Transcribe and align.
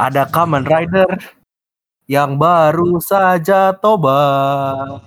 Ada 0.00 0.24
Kamen 0.32 0.64
Rider 0.64 1.12
yang 2.08 2.40
baru 2.40 2.96
saja 3.04 3.76
tobat. 3.76 5.04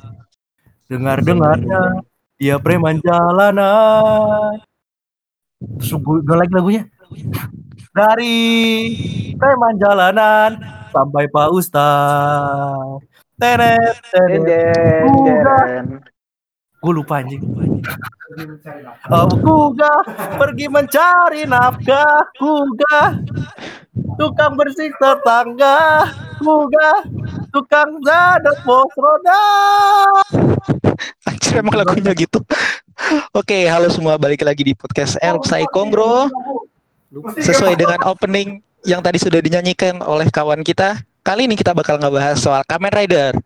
Dengar-dengarnya 0.85 2.05
dia 2.38 2.62
preman 2.62 3.01
jalanan. 3.01 4.61
Terus 5.81 5.97
gue 5.97 6.37
lagi 6.37 6.53
lagunya. 6.53 6.83
Dari 7.89 8.38
preman 9.34 9.82
jalanan 9.82 10.61
sampai 10.94 11.25
Pak 11.25 11.50
Ustaz. 11.57 13.02
Deden, 13.34 13.98
Udah. 14.14 15.10
Deden. 15.18 16.12
Gue 16.84 16.91
lupa 17.00 17.23
anjing. 17.23 17.39
Oh, 19.07 19.32
kuga 19.39 20.04
pergi 20.36 20.68
mencari 20.68 21.47
nafkah, 21.47 22.27
kuga 22.36 23.23
tukang 24.19 24.59
bersih 24.59 24.92
tetangga, 25.00 26.11
kuga 26.43 27.07
tukang 27.56 27.87
zadok 28.04 28.57
bos 28.68 28.92
roda. 29.00 29.43
Anjir 31.23 31.64
emang 31.64 31.79
lagunya 31.79 32.11
gitu. 32.11 32.44
Oke, 33.31 33.64
halo 33.72 33.88
semua 33.88 34.20
balik 34.20 34.44
lagi 34.44 34.67
di 34.67 34.75
podcast 34.75 35.16
El 35.23 35.39
Psycho 35.39 35.88
Bro. 35.88 36.28
Sesuai 37.39 37.80
dengan 37.80 38.03
opening 38.03 38.59
yang 38.84 39.00
tadi 39.00 39.23
sudah 39.23 39.39
dinyanyikan 39.39 40.03
oleh 40.03 40.28
kawan 40.28 40.59
kita, 40.59 41.00
kali 41.23 41.47
ini 41.47 41.56
kita 41.56 41.72
bakal 41.72 41.95
ngebahas 41.95 42.36
soal 42.36 42.59
Kamen 42.67 42.92
Rider. 42.92 43.39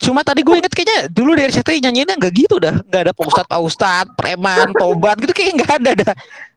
Cuma 0.00 0.24
tadi 0.24 0.40
gue 0.40 0.56
inget 0.56 0.72
kayaknya 0.72 1.12
dulu 1.12 1.36
dari 1.36 1.52
RCTI 1.52 1.84
nyanyiinnya 1.84 2.16
nggak 2.16 2.32
gitu 2.32 2.56
dah, 2.56 2.80
nggak 2.80 3.00
ada 3.04 3.12
Pak 3.12 3.26
Ustadz, 3.28 3.48
Pak 3.52 4.16
preman, 4.16 4.72
tobat 4.72 5.20
gitu 5.20 5.32
kayak 5.36 5.60
nggak 5.60 5.72
ada 5.76 5.90
dah. 5.92 6.14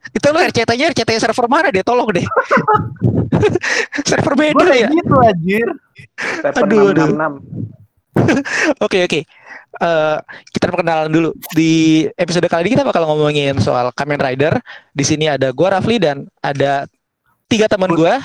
Itu 0.09 0.31
lo 0.31 0.39
RCTI-nya 0.39 0.95
RCTI 0.95 1.19
server 1.19 1.47
mana 1.51 1.67
deh, 1.67 1.83
tolong 1.83 2.07
deh. 2.09 2.23
server 4.09 4.33
Gue 4.33 4.45
beda 4.55 4.73
ya. 4.73 4.87
gitu 4.87 5.15
anjir. 5.19 5.67
Stephen 6.39 6.63
Aduh, 6.71 6.91
aduh. 6.95 7.07
666. 7.11 7.83
Oke 8.85 9.03
oke. 9.03 9.19
Eh, 9.73 10.17
kita 10.53 10.69
perkenalan 10.69 11.09
dulu. 11.09 11.33
Di 11.51 12.05
episode 12.13 12.45
kali 12.45 12.69
ini 12.69 12.77
kita 12.77 12.85
bakal 12.85 13.09
ngomongin 13.09 13.57
soal 13.57 13.89
Kamen 13.89 14.21
Rider. 14.21 14.61
Di 14.93 15.01
sini 15.01 15.25
ada 15.25 15.49
gua 15.49 15.81
Rafli 15.81 15.97
dan 15.97 16.29
ada 16.39 16.85
tiga 17.49 17.65
teman 17.65 17.89
gua. 17.91 18.21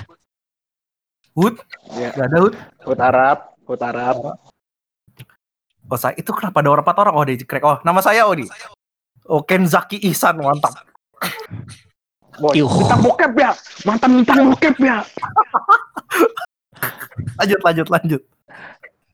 Hud, 1.32 1.56
Ya. 1.96 2.12
gak 2.12 2.28
ada 2.28 2.38
Hud. 2.44 2.54
Hut 2.84 3.00
Arab, 3.00 3.38
Hut 3.64 3.80
Arab. 3.80 4.16
Oh, 5.88 5.96
saya 5.96 6.14
itu 6.20 6.28
kenapa 6.36 6.60
ada 6.60 6.68
orang 6.68 6.84
empat 6.84 6.96
orang? 7.00 7.14
Oh, 7.16 7.24
dia 7.24 7.40
crack. 7.48 7.64
Oh, 7.64 7.80
nama 7.80 8.04
saya 8.04 8.28
Odi. 8.28 8.44
Oh, 9.24 9.40
Kenzaki 9.40 9.96
Ihsan, 10.04 10.36
mantap. 10.40 10.76
Boy, 12.38 12.60
bintang 12.62 13.00
bokep 13.02 13.32
ya. 13.34 13.50
Mantan 13.82 14.10
bintang 14.22 14.52
bokep 14.52 14.76
ya. 14.78 15.02
Lanjut, 17.38 17.60
lanjut, 17.66 17.86
lanjut. 17.90 18.22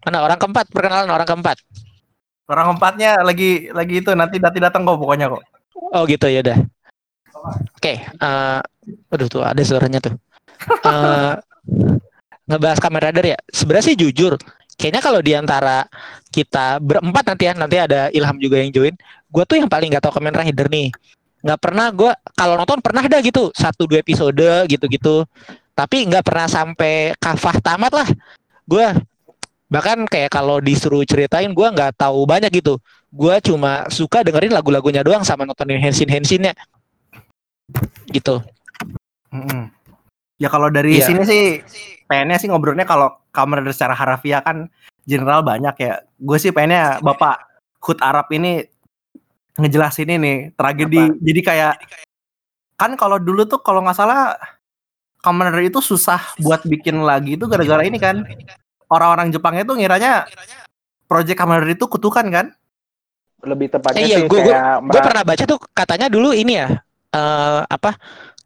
Mana 0.04 0.20
orang 0.20 0.36
keempat? 0.36 0.68
Perkenalan 0.68 1.08
orang 1.08 1.24
keempat. 1.24 1.56
Orang 2.44 2.76
empatnya 2.76 3.24
lagi 3.24 3.72
lagi 3.72 4.04
itu 4.04 4.12
nanti 4.12 4.36
nanti 4.36 4.60
datang 4.60 4.84
kok 4.84 5.00
pokoknya 5.00 5.32
kok. 5.32 5.40
Oh 5.96 6.04
gitu 6.04 6.28
ya 6.28 6.44
udah. 6.44 6.58
Oke. 7.80 8.04
eh, 8.04 8.60
aduh 9.08 9.28
tuh 9.32 9.40
ada 9.40 9.60
suaranya 9.64 10.00
tuh. 10.04 10.14
Eh, 10.64 11.32
ngebahas 12.48 12.80
Kamen 12.80 13.00
Rider 13.00 13.36
ya. 13.36 13.38
Sebenarnya 13.48 13.84
sih 13.92 13.96
jujur. 13.96 14.36
Kayaknya 14.74 15.02
kalau 15.02 15.20
di 15.22 15.32
antara 15.38 15.86
kita 16.34 16.82
berempat 16.82 17.24
nanti 17.30 17.46
ya, 17.46 17.52
nanti 17.54 17.76
ada 17.78 18.10
Ilham 18.10 18.36
juga 18.42 18.58
yang 18.58 18.74
join. 18.74 18.94
Gue 19.30 19.44
tuh 19.46 19.62
yang 19.62 19.70
paling 19.70 19.90
nggak 19.94 20.02
tahu 20.02 20.18
Kamen 20.18 20.34
Rider 20.34 20.66
nih. 20.66 20.90
Nggak 21.44 21.60
pernah 21.60 21.86
gue 21.94 22.10
kalau 22.34 22.54
nonton 22.58 22.80
pernah 22.82 23.04
dah 23.06 23.20
gitu 23.22 23.54
satu 23.54 23.86
dua 23.86 24.02
episode 24.02 24.66
gitu-gitu. 24.66 25.22
Tapi 25.74 26.06
nggak 26.10 26.24
pernah 26.26 26.46
sampai 26.50 27.14
kafah 27.18 27.56
tamat 27.62 27.92
lah. 27.94 28.08
Gue 28.66 28.86
bahkan 29.70 30.06
kayak 30.06 30.30
kalau 30.30 30.58
disuruh 30.62 31.02
ceritain 31.06 31.50
gue 31.50 31.68
nggak 31.70 31.98
tahu 31.98 32.26
banyak 32.26 32.50
gitu. 32.50 32.78
Gue 33.14 33.38
cuma 33.46 33.86
suka 33.90 34.26
dengerin 34.26 34.50
lagu-lagunya 34.50 35.06
doang 35.06 35.22
sama 35.22 35.46
nontonin 35.46 35.78
hensin 35.78 36.10
hensinnya 36.10 36.54
gitu. 38.10 38.42
Mm-mm. 39.30 39.70
Ya 40.38 40.50
kalau 40.50 40.66
dari 40.70 40.98
Iya. 40.98 41.06
sini 41.10 41.22
sih 41.26 41.44
pengennya 42.04 42.36
sih 42.36 42.48
ngobrolnya 42.48 42.84
kalau 42.84 43.12
Kamen 43.30 43.60
Rider 43.60 43.74
secara 43.74 43.92
harafiah 43.92 44.40
kan 44.40 44.70
general 45.04 45.42
banyak 45.42 45.74
ya. 45.76 46.00
Gue 46.16 46.38
sih 46.38 46.50
pengennya 46.50 47.00
Bapak 47.00 47.44
Hut 47.80 48.00
Arab 48.00 48.30
ini 48.30 48.64
ngejelasin 49.54 50.10
ini 50.10 50.34
tragedi. 50.52 50.98
Jadi 51.20 51.40
kayak 51.40 51.74
kan 52.74 52.94
kalau 52.94 53.18
dulu 53.18 53.44
tuh 53.44 53.58
kalau 53.58 53.82
nggak 53.82 53.94
salah 53.94 54.34
Kamen 55.18 55.50
Rider 55.50 55.72
itu 55.72 55.80
susah 55.80 56.36
buat 56.36 56.62
bikin 56.62 57.00
lagi 57.00 57.34
itu 57.34 57.44
gara-gara 57.46 57.80
ini 57.82 57.96
kan. 57.96 58.22
Orang-orang 58.86 59.32
Jepangnya 59.32 59.64
tuh 59.64 59.80
ngiranya 59.80 60.28
project 61.04 61.36
Kamen 61.36 61.64
Rider 61.64 61.74
itu 61.74 61.86
kutukan 61.88 62.26
kan? 62.28 62.46
Lebih 63.44 63.72
tepatnya 63.72 64.00
Eh, 64.00 64.08
iya, 64.08 64.18
sih 64.20 64.28
gua- 64.28 64.40
kayak 64.40 64.60
Gue 64.84 65.00
pernah 65.00 65.22
baca 65.22 65.44
tuh 65.44 65.58
katanya 65.72 66.06
dulu 66.08 66.32
ini 66.32 66.52
ya 66.56 66.68
eh 67.10 67.60
apa 67.64 67.96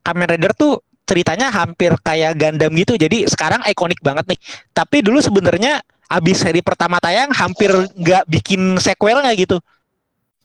Kamen 0.02 0.28
Rider 0.28 0.52
tuh 0.54 0.78
ceritanya 1.08 1.48
hampir 1.48 1.96
kayak 1.98 2.36
Gundam 2.36 2.72
gitu. 2.76 2.94
Jadi 2.94 3.24
sekarang 3.24 3.64
ikonik 3.64 3.98
banget 3.98 4.28
nih. 4.28 4.38
Tapi 4.70 5.00
dulu 5.00 5.18
sebenarnya 5.18 5.80
abis 6.06 6.44
seri 6.44 6.60
pertama 6.60 7.00
tayang 7.00 7.32
hampir 7.32 7.72
nggak 7.96 8.28
bikin 8.28 8.76
sequelnya 8.76 9.32
gitu. 9.32 9.56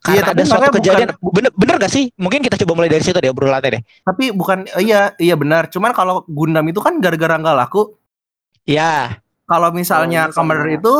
Iya, 0.03 0.19
Karena 0.19 0.27
tapi 0.27 0.39
ada 0.39 0.47
suatu 0.47 0.71
kejadian. 0.75 1.09
bukan- 1.15 1.31
Bener, 1.31 1.51
bener 1.55 1.75
gak 1.79 1.91
sih? 1.91 2.11
Mungkin 2.19 2.43
kita 2.43 2.59
coba 2.59 2.75
mulai 2.75 2.91
dari 2.91 2.99
situ 2.99 3.15
deh 3.15 3.31
obrolannya 3.31 3.79
deh. 3.79 3.81
Tapi 4.03 4.35
bukan 4.35 4.67
iya 4.75 5.15
iya 5.15 5.35
benar. 5.35 5.71
Cuman 5.71 5.95
kalau 5.95 6.27
Gundam 6.27 6.67
itu 6.67 6.83
kan 6.83 6.99
gara-gara 6.99 7.39
nggak 7.39 7.55
laku. 7.55 7.95
Ya, 8.63 9.19
Kalau 9.43 9.71
misalnya 9.71 10.27
misalnya- 10.27 10.75
itu 10.75 10.93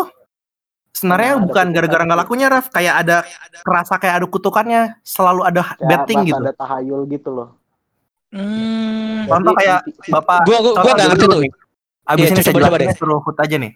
sebenarnya 0.94 1.32
Nah, 1.32 1.40
ada 1.40 1.46
bukan 1.48 1.66
gara-gara 1.72 2.04
nggak 2.04 2.16
gitu. 2.16 2.24
lakunya 2.28 2.48
Raf, 2.48 2.66
kayak 2.70 2.96
ada 3.04 3.18
kerasa 3.60 3.96
kayak 4.00 4.16
ada 4.20 4.28
kutukannya, 4.28 4.82
selalu 5.04 5.42
ada 5.44 5.62
kayak 5.64 5.84
betting 5.84 6.20
gitu. 6.24 6.40
ada 6.40 6.54
tahayul 6.54 7.02
gitu 7.08 7.30
loh. 7.32 7.50
Hmm, 8.34 9.30
Contoh 9.30 9.54
kayak 9.54 9.80
Bapak 10.10 10.38
gua 10.44 10.58
gua, 10.60 10.74
gua 10.76 10.92
nggak 10.92 11.08
ngerti 11.14 11.26
tuh. 11.26 11.42
Abis 12.04 12.20
Iya, 12.20 12.28
ini 12.28 12.36
saya 12.36 12.46
coba- 12.50 12.60
coba 12.60 12.76
jelasin 12.76 12.84
deh. 12.84 12.98
suruh 13.00 13.20
Hut 13.22 13.38
aja 13.40 13.56
nih. 13.56 13.72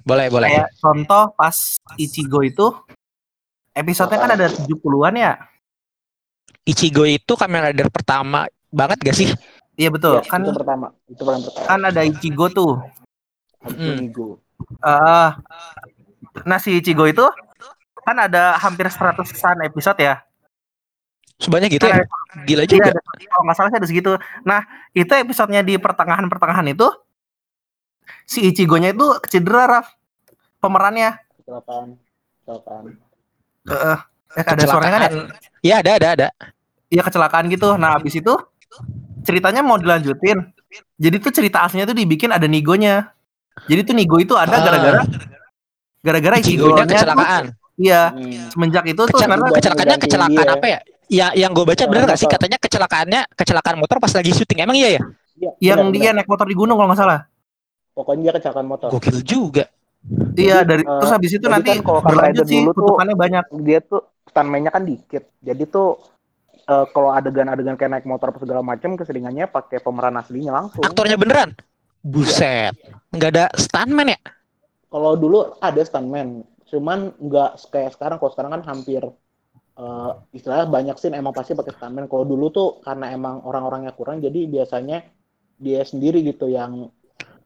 Boleh, 0.00 0.26
boleh. 0.28 0.48
Kayak 0.48 0.68
contoh 0.78 1.22
pas 1.34 1.56
Ichigo 1.94 2.40
itu 2.40 2.66
episodenya 3.72 4.18
kan 4.18 4.30
ada 4.32 4.46
70-an 4.48 5.14
ya. 5.14 5.32
Ichigo 6.64 7.04
itu 7.04 7.32
Kamen 7.32 7.68
Rider 7.68 7.88
pertama 7.88 8.44
banget 8.68 9.00
gak 9.02 9.16
sih? 9.16 9.28
Iya 9.74 9.88
betul. 9.88 10.18
Ya, 10.18 10.24
kan 10.24 10.40
itu 10.42 10.52
pertama, 10.52 10.86
itu 11.06 11.22
paling 11.22 11.42
pertama. 11.44 11.66
kan 11.66 11.80
ada 11.82 12.00
Ichigo 12.02 12.46
tuh. 12.48 12.72
Habis 13.58 13.78
Hmm. 13.78 14.38
Eh, 14.80 15.30
nah 16.42 16.58
si 16.58 16.74
Ichigo 16.74 17.04
itu 17.04 17.24
kan 18.00 18.16
ada 18.18 18.56
hampir 18.56 18.88
100-an 18.88 19.60
episode 19.62 19.98
ya. 19.98 20.24
Sebanyak 21.38 21.70
gitu 21.70 21.86
Kan 21.86 22.02
ya? 22.02 22.04
Gila 22.44 22.62
Iya, 22.66 22.68
juga. 22.68 22.90
ada, 22.90 23.00
kalau 23.00 23.42
nggak 23.46 23.56
salah 23.56 23.70
sih 23.70 23.78
ada 23.78 23.86
segitu. 23.86 24.10
Nah, 24.42 24.60
itu 24.90 25.06
episodenya 25.08 25.62
di 25.62 25.78
pertengahan-pertengahan 25.78 26.66
itu 26.66 26.86
si 28.26 28.42
Ichigo-nya 28.44 28.90
itu 28.90 29.06
cedera, 29.24 29.64
Raf. 29.70 29.86
Pemerannya. 30.58 31.14
Kecelakaan. 31.38 31.94
Kecelakaan. 32.42 32.82
Heeh. 33.70 33.98
Eh, 34.28 34.44
ada 34.44 34.64
suaranya 34.66 34.92
kan 34.92 35.00
ya? 35.00 35.10
Iya, 35.62 35.74
ada, 35.80 35.90
ada, 35.94 36.08
ada. 36.12 36.28
Iya 36.90 37.02
kecelakaan 37.02 37.46
gitu. 37.48 37.78
Nah, 37.78 37.94
habis 37.94 38.12
itu 38.12 38.34
ceritanya 39.22 39.62
mau 39.62 39.78
dilanjutin. 39.78 40.42
Jadi 40.98 41.16
tuh 41.18 41.30
cerita 41.30 41.62
aslinya 41.62 41.86
tuh 41.86 41.96
dibikin 41.96 42.28
ada 42.28 42.44
Nigonya. 42.44 43.14
Jadi 43.70 43.80
tuh 43.84 43.94
Nigo 43.94 44.18
itu 44.18 44.34
ada 44.34 44.52
Ah. 44.52 44.60
gara-gara 44.60 45.00
gara-gara 46.00 46.34
Ichigo-nya 46.36 46.82
kecelakaan. 46.84 47.44
Iya, 47.78 48.10
Hmm. 48.10 48.50
semenjak 48.50 48.84
itu 48.90 48.98
tuh 48.98 49.06
Kecel- 49.08 49.30
karena 49.30 49.48
kecelakaannya 49.54 49.96
kecelakaan 50.02 50.48
apa 50.50 50.66
ya? 50.66 50.80
Ya, 51.08 51.32
yang 51.32 51.56
gue 51.56 51.64
baca 51.64 51.72
Kecelakaan 51.72 52.04
bener 52.04 52.12
gak 52.12 52.20
sih? 52.20 52.28
Katanya 52.28 52.58
kecelakaannya 52.60 53.20
kecelakaan 53.32 53.76
motor 53.80 53.96
pas 53.96 54.12
lagi 54.12 54.30
syuting. 54.36 54.60
Emang 54.60 54.76
iya 54.76 55.00
ya? 55.00 55.02
Iya, 55.38 55.50
yang 55.72 55.88
benar, 55.88 55.94
dia 55.96 56.00
benar. 56.12 56.14
naik 56.20 56.28
motor 56.28 56.46
di 56.50 56.56
gunung 56.56 56.76
kalau 56.76 56.88
nggak 56.92 57.00
salah. 57.00 57.20
pokoknya 57.96 58.30
dia 58.30 58.32
kecelakaan 58.38 58.68
motor. 58.70 58.88
Gokil 58.94 59.18
juga. 59.26 59.64
Iya, 60.38 60.62
Jadi, 60.62 60.68
dari 60.70 60.82
eh, 60.86 60.98
terus 61.02 61.10
habis 61.10 61.32
itu 61.34 61.46
nanti 61.50 61.68
kan 61.74 61.82
kalau 61.82 62.00
berlanjut 62.06 62.46
sih 62.46 62.62
dulu 62.62 62.70
tuh- 62.70 63.18
banyak. 63.18 63.44
Dia 63.66 63.78
tuh 63.82 64.00
stuntman-nya 64.30 64.70
kan 64.70 64.82
dikit. 64.86 65.24
Jadi 65.42 65.62
tuh 65.66 65.98
eh, 66.62 66.86
kalau 66.94 67.10
adegan-adegan 67.10 67.74
kayak 67.74 67.90
naik 67.98 68.06
motor 68.06 68.30
apa 68.30 68.38
segala 68.38 68.62
macam 68.62 68.94
keseringannya 68.94 69.50
pakai 69.50 69.82
pemeran 69.82 70.14
aslinya 70.14 70.54
langsung. 70.54 70.84
Aktornya 70.86 71.18
beneran? 71.18 71.58
Buset. 72.06 72.78
Nggak 73.10 73.30
ada 73.34 73.44
stuntman 73.58 74.14
ya? 74.14 74.18
Kalau 74.88 75.18
dulu 75.18 75.58
ada 75.58 75.82
stuntman, 75.82 76.46
cuman 76.70 77.10
nggak 77.18 77.50
kayak 77.74 77.98
sekarang. 77.98 78.16
Kalau 78.22 78.30
sekarang 78.30 78.50
kan 78.54 78.62
hampir 78.62 79.02
eh, 79.78 80.10
istilahnya 80.34 80.66
banyak 80.66 80.96
scene 80.98 81.14
emang 81.16 81.32
pasti 81.32 81.54
pakai 81.54 81.72
stuntman. 81.72 82.10
Kalau 82.10 82.26
dulu 82.26 82.50
tuh 82.50 82.68
karena 82.82 83.14
emang 83.14 83.46
orang-orangnya 83.46 83.94
kurang, 83.94 84.18
jadi 84.18 84.44
biasanya 84.50 85.06
dia 85.58 85.82
sendiri 85.86 86.22
gitu 86.26 86.50
yang 86.50 86.90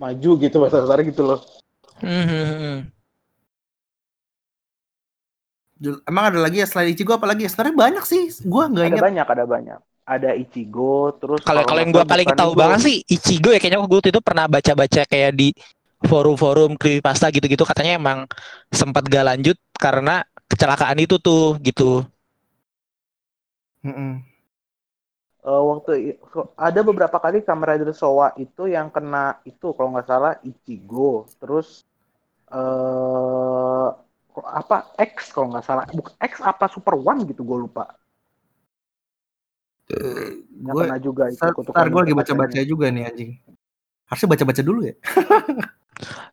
maju 0.00 0.31
gitu 0.40 0.56
bahasa 0.58 0.82
kasar 0.82 1.00
gitu 1.06 1.23
loh. 1.23 1.40
Hmm. 2.02 2.88
Emang 6.06 6.25
ada 6.31 6.38
lagi 6.38 6.62
ya 6.62 6.67
selain 6.67 6.94
Ichigo 6.94 7.14
apa 7.19 7.26
lagi? 7.26 7.46
Sebenarnya 7.46 7.75
banyak 7.75 8.05
sih. 8.06 8.23
Gua 8.46 8.70
nggak 8.70 8.87
Ada 8.87 8.90
ingat. 8.90 9.02
banyak, 9.02 9.26
ada 9.26 9.44
banyak. 9.46 9.81
ada 10.02 10.34
Ichigo, 10.34 11.14
terus 11.23 11.46
Kalau 11.46 11.62
kalau 11.62 11.79
yang 11.79 11.94
gue 11.94 12.02
paling 12.02 12.26
tahu 12.34 12.58
banget 12.58 12.90
sih 12.90 12.96
Ichigo 13.06 13.55
ya 13.55 13.62
kayaknya 13.62 13.79
gue 13.87 13.99
waktu 14.02 14.11
itu 14.11 14.19
pernah 14.19 14.50
baca-baca 14.50 15.06
kayak 15.06 15.31
di 15.38 15.55
forum-forum 16.02 16.75
creepypasta 16.75 17.31
gitu-gitu 17.31 17.62
katanya 17.62 18.02
emang 18.02 18.19
sempat 18.75 19.06
gak 19.06 19.23
lanjut 19.23 19.55
karena 19.79 20.26
kecelakaan 20.50 20.99
itu 20.99 21.23
tuh 21.23 21.55
gitu. 21.62 22.02
Mm-mm. 23.82 24.23
Eh, 25.43 25.62
waktu 25.67 26.23
ada 26.55 26.81
beberapa 26.87 27.19
kali 27.19 27.43
Kamen 27.43 27.67
Rider 27.67 27.90
Showa 27.90 28.31
itu 28.38 28.70
yang 28.70 28.94
kena 28.94 29.43
itu 29.43 29.75
kalau 29.75 29.90
nggak 29.90 30.06
salah 30.06 30.38
Ichigo, 30.46 31.26
terus 31.43 31.82
eh 32.46 33.88
apa 34.38 34.94
X 35.02 35.34
kalau 35.34 35.50
nggak 35.50 35.67
salah, 35.67 35.84
bukan 35.90 36.14
X 36.23 36.38
apa 36.46 36.70
Super 36.70 36.94
One 36.94 37.26
gitu 37.26 37.43
gue 37.43 37.58
lupa. 37.67 37.90
Yang 39.90 40.62
gue 40.62 40.82
kena 40.87 40.99
juga 41.02 41.25
itu 41.26 41.43
ntar, 41.43 41.90
gue 41.90 42.00
lagi 42.06 42.14
baca-baca 42.14 42.61
juga 42.62 42.87
nih 42.94 43.02
anjing. 43.11 43.31
Harusnya 44.06 44.29
baca-baca 44.31 44.62
dulu 44.62 44.81
ya. 44.87 44.94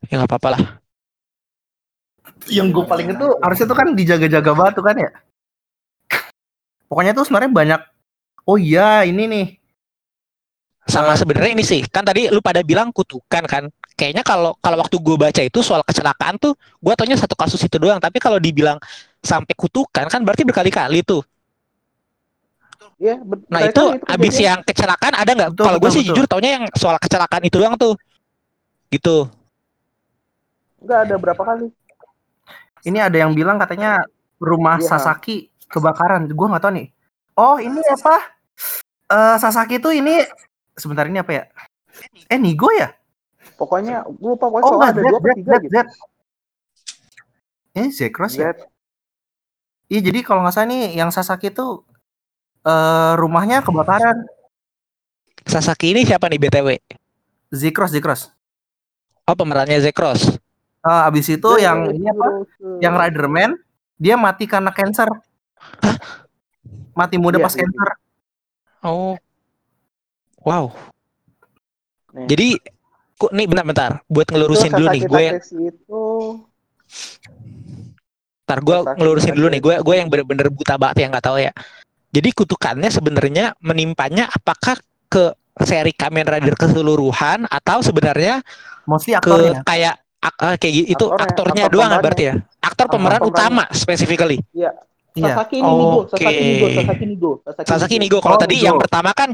Ya 0.06 0.22
nggak 0.22 0.30
apa-apa 0.30 0.50
lah. 0.54 0.62
Yang 2.46 2.68
gue 2.78 2.84
paling 2.86 3.08
itu 3.10 3.28
harusnya 3.42 3.66
tuh 3.66 3.78
kan 3.78 3.88
dijaga-jaga 3.98 4.52
banget 4.54 4.74
tuh 4.78 4.86
kan 4.86 4.96
ya. 5.02 5.10
Pokoknya 6.90 7.14
tuh 7.14 7.24
sebenarnya 7.24 7.52
banyak. 7.54 7.82
Oh 8.44 8.58
iya 8.58 9.06
ini 9.06 9.30
nih. 9.30 9.48
Sama 10.90 11.14
Eh. 11.14 11.22
sebenarnya 11.22 11.54
ini 11.54 11.62
sih 11.62 11.86
kan 11.86 12.02
tadi 12.02 12.34
lu 12.34 12.42
pada 12.42 12.66
bilang 12.66 12.90
kutukan 12.90 13.46
kan. 13.46 13.64
Kayaknya 13.94 14.24
kalau 14.26 14.58
kalau 14.58 14.80
waktu 14.82 14.98
gue 14.98 15.16
baca 15.16 15.42
itu 15.44 15.60
soal 15.62 15.86
kecelakaan 15.86 16.40
tuh 16.42 16.58
gue 16.58 16.94
taunya 16.98 17.14
satu 17.14 17.38
kasus 17.38 17.62
itu 17.62 17.78
doang. 17.78 18.02
Tapi 18.02 18.18
kalau 18.18 18.42
dibilang 18.42 18.82
sampai 19.22 19.54
kutukan 19.54 20.10
kan 20.10 20.20
berarti 20.26 20.42
berkali-kali 20.42 21.06
tuh. 21.06 21.22
Iya, 23.00 23.16
Nah 23.48 23.64
mereka 23.64 23.72
itu 23.72 23.84
abis 24.04 24.34
kejadian. 24.34 24.44
yang 24.44 24.60
kecelakaan 24.66 25.14
ada 25.16 25.32
nggak? 25.32 25.50
Kalau 25.56 25.78
gue 25.80 25.92
sih 25.94 26.02
betul. 26.02 26.10
jujur 26.12 26.26
taunya 26.28 26.52
yang 26.60 26.66
soal 26.76 26.98
kecelakaan 26.98 27.44
itu 27.46 27.56
doang 27.56 27.78
tuh. 27.78 27.94
Gitu. 28.90 29.30
nggak 30.80 31.00
ada 31.06 31.16
berapa 31.16 31.44
kali. 31.44 31.68
Ini 32.82 33.00
ada 33.04 33.18
yang 33.20 33.36
bilang 33.36 33.60
katanya 33.60 34.00
rumah 34.40 34.80
Iya. 34.80 34.96
Sasaki 34.96 35.52
kebakaran. 35.70 36.28
Gue 36.28 36.48
nggak 36.50 36.64
tahu 36.66 36.74
nih. 36.76 36.88
Oh 37.38 37.56
ini 37.62 37.80
apa? 37.86 38.16
Eh 39.10 39.36
Sasaki 39.40 39.80
tuh 39.80 39.96
ini 39.96 40.20
sebentar 40.76 41.08
ini 41.08 41.22
apa 41.22 41.32
ya? 41.32 41.44
Eh 42.28 42.38
Nigo 42.42 42.68
ya? 42.74 42.92
Pokoknya 43.56 44.04
gue 44.08 44.30
lupa 44.36 44.48
pokoknya 44.48 44.66
Oh 44.68 44.76
enggak 44.80 44.92
ada 44.96 45.02
Z 45.02 45.08
dua 45.08 45.20
Z 45.20 45.28
tiga 45.38 45.52
Z 45.52 45.62
gitu. 45.64 45.72
Z. 45.72 45.78
Ini 47.70 47.88
Zekros 47.94 48.34
ya? 48.36 48.52
Iya 49.90 50.00
jadi 50.06 50.20
kalau 50.22 50.44
nggak 50.46 50.54
salah 50.54 50.68
nih 50.70 50.84
yang 50.98 51.10
Sasaki 51.10 51.50
tuh 51.54 51.86
eh 52.66 53.14
rumahnya 53.16 53.64
kebakaran. 53.64 54.28
Sasaki 55.48 55.96
ini 55.96 56.04
siapa 56.06 56.28
nih 56.28 56.38
BTW? 56.38 56.68
Zekros 57.50 57.90
Zekros. 57.96 58.22
Oh 59.26 59.36
pemerannya 59.38 59.80
Zekros. 59.82 60.38
Eh 60.80 61.02
abis 61.08 61.28
itu 61.34 61.50
yang 61.60 61.90
ini 61.92 62.08
apa? 62.08 62.28
eh, 62.46 62.80
Yang 62.84 62.96
Riderman 63.00 63.52
dia 64.00 64.16
mati 64.16 64.46
karena 64.48 64.72
cancer. 64.72 65.08
Mati 66.94 67.16
muda 67.16 67.38
Iya, 67.40 67.46
pas 67.48 67.54
iya. 67.56 67.62
cancer. 67.64 67.90
Oh. 68.84 69.16
Wow. 70.44 70.66
Nih. 72.16 72.28
Jadi 72.28 72.48
kok 73.20 73.32
nih 73.36 73.46
bentar-bentar 73.48 73.92
buat 74.08 74.28
ngelurusin 74.32 74.72
dulu 74.72 74.88
nih 74.96 75.04
gue 75.04 75.24
itu 75.68 76.04
Ntar 78.50 78.60
gue 78.66 78.78
ngelurusin 78.98 79.34
dulu 79.38 79.48
nih, 79.54 79.62
gue 79.62 79.76
gue 79.86 79.96
yang 79.96 80.10
bener-bener 80.10 80.50
buta 80.50 80.74
banget 80.80 81.06
yang 81.06 81.14
nggak 81.14 81.26
tahu 81.28 81.38
ya. 81.38 81.54
Jadi 82.10 82.30
kutukannya 82.34 82.90
sebenarnya 82.90 83.54
menimpanya 83.62 84.26
apakah 84.26 84.74
ke 85.06 85.38
seri 85.62 85.94
Kamen 85.94 86.26
Rider 86.26 86.58
keseluruhan 86.58 87.46
atau 87.46 87.86
sebenarnya 87.86 88.42
Mostly 88.90 89.14
ke 89.14 89.22
aktornya. 89.22 89.62
kayak 89.62 89.96
ak- 90.18 90.40
eh, 90.42 90.56
kayak 90.58 90.74
gitu 90.74 90.88
itu 90.90 91.06
Aktornya, 91.06 91.26
aktornya 91.30 91.64
aktor 91.64 91.74
doang 91.78 91.92
berarti 92.02 92.24
ya? 92.26 92.34
Aktor 92.58 92.86
Aktor 92.90 92.96
pemeran 92.98 93.22
utama 93.22 93.64
specifically. 93.70 94.42
Iya. 94.50 94.72
Sasaki 95.12 95.56
ini 95.58 95.68
Nigo, 95.68 96.00
Oke. 96.04 96.12
Sasaki 96.12 96.42
Nigo, 96.42 96.68
Sasaki 96.70 97.06
Nigo, 97.06 97.32
Sasaki 97.66 97.96
Nigo 97.98 98.18
kalau 98.20 98.38
Oh, 98.38 98.42
tadi 98.42 98.56
Nigo. 98.56 98.66
yang 98.66 98.78
pertama 98.78 99.10
kan 99.12 99.30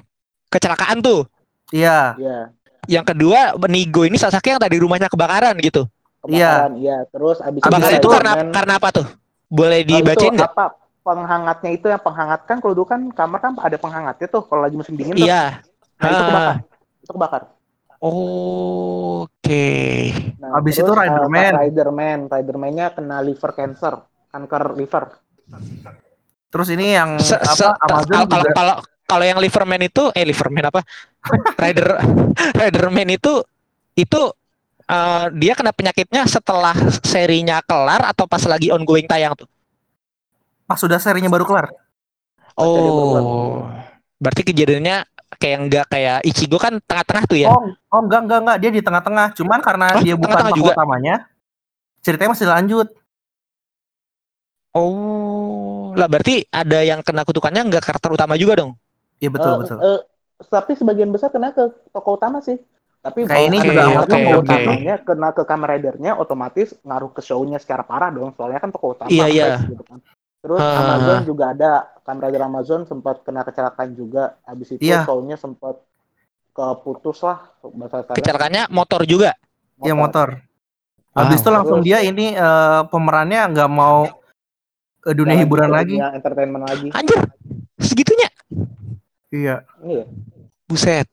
kecelakaan 0.47 0.99
tuh. 0.99 1.27
Iya. 1.69 2.15
Iya, 2.15 2.37
Yang 2.87 3.05
kedua 3.11 3.39
Nigo 3.65 4.01
ini 4.03 4.15
Sasaki 4.15 4.49
yang 4.49 4.61
tadi 4.61 4.77
rumahnya 4.77 5.09
kebakaran 5.09 5.57
gitu. 5.59 5.85
kebakaran, 6.21 6.73
iya. 6.77 7.05
Terus 7.05 7.37
abis, 7.37 7.49
Abis 7.49 7.61
Kebakaran 7.61 7.91
itu 7.91 7.99
itu 7.99 8.09
karena 8.09 8.31
Riderman- 8.33 8.53
karena 8.53 8.73
apa 8.77 8.89
tuh? 8.91 9.05
Boleh 9.45 9.77
itu 9.81 9.89
dibacain 9.93 10.33
nggak? 10.33 10.51
apa? 10.51 10.65
Penghangatnya 11.01 11.69
itu 11.69 11.85
yang 11.85 12.01
penghangat 12.01 12.39
kan 12.43 12.57
kalau 12.57 12.73
dulu 12.73 12.87
kan 12.87 13.01
kamar 13.09 13.37
kan 13.37 13.53
ada 13.55 13.77
penghangatnya 13.77 14.25
tuh 14.25 14.41
kalau 14.41 14.65
lagi 14.65 14.73
musim 14.73 14.93
dingin 14.93 15.13
tuh. 15.13 15.21
Iya. 15.21 15.61
Nah, 15.95 16.07
itu 16.07 16.17
Ah. 16.17 16.25
kebakar. 16.25 16.55
Itu 16.97 17.11
kebakar. 17.13 17.41
Oke. 18.01 19.65
Nah, 20.37 20.49
Abis 20.57 20.73
terus, 20.75 20.85
itu 20.85 20.91
eh, 20.91 20.99
Riderman. 20.99 21.51
pas 21.51 21.61
Riderman, 21.61 22.19
Riderman-nya 22.27 22.87
kena 22.91 23.17
liver 23.19 23.51
cancer, 23.51 23.93
kanker 24.29 24.63
liver. 24.73 25.03
Terus 26.49 26.67
ini 26.71 26.95
yang 26.95 27.19
Se- 27.19 27.35
apa 27.35 27.55
se- 27.55 27.77
Amazon 27.83 28.13
kalau 28.15 28.25
kalau 28.27 28.45
juga 28.45 28.49
kalau 28.55 28.75
kalau 29.05 29.25
yang 29.27 29.39
Liverman 29.43 29.81
itu 29.85 30.03
eh 30.15 30.25
Liverman 30.25 30.65
apa? 30.71 30.81
Rider 31.61 31.89
Riderman 32.55 33.09
itu 33.13 33.33
itu 33.95 34.21
eh, 34.87 35.25
dia 35.35 35.53
kena 35.53 35.71
penyakitnya 35.75 36.23
setelah 36.25 36.73
serinya 37.03 37.59
kelar 37.65 38.01
atau 38.11 38.25
pas 38.25 38.41
lagi 38.47 38.71
ongoing 38.71 39.05
tayang 39.05 39.35
tuh? 39.35 39.47
pas 40.65 40.81
sudah 40.81 40.97
serinya 40.97 41.29
baru 41.29 41.45
kelar. 41.45 41.69
Oh. 42.57 43.61
Berarti 44.17 44.41
kejadiannya 44.41 45.05
kayak 45.37 45.57
enggak 45.61 45.85
kayak 45.91 46.17
Ichigo 46.25 46.57
kan 46.57 46.79
tengah-tengah 46.81 47.23
tuh 47.29 47.37
ya? 47.37 47.49
Oh, 47.53 47.69
oh 47.69 48.01
enggak 48.01 48.25
enggak 48.25 48.39
enggak 48.41 48.57
dia 48.63 48.71
di 48.73 48.81
tengah-tengah. 48.81 49.27
Cuman 49.37 49.59
karena 49.61 49.87
Hah? 49.93 50.01
dia 50.01 50.15
bukan 50.17 50.33
Tengah-tengah 50.33 50.53
tokoh 50.57 50.59
juga? 50.65 50.73
utamanya, 50.73 51.15
ceritanya 52.01 52.31
masih 52.33 52.47
lanjut. 52.49 52.87
Oh. 54.75 55.95
Lah 55.95 56.05
berarti 56.05 56.43
ada 56.45 56.83
yang 56.83 56.99
kena 56.99 57.23
kutukannya 57.23 57.63
enggak 57.63 57.83
karakter 57.83 58.11
utama 58.11 58.35
juga 58.35 58.59
dong? 58.59 58.75
Iya 59.17 59.31
betul 59.31 59.51
Eh, 59.51 59.57
betul. 59.63 59.77
eh, 59.79 59.99
tapi 60.45 60.71
sebagian 60.75 61.09
besar 61.09 61.31
kena 61.31 61.49
ke 61.49 61.63
tokoh 61.89 62.19
utama 62.19 62.43
sih. 62.43 62.59
Tapi 62.99 63.23
Kayak 63.23 63.47
ini 63.47 63.57
juga 63.61 63.81
oke, 63.95 64.09
tokoh 64.09 64.31
oke. 64.35 64.43
utamanya 64.43 64.95
kena 64.99 65.29
ke 65.31 65.43
Kamen 65.45 65.67
Rider-nya 65.69 66.11
otomatis 66.15 66.73
ngaruh 66.81 67.13
ke 67.13 67.21
show-nya 67.21 67.55
secara 67.55 67.81
parah 67.81 68.09
dong. 68.09 68.35
Soalnya 68.35 68.59
kan 68.59 68.69
tokoh 68.69 68.91
utama. 68.91 69.07
Iya, 69.07 69.25
iya. 69.29 69.45
Gitu 69.61 69.79
kan. 69.79 70.01
Terus 70.41 70.59
Ah. 70.59 70.77
Amazon 70.83 71.21
juga 71.23 71.43
ada 71.49 71.71
Kamen 72.01 72.21
Rider 72.21 72.43
Amazon 72.43 72.81
sempat 72.83 73.23
kena 73.23 73.41
kecelakaan 73.41 73.93
juga. 73.93 74.35
Habis 74.43 74.75
itu 74.75 74.83
Iya. 74.83 75.05
show-nya 75.05 75.37
sempat 75.37 75.79
keputus 76.51 77.21
lah 77.21 77.45
bahasa. 77.63 78.11
Kecelakaannya 78.11 78.67
motor 78.67 79.05
juga. 79.05 79.31
Iya 79.79 79.93
motor. 79.93 80.39
Habis 81.13 81.39
itu 81.39 81.47
Wow. 81.47 81.55
langsung 81.55 81.79
Terus- 81.79 81.87
dia 81.87 81.99
ini 82.01 82.33
eh, 82.33 82.81
pemerannya 82.89 83.41
nggak 83.53 83.71
mau 83.71 84.07
ke 85.05 85.13
dunia 85.13 85.31
Jalan 85.31 85.43
hiburan 85.45 85.69
lagi. 85.69 85.95
dunia 85.95 86.09
entertainment 86.11 86.63
lagi. 86.65 86.87
Anjir. 86.89 87.19
Segitunya. 87.77 88.29
Iya. 89.29 89.55
Iya. 89.79 90.03
Buset. 90.65 91.05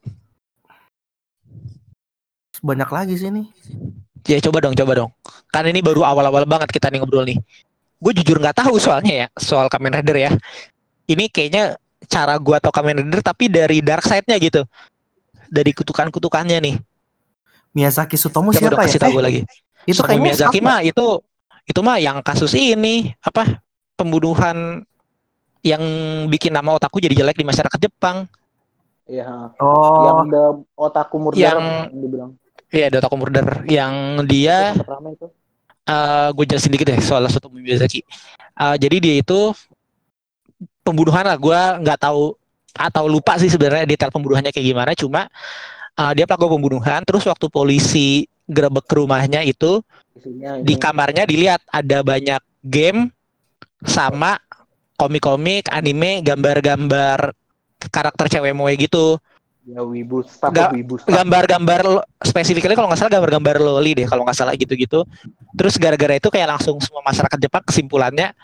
Banyak 2.61 2.89
lagi 2.89 3.15
sih 3.15 3.29
ini. 3.29 3.51
Ya 4.23 4.39
coba 4.41 4.63
dong, 4.63 4.73
coba 4.73 4.93
dong. 4.97 5.11
Kan 5.51 5.67
ini 5.67 5.83
baru 5.83 6.03
awal-awal 6.03 6.47
banget 6.47 6.71
kita 6.71 6.89
nih 6.89 7.03
ngobrol 7.03 7.27
nih. 7.27 7.37
Gue 7.99 8.13
jujur 8.15 8.39
nggak 8.39 8.57
tahu 8.57 8.79
soalnya 8.79 9.13
ya 9.13 9.27
soal 9.35 9.67
Kamen 9.67 9.93
Rider 9.93 10.17
ya. 10.17 10.31
Ini 11.05 11.27
kayaknya 11.29 11.75
cara 12.07 12.39
gua 12.39 12.59
atau 12.59 12.71
Kamen 12.71 13.03
Rider 13.03 13.21
tapi 13.21 13.51
dari 13.51 13.83
dark 13.83 14.03
side-nya 14.03 14.39
gitu. 14.39 14.63
Dari 15.47 15.71
kutukan-kutukannya 15.71 16.59
nih. 16.63 16.75
Miyazaki 17.73 18.17
Sutomo 18.17 18.51
Coba 18.51 18.59
siapa 18.59 18.71
dong 18.71 18.81
ya? 18.81 18.87
kasih 18.87 19.01
tahu 19.01 19.11
Eh, 19.11 19.15
gue 19.15 19.23
lagi. 19.23 19.41
itu 19.83 19.93
Sutomo 19.93 20.09
kayaknya 20.09 20.25
Miyazaki 20.25 20.59
mah 20.61 20.79
itu 20.81 21.07
itu 21.63 21.81
mah 21.81 21.97
yang 21.99 22.19
kasus 22.21 22.53
ini 22.53 23.15
apa 23.19 23.62
pembunuhan 24.03 24.83
yang 25.63 25.83
bikin 26.27 26.51
nama 26.51 26.75
otaku 26.75 26.99
jadi 26.99 27.23
jelek 27.23 27.39
di 27.39 27.47
masyarakat 27.47 27.79
Jepang. 27.79 28.27
Iya. 29.07 29.55
Oh, 29.63 30.03
Yang 30.07 30.19
the 30.35 30.45
otaku 30.75 31.17
murder 31.23 31.39
Yang- 31.39 31.63
yang 31.63 32.01
dibilang. 32.03 32.31
Iya, 32.73 32.85
ada 32.89 32.97
otaku 33.05 33.17
murder 33.21 33.47
yang 33.69 33.93
dia 34.27 34.73
rame 34.75 35.15
itu. 35.15 35.29
gue 36.33 36.45
jelasin 36.47 36.73
dikit 36.73 36.87
deh 36.89 36.99
soal 37.05 37.27
Sutomo 37.29 37.59
Miyazaki. 37.59 38.01
Eh, 38.57 38.77
jadi 38.81 38.97
dia 39.03 39.15
itu 39.21 39.53
pembunuhan 40.83 41.27
lah. 41.27 41.37
Gue 41.37 41.59
nggak 41.59 41.99
tahu 42.01 42.35
atau 42.73 43.05
lupa 43.05 43.37
sih 43.37 43.53
sebenarnya 43.53 43.85
detail 43.85 44.09
pembunuhannya 44.09 44.51
kayak 44.55 44.67
gimana. 44.73 44.91
Cuma 44.97 45.29
eh, 45.99 46.13
dia 46.17 46.25
pelaku 46.25 46.57
pembunuhan. 46.57 47.05
Terus 47.05 47.29
waktu 47.29 47.47
polisi 47.53 48.25
gerebek 48.49 48.89
ke 48.89 48.95
rumahnya 48.99 49.45
itu 49.45 49.85
Isinya 50.17 50.59
di 50.61 50.75
kamarnya 50.77 51.25
dilihat 51.29 51.61
ada 51.69 52.01
banyak 52.03 52.41
game 52.65 53.13
sama 53.87 54.39
komik-komik, 54.97 55.67
anime, 55.71 56.23
gambar-gambar 56.23 57.35
karakter 57.91 58.27
cewek 58.39 58.55
moe 58.55 58.71
gitu. 58.79 59.19
Ya 59.63 59.79
wibu 59.79 60.27
Ga- 60.51 60.75
wibu 60.75 60.99
gambar-gambar 61.07 62.03
specifically 62.27 62.75
kalau 62.75 62.91
nggak 62.91 62.99
salah 62.99 63.13
gambar-gambar 63.15 63.63
loli 63.63 63.95
deh 63.95 64.07
kalau 64.11 64.27
nggak 64.27 64.35
salah 64.35 64.55
gitu-gitu. 64.59 65.07
Terus 65.55 65.79
gara-gara 65.79 66.19
itu 66.19 66.29
kayak 66.31 66.59
langsung 66.59 66.83
semua 66.83 67.03
masyarakat 67.07 67.39
Jepang 67.39 67.63
kesimpulannya 67.63 68.35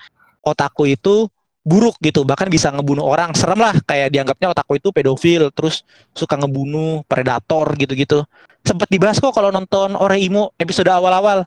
otaku 0.47 0.95
itu 0.95 1.26
buruk 1.66 1.99
gitu 2.00 2.23
bahkan 2.23 2.47
bisa 2.47 2.71
ngebunuh 2.71 3.02
orang. 3.02 3.35
Serem 3.35 3.59
lah 3.59 3.75
kayak 3.83 4.14
dianggapnya 4.14 4.54
otakku 4.54 4.78
itu 4.78 4.95
pedofil 4.95 5.50
terus 5.50 5.83
suka 6.14 6.38
ngebunuh 6.38 7.02
predator 7.11 7.66
gitu-gitu. 7.75 8.23
Sempet 8.62 8.87
dibahas 8.87 9.18
kok 9.18 9.35
kalau 9.35 9.50
nonton 9.50 9.99
Oreimo 9.99 10.54
episode 10.54 10.87
awal-awal 10.87 11.42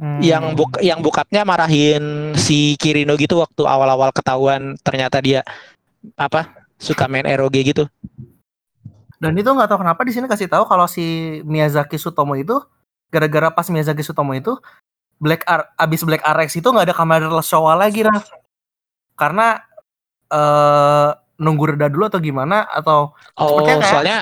Hmm. 0.00 0.16
yang 0.24 0.56
buk 0.56 0.80
yang 0.80 1.04
bokapnya 1.04 1.44
marahin 1.44 2.32
si 2.32 2.72
Kirino 2.74 3.20
gitu 3.20 3.36
waktu 3.36 3.68
awal-awal 3.68 4.08
ketahuan 4.10 4.72
ternyata 4.80 5.20
dia 5.20 5.44
apa 6.16 6.48
suka 6.80 7.04
main 7.04 7.28
ROG 7.28 7.52
gitu 7.52 7.84
Dan 9.20 9.36
itu 9.36 9.44
nggak 9.46 9.68
tahu 9.68 9.84
kenapa 9.84 10.00
di 10.00 10.16
sini 10.16 10.24
kasih 10.24 10.48
tahu 10.48 10.64
kalau 10.64 10.88
si 10.88 11.04
Miyazaki 11.44 12.00
Sutomo 12.00 12.32
itu 12.32 12.56
gara-gara 13.12 13.52
pas 13.52 13.68
Miyazaki 13.68 14.00
Sutomo 14.00 14.32
itu 14.32 14.56
Black 15.20 15.44
Ar 15.44 15.68
abis 15.76 16.00
Black 16.00 16.24
RX 16.24 16.56
itu 16.56 16.72
nggak 16.72 16.88
ada 16.88 16.96
kamera 16.96 17.28
Showa 17.44 17.76
lagi 17.76 18.00
lah. 18.00 18.16
Karena 19.12 19.60
eh 20.26 21.08
nunggu 21.36 21.76
reda 21.76 21.92
dulu 21.92 22.08
atau 22.08 22.16
gimana 22.16 22.64
atau 22.64 23.12
oh 23.36 23.60
kayak- 23.60 23.84
soalnya 23.84 24.18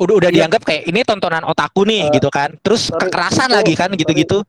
udah 0.00 0.14
udah 0.24 0.30
Iya. 0.32 0.36
dianggap 0.48 0.62
kayak 0.64 0.82
ini 0.86 1.00
tontonan 1.02 1.44
otaku 1.44 1.84
nih 1.84 2.08
Eh, 2.08 2.16
gitu 2.16 2.32
kan 2.32 2.56
terus 2.64 2.88
kekerasan 2.88 3.52
itu- 3.52 3.56
lagi 3.60 3.74
kan 3.74 3.92
gitu-gitu 3.92 4.40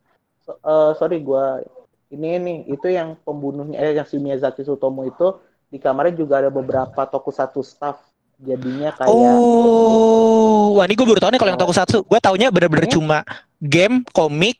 Eh, 0.50 0.92
sorry 0.98 1.22
gua 1.22 1.62
ini 2.10 2.42
nih 2.42 2.58
itu 2.68 2.90
yang 2.90 3.14
pembunuhnya 3.22 3.78
eh 3.78 3.94
yang 3.94 4.08
si 4.10 4.18
Miyazaki 4.18 4.66
Sutomo 4.66 5.06
itu 5.06 5.38
di 5.70 5.78
kamarnya 5.78 6.18
juga 6.18 6.42
ada 6.42 6.50
beberapa 6.50 7.06
tokusatsu 7.06 7.62
staff 7.62 8.02
jadinya 8.42 8.90
kayak 8.92 9.38
Oh, 9.38 10.74
wah 10.74 10.90
ini 10.90 10.98
gue 10.98 11.06
baru 11.06 11.22
tahu 11.22 11.32
nih 11.32 11.40
kalau 11.40 11.52
yang 11.54 11.62
Oh. 11.62 11.66
tokusatsu. 11.68 11.98
Gue 12.02 12.18
taunya 12.18 12.50
bener-bener 12.50 12.90
Hmm. 12.90 12.96
cuma 12.98 13.18
game, 13.62 14.02
komik, 14.10 14.58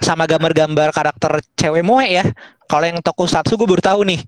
sama 0.00 0.26
gambar-gambar 0.26 0.90
karakter 0.90 1.38
cewek 1.54 1.84
moe 1.86 2.02
ya. 2.02 2.26
Kalau 2.66 2.84
yang 2.88 2.98
tokusatsu 2.98 3.54
gue 3.54 3.68
baru 3.68 3.82
tahu 3.84 4.02
nih. 4.02 4.20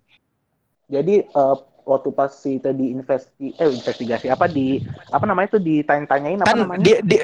jadi 0.85 1.25
eh, 1.25 1.55
waktu 1.83 2.09
pas 2.13 2.29
si 2.31 2.61
tadi 2.61 2.93
investi 2.93 3.57
eh 3.57 3.69
investigasi 3.73 4.29
apa 4.29 4.45
di 4.45 4.79
apa 5.09 5.25
namanya 5.25 5.57
itu 5.57 5.59
ditanya-tanyain 5.59 6.45
apa 6.45 6.47
Kan 6.47 6.61
namanya 6.61 6.85
dia, 6.85 6.99
dia 7.01 7.23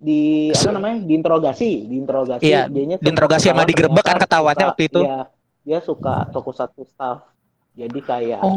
di 0.00 0.48
apa 0.48 0.72
namanya 0.72 0.96
diinterogasi 1.04 1.70
diinterogasi. 1.84 2.42
Iya, 2.48 2.72
dianya 2.72 2.96
diinterogasi 2.96 3.52
sama 3.52 3.68
digerebek 3.68 4.00
kan 4.00 4.16
suka- 4.16 4.40
waktu 4.40 4.82
itu. 4.88 5.00
iya, 5.04 5.20
dia 5.60 5.78
suka 5.84 6.24
tokusatsu 6.32 6.88
staff. 6.88 7.28
Jadi 7.76 8.00
kayak 8.02 8.40
oh, 8.42 8.56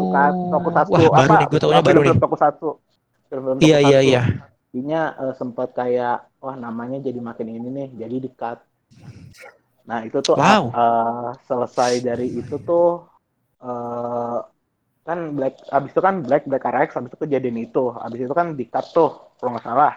suka 0.00 0.22
tokusatsu 0.50 0.90
wah 0.90 1.00
baru 1.04 1.12
apa? 1.28 1.36
nih 1.38 1.46
gue 1.52 1.60
taunya 1.60 1.80
eh, 1.80 1.84
baru 1.84 2.00
nih. 2.00 2.16
tokusatsu. 2.16 2.68
Film-film 3.28 3.56
Iya 3.60 3.78
iya 3.84 3.98
iya. 4.00 4.22
Jadinya 4.72 5.02
eh, 5.20 5.34
sempat 5.36 5.68
kayak 5.76 6.32
wah 6.40 6.56
namanya 6.56 6.98
jadi 6.98 7.20
makin 7.20 7.46
ini 7.52 7.68
nih 7.68 7.88
jadi 8.00 8.16
di 8.24 8.30
cut 8.32 8.58
nah 9.84 10.00
itu 10.00 10.16
tuh 10.24 10.32
Wow. 10.40 10.72
eh, 10.72 11.30
selesai 11.44 12.00
dari 12.00 12.40
itu 12.40 12.56
tuh 12.64 13.04
eh, 13.60 14.38
kan 15.04 15.18
black 15.36 15.60
abis 15.68 15.92
itu 15.92 16.00
kan 16.00 16.24
black 16.24 16.48
black 16.48 16.64
RX 16.64 16.96
abis 16.96 17.12
itu 17.12 17.18
kejadian 17.28 17.60
itu. 17.60 17.92
Abis 17.92 18.24
itu 18.24 18.32
kan 18.32 18.56
di 18.56 18.64
cut 18.64 18.88
tuh 18.90 19.12
kalau 19.36 19.52
nggak 19.52 19.64
salah 19.68 19.92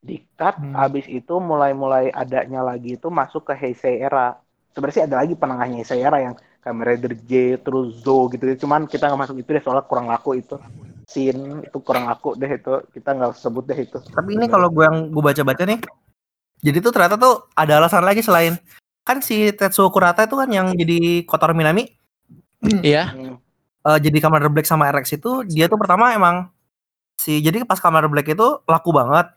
di 0.00 0.24
cut 0.34 0.56
Hmm. 0.56 0.72
abis 0.76 1.04
itu 1.06 1.36
mulai-mulai 1.36 2.08
adanya 2.08 2.64
lagi 2.64 2.96
itu 2.96 3.12
masuk 3.12 3.52
ke 3.52 3.54
Heisei 3.56 4.00
era. 4.00 4.40
Sebenarnya 4.72 4.96
sih 4.96 5.04
ada 5.04 5.16
lagi 5.20 5.34
penengahnya 5.36 5.84
Heisei 5.84 6.00
era 6.00 6.18
yang 6.20 6.34
Kamen 6.60 6.84
Rider 6.84 7.16
J 7.24 7.60
terus 7.60 8.00
Zo 8.00 8.28
gitu. 8.32 8.44
Cuman 8.64 8.88
kita 8.88 9.08
nggak 9.08 9.20
masuk 9.28 9.36
itu 9.40 9.48
deh 9.52 9.62
soalnya 9.64 9.84
kurang 9.84 10.08
laku 10.08 10.40
itu. 10.40 10.56
Scene 11.04 11.64
itu 11.64 11.78
kurang 11.84 12.08
laku 12.08 12.36
deh 12.36 12.48
itu. 12.48 12.80
Kita 12.96 13.12
nggak 13.12 13.36
sebut 13.36 13.64
deh 13.68 13.78
itu. 13.80 13.98
Tapi 14.00 14.30
ini 14.36 14.48
kalau 14.48 14.72
gue 14.72 14.84
yang 14.84 15.08
gue 15.12 15.22
baca-baca 15.24 15.64
nih 15.68 15.80
jadi 16.60 16.78
tuh 16.84 16.92
ternyata 16.92 17.16
tuh 17.16 17.48
ada 17.56 17.80
alasan 17.80 18.04
lagi 18.04 18.20
selain 18.20 18.60
kan 19.00 19.24
si 19.24 19.48
Tetsuo 19.48 19.88
Kurata 19.88 20.28
itu 20.28 20.36
kan 20.36 20.48
yang 20.52 20.76
jadi 20.76 21.24
Kotor 21.24 21.56
Minami. 21.56 21.88
Iya. 22.84 23.16
Hmm. 23.16 23.40
eh, 23.88 23.98
jadi 24.04 24.20
Kamen 24.20 24.44
Rider 24.44 24.52
Black 24.52 24.68
sama 24.68 24.92
RX 24.92 25.16
itu 25.16 25.40
dia 25.48 25.64
tuh 25.64 25.80
pertama 25.80 26.12
emang 26.12 26.52
si 27.16 27.40
jadi 27.40 27.64
pas 27.64 27.80
Kamen 27.80 28.04
Rider 28.04 28.12
Black 28.12 28.28
itu 28.28 28.60
laku 28.68 28.92
banget 28.92 29.32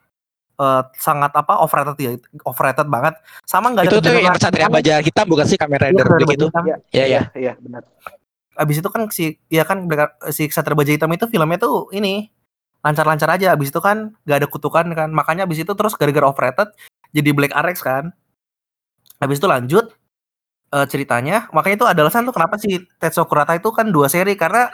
eh, 0.64 0.82
sangat 0.96 1.32
apa 1.36 1.60
overrated 1.60 1.98
ya 2.00 2.12
overrated 2.48 2.88
banget. 2.88 3.20
Sama 3.44 3.76
nggak 3.76 3.84
ada 3.86 3.92
Itu 3.92 3.98
tuh 4.00 4.14
yang. 4.16 4.36
Satria 4.40 4.70
Baja 4.72 4.94
Hitam 5.04 5.28
bukan 5.28 5.46
sih? 5.46 5.58
Kamen 5.60 5.76
Iya, 5.76 5.84
Rider 5.92 6.06
Satria 6.08 6.26
begitu? 6.26 6.46
Iya, 6.48 6.76
Iya. 6.96 7.06
Iya. 7.06 7.22
iya 7.36 7.54
benar. 7.60 7.84
Abis 8.54 8.76
itu 8.80 8.90
kan 8.94 9.02
si 9.12 9.36
ya 9.52 9.64
kan 9.68 9.84
si 10.32 10.48
Satria 10.48 10.78
Baja 10.78 10.92
Hitam 10.96 11.12
itu 11.12 11.26
filmnya 11.28 11.60
tuh 11.60 11.92
ini 11.92 12.32
lancar-lancar 12.80 13.30
aja. 13.36 13.54
Abis 13.56 13.70
itu 13.76 13.80
kan 13.84 14.16
gak 14.24 14.38
ada 14.44 14.48
kutukan 14.48 14.86
kan. 14.96 15.10
Makanya 15.12 15.44
abis 15.44 15.68
itu 15.68 15.74
terus 15.76 15.94
gara-gara 16.00 16.32
overrated 16.32 16.72
jadi 17.12 17.30
Black 17.36 17.54
RX 17.54 17.78
kan. 17.84 18.16
Abis 19.20 19.38
itu 19.44 19.48
lanjut 19.52 19.92
eh, 20.74 20.86
ceritanya. 20.88 21.52
Makanya 21.52 21.76
itu 21.84 21.88
ada 21.90 22.00
alasan 22.08 22.24
tuh 22.28 22.36
kenapa 22.36 22.56
si 22.58 22.80
Tetsuo 23.02 23.28
Kurata 23.28 23.54
itu 23.60 23.70
kan 23.76 23.92
dua 23.92 24.08
seri. 24.08 24.34
Karena 24.40 24.72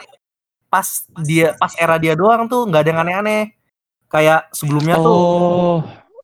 pas 0.70 0.86
dia 1.26 1.58
pas 1.58 1.74
era 1.74 1.98
dia 1.98 2.14
doang 2.14 2.46
tuh 2.46 2.62
nggak 2.70 2.80
ada 2.86 2.90
yang 2.94 3.00
aneh-aneh 3.02 3.42
kayak 4.10 4.50
sebelumnya 4.50 4.98
tuh 4.98 5.14
Oh, 5.14 5.78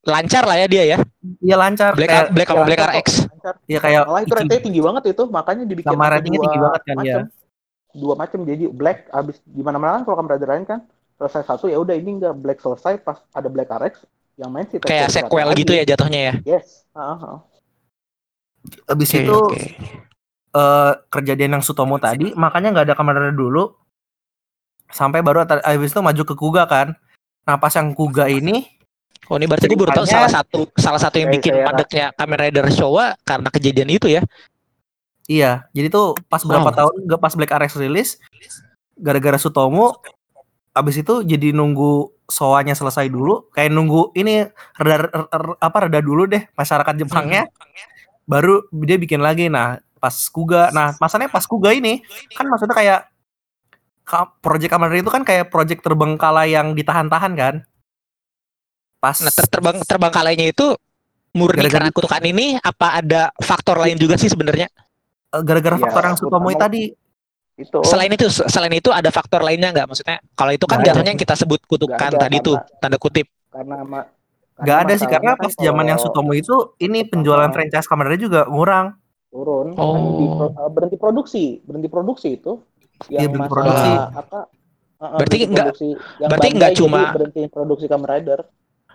lancar 0.07 0.43
lah 0.43 0.55
ya 0.59 0.67
dia 0.67 0.85
ya. 0.87 0.99
dia 1.43 1.57
lancar 1.59 1.95
Black 1.95 2.11
kayak 2.11 2.27
Black 2.31 2.49
sama 2.49 2.59
ya, 2.59 2.67
Black 2.67 2.81
RX. 2.85 3.07
lancar 3.27 3.55
ya 3.67 3.79
kayak 3.81 4.03
malah 4.05 4.23
itu 4.23 4.33
ratingnya 4.35 4.63
tinggi 4.63 4.81
banget 4.83 5.03
itu 5.11 5.23
makanya 5.27 5.65
dibikin 5.65 5.91
Sama 5.91 6.07
ratingnya 6.07 6.39
dua 6.39 6.45
tinggi 6.47 6.59
banget 6.63 6.81
kan, 6.83 6.95
macem. 6.95 7.07
ya. 7.11 7.23
dua 7.97 8.15
macam 8.15 8.39
jadi 8.45 8.65
black 8.69 8.99
abis 9.09 9.37
di 9.43 9.63
mana 9.65 9.77
kan 9.81 10.03
kalau 10.05 10.21
Rider 10.21 10.47
lain 10.47 10.65
kan 10.65 10.81
selesai 11.17 11.43
satu 11.49 11.65
ya 11.67 11.81
udah 11.81 11.97
ini 11.97 12.21
enggak 12.21 12.35
black 12.37 12.59
selesai 12.61 13.01
pas 13.01 13.19
ada 13.33 13.49
black 13.49 13.67
RX 13.67 14.05
yang 14.37 14.53
main 14.53 14.69
sih 14.69 14.77
Kayak 14.79 15.09
sequel 15.09 15.49
gitu 15.57 15.73
ya 15.73 15.83
jatuhnya 15.83 16.21
ya. 16.21 16.35
yes 16.45 16.85
ah. 16.93 17.41
abis 18.87 19.11
Oke, 19.11 19.19
itu 19.23 19.33
oke. 19.33 19.63
eh 20.53 20.93
kejadian 21.09 21.57
yang 21.57 21.65
Sutomo 21.65 21.97
tadi 21.97 22.37
makanya 22.37 22.77
nggak 22.77 22.87
ada 22.93 22.97
kamera 22.99 23.33
dulu 23.33 23.73
sampai 24.93 25.25
baru 25.25 25.43
abis 25.43 25.91
itu 25.91 26.01
maju 26.05 26.23
ke 26.23 26.35
Kuga 26.37 26.69
kan 26.69 26.93
nah 27.47 27.57
pas 27.57 27.71
yang 27.71 27.95
Kuga 27.95 28.27
ini. 28.27 28.67
Oh 29.27 29.35
ini 29.35 29.47
berarti 29.47 29.67
gue 29.67 29.75
baru 29.75 29.91
tahu 29.93 30.07
salah 30.07 30.31
satu 30.31 30.71
salah 30.75 30.99
satu 30.99 31.19
yang 31.19 31.31
Kayak 31.31 31.43
bikin 31.43 31.55
saya- 31.55 31.67
padeknya 31.67 32.07
Kamen 32.15 32.39
Rider 32.39 32.67
Showa 32.71 33.07
karena 33.23 33.49
kejadian 33.49 33.91
itu 33.91 34.07
ya. 34.09 34.23
iya 35.27 35.67
jadi 35.71 35.91
tuh 35.91 36.15
pas 36.27 36.39
berapa 36.39 36.71
Wow. 36.71 36.79
tahun 36.79 36.95
nggak 37.03 37.19
pas 37.19 37.35
Black 37.35 37.51
RX 37.51 37.73
rilis 37.77 38.23
gara-gara 38.95 39.35
Sutomo 39.35 39.99
abis 40.71 41.03
itu 41.03 41.27
jadi 41.27 41.51
nunggu 41.51 42.15
soanya 42.27 42.75
selesai 42.75 43.11
dulu 43.11 43.51
kayak 43.51 43.71
nunggu 43.71 44.15
ini 44.15 44.47
reda 44.79 45.11
r- 45.11 45.27
r- 45.27 45.59
apa 45.59 45.77
reda 45.83 45.99
dulu 45.99 46.27
deh 46.27 46.47
masyarakat 46.53 46.95
Jepangnya. 46.97 47.51
Baru 48.23 48.67
dia 48.71 48.95
bikin 48.95 49.19
lagi 49.19 49.47
nah 49.47 49.79
pas 49.99 50.15
Kuga 50.31 50.71
nah 50.71 50.95
masalahnya 50.97 51.31
pas 51.31 51.43
Kuga 51.43 51.75
ini 51.75 52.07
kan 52.31 52.47
maksudnya 52.47 52.75
kayak 52.75 53.01
ka- 53.03 53.16
project 54.41 54.71
Kamen 54.71 54.89
Rider 54.89 55.03
itu 55.03 55.11
kan 55.11 55.23
kayak 55.23 55.51
project 55.51 55.83
terbengkalai 55.83 56.55
yang 56.55 56.73
ditahan-tahan 56.73 57.33
kan 57.35 57.55
pas 58.97 59.19
Nah 59.19 59.29
ter- 59.29 59.51
terbang 59.51 59.77
terbangkalainya 59.83 60.47
itu 60.49 60.73
murni 61.35 61.61
Gara-gara- 61.61 61.85
karena 61.85 61.91
kutukan 61.93 62.23
ini 62.25 62.57
apa 62.57 62.97
ada 62.97 63.23
faktor 63.37 63.77
lain 63.77 63.99
juga 63.99 64.17
sih 64.17 64.27
sebenarnya? 64.27 64.71
eh, 65.27 65.43
gara-gara 65.43 65.77
Iya, 65.77 65.83
faktor 65.83 66.03
yang 66.07 66.17
Sutomo 66.17 66.49
utama- 66.49 66.63
tadi 66.63 66.83
itu 67.57 67.79
Selain 67.83 68.09
itu 68.09 68.27
selain 68.29 68.73
itu 68.73 68.89
ada 68.89 69.09
faktor 69.09 69.41
lainnya 69.41 69.73
nggak? 69.73 69.87
Maksudnya 69.89 70.17
kalau 70.33 70.53
itu 70.53 70.65
kan 70.65 70.79
jatuhnya 70.81 71.13
yang 71.13 71.21
kita 71.21 71.35
sebut 71.35 71.61
kutukan 71.65 72.13
ada, 72.13 72.21
tadi 72.21 72.37
tuh 72.41 72.57
tanda 72.79 72.97
kutip. 72.97 73.27
karena 73.49 73.81
nggak 74.57 74.79
ada 74.79 74.93
sih 74.95 75.09
karena 75.09 75.33
pas 75.35 75.53
kan 75.53 75.65
zaman 75.65 75.85
yang 75.89 75.97
Sutomo 75.97 76.33
itu 76.33 76.53
ini 76.79 77.05
penjualan 77.05 77.49
franchise 77.49 77.89
Rider 77.89 78.21
juga 78.21 78.41
ngurang 78.45 78.93
turun 79.29 79.73
Oh. 79.77 80.49
eh, 80.49 80.71
berhenti 80.73 80.97
produksi 80.97 81.45
berhenti 81.61 81.89
produksi 81.89 82.29
itu 82.37 82.61
yang 83.07 83.29
berhenti 83.29 83.39
masalah 83.39 83.53
produksi. 83.53 83.91
apa 84.15 84.39
eh, 84.41 85.11
Berarti 85.13 85.17
berhenti 85.17 85.39
nggak- 85.47 85.67
produksi. 85.67 85.89
Yang 85.89 85.99
berarti 85.99 86.31
Bandai 86.33 86.51
nggak 86.53 86.71
jadi 86.71 86.79
cuma- 86.79 87.11
berhenti 87.13 87.43
produksi 87.47 87.87
Kamen 87.87 88.09
Rider 88.09 88.41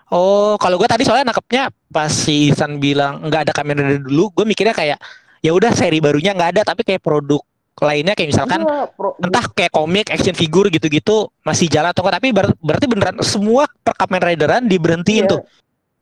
Oh, 0.10 0.60
kalau 0.60 0.76
gue 0.76 0.86
tadi 0.86 1.08
soalnya 1.08 1.32
nangkepnya 1.32 1.64
pas 1.88 2.12
si 2.12 2.52
Isan 2.52 2.78
bilang 2.78 3.24
nggak 3.24 3.48
ada 3.48 3.54
Kamen 3.54 3.78
Rider 3.78 4.04
dulu, 4.04 4.28
gue 4.34 4.44
mikirnya 4.44 4.74
kayak 4.74 5.00
ya 5.40 5.52
udah 5.52 5.72
seri 5.72 5.98
barunya 5.98 6.32
nggak 6.32 6.50
ada, 6.52 6.62
tapi 6.66 6.84
kayak 6.84 7.00
produk 7.00 7.40
lainnya 7.80 8.12
kayak 8.12 8.30
misalkan 8.30 8.62
Iya, 8.62 8.92
pro- 8.92 9.16
entah 9.18 9.46
kayak 9.48 9.72
komik, 9.72 10.12
action 10.12 10.36
figure 10.36 10.68
gitu-gitu 10.68 11.32
masih 11.42 11.66
jalan 11.66 11.90
atau 11.90 12.04
enggak, 12.04 12.20
tapi 12.20 12.30
ber- 12.30 12.60
berarti 12.60 12.86
beneran 12.86 13.18
semua 13.22 13.66
per 13.80 13.96
Kamen 13.96 14.22
Rideran 14.22 14.62
diberhentiin 14.68 15.26
Iya. 15.26 15.32
tuh 15.32 15.42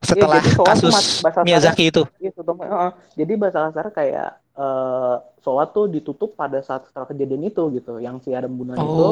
setelah 0.01 0.39
jadi 0.39 0.49
soal 0.49 0.57
tuh 0.57 0.65
kasus 0.65 0.95
Miyazaki 1.39 1.83
itu. 1.87 2.01
Iya. 2.17 2.31
Heeh. 2.33 2.89
Jadi 3.15 3.33
bahasa 3.35 3.69
kasar 3.69 3.87
kayak 3.93 4.29
eh 4.59 5.15
Soa 5.45 5.63
tuh 5.75 5.85
ditutup 5.95 6.29
pada 6.41 6.59
saat 6.67 6.81
setelah 6.87 7.07
kejadian 7.11 7.43
itu 7.49 7.61
gitu, 7.77 7.91
yang 8.05 8.15
si 8.23 8.29
Adam 8.39 8.53
bunuh 8.59 8.75
itu, 8.89 9.07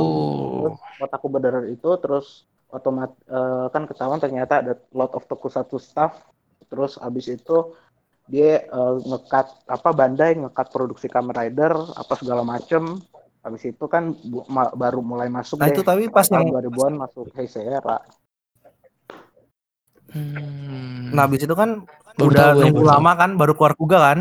terus 0.59 0.73
Oh, 0.73 0.97
otakku 1.03 1.27
beneran 1.35 1.65
itu, 1.75 1.89
terus 2.03 2.25
otomat 2.75 3.11
eh, 3.35 3.65
kan 3.73 3.83
ketahuan 3.89 4.19
ternyata 4.23 4.53
ada 4.61 4.73
lot 4.99 5.11
of 5.17 5.23
tokusatsu 5.31 5.77
staff, 5.79 6.11
terus 6.69 6.91
abis 7.07 7.25
itu 7.37 7.57
dia 8.33 8.49
eh, 8.77 8.95
ngekat 9.09 9.45
apa 9.75 9.89
Bandai 9.99 10.31
ngekat 10.41 10.67
produksi 10.75 11.07
Kamen 11.13 11.35
Rider 11.39 11.73
apa 12.01 12.13
segala 12.19 12.43
macem, 12.53 12.83
abis 13.47 13.63
itu 13.71 13.85
kan 13.93 14.03
bu- 14.31 14.47
ma- 14.55 14.75
baru 14.75 14.99
mulai 15.11 15.29
masuk 15.31 15.59
Nah, 15.63 15.67
deh. 15.67 15.79
itu 15.79 15.81
tapi 15.87 16.03
pas 16.11 16.27
tahun 16.27 16.51
yang 16.51 16.51
2000-an 16.51 16.93
masuk 17.03 17.27
Heisei 17.39 17.63
era. 17.79 17.97
Hmm. 20.11 21.11
nah 21.15 21.27
habis 21.27 21.43
itu 21.43 21.55
kan 21.55 21.69
Baru 22.17 22.31
udah 22.31 22.47
nunggu 22.57 22.83
lama 22.83 23.11
kan 23.21 23.29
baru 23.39 23.53
keluar 23.57 23.73
Kuga 23.79 23.97
kan 23.99 24.19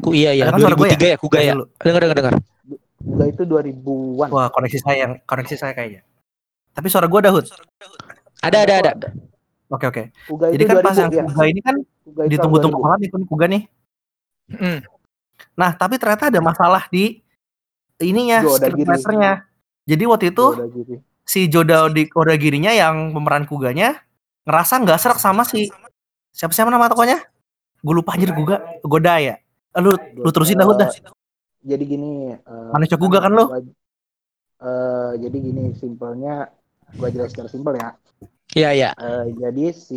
Ku 0.00 0.16
iya 0.16 0.32
ya, 0.32 0.48
gue 0.48 0.64
2003 0.64 1.12
ya, 1.12 1.16
Kuga 1.20 1.38
ya. 1.44 1.52
Dulu. 1.52 1.64
Dengar 1.84 2.00
dengar 2.00 2.16
dengar. 2.16 2.34
Kuga 3.02 3.24
itu 3.28 3.42
2000-an. 3.44 4.28
Wah, 4.32 4.48
koneksi 4.48 4.78
saya 4.80 4.96
yang 5.04 5.12
koneksi 5.28 5.54
saya 5.58 5.72
kayaknya. 5.76 6.00
Tapi 6.72 6.86
suara 6.88 7.04
gue 7.10 7.18
ada 7.20 7.30
Hud. 7.34 7.46
Ada 8.40 8.58
ada 8.64 8.74
ada. 8.80 9.08
Oke 9.68 9.84
oke. 9.88 10.02
Kuga 10.28 10.52
Jadi 10.52 10.64
kan 10.64 10.76
pas 10.80 10.96
2000, 10.96 11.02
yang 11.02 11.12
ya. 11.12 11.24
Kuga 11.28 11.44
ini 11.44 11.60
kan 11.60 11.76
ditunggu-tunggu 12.28 12.78
2000. 12.80 12.84
banget 12.88 12.98
nih 13.04 13.10
Kuga 13.28 13.46
nih. 13.48 13.62
Hmm. 14.52 14.78
Nah, 15.56 15.70
tapi 15.76 16.00
ternyata 16.00 16.32
ada 16.32 16.40
masalah 16.40 16.88
di 16.88 17.20
ininya 18.00 18.44
screenwriternya. 18.48 19.44
Jadi 19.84 20.04
waktu 20.06 20.26
itu 20.32 20.46
si 21.22 21.46
Joda 21.50 21.86
Odagirinya 21.90 22.72
yang 22.72 23.12
pemeran 23.12 23.44
Kuganya 23.46 24.00
ngerasa 24.42 24.82
nggak 24.82 24.98
serak 24.98 25.18
sama 25.22 25.46
si 25.46 25.70
siapa 26.32 26.54
siapa 26.54 26.70
nama 26.72 26.88
tokonya? 26.88 27.20
Gue 27.82 27.94
lupa 27.98 28.14
anjir 28.14 28.30
Kuga, 28.30 28.62
Goda 28.86 29.18
ya. 29.18 29.36
Eh, 29.76 29.82
Lu 29.84 29.92
lu 30.24 30.30
terusin 30.34 30.60
dah 30.60 30.68
udah. 30.68 30.88
Jadi 31.70 31.84
gini, 31.92 32.06
eh, 32.34 32.74
Manusia 32.74 32.96
Kuga 33.00 33.18
kan 33.24 33.32
lo? 33.38 33.44
gua- 33.48 33.62
eh, 34.66 35.10
jadi 35.22 35.36
gini 35.46 35.62
simpelnya 35.82 36.30
gua 36.98 37.08
jelas 37.14 37.30
secara 37.32 37.50
simpel 37.54 37.74
ya. 37.82 37.88
Iya 38.56 38.70
iya. 38.76 38.90
Eh, 39.00 39.24
jadi 39.40 39.64
si 39.72 39.94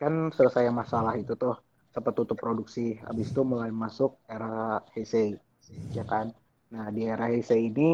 kan 0.00 0.14
selesai 0.36 0.64
masalah 0.80 1.14
itu 1.22 1.32
tuh 1.42 1.54
sempat 1.94 2.12
tutup 2.18 2.38
produksi 2.44 2.80
habis 3.06 3.26
itu 3.32 3.40
mulai 3.52 3.70
masuk 3.82 4.10
era 4.34 4.78
Heisei 4.94 5.28
ya 5.96 6.04
kan 6.12 6.26
nah 6.72 6.86
di 6.94 7.00
era 7.12 7.24
Heisei 7.32 7.60
ini 7.70 7.88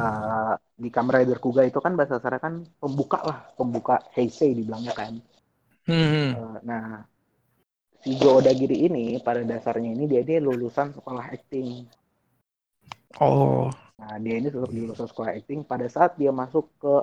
eh, 0.00 0.52
di 0.82 0.88
Kamen 0.94 1.12
Rider 1.16 1.38
Kuga 1.44 1.62
itu 1.70 1.78
kan 1.84 1.92
bahasa 1.98 2.14
dasarnya 2.18 2.40
kan 2.46 2.54
pembuka 2.80 3.18
lah 3.28 3.38
pembuka 3.58 3.94
Heisei 4.14 4.50
dibilangnya 4.58 4.92
kan 5.00 5.12
Hmm. 5.86 6.34
Eh, 6.34 6.56
nah 6.68 6.84
si 8.04 8.12
Joe 8.20 8.44
Odagiri 8.44 8.84
ini 8.84 9.16
pada 9.24 9.40
dasarnya 9.40 9.96
ini 9.96 10.04
dia 10.04 10.20
dia 10.20 10.38
lulusan 10.44 10.92
sekolah 10.92 11.32
acting 11.32 11.88
Oh. 13.22 13.70
Nah, 13.94 14.18
dia 14.18 14.42
ini 14.42 14.50
lulusan 14.50 15.06
sekolah 15.06 15.38
acting 15.38 15.62
pada 15.62 15.86
saat 15.86 16.18
dia 16.18 16.34
masuk 16.34 16.66
ke 16.82 16.94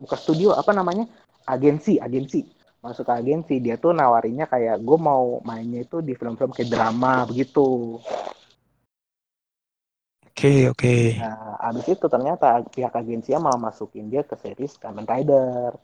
buka 0.00 0.16
studio 0.16 0.56
apa 0.56 0.72
namanya? 0.72 1.04
agensi, 1.44 2.00
agensi. 2.00 2.46
Masuk 2.80 3.04
ke 3.04 3.12
agensi, 3.12 3.60
dia 3.60 3.76
tuh 3.76 3.92
nawarinnya 3.92 4.48
kayak 4.48 4.80
gue 4.80 4.96
mau 4.96 5.44
mainnya 5.44 5.84
itu 5.84 6.00
di 6.00 6.16
film-film 6.16 6.48
kayak 6.56 6.72
drama 6.72 7.28
begitu. 7.28 8.00
Oke 10.24 10.72
oke. 10.72 11.20
Nah, 11.20 11.60
abis 11.68 11.92
itu 11.92 12.06
ternyata 12.08 12.64
pihak 12.64 12.96
agensinya 12.96 13.52
malah 13.52 13.60
masukin 13.68 14.08
dia 14.08 14.24
ke 14.24 14.32
series 14.40 14.80
Kamen 14.80 15.04
Rider. 15.04 15.76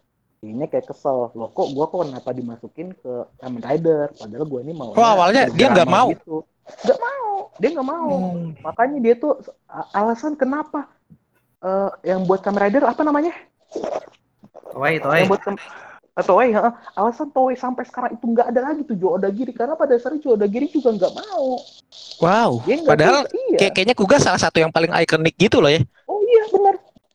Ini 0.47 0.65
kayak 0.71 0.87
kesel, 0.87 1.35
loh 1.35 1.50
kok 1.50 1.75
gue 1.75 1.85
kok 1.91 2.00
kenapa 2.07 2.31
dimasukin 2.31 2.95
ke 2.95 3.12
Kamen 3.43 3.62
Rider? 3.62 4.15
Padahal 4.15 4.45
gue 4.47 4.61
ini 4.62 4.73
mau. 4.79 4.95
Oh, 4.95 5.07
awalnya 5.19 5.50
dia 5.50 5.67
nggak 5.75 5.91
mau? 5.91 6.15
Gitu. 6.15 6.47
Nggak 6.87 6.99
mau, 7.03 7.33
dia 7.59 7.71
nggak 7.75 7.88
mau. 7.88 8.11
Hmm. 8.15 8.50
Makanya 8.62 8.99
dia 9.03 9.15
tuh 9.19 9.35
alasan 9.91 10.38
kenapa 10.38 10.87
eh, 11.67 11.91
yang 12.15 12.23
buat 12.23 12.47
Kamen 12.47 12.62
Rider 12.62 12.87
apa 12.87 13.03
namanya? 13.03 13.35
Toei, 14.76 15.00
Yang 15.00 15.29
buat 15.33 15.43
eh, 15.47 16.25
Toei, 16.25 16.49
heeh. 16.55 16.73
alasan 16.95 17.29
Toei 17.35 17.57
sampai 17.59 17.85
sekarang 17.88 18.15
itu 18.15 18.25
nggak 18.25 18.47
ada 18.55 18.61
lagi 18.73 18.81
tuh 18.87 18.97
Joe 18.97 19.17
Odagiri 19.19 19.53
karena 19.53 19.75
pada 19.75 19.97
dasarnya 19.97 20.21
Joe 20.23 20.37
Odagiri 20.38 20.71
juga 20.71 20.95
nggak 20.95 21.12
mau. 21.12 21.61
Wow. 22.23 22.65
Padahal 22.65 23.29
iya. 23.33 23.59
kayak 23.61 23.73
kayaknya 23.76 23.97
Kuga 23.97 24.17
salah 24.17 24.41
satu 24.41 24.62
yang 24.62 24.73
paling 24.73 24.93
ikonik 24.95 25.37
gitu 25.37 25.61
loh 25.61 25.69
ya. 25.69 25.81
Oh 26.09 26.15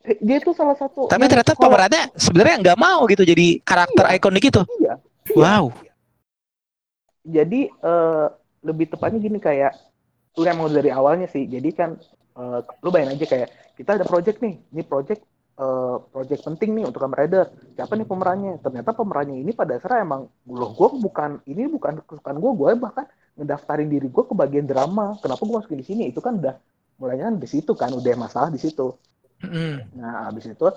Dia 0.01 0.38
tuh 0.41 0.58
salah 0.58 0.74
satu. 0.74 1.05
Tapi 1.05 1.29
ternyata 1.29 1.53
pemerannya 1.53 2.10
sebenarnya 2.17 2.55
nggak 2.65 2.79
mau 2.81 3.05
gitu 3.05 3.22
jadi 3.22 3.62
karakter 3.62 4.05
Iya. 4.10 4.17
ikonik 4.17 4.46
itu. 4.50 4.62
Iya. 4.81 4.93
Iya. 5.29 5.38
Wow. 5.38 5.65
Jadi 7.22 7.70
eh, 7.70 8.27
lebih 8.65 8.86
tepatnya 8.89 9.20
gini 9.22 9.38
kayak 9.38 9.77
udah 10.38 10.51
emang 10.51 10.74
dari 10.74 10.89
awalnya 10.89 11.29
sih. 11.29 11.46
Jadi 11.46 11.70
kan 11.77 12.01
eh, 12.38 12.60
lu 12.81 12.89
bayangin 12.89 13.22
aja 13.22 13.27
kayak 13.29 13.50
kita 13.77 14.01
ada 14.01 14.05
project 14.10 14.41
nih. 14.41 14.58
Ini 14.74 14.81
project 14.89 15.22
eh, 15.62 15.98
project 16.10 16.41
penting 16.50 16.81
nih 16.81 16.84
untuk 16.89 17.05
Kamen 17.05 17.17
Rider. 17.21 17.45
Siapa 17.78 17.93
nih 17.93 18.08
pemerannya? 18.10 18.54
Ternyata 18.58 18.89
pemerannya 18.97 19.38
ini 19.38 19.54
pada 19.54 19.78
dasarnya 19.78 20.02
emang 20.02 20.26
loh 20.49 20.71
gue 20.73 20.89
bukan 20.97 21.45
ini 21.45 21.69
bukan 21.69 22.02
kesukaan 22.10 22.41
gue. 22.41 22.52
Gue 22.58 22.73
bahkan 22.73 23.06
ngedaftarin 23.38 23.86
diri 23.86 24.10
gue 24.10 24.23
ke 24.26 24.34
bagian 24.34 24.65
drama. 24.65 25.13
Kenapa 25.21 25.45
gue 25.45 25.56
masukin 25.62 25.78
di 25.78 25.86
sini? 25.86 26.04
Itu 26.10 26.26
kan 26.26 26.41
udah 26.41 26.58
mulainya 26.97 27.30
kan 27.30 27.36
di 27.38 27.47
situ 27.49 27.71
kan 27.78 27.93
udah 27.93 28.13
masalah 28.17 28.49
di 28.49 28.58
situ. 28.58 28.97
Hmm. 29.41 29.75
Nah, 29.97 30.30
habis 30.30 30.45
itu 30.45 30.67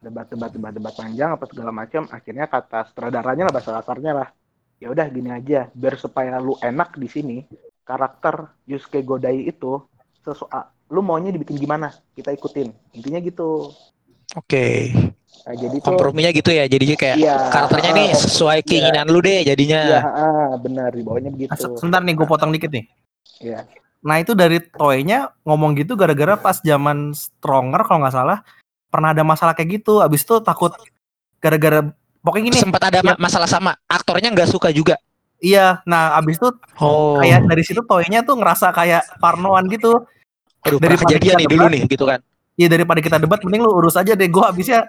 debat-debat 0.00 0.50
debat-debat 0.50 0.94
panjang 0.96 1.30
apa 1.36 1.44
segala 1.46 1.70
macam, 1.70 2.08
akhirnya 2.10 2.48
kata 2.48 2.88
sutradaranya 2.90 3.46
lah 3.48 3.52
bahasa 3.52 3.70
kasarnya 3.78 4.12
lah. 4.16 4.28
Ya 4.80 4.88
udah 4.88 5.06
gini 5.12 5.28
aja, 5.28 5.68
biar 5.76 6.00
supaya 6.00 6.40
lu 6.40 6.56
enak 6.58 6.96
di 6.96 7.06
sini, 7.06 7.36
karakter 7.84 8.48
Yusuke 8.64 9.04
Godai 9.04 9.44
itu 9.44 9.84
sesu 10.24 10.48
ah, 10.48 10.72
lu 10.88 11.04
maunya 11.04 11.30
dibikin 11.30 11.60
gimana? 11.60 11.92
Kita 12.16 12.32
ikutin. 12.32 12.72
Intinya 12.96 13.20
gitu. 13.20 13.70
Oke. 14.34 14.94
Nah, 15.44 15.54
jadi 15.56 15.76
tuh 15.80 15.90
Komprominya 15.94 16.30
gitu 16.32 16.50
ya. 16.54 16.64
Jadi 16.64 16.84
kayak 16.96 17.16
Iya. 17.20 17.36
karakternya 17.52 17.90
nih 17.92 18.08
sesuai 18.14 18.58
keinginan 18.64 19.06
lu 19.10 19.20
deh 19.20 19.42
jadinya. 19.44 19.80
Iya, 19.84 20.00
ah, 20.00 20.50
benar 20.56 20.90
di 20.96 21.02
bawahnya 21.04 21.28
Ah, 21.28 21.34
begitu. 21.36 21.60
se- 21.60 21.76
Sebentar 21.76 22.00
nih 22.00 22.14
gue 22.16 22.26
potong 22.26 22.50
dikit 22.54 22.70
nih. 22.72 22.84
Iya. 23.40 23.64
Nah 24.00 24.16
itu 24.16 24.32
dari 24.32 24.60
Toei-nya 24.60 25.32
ngomong 25.44 25.76
gitu 25.76 25.92
gara-gara 25.92 26.34
pas 26.34 26.56
zaman 26.58 27.12
Stronger 27.12 27.84
kalau 27.84 28.00
nggak 28.00 28.16
salah 28.16 28.38
pernah 28.88 29.12
ada 29.12 29.20
masalah 29.20 29.52
kayak 29.52 29.80
gitu. 29.80 30.00
Abis 30.00 30.24
itu 30.24 30.40
takut 30.40 30.72
gara-gara 31.38 31.84
pokoknya 32.20 32.44
gini. 32.48 32.56
Sempat 32.58 32.82
ada 32.88 33.00
ma- 33.04 33.20
masalah 33.20 33.48
sama 33.48 33.76
aktornya 33.84 34.32
nggak 34.32 34.48
suka 34.48 34.72
juga. 34.72 34.96
Iya. 35.40 35.84
Nah 35.84 36.16
abis 36.16 36.40
itu 36.40 36.48
Oh. 36.80 37.20
kayak 37.20 37.44
dari 37.44 37.62
situ 37.62 37.80
Toei-nya 37.84 38.24
tuh 38.24 38.40
ngerasa 38.40 38.72
kayak 38.72 39.20
parnoan 39.20 39.68
gitu. 39.68 40.04
Aduh, 40.64 40.76
pernah 40.76 41.00
kejadian 41.00 41.40
nih 41.40 41.48
dulu 41.48 41.64
debat, 41.64 41.72
nih 41.72 41.82
gitu 41.88 42.04
kan. 42.04 42.20
Iya 42.56 42.68
daripada 42.68 43.00
kita 43.00 43.16
debat 43.16 43.40
mending 43.40 43.64
lu 43.64 43.72
urus 43.72 43.96
aja 43.96 44.12
deh. 44.12 44.28
Gue 44.28 44.44
abisnya 44.44 44.84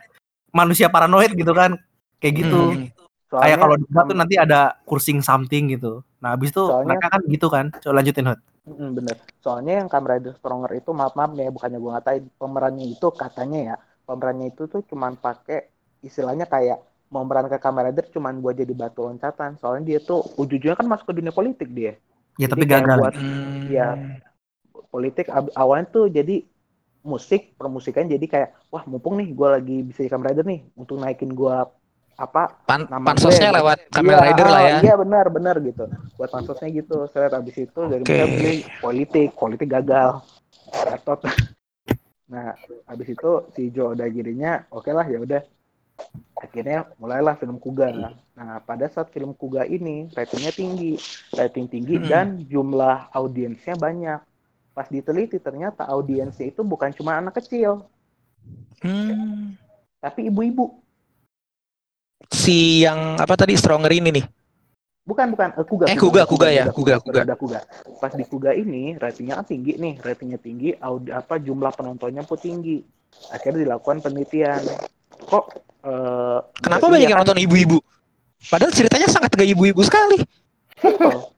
manusia 0.52 0.91
paranoid 0.91 1.32
gitu 1.32 1.52
kan. 1.52 1.80
Kayak 2.19 2.34
gitu. 2.47 2.62
Hmm. 2.76 2.88
Soalnya 3.32 3.43
Kayak 3.47 3.58
kalau 3.63 3.76
debat 3.80 4.04
tuh 4.08 4.17
nanti 4.19 4.36
ada 4.36 4.60
kursing 4.84 5.24
something 5.24 5.71
gitu. 5.71 6.04
Nah 6.19 6.36
abis 6.36 6.52
itu 6.52 6.63
Soalnya- 6.63 6.88
mereka 6.95 7.08
kan 7.08 7.21
gitu 7.24 7.47
kan. 7.47 7.65
Coba 7.71 7.93
lanjutin 8.00 8.28
Hud. 8.28 8.39
Mm, 8.62 8.89
bener. 8.97 9.17
Soalnya 9.43 9.71
yang 9.82 9.88
Kamen 9.89 10.10
Rider 10.12 10.34
Stronger 10.38 10.71
itu 10.78 10.89
maaf 10.93 11.13
maaf 11.17 11.32
nih 11.34 11.50
ya, 11.50 11.52
bukannya 11.56 11.78
gue 11.82 11.91
ngatain 11.95 12.24
pemerannya 12.38 12.86
itu 12.93 13.08
katanya 13.21 13.60
ya 13.69 13.76
pemerannya 14.06 14.45
itu 14.54 14.63
tuh 14.69 14.82
cuman 14.86 15.17
pakai 15.17 15.58
istilahnya 16.06 16.45
kayak 16.45 16.78
mau 17.12 17.26
memerankan 17.26 17.58
Kamen 17.58 17.84
Rider 17.89 18.06
cuman 18.15 18.34
buat 18.43 18.56
jadi 18.62 18.74
batu 18.78 19.00
loncatan. 19.10 19.58
Soalnya 19.60 19.84
dia 19.89 20.00
tuh 20.10 20.19
ujung-ujungnya 20.38 20.78
kan 20.78 20.88
masuk 20.91 21.06
ke 21.10 21.13
dunia 21.19 21.34
politik 21.34 21.69
dia. 21.74 21.97
Ya 22.39 22.47
Jadi 22.47 22.52
tapi 22.54 22.63
gagal. 22.69 22.97
buat 23.02 23.13
Hmm. 23.17 23.65
Iya. 23.67 23.88
politik 24.91 25.28
awalnya 25.56 25.86
tuh 25.91 26.06
jadi 26.12 26.43
musik 27.02 27.58
permusikan 27.58 28.06
jadi 28.06 28.26
kayak 28.34 28.50
wah 28.69 28.84
mumpung 28.86 29.17
nih 29.19 29.34
gue 29.34 29.47
lagi 29.56 29.76
bisa 29.88 30.00
jadi 30.06 30.12
Kamen 30.13 30.28
Rider 30.32 30.45
nih 30.45 30.62
untuk 30.78 30.95
naikin 31.02 31.32
gue 31.34 31.56
apa 32.21 32.53
Pan 32.69 32.86
nama 32.86 33.01
pansosnya 33.01 33.49
gue, 33.49 33.57
lewat 33.57 33.77
Kamen 33.89 34.13
Iya, 34.13 34.21
Rider 34.29 34.47
lah 34.47 34.62
ya. 34.62 34.77
Iya 34.86 34.95
benar 35.01 35.25
benar 35.34 35.55
gitu. 35.60 35.89
Buat 36.21 36.29
pansosnya 36.29 36.69
gitu. 36.69 37.10
Saya 37.10 37.34
habis 37.34 37.57
itu 37.57 37.81
dari 37.89 38.01
mereka 38.05 38.25
pilih 38.29 38.60
politik, 38.77 39.29
politik 39.34 39.67
gagal. 39.73 40.21
Gatot. 40.71 41.19
Nah, 42.31 42.55
habis 42.88 43.07
itu 43.12 43.31
si 43.51 43.73
Joe 43.73 43.91
Odagirinya 43.97 44.69
oke 44.71 44.93
lah 44.93 45.03
ya 45.10 45.19
udah. 45.19 45.41
Akhirnya 46.41 46.89
mulailah 46.97 47.38
film 47.38 47.62
Kuga. 47.62 47.93
Nah, 48.34 48.57
pada 48.65 48.89
saat 48.89 49.13
film 49.13 49.38
Kuga 49.38 49.67
ini 49.67 50.10
ratingnya 50.10 50.49
tinggi, 50.49 50.97
rating 51.36 51.69
tinggi 51.69 52.01
Hmm. 52.01 52.07
dan 52.10 52.27
jumlah 52.49 53.13
audiensnya 53.13 53.77
banyak. 53.77 54.17
Pas 54.73 54.88
diteliti 54.89 55.38
ternyata 55.38 55.86
audiensnya 55.86 56.49
itu 56.49 56.65
bukan 56.65 56.89
cuma 56.95 57.19
anak 57.19 57.38
kecil, 57.38 57.86
Hmm. 58.81 59.53
tapi 60.01 60.31
ibu-ibu. 60.31 60.81
Si 62.29 62.86
yang 62.86 63.17
apa 63.17 63.34
tadi 63.34 63.57
Stronger 63.57 63.89
ini 63.89 64.21
nih. 64.21 64.25
Bukan, 65.01 65.34
bukan. 65.34 65.49
Eh, 65.57 65.65
Kuga. 65.65 65.86
Eh, 65.89 65.97
Kuga, 65.97 66.21
Kuga 66.29 66.47
ya, 66.53 66.69
Kuga, 66.69 67.01
Kuga. 67.01 67.25
Kuga, 67.25 67.36
Kuga. 67.36 67.60
Pas 67.97 68.13
di 68.13 68.21
Kuga 68.21 68.53
ini, 68.53 68.93
ratingnya 68.95 69.41
kan 69.41 69.45
tinggi 69.49 69.73
nih. 69.81 69.97
Ratingnya 69.97 70.38
tinggi, 70.38 70.77
aud 70.77 71.10
apa 71.10 71.41
jumlah 71.41 71.73
penontonnya 71.73 72.21
pun 72.21 72.38
tinggi. 72.38 72.86
Akhirnya 73.34 73.65
dilakukan 73.65 74.05
penelitian. 74.05 74.62
Kok 75.25 75.45
eh 75.81 76.39
Kenapa 76.62 76.86
banyak 76.86 77.10
yang 77.10 77.19
nonton 77.25 77.41
ibu-ibu? 77.41 77.81
Padahal 78.47 78.73
ceritanya 78.73 79.10
sangat 79.10 79.34
gak 79.34 79.49
ibu-ibu 79.49 79.81
sekali. 79.81 80.21
Simple. 80.77 81.29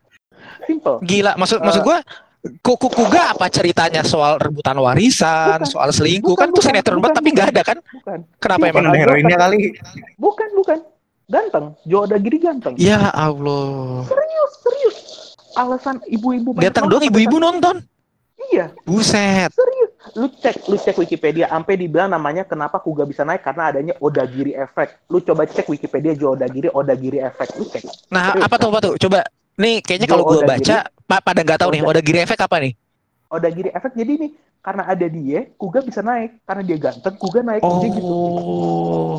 Simple. 0.68 0.98
Gila, 1.04 1.36
maksud 1.36 1.60
Eh. 1.60 1.64
maksud 1.64 1.82
gua 1.84 2.00
Kuku 2.44 2.92
Kuga 2.92 3.32
apa 3.32 3.48
ceritanya 3.48 4.04
soal 4.04 4.36
rebutan 4.36 4.76
warisan, 4.76 5.64
Bukan. 5.64 5.72
soal 5.72 5.96
selingkuh 5.96 6.36
Bukan, 6.36 6.52
kan 6.52 6.56
tuh 6.56 6.60
bukan, 6.60 6.68
sinetron 6.76 7.00
bukan, 7.00 7.04
banget 7.08 7.16
tapi 7.16 7.30
nggak 7.32 7.48
ada 7.56 7.62
kan? 7.64 7.78
Bukan. 7.80 8.20
Kenapa 8.36 8.64
Bukan. 8.68 8.84
emang? 8.84 8.96
Heroinnya 9.00 9.38
kali. 9.40 9.58
Bukan, 10.20 10.50
bukan. 10.60 10.78
Ganteng. 11.32 11.66
Joe 11.88 12.04
Odagiri 12.04 12.38
ganteng. 12.44 12.76
Ya 12.76 13.00
Allah. 13.16 14.04
Serius, 14.12 14.52
serius. 14.60 14.98
Alasan 15.56 16.04
ibu-ibu 16.04 16.52
nonton 16.52 16.84
doang 16.92 17.06
ibu-ibu 17.08 17.40
nonton. 17.40 17.80
Iya, 18.52 18.76
Buset. 18.84 19.48
serius. 19.56 19.92
Lu 20.20 20.28
cek, 20.28 20.68
lu 20.68 20.76
cek 20.76 21.00
Wikipedia, 21.00 21.48
sampai 21.48 21.80
dibilang 21.80 22.12
namanya 22.12 22.44
kenapa 22.44 22.76
Kuga 22.84 23.08
bisa 23.08 23.24
naik 23.24 23.40
karena 23.40 23.72
adanya 23.72 23.96
Odagiri 24.04 24.52
effect. 24.52 25.00
Lu 25.08 25.24
coba 25.24 25.48
cek 25.48 25.64
Wikipedia 25.72 26.12
Joe 26.12 26.36
Odagiri, 26.36 26.68
Odagiri 26.76 27.24
effect. 27.24 27.56
Lu 27.56 27.64
cek. 27.64 27.88
Nah, 28.12 28.36
Serius, 28.36 28.44
apa 28.44 28.56
tuh 28.60 28.68
apa 28.68 28.80
tuh? 28.84 28.94
Coba 29.00 29.24
Nih 29.54 29.86
kayaknya 29.86 30.10
kalau 30.10 30.26
gue 30.26 30.42
baca 30.42 30.78
pa- 31.14 31.22
pada 31.24 31.42
nggak 31.42 31.60
tahu 31.62 31.70
nih 31.72 31.82
Oda- 31.82 31.90
Odagiri 31.94 32.20
efek 32.22 32.40
apa 32.40 32.58
nih? 32.58 32.74
Odagiri 33.30 33.70
efek 33.70 33.94
jadi 33.94 34.14
nih 34.18 34.32
karena 34.60 34.84
ada 34.86 35.06
dia, 35.06 35.40
Kuga 35.54 35.80
bisa 35.80 36.00
naik. 36.00 36.42
Karena 36.42 36.64
dia 36.64 36.78
ganteng, 36.80 37.16
Kuga 37.16 37.40
naik. 37.42 37.62
Jadi 37.62 37.88
gitu. 37.92 38.08
Oh. 38.08 39.16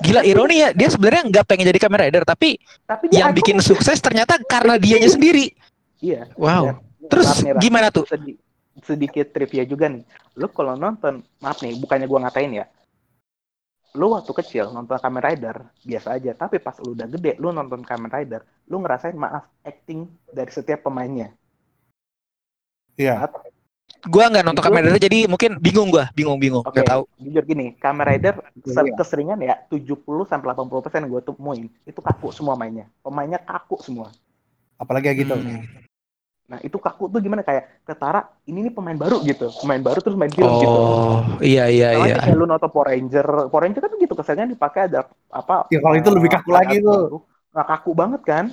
Gila 0.00 0.20
ironi 0.20 0.56
ya, 0.58 0.68
dia 0.70 0.88
sebenarnya 0.88 1.22
nggak 1.30 1.44
pengen 1.46 1.70
jadi 1.70 1.78
Kamen 1.78 2.00
Rider 2.02 2.22
tapi 2.22 2.58
Tapi 2.84 3.04
yang 3.08 3.30
iconic. 3.30 3.38
bikin 3.40 3.56
sukses 3.60 3.98
ternyata 3.98 4.36
karena 4.42 4.74
dianya 4.76 5.06
sendiri. 5.06 5.54
Iya. 6.00 6.26
Wow. 6.34 6.64
Dan- 6.66 6.80
Terus 7.04 7.28
maaf 7.44 7.60
gimana 7.60 7.88
tuh? 7.92 8.04
sedi- 8.04 8.40
sedikit 8.80 9.28
trivia 9.30 9.62
juga 9.64 9.86
nih. 9.86 10.02
Lu 10.34 10.48
kalau 10.48 10.74
nonton, 10.74 11.20
maaf 11.38 11.60
nih, 11.60 11.76
bukannya 11.76 12.04
gua 12.04 12.26
ngatain 12.26 12.52
ya. 12.54 12.64
Lu 13.94 14.10
waktu 14.10 14.34
kecil 14.34 14.74
nonton 14.74 14.98
Kamen 14.98 15.22
Rider 15.22 15.70
biasa 15.86 16.18
aja, 16.18 16.34
tapi 16.34 16.58
pas 16.58 16.74
lu 16.82 16.98
udah 16.98 17.06
gede, 17.06 17.38
lu 17.38 17.54
nonton 17.54 17.78
Kamen 17.86 18.10
Rider, 18.10 18.42
lu 18.66 18.82
ngerasain 18.82 19.14
maaf 19.14 19.46
acting 19.62 20.10
dari 20.34 20.50
setiap 20.50 20.82
pemainnya. 20.82 21.30
Iya. 22.98 23.30
Gua 24.10 24.26
nggak 24.34 24.42
nonton 24.50 24.66
Kamen 24.66 24.90
Rider 24.90 24.98
jadi 24.98 25.30
mungkin 25.30 25.62
bingung 25.62 25.94
gua, 25.94 26.10
bingung-bingung, 26.10 26.66
Oke, 26.66 26.82
nggak 26.82 26.90
tahu. 26.90 27.02
jujur 27.22 27.44
gini, 27.46 27.78
Kamen 27.78 28.02
Rider 28.02 28.34
Iya. 28.66 28.98
keseringan 28.98 29.38
ya 29.38 29.54
70 29.70 30.26
sampai 30.26 30.50
80 30.50 30.82
persen 30.82 31.06
gue 31.06 31.20
temuin 31.22 31.70
itu 31.86 32.00
kaku 32.02 32.34
semua 32.34 32.58
mainnya. 32.58 32.90
Pemainnya 32.98 33.38
kaku 33.38 33.78
semua. 33.78 34.10
Apalagi 34.74 35.14
kayak 35.14 35.18
gitu. 35.22 35.34
Hmm. 35.38 35.83
Nah 36.44 36.60
itu 36.60 36.76
kaku 36.76 37.08
tuh 37.08 37.24
gimana 37.24 37.40
kayak 37.40 37.88
ketara 37.88 38.28
ini 38.44 38.68
nih 38.68 38.72
pemain 38.76 38.96
baru 38.96 39.24
gitu, 39.24 39.48
pemain 39.64 39.80
baru 39.80 39.98
terus 40.04 40.16
main 40.16 40.28
film 40.28 40.52
gitu. 40.60 40.76
Oh, 40.76 41.24
iya 41.40 41.72
iya 41.72 41.96
Sama 41.96 42.04
iya. 42.04 42.16
kayak 42.20 42.36
lu 42.36 42.44
nonton 42.44 42.68
Power 42.68 42.92
Ranger, 42.92 43.26
Power 43.48 43.62
Ranger 43.64 43.80
kan 43.80 43.92
gitu 43.96 44.12
kesannya 44.12 44.52
dipakai 44.52 44.80
ada 44.92 45.08
apa? 45.32 45.72
Ya, 45.72 45.80
kalau 45.80 45.96
itu 45.96 46.10
lebih 46.12 46.30
kaku 46.36 46.50
eh, 46.52 46.54
lagi 46.54 46.76
tuh. 46.84 47.24
Nah 47.56 47.64
kaku 47.64 47.90
banget 47.96 48.20
kan, 48.28 48.44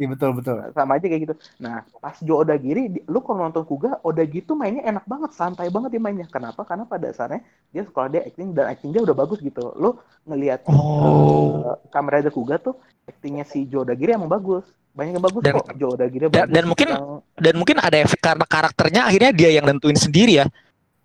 Iya 0.00 0.08
betul 0.08 0.32
betul. 0.32 0.56
sama 0.72 0.96
aja 0.96 1.04
kayak 1.04 1.22
gitu. 1.22 1.34
Nah 1.60 1.84
pas 2.00 2.16
Joe 2.18 2.40
Odagiri, 2.40 2.88
di- 2.88 3.04
lu 3.04 3.20
kalau 3.20 3.44
nonton 3.44 3.62
Kuga, 3.62 4.00
Odagiri 4.00 4.40
tuh 4.40 4.56
mainnya 4.56 4.80
enak 4.82 5.04
banget, 5.04 5.30
santai 5.30 5.68
banget 5.68 5.92
dia 5.92 6.00
mainnya. 6.00 6.24
Kenapa? 6.24 6.64
Karena 6.64 6.88
pada 6.88 7.04
dasarnya 7.06 7.44
dia 7.68 7.84
kalau 7.84 8.08
dia 8.08 8.24
acting 8.24 8.56
dan 8.56 8.72
acting 8.72 8.90
dia 8.90 9.04
udah 9.04 9.12
bagus 9.12 9.38
gitu. 9.38 9.76
Lu 9.76 10.00
ngelihat 10.24 10.64
Oh. 10.66 11.60
uh, 11.62 11.76
Kamen 11.92 12.08
Rider 12.10 12.32
Kuga 12.32 12.56
tuh 12.56 12.80
actingnya 13.04 13.44
si 13.44 13.68
Joe 13.68 13.84
Odagiri 13.84 14.16
emang 14.16 14.32
bagus. 14.32 14.64
Banyak 14.90 15.12
yang 15.14 15.22
bagus 15.22 15.42
Dan- 15.44 15.54
kok. 15.54 15.66
Joe 15.76 15.92
Odagiri 15.92 16.24
dan- 16.26 16.48
bagus. 16.48 16.54
dan 16.56 16.64
mungkin- 16.64 16.90
Yang- 16.90 17.20
Dan 17.36 17.54
mungkin 17.56 17.76
ada 17.78 17.96
efek 17.96 18.20
karena 18.20 18.44
karakternya 18.44 19.00
akhirnya 19.04 19.30
dia 19.30 19.50
yang 19.52 19.64
nentuin 19.64 19.96
sendiri 19.96 20.40
ya. 20.40 20.46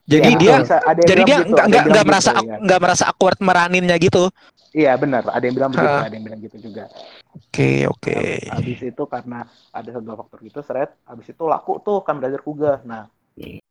Jadi 0.05 0.31
Ya, 0.31 0.37
dia 0.37 0.53
bisa- 0.61 0.83
ada 0.85 0.99
yang 1.01 1.09
jadi 1.09 1.21
dia 1.25 1.37
gitu, 1.41 1.49
nggak 1.49 1.65
ada 1.65 1.77
nggak 1.89 2.05
merasa 2.05 2.31
gitu, 2.37 2.45
ya. 2.45 2.57
nggak 2.61 2.79
merasa 2.79 3.03
awkward 3.09 3.39
meraninnya 3.41 3.97
gitu. 3.97 4.23
Iya 4.75 4.91
benar, 4.99 5.23
ada 5.31 5.39
yang 5.47 5.55
bilang 5.55 5.71
begitu, 5.71 5.87
Ha. 5.87 6.03
ada 6.03 6.15
yang 6.19 6.25
bilang 6.27 6.41
gitu 6.43 6.57
juga. 6.59 6.83
Oke 7.31 7.87
oke. 7.87 8.15
Habis 8.51 8.79
itu 8.83 9.03
karena 9.07 9.47
ada 9.71 9.89
dua 10.03 10.15
faktor 10.19 10.43
gitu, 10.43 10.59
seret. 10.59 10.91
Habis 11.07 11.31
itu 11.31 11.43
laku 11.47 11.79
tuh 11.79 12.03
Kamen 12.03 12.19
Rider 12.27 12.43
Kuga. 12.43 12.83
Nah, 12.83 13.07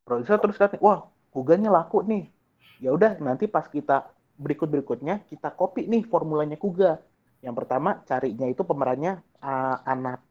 produser 0.01 0.41
terus 0.41 0.57
katanya, 0.57 0.81
wah 0.81 0.99
Kuganya 1.29 1.69
laku 1.69 2.01
nih. 2.01 2.25
Ya 2.81 2.89
udah 2.89 3.21
nanti 3.21 3.45
pas 3.45 3.69
kita 3.69 4.09
berikut 4.35 4.65
berikutnya 4.67 5.21
kita 5.29 5.53
copy 5.53 5.85
nih 5.85 6.09
formulanya 6.09 6.57
Kuga. 6.57 6.97
Yang 7.45 7.55
pertama 7.61 8.01
carinya 8.09 8.49
itu 8.49 8.65
pemerannya 8.65 9.21
uh, 9.45 9.77
anak 9.85 10.25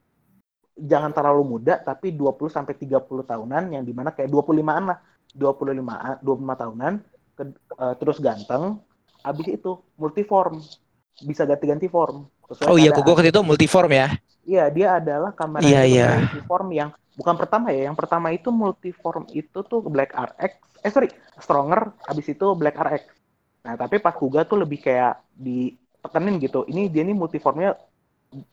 jangan 0.74 1.14
terlalu 1.14 1.54
muda 1.54 1.78
tapi 1.78 2.10
20 2.10 2.50
sampai 2.50 2.74
30 2.74 3.22
tahunan 3.22 3.78
yang 3.78 3.86
di 3.86 3.94
mana 3.94 4.10
kayak 4.10 4.26
25-an 4.26 4.84
lah. 4.90 4.98
25 5.34 6.22
25 6.22 6.62
tahunan 6.62 6.92
ke- 7.38 7.58
uh, 7.78 7.94
terus 7.94 8.18
ganteng. 8.18 8.82
Habis 9.24 9.46
itu 9.56 9.80
multiform. 9.96 10.60
Bisa 11.24 11.48
ganti-ganti 11.48 11.88
form. 11.88 12.28
Sesuai 12.44 12.68
Oh 12.68 12.76
iya, 12.76 12.92
kok 12.92 13.08
waktu 13.08 13.32
itu 13.32 13.40
multiform 13.40 13.90
ya. 13.90 14.08
Iya, 14.44 14.64
dia 14.68 15.00
adalah 15.00 15.32
kamera 15.32 15.64
Iya, 15.64 15.80
itu 15.88 15.96
iya. 15.96 16.08
multiform 16.20 16.68
yang 16.76 16.90
bukan 17.16 17.34
pertama 17.40 17.72
ya. 17.72 17.88
Yang 17.88 17.96
pertama 17.96 18.28
itu 18.36 18.48
multiform 18.52 19.24
itu 19.32 19.58
tuh 19.64 19.80
Black 19.88 20.12
RX. 20.12 20.52
Eh 20.84 20.92
sorry, 20.92 21.08
Stronger. 21.40 21.96
Habis 22.04 22.36
itu 22.36 22.46
Black 22.52 22.76
RX. 22.76 23.02
Nah, 23.64 23.74
tapi 23.80 23.96
pas 23.96 24.12
Kuga 24.12 24.44
tuh 24.44 24.60
lebih 24.60 24.84
kayak 24.84 25.24
ditekenin 25.32 26.36
gitu. 26.44 26.68
Ini 26.68 26.92
dia 26.92 27.00
nih 27.00 27.16
multiformnya 27.16 27.72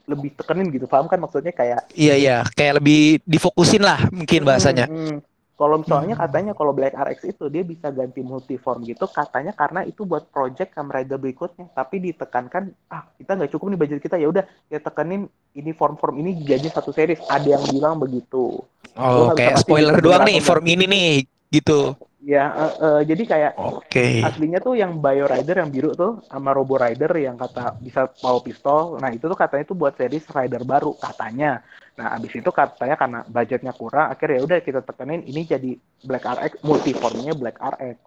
lebih 0.07 0.31
tekenin 0.39 0.71
gitu. 0.71 0.85
Paham 0.87 1.11
kan 1.11 1.19
maksudnya 1.19 1.51
kayak 1.51 1.91
Iya 1.97 2.15
iya, 2.15 2.37
kayak 2.55 2.79
lebih 2.79 3.19
difokusin 3.27 3.83
lah 3.83 4.07
mungkin 4.13 4.47
bahasanya. 4.47 4.87
Hmm, 4.87 5.19
hmm. 5.19 5.30
Kalau 5.61 5.77
misalnya 5.77 6.17
Hmm. 6.17 6.25
katanya 6.25 6.53
kalau 6.57 6.73
Black 6.73 6.97
RX 6.97 7.37
itu 7.37 7.45
dia 7.53 7.61
bisa 7.61 7.93
ganti 7.93 8.25
multiform 8.25 8.81
gitu, 8.81 9.05
katanya 9.05 9.53
karena 9.53 9.85
itu 9.85 10.09
buat 10.09 10.25
project 10.33 10.73
Kamen 10.73 10.89
Rider 10.89 11.21
berikutnya. 11.21 11.69
Tapi 11.69 12.01
ditekankan, 12.01 12.73
ah 12.89 13.05
kita 13.13 13.37
nggak 13.37 13.53
cukup 13.53 13.69
nih 13.69 13.79
budget 13.85 13.99
kita 14.01 14.17
ya 14.17 14.25
udah 14.25 14.41
ya 14.73 14.81
tekenin 14.81 15.29
ini 15.53 15.69
form-form 15.77 16.17
ini 16.17 16.33
jadi 16.41 16.65
satu 16.65 16.89
series. 16.89 17.21
Ada 17.29 17.61
yang 17.61 17.63
bilang 17.69 18.01
begitu. 18.01 18.65
Oh, 18.97 19.29
bisa 19.29 19.37
kayak 19.37 19.61
spoiler 19.61 20.01
doang 20.01 20.25
nih 20.25 20.41
form 20.41 20.65
ini 20.65 20.89
nih 20.89 21.09
gitu. 21.53 21.93
Ya 22.25 22.49
eh, 22.49 22.73
eh, 22.81 23.01
jadi 23.05 23.23
kayak 23.29 23.53
Oke. 23.61 24.25
aslinya 24.25 24.65
tuh 24.65 24.73
yang 24.73 24.97
Bio 24.97 25.29
Rider 25.29 25.61
yang 25.61 25.69
biru 25.69 25.93
tuh 25.93 26.25
sama 26.25 26.57
Robo 26.57 26.81
Rider 26.81 27.13
yang 27.21 27.37
kata 27.37 27.77
bisa 27.77 28.09
bawa 28.17 28.41
pistol. 28.41 28.97
Nah 28.97 29.13
itu 29.13 29.29
tuh 29.29 29.37
katanya 29.37 29.69
tuh 29.69 29.77
buat 29.77 29.93
series 29.93 30.25
Rider 30.25 30.65
baru 30.65 30.97
katanya. 30.97 31.61
Nah 31.91 32.15
abis 32.15 32.31
itu 32.39 32.49
katanya 32.49 32.95
karena 32.95 33.19
budgetnya 33.27 33.73
kurang, 33.75 34.07
akhirnya 34.09 34.39
ya 34.39 34.43
udah 34.47 34.57
kita 34.63 34.79
tekenin 34.81 35.21
ini 35.27 35.43
jadi 35.43 35.71
Black 36.01 36.23
RX 36.23 36.51
multiformnya 36.63 37.33
Black 37.35 37.59
RX. 37.59 37.97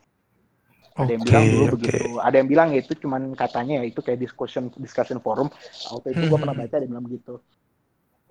Ada 0.95 1.11
yang 1.11 1.23
bilang 1.27 1.45
dulu 1.51 1.65
oke. 1.67 1.73
begitu. 1.75 2.07
Ada 2.23 2.37
yang 2.39 2.49
bilang 2.49 2.69
ya 2.71 2.79
itu 2.79 2.95
cuman 2.95 3.23
katanya 3.35 3.83
ya 3.83 3.85
itu 3.91 3.99
kayak 3.99 4.23
discussion 4.23 4.71
discussion 4.79 5.19
forum. 5.19 5.51
Waktu 5.91 6.15
itu 6.15 6.23
gua 6.31 6.39
Hmm. 6.39 6.43
pernah 6.47 6.55
baca 6.55 6.75
ada 6.75 6.85
yang 6.87 6.93
bilang 6.95 7.07
begitu. 7.07 7.35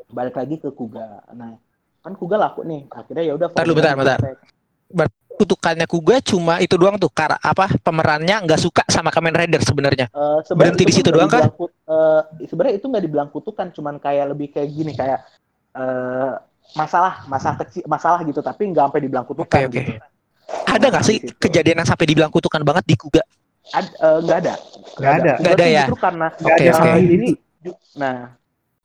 Balik 0.07 0.35
lagi 0.39 0.55
ke 0.57 0.69
Kuga. 0.71 1.27
Nah 1.35 1.59
kan 1.99 2.13
Kuga 2.15 2.39
laku 2.39 2.63
nih. 2.63 2.87
Akhirnya 2.87 3.23
ya 3.23 3.33
udah. 3.35 3.47
Bentar 3.51 3.67
bentar, 3.67 3.95
bentar. 3.99 4.19
Kutukannya 5.33 5.89
Kuga 5.89 6.21
cuma 6.21 6.61
itu 6.61 6.77
doang 6.77 6.93
tuh, 7.01 7.09
karena 7.09 7.41
apa 7.41 7.65
pemerannya 7.81 8.45
nggak 8.45 8.61
suka 8.61 8.85
sama 8.85 9.09
Kamen 9.09 9.33
Rider 9.33 9.65
sebenarnya. 9.65 10.05
Sebenarnya 10.45 10.53
Berhenti 10.53 10.83
di 10.85 10.93
situ 10.93 11.09
doang 11.09 11.25
kut- 11.25 11.73
eh, 11.89 12.21
sebenarnya 12.45 12.77
itu 12.77 12.85
nggak 12.85 13.03
dibilang 13.03 13.29
kutukan, 13.33 13.73
cuman 13.73 13.97
kayak 13.97 14.29
lebih 14.29 14.53
kayak 14.53 14.69
gini 14.69 14.93
kayak 14.93 15.25
eh, 15.73 16.33
masalah, 16.73 17.25
masalah 17.27 17.57
kecil, 17.61 17.83
masalah 17.85 18.19
gitu, 18.23 18.39
tapi 18.39 18.69
nggak 18.69 18.83
sampai 18.89 19.01
dibilang 19.01 19.25
kutukan 19.25 19.59
Oke, 19.59 19.67
oke. 19.69 19.75
gitu. 19.77 19.91
Ada 20.69 20.85
nggak 20.89 21.05
sih 21.05 21.17
Di 21.19 21.29
situ. 21.29 21.37
kejadian 21.39 21.77
yang 21.81 21.89
sampai 21.89 22.05
dibilang 22.05 22.31
kutukan 22.31 22.61
banget 22.61 22.83
di 22.85 22.95
Kuga? 22.95 23.23
Ad, 23.71 23.85
eh, 23.89 24.17
nggak 24.21 24.37
ada, 24.43 24.53
Nggak 24.99 25.13
ada. 25.17 25.33
Nggak 25.39 25.53
ada 25.55 25.65
ya? 25.65 25.83
Justru 25.87 25.97
karena 25.97 26.27
Oke, 26.29 26.51
ada 26.51 26.63
oke. 26.63 26.77
sama 26.77 26.97
ini, 26.99 27.29
nah, 27.95 28.17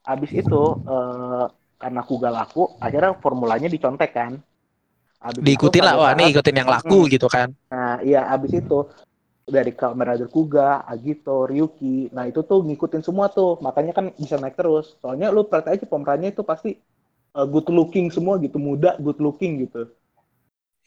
abis 0.05 0.31
itu 0.33 0.61
eh, 0.87 1.45
karena 1.79 2.01
Kuga 2.03 2.29
laku, 2.29 2.63
akhirnya 2.77 3.11
formulanya 3.19 3.67
dicontek 3.67 4.11
kan. 4.11 4.33
Abis 5.19 5.43
Diikutin 5.43 5.83
itu 5.83 5.87
lah, 5.87 5.93
wah 5.99 6.11
nih 6.15 6.31
ikutin 6.31 6.55
yang 6.63 6.69
laku 6.71 7.03
Hmm. 7.03 7.11
gitu 7.11 7.27
kan. 7.27 7.51
Nah, 7.67 7.99
iya 7.99 8.23
abis 8.31 8.55
itu 8.55 8.87
dari 9.49 9.73
Kamen 9.73 10.29
Kuga, 10.29 10.85
Agito, 10.85 11.49
Ryuki. 11.49 12.13
Nah, 12.13 12.29
itu 12.29 12.45
tuh 12.45 12.61
ngikutin 12.63 13.01
semua 13.03 13.27
tuh. 13.27 13.57
Makanya 13.59 13.91
kan 13.91 14.13
bisa 14.15 14.37
naik 14.37 14.55
terus. 14.55 14.95
Soalnya 15.01 15.33
lu 15.33 15.45
perhati 15.45 15.75
aja 15.75 15.85
pemerannya 15.89 16.31
itu 16.31 16.45
pasti 16.45 16.77
uh, 17.33 17.45
good 17.49 17.67
looking 17.69 18.13
semua 18.13 18.37
gitu, 18.39 18.61
muda, 18.61 18.95
good 19.01 19.17
looking 19.17 19.65
gitu. 19.65 19.89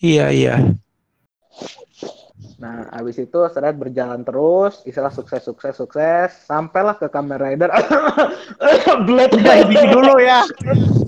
Iya 0.02 0.30
iya. 0.34 0.54
Nah, 2.62 2.86
abis 2.94 3.18
itu 3.18 3.38
seret 3.50 3.74
berjalan 3.74 4.22
terus, 4.22 4.86
istilah 4.86 5.10
sukses, 5.10 5.42
sukses, 5.42 5.74
sukses, 5.74 6.30
sampailah 6.46 6.94
ke 6.94 7.10
Kamen 7.10 7.34
Rider. 7.34 7.66
Blade 9.06 9.34
Udah 9.34 9.54
Hibiki 9.66 9.86
dulu 9.90 10.14
ya. 10.22 10.46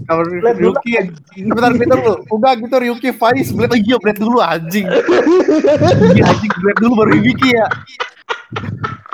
Dulu. 0.05 0.51
Ryuki 0.51 0.93
sebentar 1.39 1.71
sebentar 1.73 1.99
dulu. 2.03 2.17
Udah 2.35 2.53
gitu 2.59 2.77
Ryuki 2.77 3.11
Faiz 3.15 3.55
Blade 3.55 3.73
lagi 3.79 3.89
ya 3.89 3.99
Blade 4.03 4.21
dulu 4.21 4.39
anjing. 4.43 4.87
Iya 6.13 6.25
anjing 6.27 6.53
Blade 6.59 6.81
dulu 6.83 6.93
baru 6.99 7.11
Hibiki 7.23 7.49
ya. 7.55 7.67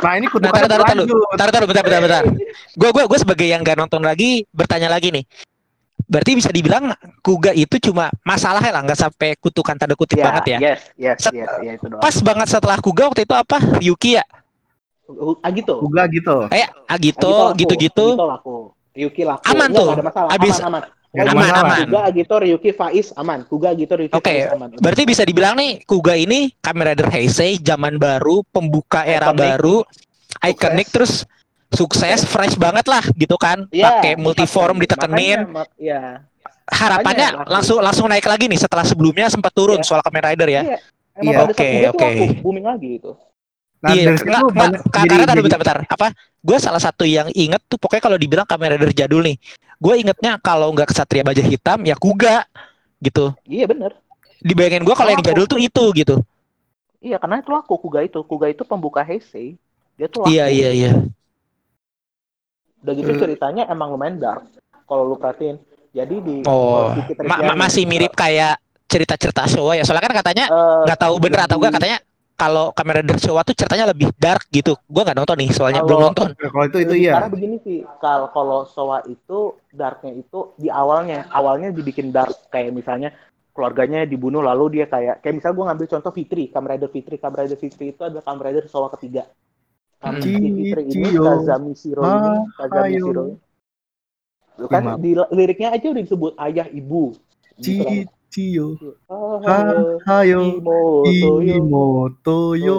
Nah 0.00 0.12
ini 0.16 0.26
Nah, 0.26 0.32
kutukannya 0.32 0.68
taruh 0.68 0.84
taruh 0.88 1.06
taruh, 1.06 1.36
taruh 1.36 1.52
taruh, 1.52 1.68
bentar 1.68 1.84
bentar 1.84 2.00
bentar. 2.00 2.24
Gue 2.72 2.90
gue 2.90 3.04
gue 3.04 3.18
sebagai 3.20 3.46
yang 3.46 3.60
gak 3.60 3.76
nonton 3.76 4.00
lagi 4.00 4.48
bertanya 4.48 4.88
lagi 4.88 5.12
nih. 5.12 5.24
Berarti 6.10 6.34
bisa 6.34 6.50
dibilang 6.50 6.90
Kuga 7.22 7.54
itu 7.54 7.78
cuma 7.78 8.10
masalahnya 8.26 8.74
lah, 8.74 8.82
nggak 8.82 8.98
sampai 8.98 9.38
kutukan 9.38 9.78
tanda 9.78 9.94
kutip 9.94 10.18
Ya, 10.18 10.24
banget 10.26 10.44
ya. 10.44 10.58
yes, 10.58 10.80
yes, 10.98 11.16
Set- 11.22 11.38
yes, 11.38 11.50
ya 11.62 11.72
itu 11.78 11.86
doang. 11.86 12.02
Pas 12.02 12.16
banget 12.18 12.46
setelah 12.50 12.78
Kuga 12.82 13.06
waktu 13.06 13.22
itu 13.22 13.34
apa? 13.34 13.56
Ryuki 13.78 14.18
ya? 14.18 14.24
Agito. 15.42 15.78
Uga 15.82 16.06
gitu. 16.06 16.46
Eh, 16.50 16.66
Agito 16.86 17.30
laku. 17.50 17.58
gitu-gitu. 17.58 18.06
Agito 18.14 18.26
laku. 18.26 18.56
Ryuki 18.90 19.22
laku. 19.22 19.42
Aman 19.46 19.70
Enggak, 19.70 19.78
tuh. 19.78 19.88
ada 19.90 20.04
masalah. 20.04 20.28
Abis- 20.30 20.60
aman, 20.60 20.82
aman. 20.82 20.82
Aman, 21.10 21.34
masalah. 21.34 21.62
aman. 21.66 21.78
Kuga, 21.86 22.00
Agito, 22.06 22.34
Ryuki, 22.38 22.70
Faiz, 22.70 23.06
aman. 23.14 23.38
Kuga, 23.42 23.68
Agito, 23.70 23.94
Ryuki, 23.94 24.14
Oke, 24.14 24.30
Faiz, 24.30 24.50
aman. 24.50 24.68
berarti 24.78 25.02
bisa 25.02 25.22
dibilang 25.22 25.54
nih 25.54 25.82
Kuga 25.82 26.14
ini 26.14 26.54
Kamen 26.58 26.86
Rider 26.86 27.10
Heisei 27.10 27.58
zaman 27.58 27.98
baru, 27.98 28.46
pembuka 28.46 29.02
era 29.02 29.30
Iconic. 29.30 29.42
baru, 29.42 29.76
iconic 30.40 30.86
terus 30.90 31.26
sukses, 31.70 32.22
fresh 32.24 32.54
banget 32.54 32.84
lah 32.84 33.02
gitu 33.14 33.34
kan. 33.34 33.64
Iya, 33.70 34.02
Pakai 34.02 34.12
multiform 34.14 34.76
makanya- 34.76 34.84
ditekenin. 34.84 35.38
mak- 35.48 35.72
Iya. 35.76 36.00
Harapannya 36.70 37.28
makanya 37.34 37.50
langsung 37.50 37.78
langsung 37.82 38.06
naik 38.06 38.26
lagi 38.26 38.46
nih 38.46 38.54
setelah 38.56 38.86
sebelumnya 38.86 39.26
sempat 39.26 39.50
turun 39.50 39.82
Iya. 39.82 39.86
soal 39.86 40.00
Kamen 40.00 40.22
Rider 40.22 40.48
ya. 40.48 40.62
Iya. 41.18 41.36
Oke, 41.42 41.68
oke. 41.88 42.08
booming 42.40 42.62
lagi 42.64 42.88
gitu. 42.96 43.18
Nah 43.80 43.90
iya, 43.90 44.12
dari 44.12 44.18
ka- 44.20 44.44
jadi- 44.52 45.08
karena 45.08 45.24
tadi 45.26 45.40
bentar-bentar. 45.40 45.76
Apa? 45.88 46.06
Gue 46.38 46.56
salah 46.56 46.78
satu 46.78 47.02
yang 47.02 47.26
inget 47.32 47.58
tuh 47.64 47.74
pokoknya 47.74 48.02
kalau 48.02 48.16
dibilang 48.16 48.46
Kamen 48.46 48.76
Rider 48.76 48.92
jadul 48.94 49.24
nih, 49.24 49.36
gue 49.76 49.94
ingetnya 49.96 50.36
kalau 50.38 50.70
nggak 50.70 50.92
kesatria 50.92 51.24
baja 51.24 51.40
hitam 51.40 51.80
ya 51.82 51.96
kuga 51.96 52.44
gitu 53.00 53.32
Iya 53.48 53.64
bener. 53.64 53.96
dibayangin 54.40 54.84
gue 54.84 54.92
kalau 54.92 55.10
yang 55.10 55.20
jadul 55.20 55.44
tuh 55.44 55.56
itu 55.56 55.84
gitu 55.96 56.16
Iya 57.00 57.16
karena 57.16 57.40
itu 57.40 57.48
laku 57.48 57.80
Kuga 57.80 58.04
itu. 58.04 58.20
Kuga 58.20 58.46
itu 58.46 58.60
pembuka 58.60 59.00
Heisei. 59.00 59.56
Dia 59.96 60.06
tuh 60.06 60.20
laku. 60.24 60.32
iya 60.32 60.52
iya 60.52 60.68
iya 60.70 60.92
Udah 62.80 62.92
gitu 62.92 63.10
Eh. 63.10 63.18
ceritanya 63.18 63.62
emang 63.66 63.90
lumayan 63.90 64.16
dark. 64.16 64.44
Kalau 64.82 65.04
lu 65.04 65.14
perhatiin. 65.14 65.56
Jadi 65.90 66.16
di 66.18 66.36
oh 66.44 66.90
di 66.92 67.02
Twitter 67.04 67.24
ma- 67.24 67.36
dia 67.36 67.48
ma- 67.48 67.60
masih 67.60 67.82
mirip 67.82 68.12
kayak 68.12 68.56
cerita-cerita 68.86 69.46
Showa 69.46 69.74
ya 69.74 69.82
soalnya 69.82 70.02
kan 70.04 70.14
katanya 70.16 70.44
eh, 70.46 70.82
nggak 70.84 70.98
tahu 71.00 71.14
bener 71.18 71.40
atau 71.40 71.58
enggak 71.58 71.74
katanya 71.76 71.98
kalau 72.34 72.70
kamera 72.70 73.02
dari 73.02 73.18
Showa 73.18 73.42
tuh 73.42 73.52
ceritanya 73.52 73.86
lebih 73.86 74.10
dark 74.16 74.46
gitu 74.48 74.72
gue 74.80 75.02
nggak 75.04 75.14
nonton 75.14 75.36
nih 75.36 75.50
soalnya 75.50 75.82
belum 75.82 76.00
nonton 76.08 76.32
Ya, 76.32 76.48
kalau 76.48 76.64
itu 76.64 76.78
itu 76.80 76.94
iya. 76.96 77.12
parah 77.14 77.28
begini 77.28 77.56
sih. 77.60 77.78
Kalau 77.98 78.30
kalau 78.30 78.64
Sowa 78.64 79.02
itu 79.04 79.38
darknya 79.68 80.14
itu 80.16 80.54
di 80.56 80.66
awalnya. 80.66 81.26
Awalnya 81.28 81.70
dibikin 81.70 82.10
dark 82.10 82.48
kayak 82.48 82.70
misalnya 82.70 83.10
keluarganya 83.50 84.02
dibunuh 84.04 84.40
lalu 84.40 84.78
dia 84.78 84.86
kayak 84.86 85.20
kayak 85.20 85.34
misalnya 85.36 85.54
gue 85.54 85.66
ngambil 85.66 85.86
contoh 85.90 86.12
Fitri, 86.12 86.44
Kamen 86.48 86.68
Rider 86.70 86.88
Fitri. 86.88 87.14
Kamen 87.16 87.36
Rider 87.36 87.58
Fitri 87.58 87.84
itu 87.90 88.00
adalah 88.00 88.22
Kamen 88.22 88.40
Rider 88.40 88.64
Sowa 88.66 88.88
ketiga. 88.90 89.26
Fitri 90.00 90.82
Ciyo. 90.88 91.22
Kazami 91.22 91.72
Shiro 91.76 92.02
ini, 92.02 92.08
Ah, 92.08 92.40
Kazami 92.56 92.88
ayo. 92.96 93.04
Shiro. 93.04 93.24
Lu 94.60 94.66
kan 94.68 94.82
di 95.00 95.10
liriknya 95.16 95.68
aja 95.72 95.86
udah 95.92 96.02
disebut 96.04 96.32
ayah 96.40 96.66
ibu. 96.68 97.12
Gitu 97.60 97.84
kan. 97.84 98.08
Cicio. 98.30 98.66
Ah, 99.10 99.36
Ha, 99.42 99.56
hayo. 100.22 100.62
Imoto 101.42 102.54
yo. 102.56 102.78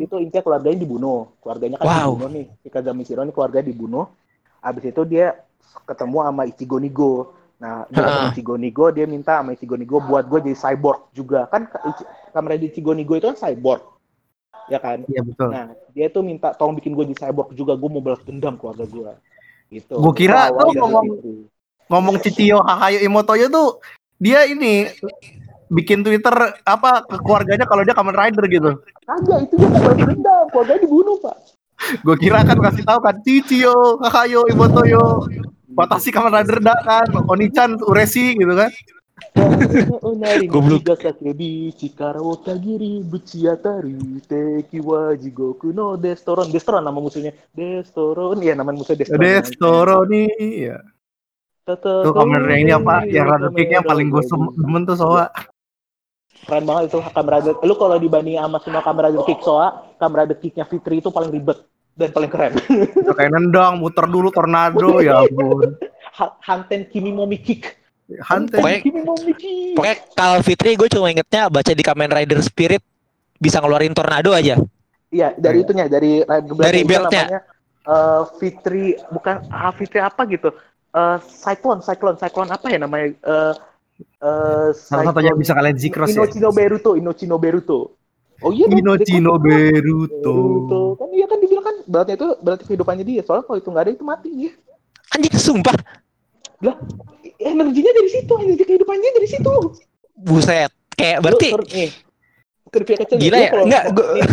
Itu 0.00 0.16
intinya 0.18 0.42
keluarganya 0.42 0.78
dibunuh. 0.80 1.30
Keluarganya 1.42 1.76
kan 1.78 1.86
Wow. 1.86 2.18
dibunuh 2.18 2.30
nih. 2.34 2.46
Si 2.62 2.68
Kazami 2.70 3.02
Shiro 3.06 3.22
ini 3.22 3.30
keluarga 3.30 3.62
dibunuh. 3.62 4.10
Abis 4.58 4.90
itu 4.90 5.02
dia 5.06 5.38
ketemu 5.86 6.18
sama 6.26 6.42
Ichigo 6.48 6.78
Nigo. 6.82 7.12
Nah, 7.58 7.90
dia 7.90 8.06
Ha. 8.06 8.30
Ichigo 8.30 8.54
Nigo, 8.54 8.86
dia 8.94 9.06
minta 9.10 9.42
sama 9.42 9.54
Ichigo 9.54 9.74
Nigo 9.74 9.98
buat 9.98 10.30
gue 10.30 10.38
jadi 10.46 10.54
cyborg 10.54 11.10
juga. 11.10 11.50
Kan 11.50 11.66
kamera 12.30 12.54
di 12.54 12.70
Ichigo 12.70 12.94
Nigo 12.94 13.18
itu 13.18 13.26
kan 13.26 13.34
cyborg. 13.34 13.82
Ya 14.68 14.78
kan? 14.80 15.04
Iya 15.08 15.24
betul. 15.24 15.48
Nah, 15.50 15.72
dia 15.96 16.06
tuh 16.12 16.22
minta 16.24 16.52
tolong 16.52 16.76
bikin 16.76 16.92
gue 16.92 17.04
jadi 17.12 17.28
cyborg 17.28 17.52
juga. 17.56 17.72
Gue 17.76 17.88
mau 17.88 18.04
balas 18.04 18.20
dendam 18.24 18.56
keluarga 18.60 18.84
gue. 18.84 19.12
Gitu. 19.68 19.94
Gua 20.00 20.14
kira 20.16 20.48
tuh 20.48 20.72
ngomong- 20.76 21.08
Fitri. 21.20 21.34
Ngomong 21.88 22.16
Cicio 22.20 22.60
Hahayo 22.60 23.00
Imotoyo 23.00 23.48
tuh 23.48 23.80
dia 24.20 24.44
ini 24.44 24.92
bikin 25.72 26.04
Twitter 26.04 26.32
apa 26.64 27.00
ke 27.04 27.16
keluarganya 27.24 27.64
kalau 27.64 27.80
dia 27.80 27.96
Kamen 27.96 28.12
Rider 28.12 28.44
gitu. 28.48 28.70
Kagak, 29.08 29.48
itu 29.48 29.54
dia 29.56 29.68
mau 29.72 29.80
balas 29.80 29.96
dendam. 30.04 30.44
Keluarganya 30.52 30.80
dibunuh, 30.84 31.16
Pak. 31.20 31.36
Gue 32.04 32.16
kira 32.20 32.44
kan 32.44 32.60
kasih 32.60 32.84
tahu 32.84 32.98
kan 33.00 33.16
Cicio 33.24 33.96
Hahayo 34.04 34.44
Imotoyo. 34.52 35.24
Watashi 35.72 36.12
Kamen 36.12 36.32
Rider 36.34 36.58
da 36.60 36.74
kan, 36.84 37.08
Onichan 37.28 37.80
Uresi 37.88 38.36
gitu 38.36 38.52
kan. 38.52 38.68
Goblok. 40.52 40.82
No 45.74 45.96
Destoron. 45.98 46.48
Destoron 46.50 46.82
nama 46.82 46.98
musuhnya. 46.98 47.32
Destoron. 47.54 48.38
Iya 48.42 48.54
nama 48.54 48.70
musuhnya 48.74 49.04
Destoron. 49.06 49.22
Destoro 49.22 49.98
nih. 50.06 50.28
Ya. 50.70 50.78
Tuh 51.68 52.12
Kamen 52.16 52.40
Rider 52.48 52.48
yang 52.48 52.60
ini 52.64 52.72
apa? 52.72 52.94
Yang 53.04 53.26
Rider 53.28 53.50
Kick 53.52 53.68
yang 53.68 53.84
paling 53.84 54.08
gue 54.08 54.22
demen 54.56 54.82
tuh 54.88 54.96
soalnya. 54.96 55.28
Keren 56.48 56.64
banget 56.64 56.82
itu 56.88 56.98
Kamen 57.04 57.30
Rider. 57.36 57.54
Lu 57.60 57.74
kalau 57.76 57.96
dibanding 58.00 58.40
sama 58.40 58.58
semua 58.64 58.80
Kamen 58.80 59.02
Rider 59.04 59.22
Kick 59.28 59.40
Soa, 59.44 59.68
Kamen 60.00 60.16
Rider 60.24 60.38
Kicknya 60.40 60.64
Fitri 60.64 61.04
itu 61.04 61.12
paling 61.12 61.28
ribet 61.28 61.60
dan 61.92 62.08
paling 62.14 62.30
keren. 62.32 62.56
Kayak 63.12 63.30
nendang, 63.36 63.82
muter 63.82 64.06
dulu 64.08 64.32
tornado 64.32 65.02
ya 65.04 65.20
ampun. 65.26 65.76
Ha- 66.18 66.34
Hanten 66.42 66.90
Kimi 66.90 67.14
Momi 67.14 67.38
Kick. 67.38 67.78
Hanten. 68.08 68.56
Pokoknya- 68.56 68.82
pokoknya 69.76 69.96
kalau 70.12 70.40
Fitri 70.40 70.74
gue 70.74 70.88
cuma 70.88 71.08
ingetnya 71.08 71.46
baca 71.46 71.72
di 71.72 71.82
Kamen 71.82 72.08
Rider 72.08 72.40
Spirit 72.40 72.80
bisa 73.36 73.60
ngeluarin 73.60 73.92
tornado 73.92 74.32
aja 74.32 74.56
Iya, 75.08 75.32
dari 75.34 75.60
itunya, 75.60 75.88
dari 75.88 76.20
Dari 76.54 76.80
beltnya. 76.84 77.24
namanya 77.24 77.40
eh, 77.84 78.22
Fitri 78.36 78.84
bukan 79.08 79.36
ah, 79.48 79.72
Fitri 79.72 79.98
apa 79.98 80.24
gitu. 80.24 80.52
Eh 80.88 81.16
Cyclone, 81.22 81.80
Cyclone, 81.80 82.16
Cyclone 82.16 82.50
apa 82.50 82.66
ya 82.68 82.78
namanya? 82.78 83.12
Eh 83.12 83.52
eh 84.18 84.68
Salah 84.72 85.08
satunya 85.08 85.32
bisa 85.32 85.52
kalian 85.52 85.76
zikros 85.76 86.12
ya. 86.12 86.20
Inochino 86.20 86.48
Beruto, 86.48 86.90
Inochino 86.92 87.36
Beruto. 87.36 87.78
Oh 88.38 88.52
iya 88.52 88.68
dong, 88.68 88.78
Inochino 88.78 89.36
Beruto. 89.36 90.32
Beruto. 90.32 90.80
Kan 90.96 91.08
iya 91.10 91.24
kan 91.24 91.38
dibilang 91.40 91.64
kan 91.64 91.76
berarti 91.84 92.12
itu 92.14 92.28
berarti 92.38 92.62
kehidupannya 92.64 93.04
dia. 93.04 93.20
Soalnya 93.24 93.44
kalau 93.44 93.58
itu 93.60 93.68
nggak 93.68 93.84
ada 93.84 93.92
itu 93.92 94.04
mati 94.04 94.28
dia. 94.30 94.52
anjing 95.08 95.40
sumpah 95.40 95.72
Lah, 96.60 96.76
energinya 97.38 97.92
dari 97.94 98.10
situ, 98.10 98.32
energi 98.38 98.64
kehidupannya 98.66 99.10
dari 99.14 99.28
situ. 99.30 99.54
buset 100.18 100.74
kayak 100.98 101.22
berarti 101.22 101.48
Lu, 101.54 101.62
nih, 101.70 101.90
kecil 102.74 103.16
nih, 103.16 103.24
Gila 103.30 103.38
lu 103.38 103.42
ya? 103.46 103.50
Enggak, 103.62 103.84
gua- 103.94 104.10
nih, 104.18 104.28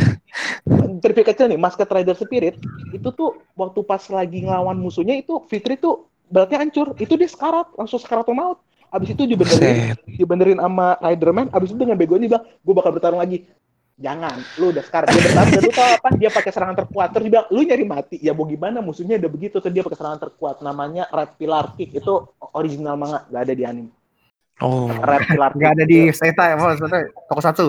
trivia 0.99 1.25
kecil 1.29 1.45
nih, 1.53 1.59
Masked 1.61 1.87
Rider 1.87 2.17
Spirit 2.17 2.55
itu 2.89 3.09
tuh 3.13 3.37
waktu 3.53 3.79
pas 3.85 4.01
lagi 4.09 4.43
ngelawan 4.43 4.75
musuhnya 4.75 5.15
itu 5.15 5.45
Fitri 5.45 5.77
tuh 5.77 6.09
berarti 6.27 6.57
hancur. 6.57 6.97
Itu 6.97 7.15
dia 7.15 7.29
sekarat, 7.29 7.69
langsung 7.77 8.01
sekarat 8.01 8.25
maut. 8.33 8.59
Abis 8.89 9.11
itu 9.11 9.27
dibenerin, 9.27 9.91
buset 9.91 9.99
dibenerin 10.17 10.59
sama 10.61 10.95
Riderman. 11.03 11.47
Abis 11.51 11.75
itu 11.75 11.79
dengan 11.79 11.99
begonya 11.99 12.25
dia 12.25 12.31
bilang, 12.37 12.45
gue 12.47 12.73
bakal 12.73 12.91
bertarung 12.95 13.19
lagi. 13.19 13.43
Jangan, 13.95 14.35
lu 14.59 14.75
udah 14.75 14.83
sekarat. 14.83 15.07
Dia 15.07 15.21
bertarung, 15.23 15.51
dan 15.55 15.61
lu 15.61 15.71
tau 15.71 15.87
apa? 15.87 16.07
Dia 16.13 16.27
pakai 16.27 16.51
serangan 16.51 16.75
terkuat. 16.75 17.07
Terus 17.09 17.23
dia 17.23 17.31
bilang, 17.31 17.47
lu 17.47 17.61
nyari 17.63 17.85
mati. 17.85 18.15
Ya 18.19 18.35
mau 18.35 18.43
gimana, 18.43 18.83
musuhnya 18.83 19.15
udah 19.15 19.31
begitu. 19.31 19.55
Terus 19.57 19.71
dia 19.71 19.83
pakai 19.83 19.95
serangan 19.95 20.19
terkuat. 20.21 20.59
Namanya 20.59 21.07
Red 21.07 21.31
Pillar 21.35 21.71
Kick. 21.73 21.95
Itu 21.95 22.27
original 22.51 22.95
manga, 22.95 23.23
gak 23.25 23.41
ada 23.41 23.53
di 23.55 23.63
anime. 23.63 23.91
oh 24.59 24.91
Red 24.91 25.23
Pillar 25.25 25.51
Kick. 25.51 25.59
Nggak 25.59 25.71
ada 25.73 25.83
di 25.85 25.99
Seta 26.11 26.43
ya, 26.51 26.55
maksudnya 26.55 26.99
toko 27.25 27.39
satu. 27.39 27.67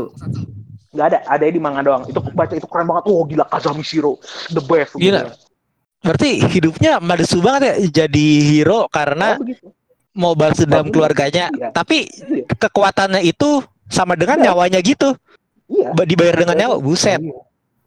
Gak 0.90 1.06
ada, 1.06 1.18
ada 1.24 1.44
di 1.44 1.60
manga 1.60 1.80
doang. 1.80 2.02
Itu 2.04 2.18
baca 2.18 2.52
itu 2.52 2.66
keren 2.66 2.86
banget. 2.86 3.04
Oh 3.06 3.22
gila 3.22 3.46
Kazami 3.46 3.82
Shiro, 3.82 4.18
the 4.50 4.62
best. 4.62 4.94
Gila. 4.94 5.30
berarti 5.96 6.38
hidupnya 6.46 7.02
madesu 7.02 7.42
banget 7.42 7.62
ya 7.66 7.74
jadi 8.04 8.26
hero 8.46 8.86
karena 8.86 9.34
begitu. 9.36 9.74
mau 10.14 10.38
balas 10.38 10.54
dendam 10.54 10.86
Tapi- 10.86 10.92
keluarganya 10.94 11.50
iya. 11.50 11.74
tapi 11.74 12.06
Iya. 12.06 12.46
kekuatannya 12.46 13.26
itu 13.26 13.58
sama 13.90 14.14
dengan 14.14 14.38
Iya. 14.38 14.44
nyawanya 14.46 14.78
gitu 14.86 15.18
Iya. 15.66 15.88
Ba- 15.92 16.06
dibayar 16.06 16.36
dengan 16.36 16.56
nyawa 16.56 16.76
buset 16.78 17.18
Iya. 17.18 17.38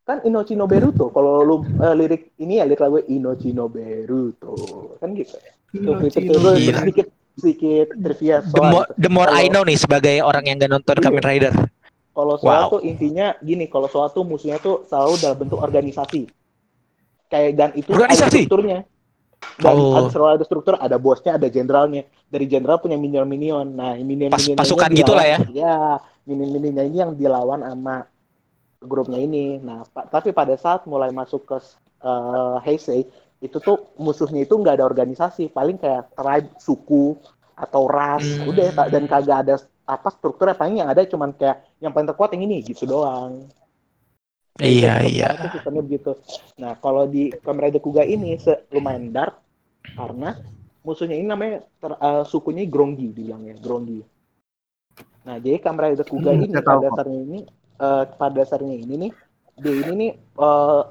Kan 0.03 0.25
Inochino 0.25 0.65
Beruto. 0.65 1.09
Kalau 1.09 1.45
lu 1.45 1.55
eh, 1.61 1.93
lirik 1.93 2.33
ini 2.37 2.57
ya 2.57 2.65
lirik 2.65 2.81
lagu 2.81 2.97
Inochino 2.99 3.69
Beruto. 3.69 4.53
Kan 4.97 5.13
gitu. 5.13 5.37
Tuh, 5.69 6.01
itu, 6.01 6.17
itu, 6.19 6.33
itu, 6.33 6.49
Gila. 6.65 6.79
sedikit 6.81 7.07
sedikit 7.35 7.87
trivia 7.95 8.41
the 8.41 8.49
soal 8.49 8.71
more, 8.73 8.87
gitu. 8.89 8.99
the 8.99 9.09
more 9.09 9.29
I 9.29 9.45
Kalau- 9.45 9.53
know 9.53 9.63
nih 9.63 9.77
sebagai 9.77 10.15
orang 10.19 10.43
yang 10.43 10.57
gak 10.57 10.71
nonton 10.71 10.95
Iya. 10.97 11.03
Kamen 11.05 11.23
Rider 11.23 11.53
Kalau 12.09 12.35
soal 12.35 12.61
Wow. 12.61 12.71
tuh 12.73 12.81
intinya 12.83 13.31
gini, 13.39 13.69
kalau 13.69 13.87
soal 13.87 14.09
tuh 14.09 14.27
musuhnya 14.27 14.57
tuh 14.57 14.83
selalu 14.83 15.13
dalam 15.17 15.37
bentuk 15.37 15.55
organisasi. 15.55 16.27
Kayak 17.29 17.49
dan 17.55 17.69
itu 17.77 17.87
ada 17.87 17.95
Organisasi? 18.01 18.39
strukturnya. 18.43 18.79
Dan 19.59 19.75
Oh. 19.75 20.07
selalu 20.07 20.39
ada 20.39 20.45
struktur, 20.45 20.73
ada 20.75 20.95
bosnya, 20.95 21.35
ada 21.35 21.47
jenderalnya. 21.47 22.07
Dari 22.27 22.45
jenderal 22.47 22.79
punya 22.79 22.95
minion-minion. 22.95 23.67
Nah, 23.71 23.95
minion 23.95 24.31
Pas- 24.31 24.43
pasukan 24.55 24.91
gitu 24.91 25.11
lah 25.15 25.25
ya. 25.25 25.37
Ya, 25.51 25.75
minion-minionnya 26.23 26.83
ini 26.85 26.97
yang 26.99 27.11
dilawan 27.15 27.63
sama 27.63 28.07
grupnya 28.79 29.19
ini. 29.19 29.59
Nah, 29.59 29.83
pa- 29.91 30.07
tapi 30.07 30.31
pada 30.31 30.55
saat 30.55 30.87
mulai 30.87 31.11
masuk 31.11 31.43
ke 31.45 31.57
eh, 31.99 32.55
Heisei, 32.63 33.03
itu 33.39 33.59
tuh 33.59 33.91
musuhnya 33.99 34.47
itu 34.47 34.55
nggak 34.55 34.79
ada 34.79 34.87
organisasi, 34.87 35.51
paling 35.51 35.75
kayak 35.75 36.15
tribe, 36.15 36.47
suku 36.55 37.19
atau 37.51 37.91
ras, 37.91 38.23
Hmm. 38.23 38.47
udah 38.47 38.87
dan 38.87 39.03
kagak 39.03 39.37
ada 39.43 39.55
apa 39.83 40.07
strukturnya 40.07 40.55
paling 40.55 40.79
yang 40.79 40.87
ada 40.87 41.03
cuman 41.03 41.35
kayak 41.35 41.59
yang 41.83 41.91
paling 41.91 42.07
terkuat 42.07 42.31
yang 42.31 42.47
ini 42.47 42.63
gitu 42.63 42.87
doang. 42.87 43.51
Iya 44.59 44.93
Jadi, 45.01 45.07
iya 45.07 45.27
tuh 45.39 45.49
sistemnya 45.51 45.81
begitu. 45.83 46.11
Nah, 46.59 46.75
kalau 46.79 47.07
di 47.07 47.31
Kamen 47.31 47.61
Rider 47.69 47.81
Kuga 47.81 48.03
ini 48.03 48.35
lumayan 48.71 49.11
dark 49.15 49.39
karena 49.95 50.35
musuhnya 50.83 51.15
ini 51.19 51.27
namanya 51.27 51.63
ter- 51.79 51.99
eh, 51.99 52.23
sukunya 52.27 52.63
Grongi 52.67 53.11
dibilangnya, 53.11 53.55
Grongi. 53.59 53.99
Nah, 55.27 55.35
jadi 55.39 55.57
Kamen 55.63 55.79
Rider 55.95 56.07
Kuga 56.07 56.31
Hmm, 56.35 56.43
ini 56.43 56.53
pada 56.59 56.79
dasarnya 56.83 57.19
ini 57.23 57.39
eh, 57.79 58.03
pada 58.19 58.33
dasarnya 58.35 58.75
ini 58.75 58.93
nih 59.07 59.11
dia 59.59 59.73
ini 59.75 59.91
nih 59.95 60.11
eh, 60.17 60.81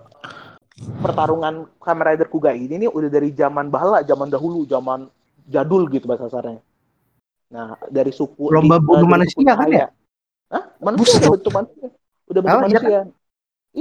pertarungan 1.05 1.55
Kamen 1.81 2.05
Rider 2.05 2.29
Kuga 2.29 2.51
ini 2.57 2.75
nih 2.87 2.91
udah 2.91 3.11
dari 3.11 3.31
zaman 3.33 3.69
bala, 3.73 4.03
zaman 4.05 4.29
dahulu, 4.33 4.65
zaman 4.69 5.09
jadul 5.49 5.89
gitu 5.89 6.05
bahasa 6.09 6.29
kasarnya. 6.29 6.61
Nah, 7.49 7.81
dari 7.89 8.13
suku 8.13 8.53
Lomba 8.53 8.77
di- 8.77 8.85
bunuh 8.85 9.09
manusia 9.09 9.53
kan 9.57 9.69
ya? 9.73 9.87
Hah? 10.53 10.63
Manusia 10.81 11.09
Buset. 11.13 11.21
udah 11.25 11.31
bentuk 11.37 11.53
manusia. 11.57 11.89
Udah 12.29 12.41
bentuk 12.45 12.61
Oh, 12.61 12.69
iya 12.69 12.79
kan? 12.81 12.89
manusia. 12.89 12.89
Iya, 12.89 13.03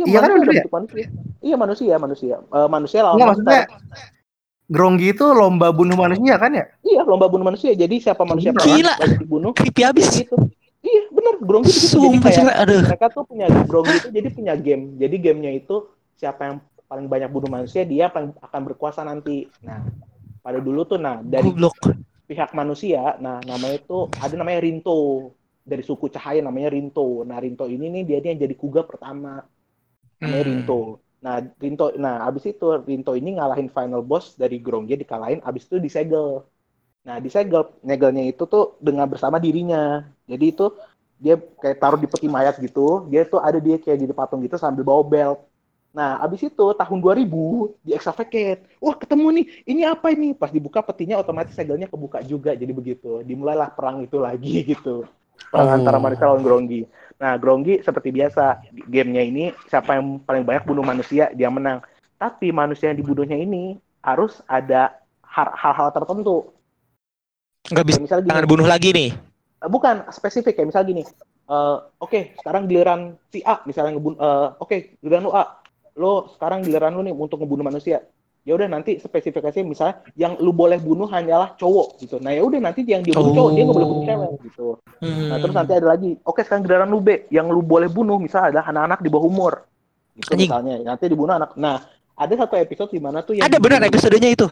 Iya 0.05 0.19
kan 0.21 0.29
manusia 0.29 0.45
bener 0.45 0.53
ya? 0.53 0.65
manusia. 0.69 1.05
Iya, 1.41 1.55
manusia, 1.57 1.93
manusia. 1.97 2.36
Eh, 2.38 2.69
manusia 2.69 2.99
lawan 3.01 3.15
Enggak 3.17 3.29
monster. 3.33 3.45
maksudnya 3.47 3.62
Gronggi 4.67 5.07
itu 5.15 5.25
lomba 5.31 5.67
bunuh 5.71 5.95
manusia 5.95 6.36
kan 6.36 6.51
ya? 6.51 6.65
Iya, 6.83 7.01
lomba 7.07 7.31
bunuh 7.31 7.47
manusia. 7.47 7.71
Jadi 7.71 8.03
siapa 8.03 8.27
manusia 8.27 8.51
Gila. 8.51 8.99
pertama 8.99 9.15
dibunuh 9.15 9.51
creepy 9.55 9.81
abis 9.88 10.12
gitu. 10.12 10.36
Iya, 10.83 11.01
bener. 11.10 11.33
Gronggi 11.39 11.71
begitu. 11.71 11.97
Jadi 11.97 12.17
sumpah 12.19 12.31
kayak 12.36 12.55
aduh 12.62 12.81
mereka 12.83 13.07
tuh 13.10 13.23
punya 13.23 13.45
Gronggi 13.65 13.95
itu 13.95 14.10
jadi 14.12 14.27
punya 14.29 14.53
game. 14.60 14.83
Jadi 14.99 15.15
gamenya 15.23 15.51
itu 15.55 15.88
siapa 16.19 16.41
yang 16.51 16.55
paling 16.88 17.07
banyak 17.07 17.29
bunuh 17.31 17.47
manusia 17.47 17.88
dia 17.88 18.12
paling 18.12 18.36
akan 18.43 18.62
berkuasa 18.67 19.07
nanti. 19.07 19.47
Nah, 19.63 19.88
pada 20.47 20.63
dulu 20.63 20.88
tuh 20.88 20.95
nah 20.95 21.19
dari 21.19 21.51
Goblok. 21.51 21.75
pihak 22.23 22.55
manusia 22.55 23.19
nah 23.19 23.43
namanya 23.43 23.83
itu 23.83 24.07
ada 24.15 24.31
namanya 24.39 24.63
Rinto 24.63 25.36
dari 25.60 25.83
suku 25.83 26.07
cahaya 26.07 26.39
namanya 26.39 26.71
Rinto 26.71 27.27
nah 27.27 27.36
Rinto 27.36 27.67
ini 27.67 27.91
nih 27.91 28.03
dia 28.07 28.17
nih 28.23 28.31
yang 28.31 28.47
jadi 28.47 28.55
kuga 28.55 28.88
pertama 28.88 29.43
namanya 30.23 30.43
Hmm. 30.43 30.49
Rinto 30.49 30.73
nah 31.23 31.36
Rinto 31.63 31.84
nah 32.03 32.13
abis 32.27 32.43
itu 32.53 32.65
Rinto 32.89 33.12
ini 33.19 33.30
ngalahin 33.38 33.69
final 33.77 34.01
boss 34.10 34.25
dari 34.41 34.56
Gronggia 34.65 34.97
dikalahin 35.01 35.41
abis 35.47 35.63
itu 35.67 35.77
disegel 35.86 36.27
nah 37.08 37.17
disegel 37.25 37.62
nyegelnya 37.88 38.23
itu 38.32 38.43
tuh 38.53 38.63
dengan 38.88 39.08
bersama 39.12 39.38
dirinya 39.45 39.77
jadi 40.32 40.45
itu 40.51 40.63
dia 41.23 41.36
kayak 41.62 41.77
taruh 41.82 41.99
di 42.03 42.08
peti 42.12 42.27
mayat 42.36 42.56
gitu 42.65 43.08
dia 43.12 43.21
tuh 43.32 43.39
ada 43.47 43.58
dia 43.65 43.75
kayak 43.84 43.97
di 44.01 44.08
patung 44.19 44.41
gitu 44.45 44.56
sambil 44.62 44.84
bawa 44.89 45.03
belt 45.13 45.39
Nah, 45.97 46.21
abis 46.21 46.41
itu 46.53 46.63
tahun 46.77 46.99
2000 47.01 47.73
di 47.82 47.91
Extravagate. 47.97 48.62
Wah, 48.77 48.93
ketemu 49.01 49.27
nih. 49.41 49.45
Ini 49.65 49.82
apa 49.93 50.13
ini? 50.13 50.27
Pas 50.38 50.53
dibuka 50.53 50.80
petinya 50.86 51.17
otomatis 51.17 51.58
segelnya 51.58 51.89
kebuka 51.89 52.21
juga. 52.21 52.53
Jadi 52.53 52.69
begitu. 52.69 53.25
Dimulailah 53.25 53.73
perang 53.73 53.97
itu 54.06 54.17
lagi 54.21 54.62
gitu. 54.71 55.10
Oh. 55.54 55.63
antara 55.63 55.97
mereka 55.97 56.30
lawan 56.30 56.43
Gronggi. 56.43 56.86
Nah, 57.17 57.34
Gronggi 57.39 57.82
seperti 57.82 58.13
biasa. 58.13 58.62
Gamenya 58.89 59.23
ini 59.26 59.50
siapa 59.69 59.97
yang 59.97 60.21
paling 60.21 60.45
banyak 60.45 60.63
bunuh 60.67 60.86
manusia, 60.86 61.34
dia 61.34 61.50
menang. 61.50 61.82
Tapi 62.17 62.54
manusia 62.54 62.93
yang 62.93 63.00
dibunuhnya 63.02 63.38
ini 63.38 63.78
harus 64.06 64.41
ada 64.45 64.97
hal-hal 65.34 65.89
tertentu. 65.93 66.50
Nggak 67.67 67.86
bisa 67.86 68.00
misalnya 68.00 68.23
gini, 68.23 68.32
jangan 68.34 68.47
bunuh 68.47 68.67
lagi 68.67 68.89
nih. 68.93 69.10
Eh, 69.58 69.69
bukan 69.69 70.06
spesifik 70.13 70.54
kayak 70.54 70.69
misal 70.69 70.86
gini 70.86 71.02
eh, 71.50 71.78
oke 71.97 72.38
sekarang 72.38 72.69
giliran 72.69 73.17
si 73.34 73.41
A 73.41 73.65
misalnya 73.65 73.97
ngebun 73.97 74.13
eh, 74.13 74.47
oke 74.62 75.02
giliran 75.02 75.26
lu 75.26 75.32
A 75.34 75.65
lo 75.97 76.30
sekarang 76.38 76.62
giliran 76.62 76.93
lu 76.93 77.02
nih 77.02 77.15
untuk 77.17 77.41
ngebunuh 77.41 77.65
manusia 77.65 78.06
ya 78.47 78.55
udah 78.55 78.71
nanti 78.71 78.95
spesifikasi 78.95 79.60
misalnya 79.62 79.99
yang 80.15 80.39
lu 80.39 80.55
boleh 80.55 80.79
bunuh 80.79 81.03
hanyalah 81.05 81.53
cowok 81.53 81.99
gitu 81.99 82.15
nah 82.17 82.31
ya 82.31 82.39
udah 82.39 82.63
nanti 82.63 82.81
yang 82.81 83.03
dia 83.03 83.12
bunuh 83.12 83.36
cowok 83.36 83.51
dia 83.51 83.63
nggak 83.67 83.75
boleh 83.75 83.89
bunuh 83.91 84.03
cewek 84.07 84.29
gitu 84.41 84.67
nah 85.27 85.38
terus 85.38 85.51
Hmm. 85.51 85.60
nanti 85.60 85.73
ada 85.75 85.88
lagi 85.89 86.10
oke 86.23 86.39
sekarang 86.41 86.63
giliran 86.63 86.88
lu 86.88 86.99
B 86.99 87.27
yang 87.27 87.51
lu 87.51 87.60
boleh 87.60 87.86
bunuh 87.86 88.15
misalnya 88.15 88.55
adalah 88.55 88.65
anak-anak 88.71 88.99
di 89.03 89.10
bawah 89.12 89.27
umur 89.27 89.53
gitu 90.15 90.31
Anjing. 90.31 90.47
misalnya 90.47 90.73
nanti 90.81 91.03
dibunuh 91.05 91.36
anak 91.36 91.51
nah 91.53 91.83
ada 92.15 92.33
satu 92.33 92.55
episode 92.55 92.89
di 92.89 92.97
mana 92.97 93.19
tuh 93.19 93.36
yang 93.36 93.45
Ada 93.45 93.60
benar 93.60 93.77
dibunuh- 93.77 93.91
episodenya 93.91 94.29
itu. 94.31 94.47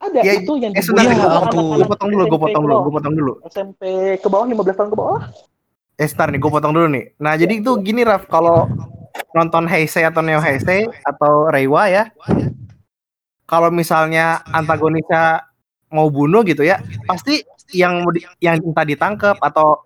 ada 0.00 0.20
Ya, 0.24 0.32
itu 0.32 0.52
yang 0.56 0.72
Eh 0.72 0.80
dibunuh 0.80 0.96
sebentar, 0.96 1.12
Ya 1.12 1.20
gue 1.20 1.28
ampun. 1.28 1.44
potong, 1.44 1.76
gue 1.76 1.84
potong 1.84 2.08
dulu, 2.08 2.22
gue 2.22 2.30
SMP 2.30 2.40
potong 2.40 2.62
ke 2.62 2.64
dulu, 2.64 2.76
gue 2.80 2.92
potong 2.96 3.14
dulu. 3.14 3.32
SMP 3.44 3.82
ke 4.16 4.28
bawah 4.30 4.46
15 4.46 4.72
tahun 4.72 4.88
ke 4.88 4.96
bawah 4.96 5.20
Eh, 5.94 6.06
sebentar 6.08 6.28
nih, 6.32 6.40
gue 6.40 6.48
potong 6.50 6.72
dulu 6.72 6.86
nih. 6.88 7.04
Nah, 7.18 7.36
jadi 7.36 7.52
Iya, 7.52 7.60
itu 7.60 7.72
gini, 7.84 8.00
Raf, 8.00 8.24
kalau 8.24 8.64
nonton 9.30 9.68
Heisei 9.68 10.00
atau 10.02 10.24
Neo 10.24 10.40
Heisei 10.40 10.88
atau 11.04 11.52
Reiwa 11.52 11.84
ya, 11.86 12.08
kalau 13.50 13.74
misalnya 13.74 14.46
antagonisnya 14.54 15.42
mau 15.90 16.06
bunuh 16.06 16.46
gitu 16.46 16.62
ya, 16.62 16.78
pasti 17.10 17.42
yang 17.74 18.06
yang 18.38 18.62
entah 18.62 18.86
ditangkap 18.86 19.34
atau 19.42 19.82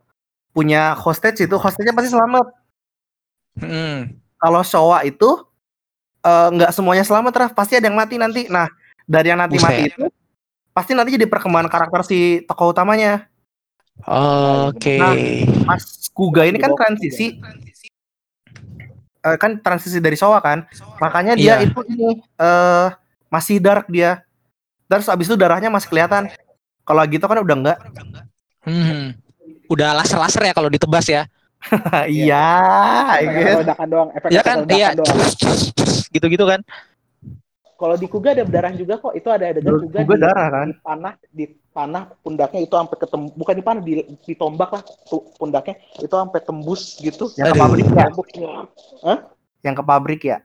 punya 0.53 0.93
hostage 0.93 1.49
itu 1.49 1.57
hostage-nya 1.57 1.97
pasti 1.97 2.13
selamat. 2.13 2.47
Hmm. 3.57 4.13
Kalau 4.37 4.61
Showa 4.61 5.01
itu 5.09 5.49
eh, 6.21 6.49
nggak 6.53 6.77
semuanya 6.77 7.09
selamat, 7.09 7.33
Raf. 7.41 7.53
Pasti 7.57 7.81
ada 7.81 7.89
yang 7.89 7.97
mati 7.97 8.21
nanti. 8.21 8.45
Nah, 8.53 8.69
dari 9.09 9.33
yang 9.33 9.41
nanti 9.41 9.57
Buset. 9.57 9.65
mati 9.65 9.83
itu 9.89 10.05
pasti 10.75 10.93
nanti 10.93 11.15
jadi 11.17 11.25
perkembangan 11.31 11.71
karakter 11.73 12.05
si 12.05 12.45
tokoh 12.45 12.77
utamanya. 12.77 13.33
Oke. 14.69 15.01
Nah, 15.01 15.15
Mas 15.65 16.11
Kuga 16.13 16.45
ini 16.45 16.59
kan 16.61 16.75
transisi 16.77 17.39
eh, 19.25 19.37
kan 19.41 19.57
transisi 19.65 20.05
dari 20.05 20.19
Showa 20.21 20.45
kan. 20.45 20.69
Makanya 21.01 21.33
dia 21.39 21.63
Iya. 21.63 21.71
itu 21.73 21.81
ini 21.89 22.21
eh 22.21 22.89
masih 23.35 23.59
dark 23.59 23.91
dia. 23.91 24.23
Terus 24.87 25.11
abis 25.11 25.27
itu 25.27 25.35
darahnya 25.35 25.67
masih 25.67 25.91
kelihatan. 25.91 26.31
Kalau 26.87 27.03
gitu 27.11 27.25
kan 27.27 27.43
udah 27.43 27.57
enggak. 27.59 27.79
Hmm. 28.63 29.19
Udah 29.67 29.91
laser-laser 29.99 30.47
ya 30.47 30.55
kalau 30.55 30.71
ditebas 30.71 31.07
ya. 31.11 31.23
iya, 32.13 32.45
I 33.17 33.25
efek 33.25 33.35
guess. 33.41 33.57
ledakan 33.65 33.87
doang 33.89 34.09
efek 34.13 34.29
Ya 34.29 34.45
kan? 34.45 34.69
Iya. 34.69 34.93
doang 34.95 35.17
Gitu-gitu 36.13 36.45
kan. 36.47 36.61
kalau 37.75 37.99
di 37.99 38.07
Kuga 38.07 38.33
ada 38.33 38.47
darah 38.47 38.71
juga 38.73 38.97
kok 38.97 39.13
itu 39.19 39.29
ada 39.29 39.51
adegan 39.51 39.83
Kuga 39.83 39.99
Kuga, 40.07 40.15
di, 40.15 40.23
darah 40.23 40.47
kan? 40.47 40.69
di 40.71 40.77
panah 40.79 41.15
di 41.27 41.45
panah 41.75 42.05
pundaknya 42.23 42.61
itu 42.63 42.71
sampai 42.71 42.97
ketemu 43.03 43.27
bukan 43.35 43.55
di 43.59 43.65
panah 43.67 43.83
di 43.83 43.93
ditombak 44.25 44.71
lah 44.79 44.83
tuh 45.11 45.21
pundaknya 45.37 45.75
itu 45.99 46.15
sampai 46.15 46.41
tembus 46.47 46.83
gitu 47.03 47.29
Yang 47.35 47.51
ke 47.51 47.59
pabrik 47.59 47.85
ya. 47.91 48.07
Yang 49.67 49.75
ke 49.75 49.83
pabrik 49.85 50.23
ya. 50.23 50.39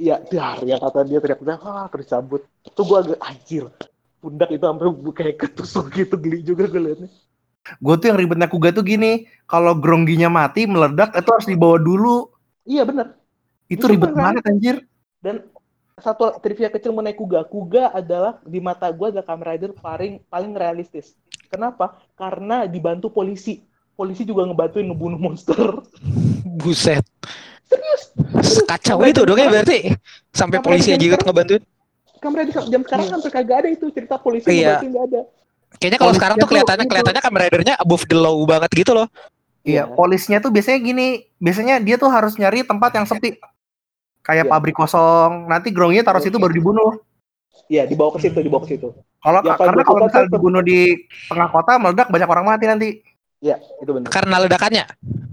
Iya 0.00 0.16
dar 0.32 0.64
ya 0.64 0.80
kata 0.80 1.04
dia 1.04 1.20
teriak-teriak 1.20 1.60
ah 1.60 1.86
tercabut 1.92 2.48
itu 2.64 2.80
gua 2.88 3.04
agak 3.04 3.20
anjir 3.20 3.68
pundak 4.20 4.52
itu 4.52 4.64
sampai 4.64 4.86
kayak 5.16 5.36
ketusuk 5.40 5.86
gitu 5.96 6.14
geli 6.20 6.44
juga 6.44 6.68
gue 6.68 6.80
liatnya. 6.80 7.08
Gue 7.80 7.94
tuh 8.00 8.12
yang 8.12 8.18
ribetnya 8.20 8.48
Kuga 8.48 8.72
tuh 8.72 8.84
gini, 8.84 9.28
kalau 9.48 9.76
grongginya 9.76 10.28
mati 10.32 10.64
meledak 10.68 11.12
itu 11.16 11.28
harus 11.28 11.48
dibawa 11.48 11.76
dulu. 11.80 12.28
iya 12.68 12.84
bener. 12.84 13.16
Itu 13.68 13.88
Itu 13.88 13.96
ribet 13.96 14.12
kan, 14.12 14.36
banget 14.36 14.44
anjir. 14.48 14.76
dan 15.20 15.44
satu 16.00 16.36
trivia 16.40 16.72
kecil 16.72 16.92
mengenai 16.92 17.16
Kuga. 17.16 17.44
Kuga 17.48 17.92
adalah 17.92 18.40
di 18.44 18.60
mata 18.60 18.88
gua 18.92 19.12
adalah 19.12 19.24
Kamen 19.24 19.44
Rider 19.44 19.70
paling 19.76 20.20
paling 20.28 20.52
realistis. 20.56 21.16
Kenapa? 21.48 22.00
Karena 22.16 22.68
dibantu 22.68 23.08
polisi. 23.12 23.64
Polisi 23.96 24.24
juga 24.24 24.48
ngebantuin 24.48 24.88
ngebunuh 24.88 25.20
monster. 25.20 25.84
Buset. 26.60 27.04
Serius 27.70 28.02
Kacau 28.66 28.98
itu 29.02 29.22
dong 29.22 29.38
ya 29.38 29.46
berarti. 29.46 29.94
Sampai 30.30 30.58
polisi 30.58 30.90
aja 30.90 30.98
ikut 30.98 31.16
sekarang- 31.16 31.26
ngebantuin. 31.26 31.62
Kamen 32.20 32.36
Rider 32.36 32.62
jam 32.68 32.82
sekarang 32.84 33.06
Iya. 33.06 33.14
hampir 33.16 33.30
kagak 33.32 33.56
ada 33.64 33.68
itu 33.70 33.86
cerita 33.88 34.14
polisi 34.18 34.46
Iya. 34.50 34.82
nggak 34.82 35.04
ada 35.08 35.20
Kayaknya 35.80 35.98
kalau 35.98 36.12
sekarang 36.12 36.36
tuh 36.36 36.48
kelihatannya 36.50 36.84
itu. 36.84 36.90
kelihatannya 36.92 37.22
Kamen 37.22 37.40
Rider-nya 37.40 37.74
above 37.78 38.04
the 38.04 38.16
law 38.18 38.36
banget 38.44 38.70
gitu 38.74 38.92
loh. 38.92 39.06
Iya, 39.60 39.86
polisnya 39.86 40.40
tuh 40.40 40.50
biasanya 40.50 40.80
gini, 40.80 41.06
biasanya 41.36 41.78
dia 41.78 41.96
tuh 41.96 42.08
harus 42.08 42.34
nyari 42.36 42.60
tempat 42.60 42.90
yang 42.92 43.06
sepi. 43.06 43.38
Kayak 44.20 44.48
Iya. 44.48 44.52
pabrik 44.52 44.74
kosong, 44.74 45.46
nanti 45.46 45.70
grongnya 45.70 46.02
taruh 46.02 46.20
situ 46.20 46.36
baru 46.36 46.52
dibunuh. 46.52 47.00
Iya 47.66 47.86
dibawa 47.86 48.10
ke 48.12 48.18
situ 48.20 48.42
dibawa 48.42 48.66
ke 48.66 48.74
situ 48.74 48.90
Kalau 49.20 49.40
Ya, 49.46 49.54
karena 49.54 49.82
kalau 49.86 50.00
misalnya 50.10 50.26
tuh- 50.26 50.34
dibunuh 50.34 50.58
di 50.60 50.96
tengah 51.28 51.46
kota 51.48 51.78
meledak 51.78 52.08
banyak 52.10 52.26
orang 52.26 52.44
mati 52.44 52.64
nanti. 52.66 52.88
Iya 53.38 53.56
itu 53.78 53.90
benar 53.94 54.10
Karena 54.10 54.36
ledakannya. 54.42 54.84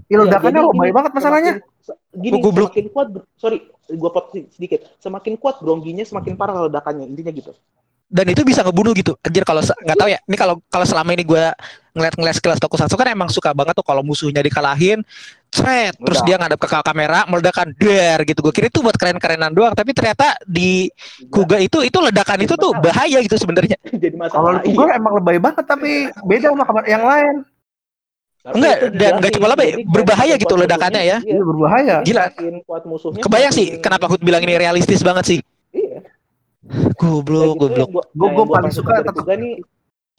Ya, 0.08 0.16
ledakannya 0.24 0.60
jadi 0.64 0.68
lebay 0.72 0.88
gini, 0.88 0.96
banget 0.96 1.12
masalahnya. 1.12 1.52
semakin- 1.60 1.76
gini 2.16 2.36
Oh, 2.40 2.52
semakin 2.52 2.86
kuat 2.92 3.08
sorry 3.36 3.58
gua 3.96 4.10
potong 4.12 4.44
sedikit 4.52 4.80
semakin 5.00 5.32
kuat 5.40 5.56
grongginya 5.60 6.04
semakin 6.04 6.36
parah 6.36 6.68
ledakannya 6.68 7.08
intinya 7.08 7.32
gitu 7.32 7.52
Dan 8.08 8.24
itu 8.32 8.40
bisa 8.40 8.64
ngebunuh 8.64 8.96
gitu. 8.96 9.20
Anjir 9.20 9.44
kalau 9.44 9.60
nggak 9.60 9.98
tahu 10.00 10.08
ya. 10.08 10.16
Ini 10.24 10.36
kalau 10.40 10.64
kalau 10.72 10.88
selama 10.88 11.12
ini 11.12 11.28
gue 11.28 11.44
ngeliat-ngeliat 11.92 12.40
sekilas 12.40 12.56
tokusatsu 12.56 12.96
kan 12.96 13.12
emang 13.12 13.28
suka 13.28 13.52
banget 13.52 13.76
tuh 13.76 13.84
kalau 13.84 14.00
musuhnya 14.00 14.40
dikalahin, 14.40 15.04
cret, 15.52 15.92
terus 15.92 16.24
dia 16.24 16.40
ngadep 16.40 16.56
ke 16.56 16.72
kamera, 16.72 17.28
meledakan, 17.28 17.68
der 17.76 18.24
gitu. 18.24 18.40
Gue 18.40 18.56
kira 18.56 18.72
itu 18.72 18.80
buat 18.80 18.96
keren-kerenan 18.96 19.52
doang, 19.52 19.76
tapi 19.76 19.92
ternyata 19.92 20.40
di 20.48 20.88
Kuga 21.28 21.60
itu 21.60 21.84
itu 21.84 21.98
ledakan 22.00 22.48
itu 22.48 22.56
tuh 22.56 22.72
bahaya 22.80 23.20
gitu 23.20 23.36
sebenarnya. 23.36 23.76
jadi 24.00 24.16
Kalau 24.16 24.56
masalah 24.56 24.64
Kuga 24.64 24.96
emang 24.96 25.12
lebay 25.20 25.36
banget 25.36 25.68
tapi 25.68 26.08
beda 26.24 26.56
sama 26.56 26.64
kabar 26.64 26.88
yang 26.88 27.04
lain. 27.04 27.44
Enggak, 28.54 28.76
dan 28.78 28.88
dijelasin. 28.88 29.16
nggak 29.18 29.32
cuma 29.34 29.46
lebih, 29.52 29.68
berbahaya 29.84 30.34
gitu 30.36 30.54
ledakannya 30.54 31.02
ya. 31.02 31.18
iya. 31.20 31.36
Iya 31.36 31.42
berbahaya. 31.42 31.96
Gila. 32.00 32.24
Kuat 32.64 32.82
musuhnya 32.84 33.20
Kebayang 33.20 33.52
sih 33.52 33.66
kenapa 33.78 34.08
gue 34.08 34.18
bilang 34.18 34.40
ini 34.40 34.54
realistis 34.54 35.00
banget 35.00 35.24
sih. 35.26 35.38
iya 35.70 36.00
Goblok, 36.94 37.56
gitu 37.56 37.64
goblok. 37.64 37.88
Gua- 37.88 38.04
nah, 38.04 38.28
gua 38.28 38.42
yang 38.44 38.50
paling 38.50 38.72
suka 38.72 38.92
Kuga 39.00 39.34
nih 39.36 39.52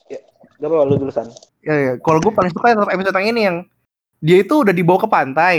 ya, 0.10 0.20
gak 0.58 0.68
apa-apa 0.68 0.86
lu 0.86 0.96
dulu 0.98 1.12
san 1.12 1.28
Ya, 1.60 1.76
ya. 1.76 1.92
Kalau 2.00 2.20
gue 2.20 2.32
paling 2.32 2.50
suka 2.50 2.72
tetap 2.72 2.90
episode 2.90 3.16
yang 3.16 3.30
ini 3.30 3.42
yang 3.46 3.58
dia 4.20 4.38
itu 4.40 4.54
udah 4.56 4.72
dibawa 4.72 4.98
ke 4.98 5.08
pantai. 5.08 5.56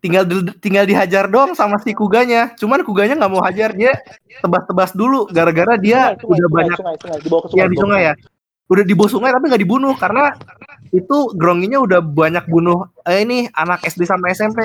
Tinggal 0.00 0.24
di- 0.24 0.56
tinggal 0.58 0.88
dihajar 0.88 1.28
doang 1.28 1.52
sama 1.52 1.76
si 1.78 1.92
Kuganya. 1.92 2.56
Cuman 2.56 2.80
Kuganya 2.82 3.14
nggak 3.14 3.30
mau 3.30 3.44
hajar 3.44 3.70
dia 3.70 3.92
tebas-tebas 4.40 4.96
dulu 4.96 5.28
gara-gara 5.28 5.76
dia 5.76 6.16
Sungai, 6.16 6.18
sungai, 6.18 6.24
udah 6.24 6.40
sungai, 6.40 6.56
banyak 6.56 6.76
sungai, 6.76 6.96
sungai, 6.96 7.18
dibawa 7.20 7.40
ke 7.40 7.48
sungai 7.48 7.60
ya 7.60 7.68
di 7.68 7.70
dibawa 7.70 7.76
ke 7.76 7.82
sungai 7.84 8.00
ya. 8.02 8.14
Udah 8.70 8.84
di 8.86 8.94
bawah 8.94 9.10
sungai 9.10 9.30
tapi 9.30 9.44
nggak 9.50 9.62
dibunuh 9.62 9.94
karena 9.94 10.24
itu 10.90 11.16
Grongginya 11.32 11.78
udah 11.78 12.00
banyak 12.00 12.44
bunuh 12.44 12.78
eh, 13.02 13.20
ini 13.20 13.46
anak 13.48 13.82
SD 13.82 14.04
sampai 14.04 14.32
SMP. 14.32 14.58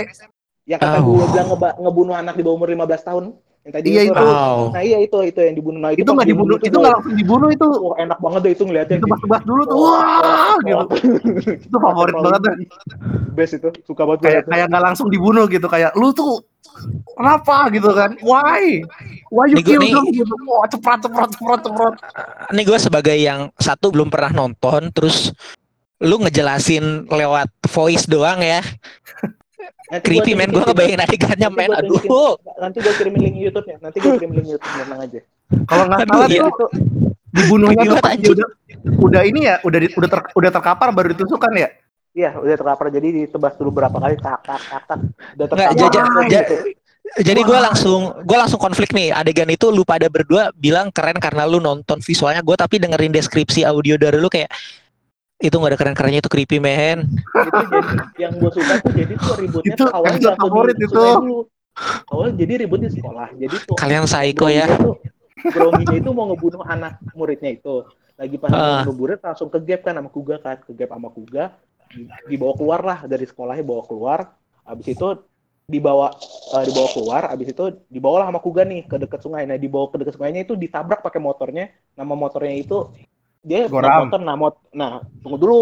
yang 0.65 0.77
kata 0.77 0.97
Oh. 0.97 1.13
gue 1.15 1.25
bilang 1.29 1.47
ngeba- 1.47 1.77
ngebunuh 1.77 2.15
anak 2.15 2.33
di 2.33 2.41
bawah 2.41 2.57
umur 2.57 2.67
15 2.67 3.01
tahun 3.03 3.23
yang 3.61 3.71
tadi 3.71 3.85
Iya, 3.87 4.01
itu, 4.03 4.11
itu. 4.11 4.25
Wow. 4.27 4.57
nah 4.69 4.81
iya 4.81 4.97
itu 4.99 5.17
itu 5.23 5.39
yang 5.39 5.53
dibunuh 5.53 5.77
nah, 5.79 5.91
Itu 5.91 6.05
nggak 6.07 6.25
dibunuh, 6.27 6.57
itu 6.59 6.73
nggak 6.75 6.93
langsung 6.95 7.13
dibunuh 7.13 7.49
itu. 7.49 7.67
wah 7.79 7.95
enak 7.95 8.17
banget 8.19 8.39
deh 8.41 8.51
itu 8.51 8.63
ngeliatnya 8.63 8.95
Tebas-tebas 8.99 9.41
dulu 9.43 9.61
tuh. 9.63 9.77
Wah, 9.79 10.53
gitu. 10.59 10.85
Itu 11.61 11.77
favorit 11.79 12.15
banget 12.15 12.41
tuh. 12.41 12.53
best 13.31 13.53
itu 13.55 13.69
suka 13.83 14.01
banget 14.03 14.19
Kayak 14.21 14.33
gue 14.39 14.51
kayak 14.51 14.65
nggak 14.67 14.83
langsung 14.83 15.07
dibunuh 15.07 15.45
gitu 15.45 15.67
kayak 15.67 15.93
lu 15.93 16.09
tuh 16.11 16.41
kenapa 17.13 17.69
gitu 17.69 17.89
kan? 17.89 18.17
Why? 18.19 18.81
Why 19.29 19.45
you 19.47 19.61
kill 19.61 19.79
them 19.79 20.05
gitu? 20.07 20.33
Wah, 20.43 20.65
ceprat 20.65 20.99
ceprat 20.99 21.29
ceprat 21.31 21.61
ceprat. 21.61 21.93
Ini 22.51 22.61
gue 22.63 22.77
sebagai 22.79 23.15
yang 23.15 23.53
satu 23.55 23.89
belum 23.89 24.09
pernah 24.09 24.31
nonton, 24.35 24.89
terus 24.91 25.29
lu 26.05 26.21
ngejelasin 26.21 27.09
lewat 27.09 27.49
voice 27.65 28.05
doang 28.05 28.39
ya. 28.39 28.61
Nanti 29.85 30.01
Creepy 30.01 30.33
gua 30.33 30.39
men, 30.39 30.49
gue 30.49 30.63
ngebayangin 30.63 31.01
adegannya 31.01 31.45
Nanti 31.45 31.57
men, 31.61 31.71
aduh. 31.77 32.33
nanti 32.57 32.77
gue 32.81 32.93
kirimin 32.97 33.21
link 33.21 33.37
YouTube-nya 33.37 33.77
nanti 33.77 33.97
gue 34.01 34.13
kirimin 34.17 34.35
link 34.41 34.47
YouTube 34.49 34.65
tenang 34.65 34.97
aja 34.97 35.19
Kalau 35.69 35.83
nggak 35.85 35.99
salah 36.09 36.25
iya. 36.25 36.41
tuh 36.41 36.49
itu 36.49 36.65
dibunuhnya 37.29 37.83
tuh 37.85 37.99
udah 38.33 38.47
udah 39.05 39.21
ini 39.21 39.39
ya 39.45 39.55
udah 39.61 39.79
di- 39.85 39.93
udah 39.93 40.09
ter, 40.09 40.19
udah 40.33 40.49
terkapar 40.49 40.87
baru 40.89 41.13
ditusuk 41.13 41.37
kan 41.37 41.53
ya 41.53 41.69
Iya, 42.15 42.33
udah 42.33 42.55
terkapar 42.55 42.85
jadi 42.89 43.07
ditebas 43.13 43.53
dulu 43.59 43.75
berapa 43.75 43.93
kali 43.93 44.15
tak 44.17 44.39
tak 44.41 44.57
tak 44.63 44.81
tak. 44.87 44.99
Udah 45.37 45.45
Nggak, 45.45 45.69
terkapar. 45.69 45.75
ja- 45.77 45.91
ja- 45.93 46.05
Wah, 46.09 46.25
ja- 46.25 46.41
gitu. 46.41 46.55
Jadi 47.21 47.41
gue 47.45 47.59
langsung 47.61 48.01
gue 48.25 48.37
langsung 48.41 48.57
konflik 48.57 48.89
nih 48.89 49.13
adegan 49.13 49.45
itu 49.47 49.69
lu 49.69 49.85
pada 49.85 50.09
berdua 50.09 50.49
bilang 50.57 50.89
keren 50.89 51.21
karena 51.21 51.45
lu 51.45 51.61
nonton 51.61 52.01
visualnya 52.01 52.41
gue 52.41 52.57
tapi 52.57 52.81
dengerin 52.81 53.13
deskripsi 53.13 53.61
audio 53.61 53.93
dari 53.95 54.17
lu 54.17 54.25
kayak 54.25 54.49
itu 55.45 55.55
nggak 55.55 55.71
ada 55.71 55.79
keren-kerennya 55.79 56.19
itu 56.19 56.29
creepy 56.29 56.57
man. 56.57 57.05
itu 57.07 57.59
jadi 57.65 57.89
yang 58.17 58.33
gue 58.35 58.51
suka 58.51 58.73
tuh 58.79 58.91
jadi 58.91 59.13
tuh 59.15 59.35
ributnya 59.41 59.71
Itu 59.71 59.81
tuh 59.81 59.89
awalnya 59.89 60.17
episode 60.17 60.31
jatuh 60.31 60.43
favorit 60.43 60.75
di 60.75 60.83
itu. 60.83 60.95
dulu. 60.95 61.39
Awalnya 62.07 62.33
jadi 62.37 62.53
ribut 62.63 62.79
di 62.79 62.89
sekolah. 62.89 63.27
Jadi 63.33 63.55
tuh 63.63 63.75
Kalian 63.75 64.03
psycho 64.05 64.47
ya. 64.47 64.67
Grominya 65.45 65.93
itu 65.93 66.09
mau 66.09 66.25
ngebunuh 66.27 66.63
anak 66.63 66.93
muridnya 67.13 67.51
itu. 67.51 67.85
Lagi 68.15 68.35
pas 68.39 68.49
Ah. 68.49 68.81
mau 68.81 68.89
ngebunuh 68.89 69.17
langsung 69.19 69.49
ke 69.49 69.59
gap 69.61 69.81
kan 69.83 69.93
sama 69.93 70.09
Kuga 70.09 70.35
kan, 70.39 70.57
ke 70.59 70.71
gap 70.71 70.89
sama 70.89 71.09
Kuga. 71.09 71.51
Di- 71.91 72.07
Dibawa 72.27 72.53
keluar 72.55 72.81
lah 72.81 72.99
dari 73.05 73.27
sekolahnya 73.27 73.61
bawa 73.61 73.83
keluar. 73.85 74.19
Habis 74.63 74.87
itu 74.89 75.07
dibawa 75.65 76.13
eh, 76.55 76.63
dibawa 76.63 76.89
keluar, 76.93 77.23
habis 77.33 77.49
itu 77.49 77.63
dibawa 77.89 78.15
lah 78.23 78.27
sama 78.31 78.39
Kuga 78.39 78.63
nih 78.63 78.85
ke 78.85 78.95
dekat 78.95 79.19
sungai. 79.19 79.43
Nah, 79.43 79.57
dibawa 79.57 79.91
ke 79.91 79.97
dekat 79.99 80.13
sungainya 80.15 80.41
itu 80.41 80.55
ditabrak 80.55 81.03
pakai 81.03 81.19
motornya. 81.19 81.65
Nama 81.93 82.13
motornya 82.15 82.55
itu 82.55 82.89
dia 83.45 83.69
naik 83.69 83.71
Goram. 83.71 84.09
motor 84.09 84.21
nah 84.25 84.35
mot 84.35 84.55
nah 84.73 84.91
tunggu 85.21 85.37
dulu. 85.37 85.61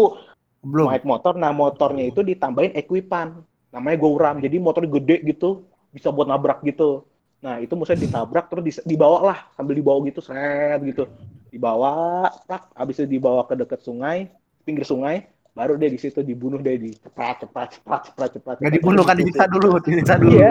Belum. 0.64 0.88
Naik 0.88 1.04
motor 1.04 1.36
nah 1.36 1.52
motornya 1.52 2.08
itu 2.08 2.24
ditambahin 2.24 2.72
equipan. 2.72 3.44
Namanya 3.68 3.96
Gouram 4.00 4.40
jadi 4.40 4.56
motor 4.56 4.88
gede 4.88 5.20
gitu 5.28 5.68
bisa 5.92 6.08
buat 6.08 6.24
nabrak 6.24 6.64
gitu. 6.64 7.04
Nah 7.44 7.60
itu 7.60 7.76
musuhnya 7.76 8.08
ditabrak 8.08 8.48
terus 8.48 8.80
dibawa 8.88 9.18
lah 9.20 9.38
sambil 9.52 9.76
dibawa 9.76 10.00
gitu 10.08 10.24
seret 10.24 10.80
gitu. 10.88 11.04
Dibawa 11.52 12.32
tak 12.48 12.72
habis 12.72 13.04
itu 13.04 13.20
dibawa 13.20 13.44
ke 13.44 13.54
dekat 13.54 13.84
sungai 13.84 14.32
pinggir 14.64 14.88
sungai 14.88 15.28
baru 15.54 15.78
dia 15.78 15.86
di 15.86 16.00
situ 16.02 16.18
dibunuh 16.24 16.58
deh 16.58 16.74
di 16.74 16.90
cepat 16.98 17.46
cepat 17.46 17.78
cepat 17.78 18.00
cepat 18.10 18.28
cepat 18.34 18.54
nggak 18.58 18.74
dibunuh 18.74 19.06
kan 19.06 19.14
disiksa 19.14 19.46
dulu 19.46 19.78
disiksa 19.78 20.18
dulu. 20.18 20.34
Iya, 20.34 20.50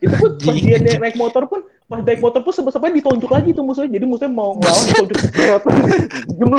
itu 0.00 0.14
pun 0.16 0.30
pas 0.40 0.56
dia 0.56 0.96
naik 0.96 1.16
motor 1.20 1.44
pun 1.44 1.60
pas 1.90 1.98
naik 2.06 2.22
motor 2.22 2.38
pun 2.46 2.54
sebab-sebabnya 2.54 3.02
ditonjok 3.02 3.30
lagi 3.34 3.50
tuh 3.50 3.66
musuhnya. 3.66 3.98
Jadi 3.98 4.04
musuhnya 4.06 4.30
mau 4.30 4.54
ngelawan 4.54 4.84
ditonjok 4.86 5.18
berat. 5.34 5.62
Diem 6.38 6.50
lu. 6.54 6.58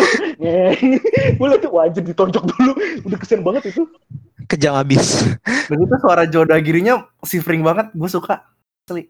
Gue 1.40 1.48
liat 1.48 1.62
tuh 1.64 1.72
wajib 1.72 2.04
ditonjok 2.04 2.44
dulu. 2.52 2.74
Udah 3.08 3.18
kesian 3.24 3.40
banget 3.40 3.72
itu. 3.72 3.88
Kejam 4.52 4.76
abis. 4.76 5.24
dan 5.72 5.78
itu 5.80 5.96
suara 6.04 6.28
Jodagirinya 6.28 7.08
shivering 7.24 7.64
banget 7.64 7.96
gue 7.96 8.10
suka 8.12 8.44
asli 8.84 9.08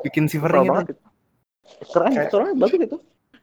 bikin 0.00 0.24
shivering 0.24 0.64
itu 0.64 0.70
banget 0.72 0.86
itu. 0.96 1.02
Keren, 1.92 2.10
Kayak- 2.16 2.30
suaranya 2.32 2.54
bagus 2.56 2.80
itu. 2.80 2.98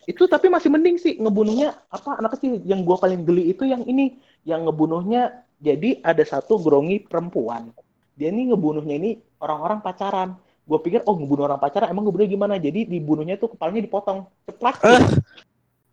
Itu 0.10 0.24
tapi 0.26 0.50
masih 0.50 0.74
mending 0.74 0.98
sih 0.98 1.14
ngebunuhnya 1.22 1.78
apa 1.94 2.18
anak 2.18 2.38
kecil 2.38 2.62
yang 2.66 2.86
gua 2.86 2.98
paling 2.98 3.26
geli 3.26 3.54
itu 3.54 3.66
yang 3.66 3.86
ini 3.86 4.18
yang 4.46 4.66
ngebunuhnya 4.66 5.46
jadi 5.62 6.02
ada 6.06 6.22
satu 6.22 6.62
grongi 6.62 7.02
perempuan 7.02 7.74
dia 8.16 8.32
ini 8.32 8.54
ngebunuhnya 8.54 8.96
ini 8.96 9.12
orang-orang 9.44 9.84
pacaran 9.84 10.30
gue 10.66 10.80
pikir 10.82 11.00
oh 11.02 11.14
ngebunuh 11.14 11.46
orang 11.46 11.58
pacaran 11.58 11.88
emang 11.88 12.04
ngebunuhnya 12.04 12.32
gimana 12.32 12.54
jadi 12.58 12.80
dibunuhnya 12.84 13.36
tuh 13.36 13.54
kepalanya 13.54 13.82
dipotong 13.82 14.26
ceplak 14.44 14.82
Eh. 14.82 15.02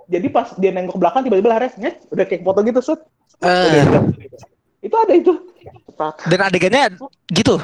jadi 0.09 0.27
pas 0.29 0.49
dia 0.57 0.71
nengok 0.71 0.97
ke 0.97 1.01
belakang 1.01 1.23
tiba-tiba 1.23 1.49
lares 1.51 1.77
nyet 1.77 2.01
udah 2.09 2.25
kayak 2.25 2.41
potong 2.41 2.65
gitu 2.65 2.81
set 2.81 3.01
Udah 3.37 3.53
Eh, 3.53 3.85
itu 4.83 4.97
ada 4.97 5.13
itu 5.13 5.33
ceplak 5.85 6.17
dan 6.25 6.41
adegannya 6.43 6.83
gitu. 7.29 7.55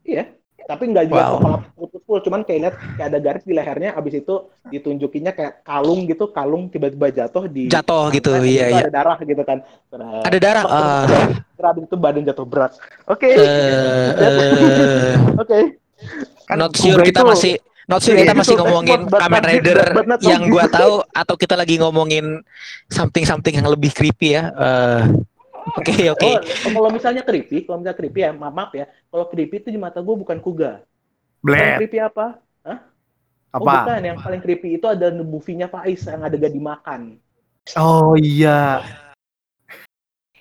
Iya, 0.00 0.26
tapi 0.64 0.88
nggak 0.88 1.04
juga 1.06 1.20
Wow. 1.20 1.34
kepala 1.36 1.56
putus 1.72 2.02
full, 2.02 2.20
cuman 2.20 2.40
kayak 2.42 2.60
lihat 2.60 2.74
kayak 2.96 3.06
ada 3.06 3.18
garis 3.18 3.44
di 3.44 3.52
lehernya, 3.52 3.90
abis 3.92 4.14
itu 4.16 4.34
ditunjukinnya 4.64 5.30
kayak 5.30 5.62
kalung 5.62 6.06
gitu, 6.06 6.26
kalung 6.28 6.66
tiba-tiba 6.66 7.10
jatuh 7.12 7.46
di 7.46 7.66
Jatuh 7.66 8.10
gitu, 8.10 8.34
iya, 8.40 8.66
itu 8.66 8.72
iya. 8.72 8.80
Ada 8.80 8.90
darah 8.92 9.18
gitu 9.20 9.42
kan. 9.42 9.58
Terus- 9.86 10.24
Ada 10.24 10.38
darah. 10.38 10.64
Ah. 10.64 11.04
terus 11.52 11.68
abis 11.68 11.82
itu 11.84 11.96
badan 11.96 12.22
jatuh 12.24 12.42
berat. 12.44 12.72
Oke, 13.06 13.28
Eh, 13.28 14.10
eh, 14.10 15.14
oke. 15.36 15.58
Kan 16.46 16.56
not 16.58 16.72
sure 16.74 16.98
Kuga 16.98 17.06
kita 17.06 17.20
itu- 17.22 17.30
masih 17.30 17.52
not 17.86 18.00
sure 18.00 18.14
Iya, 18.14 18.22
kita 18.22 18.34
masih 18.38 18.54
ngomongin 18.58 18.98
but- 19.06 19.10
but 19.12 19.20
Kamen 19.26 19.42
Rider 19.44 19.76
but- 19.80 19.94
but 19.94 20.06
not 20.06 20.20
yang 20.22 20.42
gua 20.46 20.64
tahu 20.66 20.94
atau 21.10 21.34
kita 21.34 21.54
lagi 21.54 21.74
ngomongin 21.78 22.42
something 22.86 23.24
something 23.26 23.54
yang 23.54 23.66
lebih 23.66 23.90
creepy 23.90 24.34
ya. 24.38 24.50
Eh, 24.50 25.02
Oke 25.76 26.08
oke. 26.08 26.30
Oh, 26.40 26.72
kalau 26.72 26.88
misalnya 26.88 27.20
creepy, 27.20 27.68
kalau 27.68 27.84
misalnya 27.84 28.00
creepy 28.00 28.24
ya, 28.24 28.32
maaf, 28.32 28.54
maaf 28.56 28.72
ya. 28.72 28.88
Kalau 29.12 29.28
creepy 29.28 29.60
itu 29.60 29.68
di 29.68 29.76
mata 29.76 30.00
gue 30.00 30.16
bukan 30.16 30.40
kuga. 30.40 30.80
Bleh, 31.44 31.76
creepy 31.76 32.00
apa? 32.00 32.40
Oh 32.64 32.80
apa 33.50 33.82
bukan, 33.82 34.00
yang 34.06 34.18
paling 34.22 34.40
creepy 34.40 34.78
itu 34.78 34.86
ada 34.86 35.10
movie-nya 35.10 35.66
Faiz 35.66 36.06
yang 36.06 36.22
ada 36.22 36.38
gak 36.38 36.54
dimakan. 36.54 37.18
oh 37.74 38.14
iya 38.14 38.78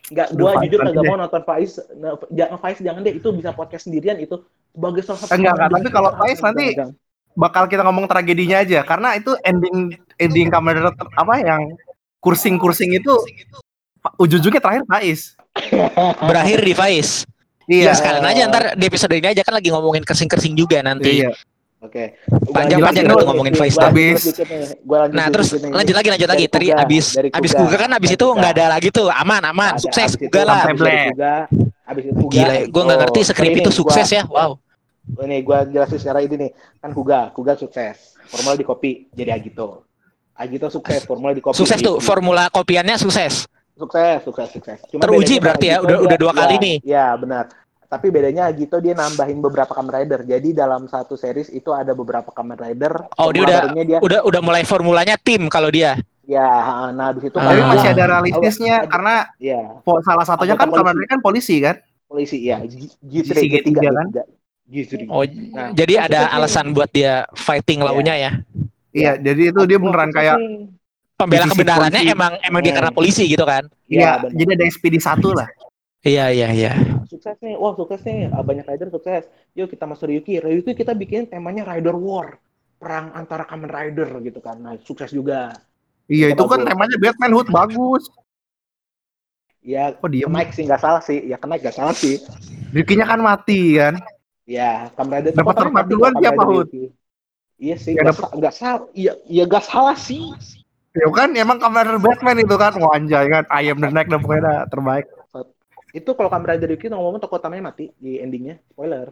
Gua 0.09 0.57
Faiz, 0.57 0.65
jujur 0.65 0.79
deh. 0.81 1.05
mau 1.05 1.17
nonton 1.21 1.41
Faiz. 1.45 1.77
Nah, 1.97 2.17
jangan 2.33 2.57
Faiz 2.57 2.77
jangan 2.81 3.01
deh, 3.05 3.13
itu 3.13 3.27
bisa 3.29 3.53
podcast 3.53 3.85
sendirian 3.85 4.17
itu 4.17 4.41
sebagai 4.73 5.01
salah 5.05 5.19
satu. 5.21 5.31
Enggak, 5.37 5.53
enggak, 5.53 5.69
tapi 5.77 5.87
kalau 5.93 6.09
Faiz 6.17 6.39
nanti 6.41 6.65
jangan. 6.73 6.93
bakal 7.37 7.63
kita 7.69 7.81
ngomong 7.85 8.05
tragedinya 8.09 8.57
aja 8.65 8.81
karena 8.81 9.15
itu 9.15 9.31
ending 9.45 9.95
ending 10.17 10.49
ter- 10.49 11.13
apa 11.13 11.33
yang 11.39 11.61
kursing-kursing 12.19 12.97
itu 12.97 13.13
ujung-ujungnya 14.19 14.59
terakhir 14.59 14.83
Faiz 14.89 15.37
Berakhir 16.19 16.59
di 16.63 16.73
Faiz. 16.73 17.23
iya 17.69 17.91
Ya 17.91 17.93
sekalian 17.93 18.25
aja 18.25 18.41
ntar 18.49 18.63
di 18.75 18.85
episode 18.89 19.13
ini 19.13 19.29
aja 19.29 19.45
kan 19.45 19.53
lagi 19.55 19.69
ngomongin 19.69 20.01
kersing-kersing 20.03 20.57
juga 20.57 20.81
nanti. 20.81 21.21
iya 21.23 21.31
Oke. 21.79 22.03
Panjang-panjang 22.51 22.75
Gua 22.75 22.91
nanti 22.91 23.01
lanjut 23.07 23.27
ngomongin 23.31 23.55
Faiz 23.55 23.75
gua 23.75 23.87
lanjut 23.87 24.35
lanjut 24.83 25.15
Nah 25.15 25.25
terus 25.31 25.47
dikit 25.49 25.63
nih. 25.63 25.71
lanjut 25.71 25.95
lagi 25.95 26.09
lanjut 26.11 26.29
lagi. 26.29 26.45
Tadi 26.45 26.67
abis 26.69 27.05
abis 27.15 27.51
Kuga, 27.51 27.61
Kuga 27.63 27.77
kan 27.77 27.91
abis 27.95 28.09
itu 28.11 28.27
nggak 28.29 28.51
ada 28.51 28.65
lagi 28.67 28.89
tuh 28.91 29.07
aman 29.07 29.41
aman 29.45 29.71
sukses 29.79 30.11
abis 30.11 30.19
Kuga 30.21 30.41
lah. 30.43 30.61
abis. 30.65 30.75
Kuga, 31.07 31.35
abis 31.87 32.03
itu 32.03 32.13
Kuga. 32.19 32.33
Gila, 32.35 32.53
gue 32.67 32.81
nggak 32.83 32.97
Oh, 32.97 33.01
ngerti 33.01 33.19
skrip 33.23 33.53
itu 33.55 33.71
sukses 33.71 34.07
ya. 34.09 34.23
Wow. 34.25 34.59
Ini 35.19 35.37
gua 35.41 35.63
jelasin 35.63 35.97
secara 35.97 36.19
ini 36.19 36.35
nih. 36.37 36.51
Kan 36.77 36.91
Kuga, 36.91 37.31
Kuga 37.31 37.55
sukses. 37.55 38.19
Formula 38.27 38.53
di 38.53 38.61
copy 38.61 39.07
jadi 39.09 39.31
Agito. 39.33 39.87
Agito 40.35 40.67
sukses, 40.67 41.01
formula 41.01 41.31
di 41.31 41.39
copy. 41.39 41.55
Sukses 41.55 41.79
tuh 41.79 41.97
formula 41.97 42.47
kopiannya 42.47 42.95
sukses. 42.95 43.47
Sukses, 43.73 44.19
sukses, 44.21 44.47
sukses. 44.51 44.79
Cuma 44.85 44.99
Teruji 44.99 45.39
berarti 45.39 45.67
ya, 45.69 45.79
udah- 45.79 45.99
udah 46.01 46.17
dua 46.17 46.31
kali 46.33 46.53
ya, 46.53 46.59
nih. 46.59 46.77
Iya, 46.83 47.05
benar. 47.15 47.47
Tapi 47.89 48.07
bedanya 48.07 48.45
Agito 48.45 48.77
dia 48.77 48.93
nambahin 48.93 49.41
beberapa 49.41 49.73
Kamen 49.73 49.89
Rider. 49.91 50.21
Jadi 50.21 50.53
dalam 50.53 50.85
satu 50.85 51.17
series 51.17 51.49
itu 51.49 51.73
ada 51.73 51.91
beberapa 51.91 52.29
Kamen 52.29 52.53
Rider. 52.55 53.09
Oh, 53.17 53.33
dia 53.33 53.41
udah- 53.41 53.73
dia 53.73 53.97
Udah 53.97 54.19
udah 54.21 54.41
mulai 54.41 54.61
formulanya 54.61 55.17
tim 55.17 55.49
kalau 55.49 55.67
dia. 55.67 55.97
ya, 56.23 56.45
nah 56.93 57.09
di 57.09 57.19
situ 57.19 57.33
Ah. 57.35 57.49
tapi 57.49 57.61
masih 57.65 57.89
ada 57.89 58.03
realistisnya 58.07 58.75
Ada- 58.79 58.87
karena 58.87 59.15
ya, 59.41 59.61
po- 59.81 59.97
salah 59.99 60.21
satunya 60.21 60.53
Anggota 60.53 60.69
kan 60.69 60.85
Kamen. 60.85 60.93
Rider 60.95 61.09
kan 61.09 61.19
polisi 61.19 61.55
kan 61.57 61.75
polisi 62.05 62.37
ya, 62.39 62.61
G- 62.61 62.93
G3 63.01 63.33
G3 63.33 63.73
G3 63.73 63.89
kan? 63.89 64.05
Oh, 65.09 65.25
G3. 65.25 65.49
Nah, 65.49 65.73
jadi 65.73 65.93
ada 65.99 66.29
alasan 66.29 66.69
buat 66.69 66.85
dia 66.87 67.25
fighting 67.33 67.81
Iya. 67.81 67.87
launya 67.87 68.13
ya. 68.15 68.31
iya 68.91 69.11
jadi 69.15 69.49
itu 69.49 69.61
dia 69.65 69.77
beneran 69.77 70.09
kayak 70.09 70.37
Pembela 71.15 71.45
kebenarannya 71.45 72.01
emang 72.07 72.37
emang 72.39 72.61
dia 72.61 72.71
Hmm. 72.71 72.79
karena 72.79 72.91
polisi 72.91 73.25
gitu 73.25 73.43
kan. 73.43 73.65
iya 73.85 74.21
jadi 74.23 74.49
ada 74.51 74.65
SPD 74.67 74.97
satu 74.97 75.29
lah 75.31 75.49
Iya 75.99 76.31
iya 76.31 76.47
iya. 76.55 76.71
sukses 77.11 77.35
nih, 77.43 77.59
wah 77.59 77.75
sukses 77.75 77.99
nih, 78.07 78.31
Ah, 78.31 78.39
banyak 78.39 78.63
rider 78.63 78.87
sukses. 78.87 79.27
Yuk 79.51 79.67
kita 79.67 79.83
masuk 79.83 80.07
Ryuki. 80.07 80.39
Ryuki 80.39 80.71
kita 80.71 80.95
bikin 80.95 81.27
temanya 81.27 81.67
Rider 81.67 81.91
War, 81.91 82.39
perang 82.79 83.11
antara 83.11 83.43
Kamen 83.43 83.67
Rider 83.67 84.07
gitu 84.23 84.39
kan. 84.39 84.63
Nah 84.63 84.79
sukses 84.79 85.11
juga. 85.11 85.51
iya 86.07 86.31
Itu 86.31 86.39
itu 86.39 86.43
kan 86.47 86.63
bagus. 86.63 86.69
temanya 86.71 86.95
Batman 86.97 87.31
Hood 87.35 87.49
bagus 87.51 88.03
Ya 89.59 89.91
kok 89.91 90.07
diem 90.07 90.31
kenaik 90.31 90.55
sih 90.55 90.63
nggak 90.63 90.79
salah 90.81 91.01
sih, 91.03 91.19
ya 91.27 91.35
kenaik 91.35 91.61
nggak 91.67 91.75
salah 91.75 91.91
sih. 91.93 92.15
Rikinya 92.71 93.03
kan 93.03 93.19
mati 93.19 93.75
kan 93.75 93.99
Ya 94.47 94.87
Kamen 94.95 95.19
Rider 95.19 95.31
Dapat 95.35 95.43
pokoknya 95.53 95.61
tempat 95.67 95.83
mati 95.83 95.91
duluan 95.91 96.13
siapa? 96.15 96.41
Ryuki. 96.47 96.83
Iya 97.59 97.75
sih, 97.75 97.91
Ya, 97.99 98.01
nggak 98.07 98.55
salah, 98.55 98.87
iya 98.95 99.13
iya 99.27 99.43
nggak 99.43 99.65
salah 99.67 99.97
sih. 99.99 100.31
ya 100.95 101.05
kan 101.11 101.35
emang 101.35 101.59
Kamen 101.59 101.83
Rider 101.85 101.99
Batman 101.99 102.37
itu 102.39 102.55
kan 102.55 102.71
wah 102.79 102.95
anjay 102.95 103.27
kan 103.27 103.43
I 103.51 103.67
am 103.67 103.83
the 103.83 103.91
next 103.91 104.09
pokoknya 104.09 104.41
dah, 104.47 104.59
terbaik 104.71 105.05
Itu 105.89 106.13
kalau 106.13 106.29
Kamen 106.29 106.45
Rider 106.53 106.69
Ryuki 106.69 106.87
ngomong 106.89 107.17
tokoh 107.17 107.41
utamanya 107.41 107.73
mati 107.73 107.89
di 107.97 108.21
endingnya, 108.21 108.61
spoiler. 108.69 109.09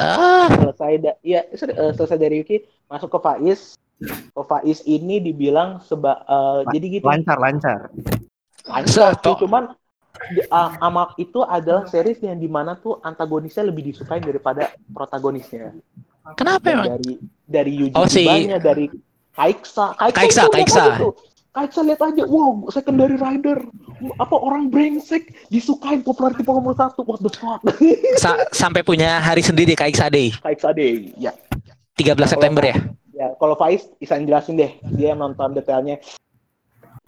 Ah, 0.00 0.48
selesai 0.48 0.92
da 1.00 1.12
ya 1.20 1.44
eh, 1.44 1.92
selesai 1.92 2.16
dari 2.16 2.40
Yuki 2.40 2.64
masuk 2.88 3.12
ke 3.12 3.18
Faiz. 3.20 3.60
Ke 4.32 4.42
Faiz 4.44 4.80
ini 4.88 5.20
dibilang 5.20 5.84
seba 5.84 6.24
La- 6.24 6.64
jadi 6.72 7.00
gitu. 7.00 7.04
lancar 7.04 7.36
lancar. 7.36 7.80
Lancar 8.64 9.12
Seto- 9.20 9.36
cuman 9.44 9.76
di- 10.32 10.48
ah, 10.48 10.80
Amak 10.80 11.20
itu 11.20 11.44
adalah 11.44 11.84
series 11.84 12.24
yang 12.24 12.40
di 12.40 12.48
mana 12.48 12.72
tuh 12.76 12.96
antagonisnya 13.04 13.68
lebih 13.68 13.92
disukai 13.92 14.20
daripada 14.20 14.72
protagonisnya. 14.88 15.76
Kenapa 16.40 16.72
emang? 16.72 16.96
dari 16.96 17.12
dari 17.44 17.72
Yuji 17.76 17.96
Oh, 17.96 18.08
si- 18.08 18.24
dari 18.56 18.88
Kaiksa 19.36 19.92
Kaiksa, 19.92 20.48
Kaiksa. 20.48 20.82
aja 20.88 21.04
tuh. 21.04 21.12
Kaiksa 21.52 21.80
lihat 21.84 22.00
aja 22.00 22.24
wow 22.24 22.68
secondary 22.68 23.16
rider 23.16 23.60
apa 23.96 24.36
orang 24.36 24.68
brengsek 24.68 25.32
disukain 25.48 26.04
popularity 26.04 26.44
nomor 26.44 26.76
satu 26.76 27.00
what 27.04 27.20
the 27.24 27.32
fuck 27.32 27.64
Sa- 28.22 28.44
sampai 28.52 28.84
punya 28.84 29.20
hari 29.20 29.40
sendiri 29.40 29.72
kayak 29.72 30.12
Day 30.12 30.32
Kaiksa 30.36 30.76
deh 30.76 31.10
ya 31.16 31.32
13 31.96 32.12
September 32.28 32.60
ya. 32.60 32.76
Ya, 33.16 33.32
kalau 33.40 33.56
Faiz 33.56 33.88
Isan 33.96 34.28
jelasin 34.28 34.60
deh, 34.60 34.76
dia 34.92 35.16
yang 35.16 35.20
nonton 35.24 35.56
detailnya. 35.56 35.96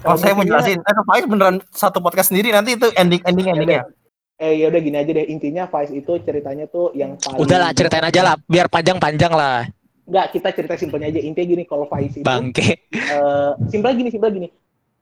Oh, 0.01 0.17
saya 0.17 0.33
mau 0.33 0.41
jelasin. 0.41 0.81
Eh, 0.81 1.05
Faiz 1.05 1.29
beneran 1.29 1.61
satu 1.69 2.01
podcast 2.01 2.33
sendiri 2.33 2.49
nanti 2.49 2.81
itu 2.81 2.89
ending 2.97 3.21
ending 3.29 3.53
endingnya. 3.53 3.85
Eh 4.41 4.65
ya 4.65 4.73
udah 4.73 4.81
gini 4.81 4.97
aja 4.97 5.11
deh, 5.13 5.29
intinya 5.29 5.69
Faiz 5.69 5.93
itu 5.93 6.17
ceritanya 6.25 6.65
tuh 6.65 6.97
yang 6.97 7.21
paling 7.21 7.45
Udahlah 7.45 7.77
ceritain 7.77 8.07
aja 8.07 8.21
lah, 8.25 8.35
biar 8.49 8.73
panjang-panjang 8.73 9.33
lah. 9.37 9.69
Enggak, 10.09 10.27
kita 10.33 10.49
cerita 10.57 10.75
simpelnya 10.81 11.13
aja. 11.13 11.21
Intinya 11.21 11.47
gini, 11.53 11.63
kalau 11.69 11.85
Faiz 11.85 12.17
itu 12.17 12.25
Bangke. 12.25 12.89
eh 12.89 13.51
simpel 13.69 13.93
gini, 13.93 14.09
simpel 14.09 14.33
gini. 14.33 14.49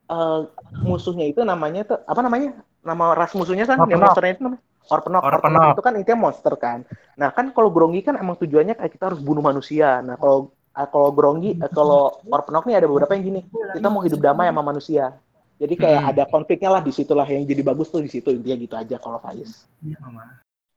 Eh 0.06 0.40
musuhnya 0.86 1.26
itu 1.26 1.42
namanya 1.42 1.82
tuh 1.82 1.98
apa 2.06 2.20
namanya? 2.22 2.54
Nama 2.86 3.04
ras 3.18 3.34
musuhnya 3.34 3.66
kan 3.66 3.82
yang 3.90 3.98
monsternya 3.98 4.38
itu 4.38 4.42
namanya 4.46 4.62
Orpenok. 4.86 5.22
Orpenok. 5.26 5.42
Orpenok 5.42 5.74
itu 5.74 5.82
kan 5.82 5.92
intinya 5.98 6.18
monster 6.30 6.54
kan. 6.54 6.78
Nah, 7.18 7.34
kan 7.34 7.50
kalau 7.50 7.74
Gronggi 7.74 8.06
kan 8.06 8.14
emang 8.14 8.38
tujuannya 8.38 8.78
kayak 8.78 8.92
kita 8.94 9.10
harus 9.10 9.18
bunuh 9.18 9.42
manusia. 9.42 9.98
Nah, 9.98 10.14
kalau 10.14 10.54
eh, 10.78 10.88
kalau 10.94 11.10
Gronggi 11.10 11.58
eh, 11.58 11.70
kalau 11.74 12.22
Orpenok 12.30 12.70
nih 12.70 12.78
ada 12.78 12.86
beberapa 12.86 13.10
yang 13.18 13.24
gini. 13.26 13.40
Kita 13.74 13.88
mau 13.90 14.06
hidup 14.06 14.22
damai 14.22 14.46
sama 14.46 14.62
manusia. 14.62 15.18
Jadi 15.56 15.74
kayak 15.74 16.00
Hmm. 16.04 16.10
ada 16.12 16.22
konfliknya 16.28 16.70
lah 16.70 16.82
di 16.84 16.92
situlah 16.92 17.24
yang 17.26 17.42
jadi 17.48 17.64
bagus 17.64 17.88
tuh 17.88 18.04
di 18.04 18.12
situ 18.12 18.28
intinya 18.28 18.56
gitu 18.60 18.74
aja 18.76 18.96
kalau 19.00 19.18
Faiz. 19.18 19.64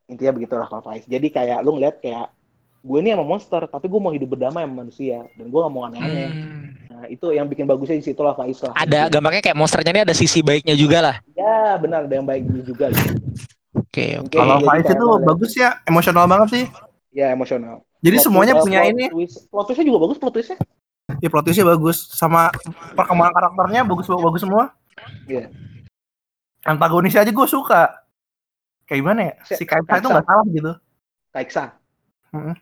Intinya 0.10 0.32
begitulah 0.34 0.66
kalau 0.72 0.82
Faiz. 0.82 1.06
Jadi 1.06 1.28
kayak 1.30 1.62
lu 1.62 1.78
ngeliat 1.78 2.02
kayak 2.02 2.32
gue 2.80 2.98
ini 3.04 3.12
sama 3.12 3.26
monster, 3.28 3.62
tapi 3.68 3.86
gue 3.86 4.00
mau 4.00 4.12
hidup 4.12 4.34
berdamai 4.34 4.64
sama 4.64 4.76
manusia 4.82 5.28
dan 5.36 5.46
gue 5.48 5.60
gak 5.60 5.74
mau 5.74 5.84
aneh-aneh. 5.86 6.30
Hmm. 6.32 6.64
Nah, 6.90 7.04
itu 7.08 7.28
yang 7.32 7.48
bikin 7.48 7.64
bagusnya 7.64 7.96
di 7.96 8.06
situ 8.06 8.20
lah 8.20 8.36
Faiz 8.36 8.60
lah. 8.60 8.72
Ada 8.74 9.08
gampangnya 9.08 9.44
kayak 9.44 9.58
monsternya 9.58 9.92
ini 9.92 10.02
ada 10.04 10.16
sisi 10.16 10.40
baiknya 10.40 10.76
juga 10.76 10.98
lah. 11.00 11.16
Ya, 11.32 11.76
benar 11.76 12.08
ada 12.08 12.16
yang 12.16 12.28
baik 12.28 12.44
juga 12.64 12.92
gitu. 12.92 13.16
Oke, 13.76 14.20
oke. 14.20 14.32
Oke, 14.32 14.36
Kalau 14.36 14.58
Faiz 14.64 14.84
itu 14.84 14.96
ngeliat- 14.96 15.28
bagus 15.28 15.52
ya, 15.56 15.70
emosional 15.84 16.26
banget 16.28 16.48
sih. 16.52 16.66
Ya, 17.12 17.32
emosional. 17.32 17.84
Jadi 18.00 18.16
Plot 18.16 18.26
semuanya 18.26 18.54
twist- 18.56 18.64
punya 18.64 18.80
plot 18.80 18.92
ini, 18.96 19.06
Twist. 19.12 19.38
Plot 19.52 19.66
twistnya 19.68 19.86
juga 19.88 20.00
bagus 20.00 20.18
plot 20.18 20.34
twistnya. 20.34 20.58
ya 21.20 21.28
plot 21.28 21.44
twistnya 21.44 21.66
bagus, 21.68 21.98
sama 22.14 22.42
perkembangan 22.96 23.34
karakternya 23.34 23.82
bagus 23.84 24.06
bagus 24.08 24.42
semua. 24.46 24.64
Iya. 25.28 25.52
Antagonisnya 26.64 27.24
aja 27.24 27.32
gue 27.32 27.48
suka. 27.50 27.92
Kayak 28.86 29.00
gimana 29.04 29.20
ya? 29.22 29.34
Si 29.44 29.64
Kaisa 29.68 29.84
itu 29.84 29.90
Kaisa. 29.90 30.10
nggak 30.16 30.26
salah 30.28 30.46
gitu. 30.48 30.72
Kaiksa. 31.30 31.64
Mm-mm. 32.30 32.56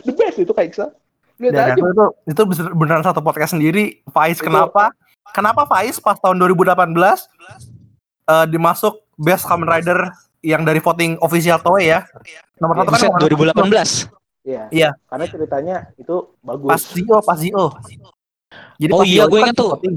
The 0.00 0.12
best 0.12 0.38
itu 0.38 0.52
Kaiksa. 0.52 0.94
Lihat 1.34 1.50
Dan 1.50 1.64
aja. 1.66 1.74
itu, 1.74 1.82
itu 1.82 2.04
itu 2.28 2.42
bener- 2.46 2.74
beneran 2.74 3.02
satu 3.02 3.18
podcast 3.18 3.52
sendiri. 3.52 3.98
Faiz 4.08 4.38
Itu- 4.38 4.46
kenapa? 4.46 4.94
Kenapa 5.30 5.66
Faiz 5.66 5.98
pas 5.98 6.14
tahun 6.16 6.38
2018 6.38 7.26
eh, 8.24 8.46
dimasuk 8.46 9.02
Best 9.16 9.42
Kamen 9.44 9.66
Rider 9.66 9.98
yang 10.40 10.62
dari 10.62 10.78
voting 10.78 11.18
official 11.18 11.58
Toei 11.58 11.90
ya? 11.90 12.06
Nomor 12.56 12.78
satu 12.78 12.86
kan 12.86 12.94
Buset, 12.96 13.10
Warna- 13.10 13.26
2018. 13.26 13.90
Iya. 14.44 14.62
Iya. 14.70 14.90
Karena 15.04 15.24
ceritanya 15.26 15.76
itu 15.96 16.14
bagus. 16.38 16.68
Pas 16.68 16.82
Zio, 16.84 17.16
pas 17.18 17.36
Zio. 17.36 17.64
Jadi 18.76 18.92
Oh 18.92 19.00
pas 19.00 19.08
iya, 19.08 19.14
Zio 19.16 19.26
gue 19.26 19.40
kan 19.40 19.46
ingat 19.48 19.56
tuh. 19.56 19.70
voting. 19.72 19.96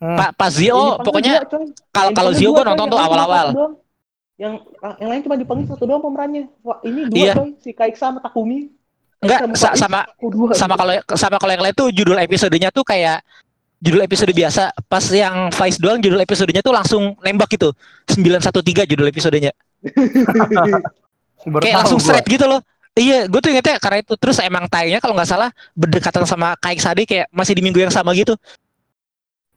Hmm. 0.00 0.16
Pak 0.16 0.30
Pak 0.32 0.48
Yang 0.48 0.54
Zio, 0.54 0.70
dipanggil 0.72 1.04
pokoknya 1.04 1.34
kalau 1.90 2.10
kalau 2.14 2.30
Zio 2.32 2.50
gue 2.52 2.64
nonton 2.64 2.86
tuh 2.86 2.98
awal-awal. 2.98 3.46
Yang 4.40 4.54
yang 4.96 5.10
lain 5.12 5.20
cuma 5.20 5.36
dipanggil 5.36 5.66
satu 5.68 5.84
doang 5.84 6.00
pemerannya. 6.00 6.48
Wah, 6.64 6.80
ini 6.80 7.12
dua 7.12 7.20
Iya. 7.20 7.32
coy, 7.36 7.50
si 7.60 7.70
Kaiksa 7.76 8.08
sama 8.08 8.24
Takumi. 8.24 8.72
Enggak 9.20 9.52
Sama 9.52 9.76
sama 9.76 10.00
dua. 10.16 10.56
sama 10.56 10.74
kalau 10.80 10.92
sama 11.12 11.36
kalau 11.36 11.52
yang 11.52 11.60
lain 11.60 11.76
tuh 11.76 11.92
judul 11.92 12.16
episodenya 12.16 12.72
tuh 12.72 12.80
kayak 12.80 13.20
judul 13.76 14.00
episode 14.00 14.32
biasa. 14.32 14.72
Pas 14.88 15.04
yang 15.12 15.52
Vice 15.52 15.76
doang 15.76 16.00
judul 16.00 16.24
episodenya 16.24 16.64
tuh 16.64 16.72
langsung 16.72 17.12
nembak 17.20 17.52
gitu. 17.52 17.68
913 18.08 18.88
judul 18.88 19.12
episodenya. 19.12 19.52
Kayak 21.40 21.76
langsung 21.84 22.00
straight 22.00 22.24
gitu 22.28 22.44
loh. 22.44 22.60
Iya, 22.92 23.30
gue 23.30 23.40
tuh 23.40 23.48
ingetnya 23.54 23.80
karena 23.80 24.02
itu 24.02 24.12
terus 24.18 24.36
emang 24.42 24.66
tayangnya 24.68 25.00
kalau 25.00 25.14
nggak 25.16 25.30
salah 25.30 25.48
berdekatan 25.72 26.26
sama 26.26 26.52
Kaik 26.58 26.82
Sade 26.82 27.06
kayak 27.06 27.30
masih 27.32 27.54
di 27.56 27.62
minggu 27.64 27.80
yang 27.80 27.92
sama 27.92 28.12
gitu. 28.12 28.34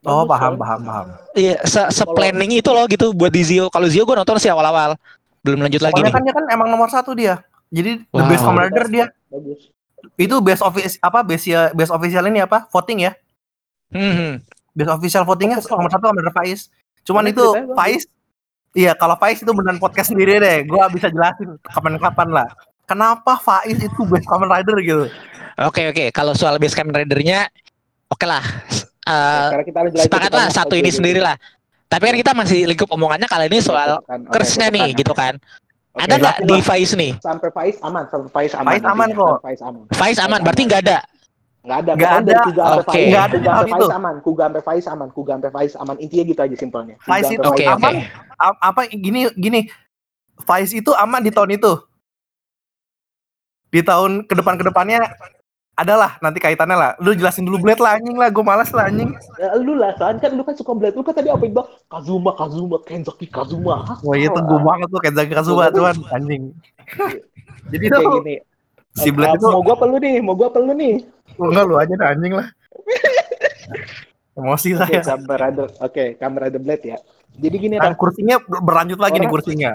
Oh, 0.03 0.27
Bagus, 0.27 0.35
paham, 0.35 0.53
paham, 0.59 0.79
paham. 0.83 1.07
Iya, 1.31 1.63
se, 1.63 1.79
se 1.89 2.03
planning 2.03 2.59
itu 2.59 2.67
loh 2.69 2.83
gitu 2.85 3.15
buat 3.15 3.31
di 3.31 3.39
Zio. 3.39 3.71
Kalau 3.71 3.87
Zio 3.87 4.03
gue 4.03 4.15
nonton 4.15 4.35
sih 4.35 4.51
awal-awal. 4.51 4.99
Belum 5.39 5.63
lanjut 5.63 5.79
lagi 5.79 5.95
Soalnya 5.95 6.11
nih. 6.11 6.15
kan 6.15 6.23
dia 6.23 6.33
kan 6.35 6.45
emang 6.51 6.67
nomor 6.67 6.91
satu 6.91 7.15
dia. 7.15 7.39
Jadi 7.71 8.03
the 8.03 8.19
Wow. 8.19 8.27
best 8.27 8.43
Kamen 8.43 8.61
Rider 8.67 8.85
dia. 8.87 9.05
Bagus. 9.27 9.71
Itu 10.15 10.35
best 10.39 10.61
office 10.61 10.99
apa 10.99 11.23
best 11.23 11.47
ya 11.47 11.71
best 11.71 11.89
official 11.89 12.27
ini 12.27 12.43
apa? 12.43 12.67
Voting 12.67 12.99
ya. 13.01 13.11
Hmm, 13.89 14.11
hmm. 14.11 14.33
Best 14.71 14.91
official 14.91 15.23
votingnya 15.23 15.63
Oh, 15.63 15.79
nomor 15.79 15.89
satu 15.89 16.11
Rider 16.11 16.31
Faiz. 16.31 16.67
Cuman 17.03 17.27
itu. 17.27 17.43
Faiz 17.73 18.03
Iya, 18.73 18.97
kalau 18.97 19.13
Faiz 19.15 19.37
itu 19.37 19.51
beneran 19.53 19.77
podcast 19.77 20.09
sendiri 20.09 20.41
deh. 20.41 20.65
Gua 20.65 20.89
bisa 20.89 21.05
jelasin 21.07 21.61
kapan-kapan 21.61 22.27
lah. 22.33 22.47
Kenapa 22.83 23.37
Faiz 23.37 23.77
itu 23.77 24.01
best 24.03 24.27
Kamen 24.27 24.49
Rider 24.49 24.77
gitu? 24.81 25.05
Oke 25.61 25.87
oke, 25.87 26.09
kalau 26.09 26.33
soal 26.33 26.57
base 26.57 26.73
Kamen 26.73 26.91
Rider-nya 26.91 27.47
oke 28.09 28.25
lah. 28.25 28.41
Eh, 29.03 29.43
Sekarang 29.45 29.65
kita 29.65 29.79
lanjut 29.81 29.93
lagi 29.93 30.05
sepakat 30.07 30.29
ke 30.29 30.35
lah 30.35 30.47
topik 30.47 30.57
satu 30.57 30.73
ini 30.73 30.89
sendiri 30.89 31.19
lah. 31.19 31.35
Tapi 31.85 32.03
kan 32.07 32.15
kita 32.17 32.31
masih 32.33 32.59
lingkup 32.65 32.89
omongannya 32.89 33.27
kali 33.27 33.45
ini 33.51 33.59
soal 33.59 34.01
Kan, 34.01 34.23
oke, 34.23 34.31
curse-nya 34.31 34.67
nih 34.69 34.95
gitu 34.95 35.13
kan. 35.13 35.37
Oke, 35.93 36.01
Ada 36.01 36.13
nggak 36.17 36.35
di. 36.43 36.55
Faiz 36.59 36.89
nih? 36.93 37.11
sampai 37.19 37.49
Faiz 37.53 37.77
aman, 37.79 38.03
sampai 38.09 38.29
Faiz 38.31 38.51
aman. 38.55 38.71
Faiz 38.71 38.81
aman 38.81 38.97
nantinya. 39.05 39.21
kok. 39.21 39.35
Faiz 39.41 39.61
aman. 39.61 39.81
Faiz 39.93 40.17
aman, 40.17 40.39
berarti 40.41 40.61
nggak 40.65 40.81
ada. 40.81 40.97
Nggak 41.63 41.77
ada, 41.79 41.91
Nggak 41.93 42.11
ada. 42.17 42.33
Kuga. 42.41 42.63
Faiz. 42.81 43.05
Nggak 43.07 43.23
ada 43.23 43.35
Kuga 43.37 43.53
Faiz 43.53 43.69
itu. 43.69 43.85
aman, 43.93 44.15
Kuga 44.19 44.43
sampai 44.43 44.61
Faiz 44.63 44.85
aman, 44.87 45.07
Kuga 45.11 45.31
sampai 45.37 45.51
Faiz 45.51 45.73
aman. 45.75 45.95
Intinya 46.01 46.23
gitu 46.25 46.41
aja 46.41 46.55
simpelnya. 46.57 46.95
Kuga 46.97 47.07
Faiz 47.07 47.27
itu 47.29 47.45
oke. 47.45 47.63
aman. 47.69 47.93
Apa 48.57 48.81
gini 48.89 49.19
gini 49.33 49.59
Faiz 50.41 50.71
itu 50.71 50.91
aman 50.93 51.21
di 51.21 51.29
tahun 51.29 51.53
itu. 51.53 51.71
Di 53.69 53.81
tahun 53.81 54.25
ke 54.25 54.33
depan 54.33 54.57
ke 54.57 54.65
depannya 54.65 55.01
adalah 55.73 56.17
nanti 56.19 56.37
kaitannya 56.37 56.77
lah. 56.77 56.91
Lu 56.97 57.11
jelasin 57.11 57.43
dulu 57.43 57.57
Blade 57.59 57.81
lah 57.81 57.97
anjing 57.97 58.13
lah, 58.13 58.29
gue 58.29 58.41
malas 58.41 58.69
lah 58.69 58.87
anjing. 58.87 59.09
Ya, 59.35 59.57
lu 59.57 59.73
lah, 59.73 59.91
soalnya 59.97 60.21
kan 60.21 60.31
lu 60.31 60.41
kan 60.41 60.53
suka 60.53 60.71
Blade. 60.71 60.93
Lu 60.93 61.01
kan 61.01 61.13
tadi 61.13 61.33
apa 61.33 61.41
bilang? 61.41 61.65
Kazuma, 61.89 62.31
Kazuma, 62.33 62.77
Kenzaki 62.79 63.25
Kazuma. 63.25 63.81
Wah 63.99 64.15
itu 64.15 64.33
gue 64.33 64.59
banget 64.61 64.87
tuh 64.87 65.01
Kenzaki 65.01 65.33
Kazuma 65.33 65.73
tuan 65.73 65.97
anjing. 66.09 66.53
Jadi 67.69 67.85
Kayak 67.89 68.05
gini. 68.21 68.35
si 68.93 69.09
Blade 69.09 69.35
itu 69.35 69.47
Mau 69.47 69.61
gua 69.61 69.73
perlu 69.73 69.97
nih, 69.97 70.21
mau 70.21 70.37
gua 70.37 70.49
perlu 70.49 70.73
nih. 70.73 71.01
enggak 71.33 71.63
lu 71.65 71.75
aja 71.75 71.93
dah 71.95 72.07
anjing 72.13 72.33
lah. 72.33 72.47
Emosi 74.33 74.73
Oke, 74.73 74.81
saya. 74.81 75.01
Kamen 75.05 75.29
Rider. 75.31 75.67
Oke, 75.79 76.05
Kamen 76.17 76.39
Rider 76.39 76.61
Blade 76.61 76.85
ya. 76.87 76.97
Jadi 77.33 77.55
gini, 77.57 77.75
Nah, 77.77 77.89
Raf. 77.89 77.97
kursinya 77.97 78.37
ber- 78.39 78.61
berlanjut 78.61 78.99
lagi 79.01 79.17
nih 79.17 79.25
Orang- 79.25 79.33
kursinya. 79.33 79.71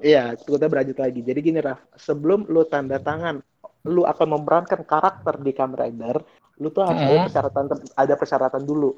Iya, 0.00 0.36
kita 0.36 0.66
berlanjut 0.68 0.98
lagi. 0.98 1.20
Jadi 1.20 1.40
gini, 1.40 1.58
Raf. 1.58 1.80
Sebelum 1.96 2.44
lu 2.44 2.64
tanda 2.64 2.96
tangan, 2.96 3.40
lu 3.84 4.04
akan 4.04 4.26
memerankan 4.36 4.84
karakter 4.84 5.40
di 5.40 5.52
Kamen 5.52 5.76
Rider, 5.76 6.16
lu 6.58 6.68
tuh 6.68 6.84
harus 6.84 7.00
ada 7.00 7.14
Hmm. 7.14 7.24
persyaratan 7.26 7.64
ada 7.96 8.14
persyaratan 8.14 8.62
dulu. 8.62 8.90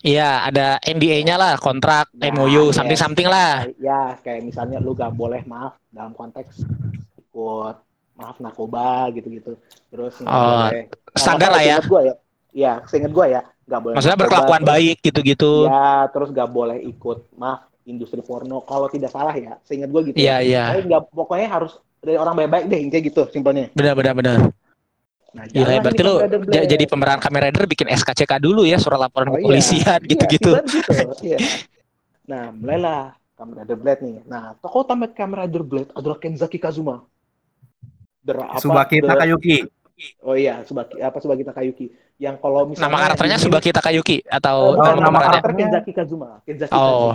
Iya, 0.00 0.48
ada 0.48 0.80
NDA-nya 0.80 1.36
lah, 1.36 1.60
kontrak, 1.60 2.08
Nah, 2.16 2.32
MOU, 2.32 2.70
iya. 2.70 2.72
something-something 2.72 3.28
lah. 3.28 3.68
Ya, 3.76 4.16
kayak 4.18 4.40
misalnya 4.42 4.80
lu 4.80 4.96
gak 4.96 5.12
boleh 5.12 5.44
maaf 5.44 5.76
dalam 5.92 6.16
konteks 6.16 6.64
ikut 7.20 7.76
maaf 8.16 8.36
narkoba 8.40 9.12
gitu-gitu. 9.12 9.60
Terus 9.92 10.24
Oh, 10.24 10.68
boleh 10.72 10.88
Standar 11.12 11.52
lah 11.52 11.60
ya. 11.60 11.76
Gua 11.84 12.00
ya. 12.00 12.14
Iya, 12.50 12.72
seinget 12.88 13.12
gua 13.12 13.26
ya, 13.28 13.42
nggak 13.68 13.80
boleh. 13.80 13.94
Maksudnya 13.94 14.16
narkoba, 14.16 14.24
berkelakuan 14.24 14.60
terus- 14.60 14.70
baik 14.72 14.96
gitu-gitu. 15.04 15.52
Ya, 15.68 15.92
terus 16.08 16.28
nggak 16.32 16.50
boleh 16.50 16.78
ikut 16.80 17.18
maaf 17.36 17.60
industri 17.84 18.22
porno 18.24 18.64
kalau 18.64 18.88
tidak 18.88 19.10
salah 19.12 19.36
ya. 19.36 19.60
Seinget 19.62 19.92
gua 19.92 20.00
gitu. 20.00 20.16
Iya, 20.16 20.40
ya. 20.40 20.48
iya. 20.48 20.64
Pokoknya, 20.72 20.84
nggak- 20.88 21.08
pokoknya 21.12 21.48
harus 21.50 21.72
dari 22.00 22.16
orang 22.16 22.34
baik-baik 22.34 22.64
deh, 22.66 22.80
kayak 22.88 23.04
gitu 23.06 23.22
simpelnya. 23.28 23.68
Benar 23.72 23.92
benar 23.92 24.14
benar. 24.14 24.38
Nah, 25.30 25.46
Gila, 25.46 25.62
jangan 25.62 25.82
berarti 25.86 26.02
Blade. 26.42 26.66
jadi 26.66 26.84
pemeran 26.84 27.18
Kamen 27.18 27.40
Rider 27.40 27.64
bikin 27.64 27.86
SKCK 27.86 28.32
dulu 28.36 28.66
ya, 28.66 28.76
surat 28.76 28.98
laporan 28.98 29.30
Oh, 29.30 29.36
iya. 29.36 29.44
polisian 29.44 30.00
Iya, 30.00 30.08
gitu-gitu. 30.08 30.52
gitu. 30.58 30.92
Iya. 31.22 31.38
Nah, 32.26 32.50
mulailah 32.50 33.00
Kamen 33.34 33.54
Rider 33.58 33.74
Blade 33.74 34.00
nih. 34.00 34.16
Nah, 34.24 34.54
tokoh 34.56 34.82
utama 34.82 35.06
Kamen 35.06 35.38
Rider 35.40 35.62
Blade 35.62 35.90
adalah 35.92 36.14
Kenzaki 36.16 36.56
Kazuma. 36.56 37.02
Der, 38.20 38.38
apa, 38.38 38.58
Subaki 38.58 39.00
der- 39.00 39.10
Takayuki. 39.10 39.56
Oh 40.20 40.32
iya, 40.32 40.62
Subaki 40.62 40.98
apa 40.98 41.18
Subaki 41.18 41.42
Takayuki. 41.42 41.86
Yang 42.16 42.36
kalau 42.38 42.66
misalnya 42.66 42.86
Nama 42.86 42.98
karakternya 43.04 43.36
di- 43.36 43.44
Subaki 43.44 43.70
Takayuki 43.70 44.16
Oh, 44.22 44.30
atau 44.32 44.56
bukan, 44.72 44.94
nama 44.94 45.00
nama 45.00 45.18
karakter 45.26 45.52
Kenzaki 45.54 45.92
Kazuma. 45.92 46.28
Kenzaki 46.42 46.70
Oh, 46.70 47.14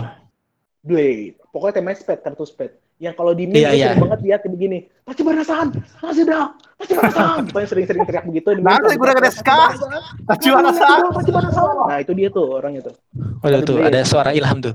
Blade. 0.82 1.32
Pokoknya 1.48 1.74
temanya 1.74 1.96
Spade, 1.96 2.20
kartu 2.22 2.44
Spade. 2.44 2.76
Yang 2.96 3.14
kalau 3.20 3.32
di 3.36 3.44
meme 3.44 3.60
Iya, 3.60 3.68
dia 3.68 3.76
iya. 3.76 3.86
sering 3.92 4.02
banget 4.08 4.20
lihat 4.24 4.40
kayak 4.40 4.54
begini. 4.56 4.78
Tachibana-san, 5.04 5.66
Tachibana, 6.00 6.40
Tachibana-san. 6.80 7.38
Pokoknya 7.52 7.68
sering-sering 7.68 8.02
teriak 8.08 8.24
begitu. 8.24 8.48
Nanti 8.56 8.94
gue 8.96 9.04
udah 9.04 9.14
kita 9.14 9.20
gede 9.20 9.30
teriak, 9.30 9.44
ska. 9.44 9.60
Tachibana-san. 10.24 11.00
Tachibana-san. 11.12 11.68
Nah, 11.92 11.98
itu 12.00 12.12
dia 12.16 12.28
tuh 12.32 12.46
orangnya 12.56 12.82
tuh. 12.88 12.94
waduh 13.44 13.60
tuh 13.62 13.76
ada 13.84 14.00
suara 14.02 14.32
Ilham 14.32 14.58
tuh. 14.64 14.74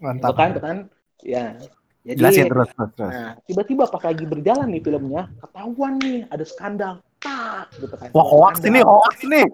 Mantap. 0.00 0.32
kan, 0.32 0.50
kan. 0.56 0.76
Ya. 1.20 1.52
Jadi, 2.00 2.16
Jelasin 2.16 2.48
terus 2.48 2.72
terus. 2.72 2.90
terus. 2.96 3.12
Nah, 3.12 3.36
tiba-tiba 3.44 3.84
pas 3.84 4.00
lagi 4.00 4.24
berjalan 4.24 4.66
nih 4.72 4.80
filmnya, 4.80 5.22
ketahuan 5.44 6.00
nih 6.00 6.24
ada 6.32 6.44
skandal. 6.48 6.94
Tak, 7.20 7.68
gitu 7.76 7.94
kan. 8.00 8.08
Wah 8.16 8.24
hoax 8.24 8.64
ini 8.64 8.80
hoax 8.80 9.14
ini. 9.28 9.44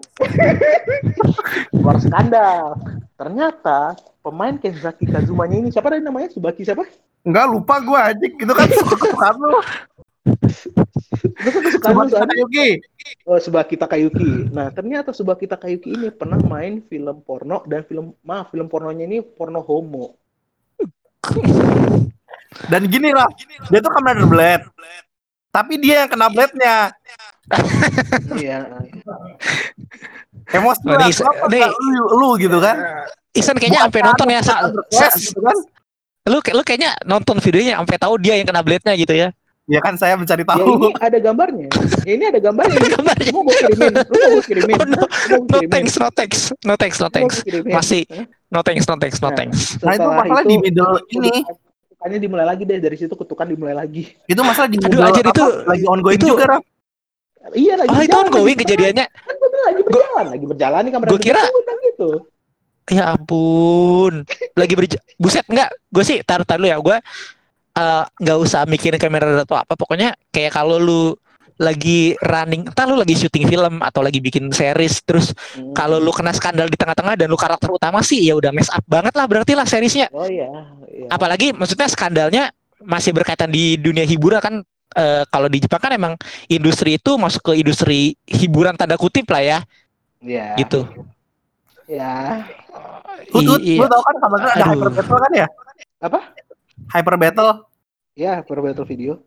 Keluar 1.75 1.99
skandal. 1.99 2.79
Ternyata 3.19 3.91
pemain 4.23 4.55
Kenzaki 4.55 5.03
Kazumanya 5.03 5.59
ini 5.59 5.67
siapa 5.67 5.91
tadi 5.91 5.99
namanya? 5.99 6.31
Subaki 6.31 6.63
siapa? 6.63 6.87
Enggak 7.27 7.45
lupa 7.51 7.83
gue 7.83 7.99
anjing 7.99 8.33
itu 8.39 8.53
kan 8.55 8.67
kesukaan 8.95 9.35
lu. 9.35 9.59
Itu 11.43 11.49
kan 11.51 11.61
kesukaan 11.67 11.91
lu 11.91 12.07
Subaki 12.07 12.15
kan? 12.15 12.27
Takayuki. 12.31 12.67
oh, 13.27 13.39
sebelah 13.43 13.67
kita 13.67 13.85
Kayuki. 13.91 14.31
Nah, 14.47 14.71
ternyata 14.71 15.11
sebelah 15.11 15.35
kita 15.35 15.59
Kayuki 15.59 15.91
ini 15.91 16.07
pernah 16.07 16.39
main 16.39 16.79
film 16.87 17.19
porno 17.19 17.67
dan 17.67 17.83
film 17.83 18.15
maaf 18.23 18.47
film 18.55 18.71
pornonya 18.71 19.03
ini 19.03 19.19
porno 19.19 19.59
homo. 19.59 20.15
Dan 22.71 22.87
gini 22.87 23.11
lah, 23.11 23.27
dia 23.67 23.83
tuh 23.83 23.91
Kamen 23.91 24.23
Rider 24.23 24.31
Blade. 24.31 24.65
Tapi 25.57 25.73
dia 25.81 26.05
yang 26.05 26.09
kena 26.13 26.29
blade-nya. 26.29 26.93
Iya. 28.35 28.57
Emosi 30.47 30.83
Wah, 30.87 30.95
lah, 30.95 31.07
nih, 31.51 31.63
lu, 31.67 32.03
lu 32.15 32.29
gitu 32.39 32.57
kan. 32.59 32.75
Isan 33.35 33.55
kayaknya 33.59 33.87
sampai 33.87 34.01
nonton 34.03 34.27
ya. 34.31 34.39
Sa- 34.43 34.71
sa- 34.91 35.11
gitu 35.15 35.39
kan. 35.43 35.55
lu 36.27 36.39
lu 36.43 36.61
kayaknya 36.63 36.91
nonton 37.03 37.39
videonya 37.39 37.79
sampai 37.79 37.95
tahu 37.95 38.19
dia 38.19 38.35
yang 38.35 38.47
kena 38.47 38.59
blade-nya 38.59 38.95
gitu 38.95 39.15
ya. 39.15 39.31
Ya 39.67 39.83
kan 39.83 39.99
saya 39.99 40.15
mencari 40.15 40.43
Ya 40.43 40.51
tahu. 40.55 40.63
ini 40.79 40.91
ada 40.95 41.17
gambarnya. 41.19 41.67
Ya, 42.07 42.13
ini 42.15 42.23
ada 42.23 42.39
gambarnya. 42.39 42.79
Ada 42.79 42.89
gambarnya. 42.95 43.29
Mau 43.35 43.41
gue 43.43 43.55
kirimin. 43.59 43.93
Lu 43.99 44.15
mau 44.15 44.29
gue 44.31 44.43
kirimin. 44.47 44.75
Oh, 44.79 44.87
no, 44.87 45.03
no 45.43 45.57
thanks, 45.67 45.93
no 45.99 46.07
thanks, 46.09 46.39
no 46.63 46.73
thanks, 46.79 46.97
no 46.99 47.07
thanks. 47.11 47.35
Masih 47.67 48.07
no 48.47 48.63
thanks, 48.63 48.87
no 48.87 48.95
thanks, 48.95 49.19
no 49.19 49.27
Nah. 49.27 49.35
thanks. 49.35 49.75
Nah, 49.83 49.91
itu 49.91 49.99
Setelah 49.99 50.15
masalah 50.17 50.43
di 50.43 50.55
middle 50.55 50.95
ini. 51.11 51.31
Kutukannya 51.91 52.19
dimulai 52.23 52.45
lagi 52.47 52.63
deh 52.63 52.79
dari 52.79 52.95
situ 52.95 53.11
kutukan 53.11 53.43
dimulai 53.43 53.75
lagi. 53.75 54.07
Itu 54.23 54.39
masalah 54.39 54.71
di 54.71 54.79
Aduh, 54.79 54.87
middle 54.87 55.03
anjir, 55.03 55.23
apa, 55.27 55.35
itu- 55.35 55.55
lagi 55.67 55.83
ongoing 55.85 56.15
itu- 56.15 56.27
juga, 56.31 56.43
Raf. 56.47 56.63
Iya 57.53 57.73
lagi. 57.77 57.89
Oh, 57.89 57.99
itu 57.99 58.09
berjalan, 58.09 58.27
ongoing 58.27 58.47
lagi 58.49 58.61
kejadiannya. 58.63 59.05
Kan 59.07 59.35
gue 59.35 59.49
bilang 59.49 59.65
lagi 59.67 59.81
berjalan, 59.83 60.25
lagi 60.27 60.45
berjalan 60.45 60.81
nih 60.83 60.91
kamera 60.91 61.09
Gua 61.09 61.19
kira- 61.19 61.49
gitu. 61.83 62.09
Ya 62.87 63.03
ampun. 63.11 64.13
Lagi 64.55 64.73
berja 64.73 64.97
Buset 65.15 65.43
enggak? 65.47 65.69
Gue 65.87 66.03
sih 66.03 66.23
tar 66.23 66.43
tar 66.43 66.55
dulu 66.55 66.67
ya. 66.67 66.77
Gue 66.79 66.97
eh, 67.73 68.03
nggak 68.07 68.37
usah 68.39 68.63
mikirin 68.65 68.97
kamera 68.97 69.43
atau 69.43 69.55
apa. 69.55 69.75
Pokoknya 69.75 70.15
kayak 70.31 70.51
kalau 70.51 70.79
lu 70.79 71.03
lagi 71.57 72.13
running, 72.21 72.69
entah 72.69 72.85
lu 72.85 72.93
lagi 72.93 73.17
syuting 73.17 73.49
film 73.49 73.81
atau 73.81 74.05
lagi 74.05 74.21
bikin 74.21 74.53
series, 74.53 75.01
terus 75.01 75.33
Hmm. 75.57 75.73
kalau 75.73 75.97
lu 75.97 76.13
kena 76.13 76.29
skandal 76.29 76.69
di 76.69 76.77
tengah-tengah 76.77 77.17
dan 77.17 77.27
lu 77.27 77.33
karakter 77.33 77.73
utama 77.73 78.05
sih 78.05 78.21
ya 78.21 78.37
udah 78.37 78.53
mess 78.53 78.69
up 78.69 78.85
banget 78.85 79.09
lah 79.17 79.25
berarti 79.25 79.57
lah 79.57 79.65
seriesnya. 79.65 80.05
Oh 80.13 80.29
iya. 80.29 80.45
iya. 80.85 81.09
Apalagi 81.09 81.57
maksudnya 81.57 81.89
skandalnya 81.89 82.53
masih 82.77 83.09
berkaitan 83.09 83.49
di 83.49 83.73
dunia 83.75 84.05
hiburan 84.05 84.37
kan. 84.37 84.55
Eh, 84.93 85.23
kalau 85.27 85.47
di 85.47 85.59
Jepang 85.59 85.81
kan 85.81 85.91
emang 85.91 86.13
industri 86.47 86.95
itu 86.95 87.17
masuk 87.17 87.51
ke 87.51 87.53
industri 87.57 88.15
hiburan 88.23 88.77
tanda 88.77 88.95
kutip 88.95 89.27
lah 89.27 89.41
ya, 89.41 89.59
Iya. 90.21 90.55
gitu. 90.55 90.87
Ya. 91.87 92.43
Lu, 93.31 93.39
lu, 93.41 93.53
I- 93.59 93.79
lu 93.79 93.87
tau 93.87 94.03
kan 94.03 94.15
Rider 94.19 94.47
ada 94.47 94.63
Aduh. 94.63 94.71
Hyper 94.75 94.89
Battle 94.93 95.19
kan 95.19 95.31
ya? 95.33 95.47
Apa? 96.03 96.19
Hyper 96.93 97.15
Battle. 97.17 97.51
Ya, 98.17 98.41
per 98.41 98.57
battle 98.59 98.85
video. 98.85 99.21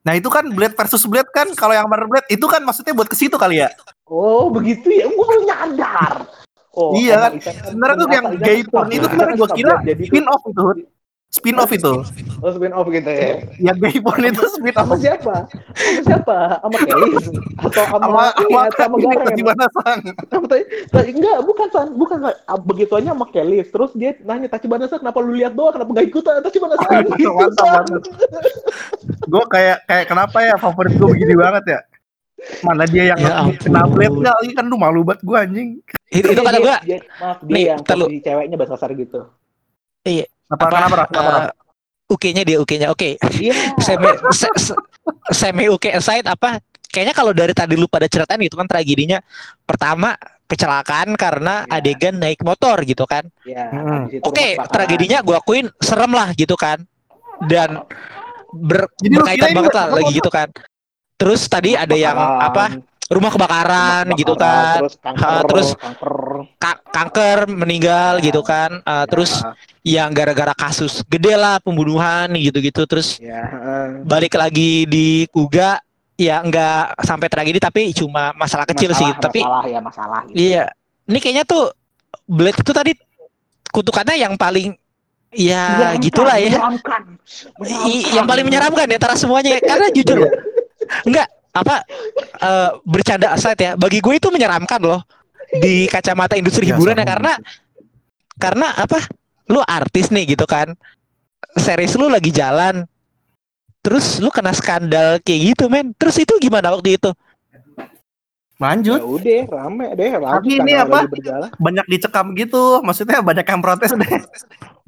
Nah 0.00 0.14
itu 0.14 0.30
kan 0.30 0.46
Blade 0.48 0.78
versus 0.78 1.02
Blade 1.04 1.28
kan 1.28 1.50
kalau 1.52 1.74
yang 1.74 1.90
Rider 1.90 2.06
Blade 2.06 2.30
itu 2.30 2.46
kan 2.46 2.62
maksudnya 2.62 2.94
buat 2.94 3.10
ke 3.10 3.18
situ 3.18 3.34
kali 3.34 3.58
ya. 3.58 3.68
Oh, 4.06 4.48
begitu 4.48 4.86
ya. 4.86 5.10
Gue 5.10 5.24
baru 5.26 5.42
nyadar. 5.44 6.24
Oh, 6.70 6.94
Iya 6.94 7.18
emang 7.18 7.42
kan? 7.42 7.54
Sebenarnya 7.66 7.96
tuh 7.98 8.08
yang 8.08 8.26
gay 8.38 8.62
porn 8.62 8.88
itu 8.94 9.06
gua 9.10 9.26
suka 9.34 9.54
kira 9.58 9.74
jadi 9.82 10.02
spin 10.06 10.24
off 10.30 10.42
itu. 10.46 10.62
Spin 11.30 11.54
off 11.56 11.70
itu. 11.70 11.94
Oh, 12.42 12.50
spin 12.50 12.74
off 12.74 12.90
gitu 12.90 13.06
ya. 13.06 13.38
Yang 13.56 13.76
gay 13.80 13.96
porn 14.02 14.26
itu 14.26 14.42
spin 14.50 14.74
off. 14.74 14.82
Sama 14.82 14.96
siapa? 14.98 15.34
Sama 15.46 16.00
siapa? 16.02 16.36
Sama 16.58 16.76
Kelly? 16.80 17.10
Atau 17.56 17.84
sama 17.86 18.06
Sama 18.34 18.60
sama 18.74 18.96
Garen? 18.98 19.34
gimana 19.38 19.64
sang? 19.70 20.00
Apa 20.26 20.46
tadi? 20.48 20.64
Nah, 20.90 21.02
enggak, 21.06 21.38
bukan 21.40 21.68
San, 21.70 21.86
bukan 21.94 22.18
San. 22.20 22.34
Ah, 22.44 22.58
Begitu 22.58 22.92
aja 22.92 23.14
sama 23.14 23.26
Kelly. 23.26 23.62
Terus 23.62 23.90
dia 23.94 24.10
nanya 24.20 24.50
Tachibana 24.50 24.84
San, 24.84 24.98
kenapa 24.98 25.22
lu 25.22 25.30
lihat 25.32 25.54
doang? 25.54 25.70
Kenapa 25.70 25.90
gak 25.94 26.06
ikutan 26.06 26.42
Tachibana 26.42 26.74
San? 26.76 26.90
Mantap, 26.90 27.14
Gitu, 27.14 27.30
mantap, 27.30 27.62
San. 27.62 27.74
mantap. 27.86 28.02
Gue 29.22 29.44
kayak 29.46 29.78
kayak 29.86 30.04
kenapa 30.06 30.38
ya 30.40 30.54
favorit 30.56 30.92
gue 30.92 31.08
begini 31.08 31.34
banget 31.38 31.64
ya? 31.68 31.80
Mana 32.60 32.84
dia 32.84 33.04
yang 33.06 33.20
Ya 33.20 33.44
kena 33.54 33.84
blade 33.84 34.16
nggak 34.16 34.34
lagi 34.34 34.50
kan 34.50 34.64
lu 34.66 34.74
malu 34.74 35.06
banget 35.06 35.22
gue 35.22 35.36
anjing. 35.38 35.68
Itu, 36.10 36.26
itu 36.26 36.40
kata 36.40 36.58
Dia- 36.58 36.64
gue 36.64 36.76
dia- 36.90 37.02
maaf, 37.22 37.38
dia 37.44 37.60
yang 37.70 37.80
ceweknya 38.18 38.56
bahasa 38.58 38.74
kasar 38.74 38.90
gitu. 38.98 39.30
Apa, 40.50 40.64
Raf? 40.66 40.72
Kenapa 40.72 40.96
Raf? 40.98 41.10
eh, 41.10 41.50
UK-nya 42.10 42.42
dia 42.42 42.58
UK-nya 42.58 42.90
oke 42.90 43.16
Iya. 43.38 43.54
semi 43.78 44.10
se- 44.30 44.58
se- 44.58 44.80
semi 45.30 45.64
UK 45.66 45.94
aside 45.94 46.26
apa 46.26 46.58
kayaknya 46.84 47.14
kalau 47.14 47.30
dari 47.30 47.54
tadi 47.54 47.78
lu 47.78 47.86
pada 47.86 48.04
ceritain 48.04 48.40
gitu 48.40 48.58
kan 48.58 48.66
tragedinya 48.66 49.22
pertama 49.62 50.18
kecelakaan 50.44 51.14
karena 51.14 51.62
Ya. 51.64 51.78
adegan 51.78 52.18
naik 52.18 52.42
motor 52.42 52.82
gitu 52.82 53.06
kan 53.06 53.30
Iya. 53.40 53.70
Hmm. 53.70 54.02
oke 54.18 54.34
kebakaran. 54.34 54.66
tragedinya 54.68 55.18
gua 55.22 55.38
akuin 55.38 55.70
serem 55.78 56.10
lah 56.10 56.34
gitu 56.34 56.58
kan 56.58 56.82
dan 57.46 57.86
ber- 58.50 58.90
Jadi 58.98 59.14
berkaitan 59.14 59.48
banget 59.54 59.70
lah 59.72 59.86
lagi 59.88 60.04
apa? 60.04 60.18
gitu 60.18 60.30
kan 60.30 60.48
terus 61.14 61.46
tadi 61.46 61.78
ada 61.78 61.94
yang 61.94 62.18
apa 62.18 62.82
rumah 63.10 63.28
kebakaran 63.28 64.04
Rumah 64.06 64.16
gitu 64.16 64.32
kebakaran, 64.32 64.62
kan 64.62 64.78
Terus 64.78 64.94
kanker, 64.96 65.26
Ha, 65.26 65.42
terus- 65.44 65.74
kanker. 65.74 66.14
Ka- 66.56 66.82
kanker 66.86 67.38
meninggal 67.48 68.12
Ya. 68.16 68.24
gitu 68.24 68.40
kan 68.40 68.70
Eh, 68.80 69.06
terus 69.06 69.42
Ya, 69.82 70.06
yang 70.06 70.10
gara-gara 70.10 70.54
kasus 70.54 71.02
gede 71.04 71.34
lah 71.34 71.58
pembunuhan 71.58 72.30
gitu-gitu 72.32 72.84
terus 72.84 73.18
ya, 73.18 73.42
balik 74.02 74.34
lagi 74.34 74.84
di 74.84 75.26
Kuga 75.26 75.80
ya 76.14 76.38
nggak 76.38 77.00
sampai 77.00 77.26
tragedi 77.26 77.56
tapi 77.56 77.90
cuma 77.90 78.30
masalah 78.32 78.62
kecil 78.64 78.92
sih 78.92 79.08
masalah, 79.08 79.24
tapi 79.24 79.40
masalah 79.40 79.64
ya 79.64 79.80
masalah 79.80 80.20
gitu. 80.28 80.36
iya 80.38 80.64
ini 81.04 81.18
kayaknya 81.18 81.44
tuh 81.44 81.72
Blade 82.22 82.60
itu 82.60 82.70
tadi 82.70 82.92
kutukannya 83.66 84.20
yang 84.20 84.36
paling 84.36 84.76
ya 85.30 85.64
Menyeramkan, 85.96 86.04
gitulah 86.04 86.36
ya 86.36 86.50
menyeramkan. 86.52 87.02
I- 87.88 88.06
yang 88.12 88.26
paling 88.28 88.44
menyeramkan 88.44 88.84
di 88.84 88.94
antara 88.94 89.14
semuanya 89.14 89.56
karena 89.58 89.88
jujur 89.90 90.18
Iya. 90.18 90.30
enggak 91.08 91.26
apa 91.50 91.82
eh, 92.38 92.70
bercanda 92.86 93.34
aside 93.34 93.60
ya 93.60 93.72
bagi 93.74 93.98
gue 93.98 94.14
itu 94.16 94.28
menyeramkan 94.30 94.80
loh 94.82 95.02
di 95.50 95.90
kacamata 95.90 96.38
industri 96.38 96.70
Iya, 96.70 96.78
hiburan 96.78 97.02
ya 97.02 97.06
karena 97.06 97.32
karena 98.38 98.66
apa 98.78 98.98
lu 99.50 99.58
artis 99.66 100.14
nih 100.14 100.38
gitu 100.38 100.46
kan 100.46 100.72
series 101.58 101.98
lu 101.98 102.06
lagi 102.06 102.30
jalan 102.30 102.86
terus 103.82 104.22
lu 104.22 104.30
kena 104.30 104.54
skandal 104.54 105.18
kayak 105.26 105.54
gitu 105.54 105.66
men 105.66 105.90
terus 105.98 106.22
itu 106.22 106.38
gimana 106.38 106.70
waktu 106.70 107.00
itu 107.00 107.10
Lanjut. 108.60 109.00
Ya 109.00 109.08
udah, 109.08 109.42
rame 109.56 109.86
deh, 109.96 110.12
lanjut 110.20 110.44
Tapi 110.44 110.60
ini 110.60 110.72
apa? 110.76 111.08
Banyak 111.56 111.86
dicekam 111.88 112.36
gitu. 112.36 112.84
Maksudnya 112.84 113.24
banyak 113.24 113.48
yang 113.48 113.64
protes 113.64 113.96
deh. 113.96 114.04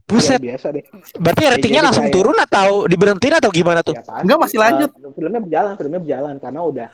buset 0.05 0.37
Ya, 0.37 0.45
biasa 0.51 0.67
deh. 0.71 0.85
berarti 1.15 1.43
ratingnya 1.49 1.79
jadi 1.79 1.87
langsung 1.87 2.07
kayak- 2.07 2.17
turun 2.17 2.37
atau 2.37 2.69
diberhentiin 2.85 3.35
atau 3.37 3.51
gimana 3.51 3.81
tuh 3.81 3.93
Ya, 3.93 4.03
pasti. 4.03 4.23
Enggak, 4.23 4.39
masih 4.39 4.59
lanjut. 4.59 4.91
Eh, 4.93 5.13
filmnya 5.13 5.41
berjalan, 5.41 5.73
filmnya 5.75 6.01
berjalan 6.01 6.35
karena 6.37 6.61
udah 6.63 6.89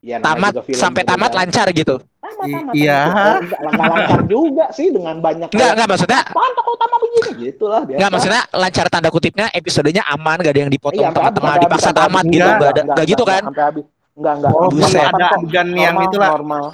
ya, 0.00 0.16
tamat 0.18 0.52
sampai 0.70 1.02
tamat 1.02 1.28
berjalan. 1.28 1.38
lancar 1.44 1.66
gitu 1.72 1.96
Tamat, 2.20 2.40
I- 2.42 2.54
tamat, 2.54 2.72
iya. 2.74 3.00
Oh, 3.02 3.38
enggak, 3.38 3.60
lancar 3.84 4.20
juga 4.24 4.64
sih 4.70 4.88
dengan 4.88 5.16
banyak 5.18 5.48
enggak 5.48 5.70
enggak 5.72 5.88
maksudnya 5.88 6.20
Apaan 6.22 6.52
tokoh 6.54 6.72
utama 6.72 6.96
begini 6.98 7.30
gitu 7.42 7.64
lah 7.66 7.80
biasa. 7.82 7.96
enggak 7.96 8.10
maksudnya 8.10 8.42
lancar 8.50 8.86
tanda 8.88 9.08
kutipnya 9.08 9.46
episodenya 9.50 10.02
aman 10.06 10.36
gak 10.38 10.50
ada 10.50 10.60
yang 10.60 10.72
dipotong 10.72 11.02
Iya, 11.02 11.12
tengah-tengah 11.12 11.54
dipaksa 11.60 11.90
tamat 11.90 12.24
gitu 12.26 12.40
enggak 12.40 12.56
ada 12.56 12.68
Enggak, 12.70 12.84
enggak 12.86 13.06
gitu 13.06 13.22
enggak, 13.22 13.34
kan 13.34 13.42
Sampai 13.46 13.64
habis. 13.66 13.84
Enggak, 14.10 14.34
enggak. 14.36 14.52
Oh, 14.52 14.68
Buset. 14.68 15.00
ada 15.02 15.26
adegan 15.32 15.68
yang 15.72 15.96
itulah. 15.98 16.28
Normal. 16.30 16.64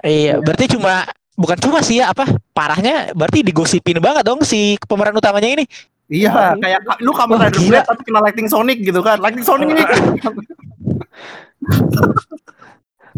Iya, 0.00 0.34
berarti 0.38 0.64
cuma 0.68 0.94
bukan 1.34 1.56
cuma 1.58 1.80
sih 1.80 1.98
ya 1.98 2.08
apa 2.08 2.24
parahnya 2.50 3.10
berarti 3.12 3.40
digosipin 3.42 3.98
banget 3.98 4.22
dong 4.22 4.40
si 4.42 4.76
pemeran 4.82 5.14
utamanya 5.14 5.48
ini. 5.50 5.64
Iya, 6.06 6.58
kayak 6.58 6.80
ka- 6.84 7.00
lu 7.00 7.08
Kamen 7.10 7.34
Wah, 7.34 7.48
Rider 7.48 7.56
gila. 7.58 7.70
Blade 7.72 7.88
tapi 7.88 8.02
kena 8.04 8.20
Lightning 8.20 8.48
Sonic 8.48 8.78
gitu 8.80 9.00
kan. 9.00 9.16
Lightning 9.16 9.42
Sonic 9.42 9.68
ini. 9.70 9.80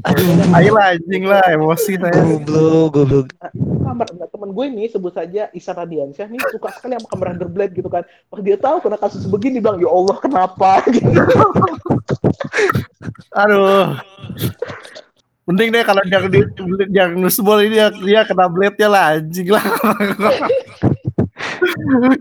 Aduh, 0.05 0.27
Ayo 0.53 0.75
lah 0.75 0.93
anjing 0.93 1.23
lah 1.23 1.41
emosi 1.49 1.95
saya. 1.97 2.19
goblok, 2.19 2.93
goblok. 2.93 3.27
kamar 3.81 4.11
enggak 4.11 4.27
temen 4.29 4.51
gue 4.51 4.67
nih 4.69 4.87
sebut 4.91 5.11
saja 5.11 5.47
Isa 5.51 5.71
Radiansyah 5.71 6.27
nih 6.27 6.41
suka 6.51 6.67
sekali 6.73 6.99
sama 6.99 7.07
Kamen 7.09 7.27
Rider 7.31 7.47
Blade 7.47 7.73
gitu 7.73 7.87
kan 7.87 8.03
pas 8.03 8.41
dia 8.41 8.59
tahu 8.59 8.81
kena 8.81 8.99
kasus 8.99 9.23
begini 9.25 9.59
bilang 9.59 9.79
ya 9.79 9.87
Allah 9.87 10.17
kenapa 10.19 10.83
gitu 10.89 11.09
Aduh. 13.37 13.95
Mending 15.45 15.69
deh 15.71 15.85
kalau 15.85 16.01
yang 16.09 16.25
di 16.27 16.41
yang 16.89 17.11
nusbol 17.15 17.61
ini 17.61 17.77
dia, 17.77 17.93
dia 17.93 18.21
kena 18.25 18.49
blade-nya 18.49 18.89
lah 18.89 19.05
anjing 19.17 19.49
lah. 19.53 19.61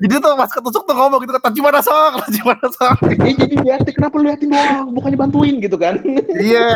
Jadi 0.02 0.14
tuh 0.20 0.34
pas 0.36 0.50
ketusuk 0.50 0.84
tuh 0.84 0.96
ngomong 0.96 1.24
gitu 1.24 1.32
kata 1.32 1.50
gimana 1.52 1.80
sok, 1.80 2.26
gimana 2.36 2.66
sok. 2.68 2.98
ya 3.08 3.32
jadi 3.36 3.56
liatin 3.60 3.94
kenapa 3.94 4.16
lu 4.20 4.26
liatin 4.28 4.50
doang 4.50 4.92
bukannya 4.92 5.18
bantuin 5.20 5.56
gitu 5.62 5.78
kan 5.78 6.00
Iya. 6.36 6.76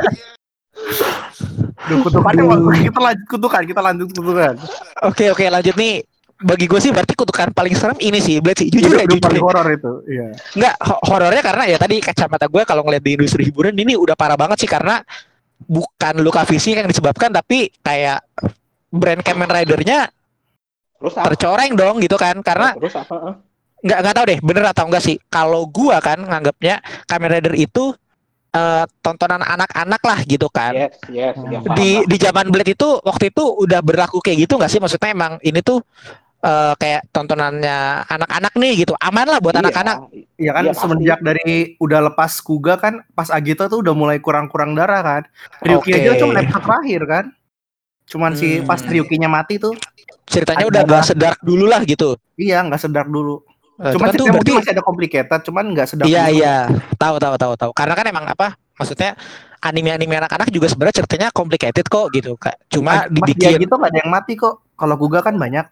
Duh, 1.88 1.98
kutukannya 2.06 2.44
waktu 2.46 2.88
kita 2.88 3.00
lanjut 3.02 3.26
kutukan, 3.28 3.62
kita 3.66 3.82
lanjut 3.82 4.08
kutukan. 4.14 4.54
Oke, 5.04 5.26
oke, 5.34 5.46
lanjut 5.48 5.76
nih. 5.76 6.06
Bagi 6.38 6.70
gue 6.70 6.78
sih 6.78 6.94
berarti 6.94 7.18
kutukan 7.18 7.50
paling 7.50 7.74
serem 7.74 7.98
ini 7.98 8.22
sih 8.22 8.38
Blade 8.38 8.62
sih. 8.62 8.70
Jujur 8.70 8.94
ya, 8.94 9.10
jujur. 9.10 9.26
paling 9.26 9.42
ya. 9.42 9.48
horor 9.50 9.68
itu. 9.74 9.92
Iya. 10.06 10.28
Enggak, 10.54 10.76
ho- 10.86 11.02
horornya 11.10 11.42
karena 11.42 11.64
ya 11.66 11.78
tadi 11.82 11.98
kacamata 11.98 12.46
gue 12.46 12.62
kalau 12.62 12.86
ngeliat 12.86 13.02
di 13.02 13.12
industri 13.18 13.42
hiburan 13.42 13.74
ini 13.74 13.98
udah 13.98 14.14
parah 14.14 14.38
banget 14.38 14.62
sih 14.62 14.70
karena 14.70 15.02
bukan 15.66 16.22
luka 16.22 16.46
fisik 16.46 16.78
yang 16.78 16.86
disebabkan 16.86 17.34
tapi 17.34 17.74
kayak 17.82 18.22
brand 18.94 19.26
Kamen 19.26 19.50
Rider-nya 19.50 20.08
tercoreng 20.98 21.74
dong 21.78 22.02
gitu 22.02 22.18
kan 22.18 22.38
karena 22.42 22.74
terus 22.78 22.94
apa 22.98 23.42
nggak 23.78 24.00
nggak 24.02 24.16
tahu 24.18 24.26
deh 24.26 24.40
bener 24.42 24.64
atau 24.74 24.90
enggak 24.90 25.04
sih 25.06 25.18
kalau 25.30 25.70
gua 25.70 26.02
kan 26.02 26.18
nganggapnya 26.18 26.82
Kamen 27.06 27.30
Rider 27.38 27.54
itu 27.54 27.94
eh, 28.58 28.86
tontonan 29.06 29.44
anak-anak 29.46 30.02
lah 30.02 30.20
gitu 30.26 30.50
kan. 30.50 30.74
Yes, 30.74 30.98
yes, 31.14 31.36
Hmm. 31.38 31.52
ya, 31.54 31.60
paham, 31.62 31.78
di 31.78 31.90
di 32.10 32.18
zaman 32.18 32.50
Blade 32.50 32.74
itu 32.74 32.90
waktu 33.06 33.30
itu 33.30 33.44
udah 33.44 33.80
berlaku 33.86 34.18
kayak 34.18 34.50
gitu 34.50 34.58
nggak 34.58 34.72
sih? 34.72 34.82
Maksudnya 34.82 35.14
emang 35.14 35.38
ini 35.46 35.62
tuh 35.62 35.84
eh, 36.40 36.74
kayak 36.76 37.02
tontonannya 37.10 37.78
anak-anak 38.06 38.54
nih 38.54 38.74
gitu. 38.82 38.94
Aman 38.98 39.26
lah 39.26 39.40
buat 39.40 39.54
Iya, 39.54 39.62
anak-anak. 39.64 39.98
Iya 40.36 40.52
kan 40.52 40.64
Iya, 40.64 40.72
pasti. 40.72 40.82
semenjak 40.82 41.20
dari 41.20 41.50
udah 41.78 42.00
lepas 42.06 42.32
Kuga 42.40 42.76
kan 42.76 42.94
pas 43.12 43.28
Agito 43.28 43.66
tuh 43.66 43.82
udah 43.82 43.94
mulai 43.94 44.18
kurang-kurang 44.18 44.74
darah 44.74 45.02
kan. 45.02 45.24
Ryuki 45.62 45.92
Oke. 45.92 46.00
aja 46.00 46.12
cuma 46.18 46.38
episode 46.38 46.64
terakhir 46.64 47.02
kan. 47.06 47.26
Cuman 48.08 48.32
si 48.34 48.48
Hmm. 48.56 48.66
pas 48.66 48.80
Ryukinya 48.80 49.28
mati 49.28 49.58
tuh 49.58 49.76
Ceritanya 50.24 50.66
udah 50.66 50.82
gak 50.82 50.92
lah. 50.94 51.04
sedark 51.04 51.40
dulu 51.42 51.66
lah 51.66 51.82
gitu. 51.82 52.16
iya 52.36 52.60
nggak 52.60 52.80
sedar 52.80 53.06
dulu. 53.06 53.42
Eh, 53.78 53.94
Cuman 53.94 54.10
cuman 54.10 54.10
tuh 54.12 54.26
berarti 54.28 54.52
masih 54.54 54.74
ada 54.74 54.84
complicated 54.84 55.40
cuman 55.44 55.66
nggak 55.72 55.88
sedar 55.88 56.06
iya 56.06 56.24
dulu. 56.26 56.36
iya 56.36 56.56
tahu 56.98 57.16
tahu 57.18 57.36
tahu 57.36 57.54
tahu. 57.56 57.72
Karena 57.72 57.94
kan 57.94 58.06
emang 58.06 58.26
apa? 58.26 58.48
Maksudnya 58.76 59.16
anime-anime 59.58 60.18
anak-anak 60.18 60.48
juga 60.50 60.68
sebenarnya 60.68 61.02
ceritanya 61.02 61.28
complicated 61.32 61.86
kok 61.86 62.08
gitu 62.12 62.36
kak. 62.36 62.56
Cuma 62.68 63.04
Mas 63.04 63.10
dibikin 63.10 63.58
gitu 63.58 63.74
nggak 63.74 63.90
ada 63.90 64.00
yang 64.00 64.12
mati 64.12 64.34
kok. 64.36 64.62
Kalau 64.76 64.96
Kuga 64.96 65.20
kan 65.22 65.34
banyak. 65.34 65.66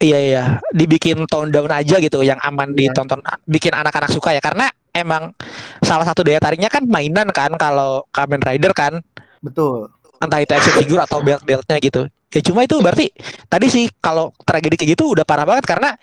Iya 0.00 0.18
iya, 0.18 0.44
dibikin 0.74 1.28
tone 1.30 1.52
down 1.54 1.70
aja 1.70 2.00
gitu 2.02 2.24
yang 2.26 2.40
aman 2.42 2.74
Iya. 2.74 2.90
ditonton 2.90 3.22
bikin 3.46 3.70
anak-anak 3.70 4.10
suka 4.10 4.34
ya 4.34 4.42
karena 4.42 4.66
emang 4.90 5.30
salah 5.78 6.02
satu 6.02 6.26
daya 6.26 6.42
tariknya 6.42 6.66
kan 6.66 6.82
mainan 6.88 7.30
kan 7.30 7.54
kalau 7.54 8.02
Kamen 8.10 8.42
Rider 8.42 8.74
kan 8.74 8.98
Betul. 9.38 9.88
entah 10.18 10.42
itu 10.42 10.52
action 10.54 10.74
figure 10.82 11.02
atau 11.02 11.22
belt-beltnya 11.22 11.78
gitu. 11.78 12.10
Ya 12.32 12.40
cuma 12.42 12.64
itu 12.66 12.80
berarti 12.82 13.12
tadi 13.46 13.66
sih 13.68 13.86
kalau 14.00 14.32
tragedi 14.42 14.74
kayak 14.74 14.90
gitu 14.98 15.12
udah 15.14 15.22
parah 15.22 15.44
banget 15.46 15.68
karena 15.70 15.94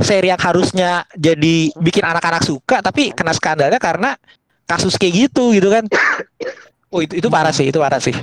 seri 0.00 0.34
yang 0.34 0.40
harusnya 0.40 1.06
jadi 1.14 1.70
bikin 1.78 2.02
anak-anak 2.02 2.42
suka 2.42 2.82
tapi 2.82 3.14
kena 3.14 3.30
skandalnya 3.30 3.78
karena 3.78 4.18
kasus 4.66 4.98
kayak 4.98 5.28
gitu 5.30 5.54
gitu 5.54 5.70
kan. 5.70 5.86
Oh 6.90 6.98
itu 7.02 7.22
itu 7.22 7.28
parah 7.30 7.54
sih, 7.54 7.70
itu 7.70 7.78
parah 7.78 8.02
sih. 8.02 8.14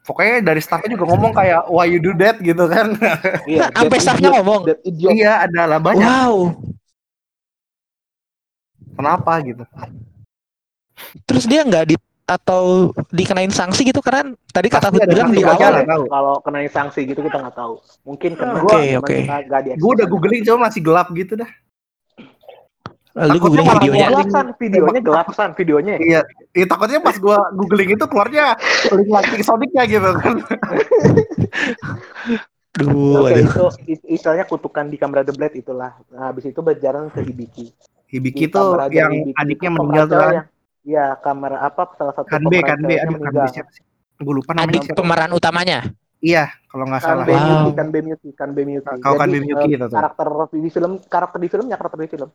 Pokoknya 0.00 0.40
dari 0.40 0.60
staffnya 0.64 0.96
juga 0.96 1.12
ngomong 1.12 1.32
kayak 1.36 1.68
why 1.68 1.84
you 1.84 2.00
do 2.00 2.16
that 2.16 2.40
gitu 2.40 2.64
kan. 2.66 2.96
Iya, 3.44 3.68
Sampai 3.76 3.98
staffnya 4.00 4.30
ngomong. 4.40 4.66
iya 4.88 5.44
ada 5.44 5.62
lah 5.68 5.80
banyak. 5.80 6.00
Wow. 6.02 6.56
Kenapa 8.96 9.32
gitu? 9.44 9.64
Terus 11.24 11.44
dia 11.48 11.64
nggak 11.64 11.84
di 11.88 11.96
atau 12.30 12.94
dikenain 13.10 13.50
sanksi 13.50 13.82
gitu 13.82 13.98
karena 13.98 14.30
tadi 14.54 14.70
kata 14.70 14.94
ada 14.94 15.02
bilang 15.02 15.34
di 15.34 15.42
awal 15.42 15.82
tahu. 15.82 16.04
Kalau 16.06 16.34
kena 16.46 16.62
sanksi 16.70 17.02
gitu 17.02 17.26
kita 17.26 17.42
nggak 17.42 17.56
tahu. 17.58 17.82
Mungkin 18.06 18.30
kena. 18.38 18.62
Oke, 18.62 18.78
cuman 18.94 19.02
oke. 19.02 19.16
nggak 19.26 19.60
di 19.66 19.70
Gue 19.74 19.90
udah 19.98 20.06
googling 20.06 20.42
cuma 20.46 20.70
masih 20.70 20.80
gelap 20.80 21.10
gitu 21.10 21.34
dah. 21.34 21.50
Lu 23.22 23.36
Takutnya 23.36 23.42
googling 23.42 23.66
malah 23.66 23.76
videonya 23.78 24.00
gua- 24.00 24.10
Gelap 24.10 24.30
san, 24.30 24.46
videonya 24.54 25.00
gelap 25.00 25.28
san, 25.30 25.50
videonya. 25.52 25.94
Iya, 25.96 26.20
iya 26.50 26.66
takutnya 26.66 26.98
pas 26.98 27.16
gua 27.16 27.36
googling 27.52 27.90
itu 27.92 28.04
keluarnya 28.04 28.56
link 28.88 29.08
lagi 29.08 29.42
Sonicnya 29.42 29.82
gitu 29.84 30.08
kan. 30.16 30.34
Duh, 32.70 33.26
Oke, 33.26 33.34
aduh. 33.34 33.50
itu 33.50 33.64
istilahnya 34.08 34.46
kutukan 34.46 34.86
di 34.86 34.94
Kamen 34.94 35.20
Rider 35.20 35.34
Blade 35.34 35.58
itulah. 35.58 35.98
Nah, 36.08 36.30
habis 36.30 36.46
itu 36.46 36.62
berjalan 36.62 37.10
ke 37.10 37.18
Hibiki. 37.20 37.74
Hibiki 38.06 38.46
Rider 38.46 38.88
yang 38.88 39.10
Hibiki 39.12 39.34
adiknya 39.34 39.68
itu 39.68 39.76
meninggal 39.76 40.04
tuh 40.06 40.16
kan. 40.16 40.32
Iya, 40.80 41.06
kamera 41.20 41.56
apa 41.60 41.82
salah 41.92 42.14
satu 42.14 42.30
Kanbe, 42.30 42.56
Kanbe, 42.62 42.88
ceweknya 42.88 43.02
aduh 43.02 43.12
Kanbe 43.12 43.26
meninggal. 43.26 43.48
siapa 43.52 43.70
sih? 43.74 43.82
Gue 44.16 44.34
lupa 44.38 44.50
namanya. 44.54 44.70
Adik 44.70 44.94
pemeran 44.94 45.30
utamanya. 45.34 45.78
Iya, 46.20 46.52
kalau 46.68 46.84
nggak 46.84 47.00
salah. 47.00 47.24
Kanbe 47.24 47.32
Wow. 47.32 48.04
Miyuki, 48.04 48.30
Kanbe 48.36 48.60
Miyuki. 48.62 49.00
Kalau 49.00 49.16
Kanbe 49.16 49.32
Jadi, 49.32 49.40
Miyuki 49.40 49.68
eh, 49.72 49.76
itu 49.80 49.86
tuh. 49.88 49.96
karakter 49.96 50.26
di 50.52 50.70
film, 50.70 50.92
karakter 51.00 51.38
di 51.40 51.48
filmnya, 51.48 51.76
karakter 51.80 51.98
di 52.04 52.10
film. 52.12 52.28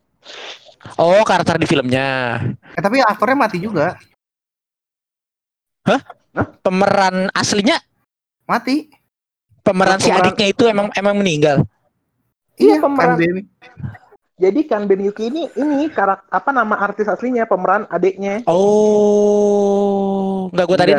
Oh, 0.98 1.22
karakter 1.22 1.56
di 1.62 1.68
filmnya. 1.70 2.08
Eh, 2.74 2.82
tapi 2.82 2.98
aktornya 3.00 3.38
mati 3.38 3.62
juga. 3.62 3.94
Pemeran 6.66 7.30
aslinya, 7.32 7.78
Mati. 8.44 8.90
pemeran 9.62 9.98
si 9.98 10.10
Pemeran- 10.10 10.28
adiknya 10.28 10.48
itu 10.50 10.64
emang 10.66 10.90
emang 10.94 11.16
meninggal. 11.16 11.58
Iya, 12.58 12.82
pemeran. 12.82 13.18
Kanbe. 13.22 13.46
Jadi 14.36 14.60
Kanbe 14.68 14.94
Miyuki 14.98 15.30
ini 15.30 15.48
ini 15.54 15.88
karakter 15.88 16.26
apa 16.28 16.50
nama 16.52 16.76
artis 16.76 17.06
aslinya, 17.06 17.46
pemeran 17.46 17.86
adiknya. 17.88 18.42
Oh, 18.50 20.50
enggak 20.52 20.66
gue 20.66 20.76
tadi 20.76 20.92
Iya. 20.92 20.98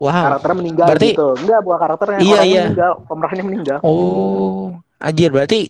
Wow. 0.00 0.08
Karakternya 0.32 0.56
meninggal 0.56 0.86
Berarti- 0.88 1.12
gitu. 1.12 1.28
Enggak, 1.44 1.60
bukan 1.60 1.78
karakternya, 1.78 2.18
Iya, 2.24 2.40
iya. 2.40 2.62
meninggal, 2.64 2.92
pemerannya 3.04 3.44
meninggal. 3.44 3.78
Oh, 3.84 4.72
anjir 4.96 5.28
berarti 5.28 5.68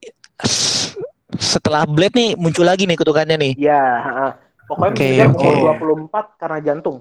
setelah 1.34 1.82
Blade 1.82 2.14
nih 2.14 2.30
muncul 2.38 2.62
lagi 2.62 2.86
nih 2.86 2.94
kutukannya 2.94 3.34
nih. 3.34 3.52
Iya, 3.58 3.82
heeh. 3.82 4.30
Pokoknya 4.70 4.92
Oke, 4.94 5.02
meninggal 5.02 5.30
oke. 5.34 5.48
umur 5.50 5.76
24 6.06 6.38
karena 6.38 6.58
jantung. 6.62 6.96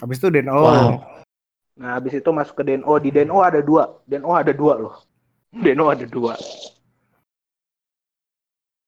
Habis 0.00 0.16
itu 0.16 0.28
Den 0.32 0.48
Wow. 0.48 1.04
Nah, 1.74 1.98
habis 2.00 2.14
itu 2.16 2.30
masuk 2.32 2.56
ke 2.56 2.64
DNO. 2.64 2.94
Di 3.02 3.10
DNO 3.12 3.38
ada 3.44 3.60
dua. 3.60 4.00
DNO 4.08 4.30
ada 4.32 4.52
dua 4.54 4.74
loh. 4.80 4.94
DNO 5.52 5.84
ada 5.92 6.06
dua. 6.08 6.32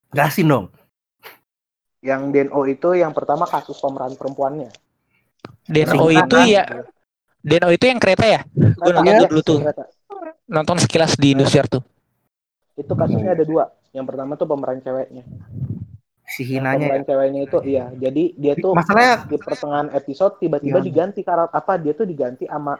Gasin 0.09 0.49
dong. 0.49 0.67
Yang 2.01 2.23
DNO 2.33 2.61
itu 2.65 2.89
yang 2.95 3.13
pertama 3.13 3.45
kasus 3.45 3.77
pemeran 3.77 4.15
perempuannya. 4.15 4.71
Deno 5.67 6.07
itu 6.09 6.37
ya, 6.47 6.63
Deno 7.47 7.71
itu 7.71 7.85
yang 7.87 7.97
kereta 7.97 8.27
ya? 8.27 8.41
Gue 8.51 8.91
nonton 8.91 9.07
Iya, 9.07 9.31
dulu 9.31 9.41
tuh, 9.41 9.59
ternyata. 9.63 9.85
nonton 10.45 10.77
sekilas 10.83 11.15
di 11.15 11.31
Indosiar 11.31 11.67
tuh. 11.67 11.79
Itu 12.75 12.93
kasusnya 12.93 13.33
ada 13.33 13.47
dua. 13.47 13.71
Yang 13.95 14.07
pertama 14.11 14.35
tuh 14.35 14.45
pemeran 14.45 14.79
ceweknya. 14.81 15.23
Si 16.27 16.43
hinanya. 16.43 16.75
ya. 16.77 16.91
pemeran 16.91 17.05
ceweknya 17.07 17.41
itu 17.41 17.59
iya. 17.63 17.85
Jadi 17.95 18.35
dia 18.35 18.55
tuh 18.57 18.75
Masalahnya- 18.75 19.25
di 19.25 19.39
pertengahan 19.39 19.89
episode 19.91 20.35
tiba-tiba 20.37 20.79
Iya. 20.79 20.85
diganti 20.85 21.21
karakter 21.23 21.55
apa? 21.55 21.73
Dia 21.79 21.93
tuh 21.95 22.05
diganti 22.05 22.45
sama 22.45 22.75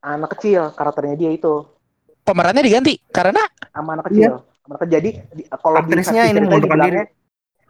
anak 0.00 0.30
kecil 0.34 0.72
karakternya 0.72 1.16
dia 1.16 1.30
itu 1.30 1.64
Pemerannya 2.20 2.60
diganti 2.60 3.00
karena 3.08 3.40
sama 3.66 3.96
anak 3.96 4.12
kecil. 4.12 4.44
Anak 4.62 4.78
kecil. 4.78 4.92
Jadi 4.92 5.10
di- 5.32 5.46
kalau 5.50 5.80
di 5.80 5.92
Iya. 5.96 6.22
Ini 6.28 6.38
mengundurkan 6.38 6.60
dibilangnya, 6.76 7.04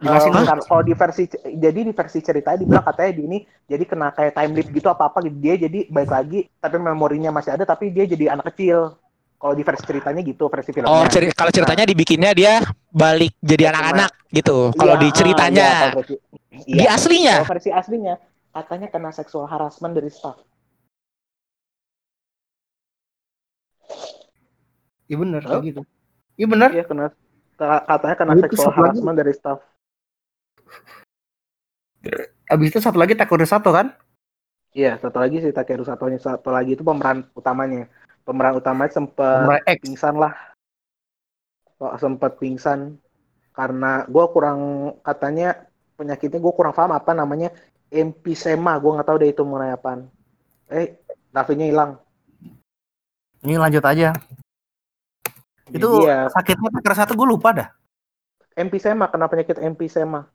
Jelasin 0.01 0.33
kar- 0.33 0.65
kalau 0.65 0.81
di 0.81 0.93
versi 0.93 1.23
jadi 1.53 1.79
di 1.79 1.93
versi 1.93 2.19
ceritanya 2.19 2.57
dibilang 2.57 2.81
katanya 2.81 3.11
di 3.13 3.21
ini 3.23 3.37
jadi 3.63 3.83
kena 3.85 4.09
kayak 4.09 4.33
time 4.33 4.51
leap 4.51 4.67
gitu 4.71 4.87
apa 4.89 5.03
apa 5.07 5.21
gitu 5.21 5.37
dia 5.37 5.55
jadi 5.55 5.79
baik 5.87 6.09
lagi 6.09 6.39
tapi 6.57 6.75
memorinya 6.75 7.29
masih 7.29 7.53
ada 7.53 7.63
tapi 7.63 7.93
dia 7.93 8.03
jadi 8.03 8.33
anak 8.33 8.49
kecil 8.49 8.97
kalau 9.37 9.53
di 9.53 9.61
versi 9.61 9.83
ceritanya 9.83 10.21
gitu 10.21 10.45
versi 10.47 10.69
filmnya 10.69 10.89
oh 10.89 11.05
ceri- 11.05 11.29
kalau 11.31 11.49
ceritanya 11.49 11.85
dibikinnya 11.85 12.31
dia 12.31 12.65
balik 12.89 13.37
jadi 13.39 13.61
Iya, 13.61 13.71
anak-anak 13.71 14.11
gitu. 14.31 14.57
Kalau 14.73 14.95
Iya, 14.95 15.01
di 15.01 15.09
ceritanya, 15.11 15.65
iya, 15.65 15.81
kalau 15.81 15.97
versi, 15.97 16.15
di 16.61 16.73
iya. 16.77 16.89
aslinya. 16.91 17.35
Kalau 17.37 17.51
versi 17.51 17.69
aslinya 17.71 18.13
katanya 18.51 18.87
kena 18.87 19.09
seksual 19.11 19.45
harassment 19.45 19.93
dari 19.93 20.09
staff 20.09 20.37
Iya 25.05 25.17
bener 25.19 25.41
Halo? 25.43 25.59
kayak 25.59 25.63
gitu. 25.67 25.81
Iya 26.35 26.47
bener. 26.47 26.69
iya 26.71 26.83
kena 26.83 27.05
ka- 27.55 27.83
katanya 27.85 28.15
kena 28.15 28.33
seksual 28.39 28.71
harassment 28.71 29.15
dari 29.15 29.33
staff 29.33 29.59
Abis 32.49 32.67
itu 32.73 32.79
satu 32.81 32.97
lagi 32.97 33.13
Takure 33.13 33.45
Sato 33.45 33.69
kan? 33.71 33.93
iya 34.71 34.95
satu 34.95 35.19
lagi 35.19 35.43
si 35.43 35.51
Takeru 35.51 35.83
Satonya. 35.83 36.15
Satu 36.15 36.47
lagi 36.47 36.73
itu 36.73 36.83
pemeran 36.83 37.27
utamanya. 37.35 37.91
Pemeran 38.23 38.55
utamanya 38.55 38.87
sempat 38.89 39.51
pingsan 39.83 40.15
lah. 40.15 40.31
Kok 41.75 41.99
sempat 41.99 42.39
pingsan? 42.39 42.95
Karena 43.51 44.07
gue 44.07 44.25
kurang 44.31 44.59
katanya 45.03 45.67
penyakitnya 45.99 46.39
gue 46.39 46.53
kurang 46.55 46.71
paham 46.71 46.95
apa 46.95 47.11
namanya 47.11 47.51
emphysema 47.91 48.79
gue 48.79 48.95
nggak 48.95 49.07
tahu 49.11 49.17
deh 49.19 49.29
itu 49.29 49.43
mengenai 49.43 49.75
apaan. 49.75 50.07
Eh 50.71 50.95
Davinya 51.29 51.67
hilang. 51.67 51.91
Ini 53.43 53.59
lanjut 53.59 53.83
aja. 53.83 54.15
Itu 55.67 56.07
Iya. 56.07 56.31
sakitnya 56.31 56.71
Takure 56.79 56.95
Sato 56.95 57.13
gue 57.13 57.27
lupa 57.27 57.51
dah. 57.51 57.67
emphysema 58.51 59.07
kena 59.07 59.27
penyakit 59.27 59.59
emphysema 59.59 60.27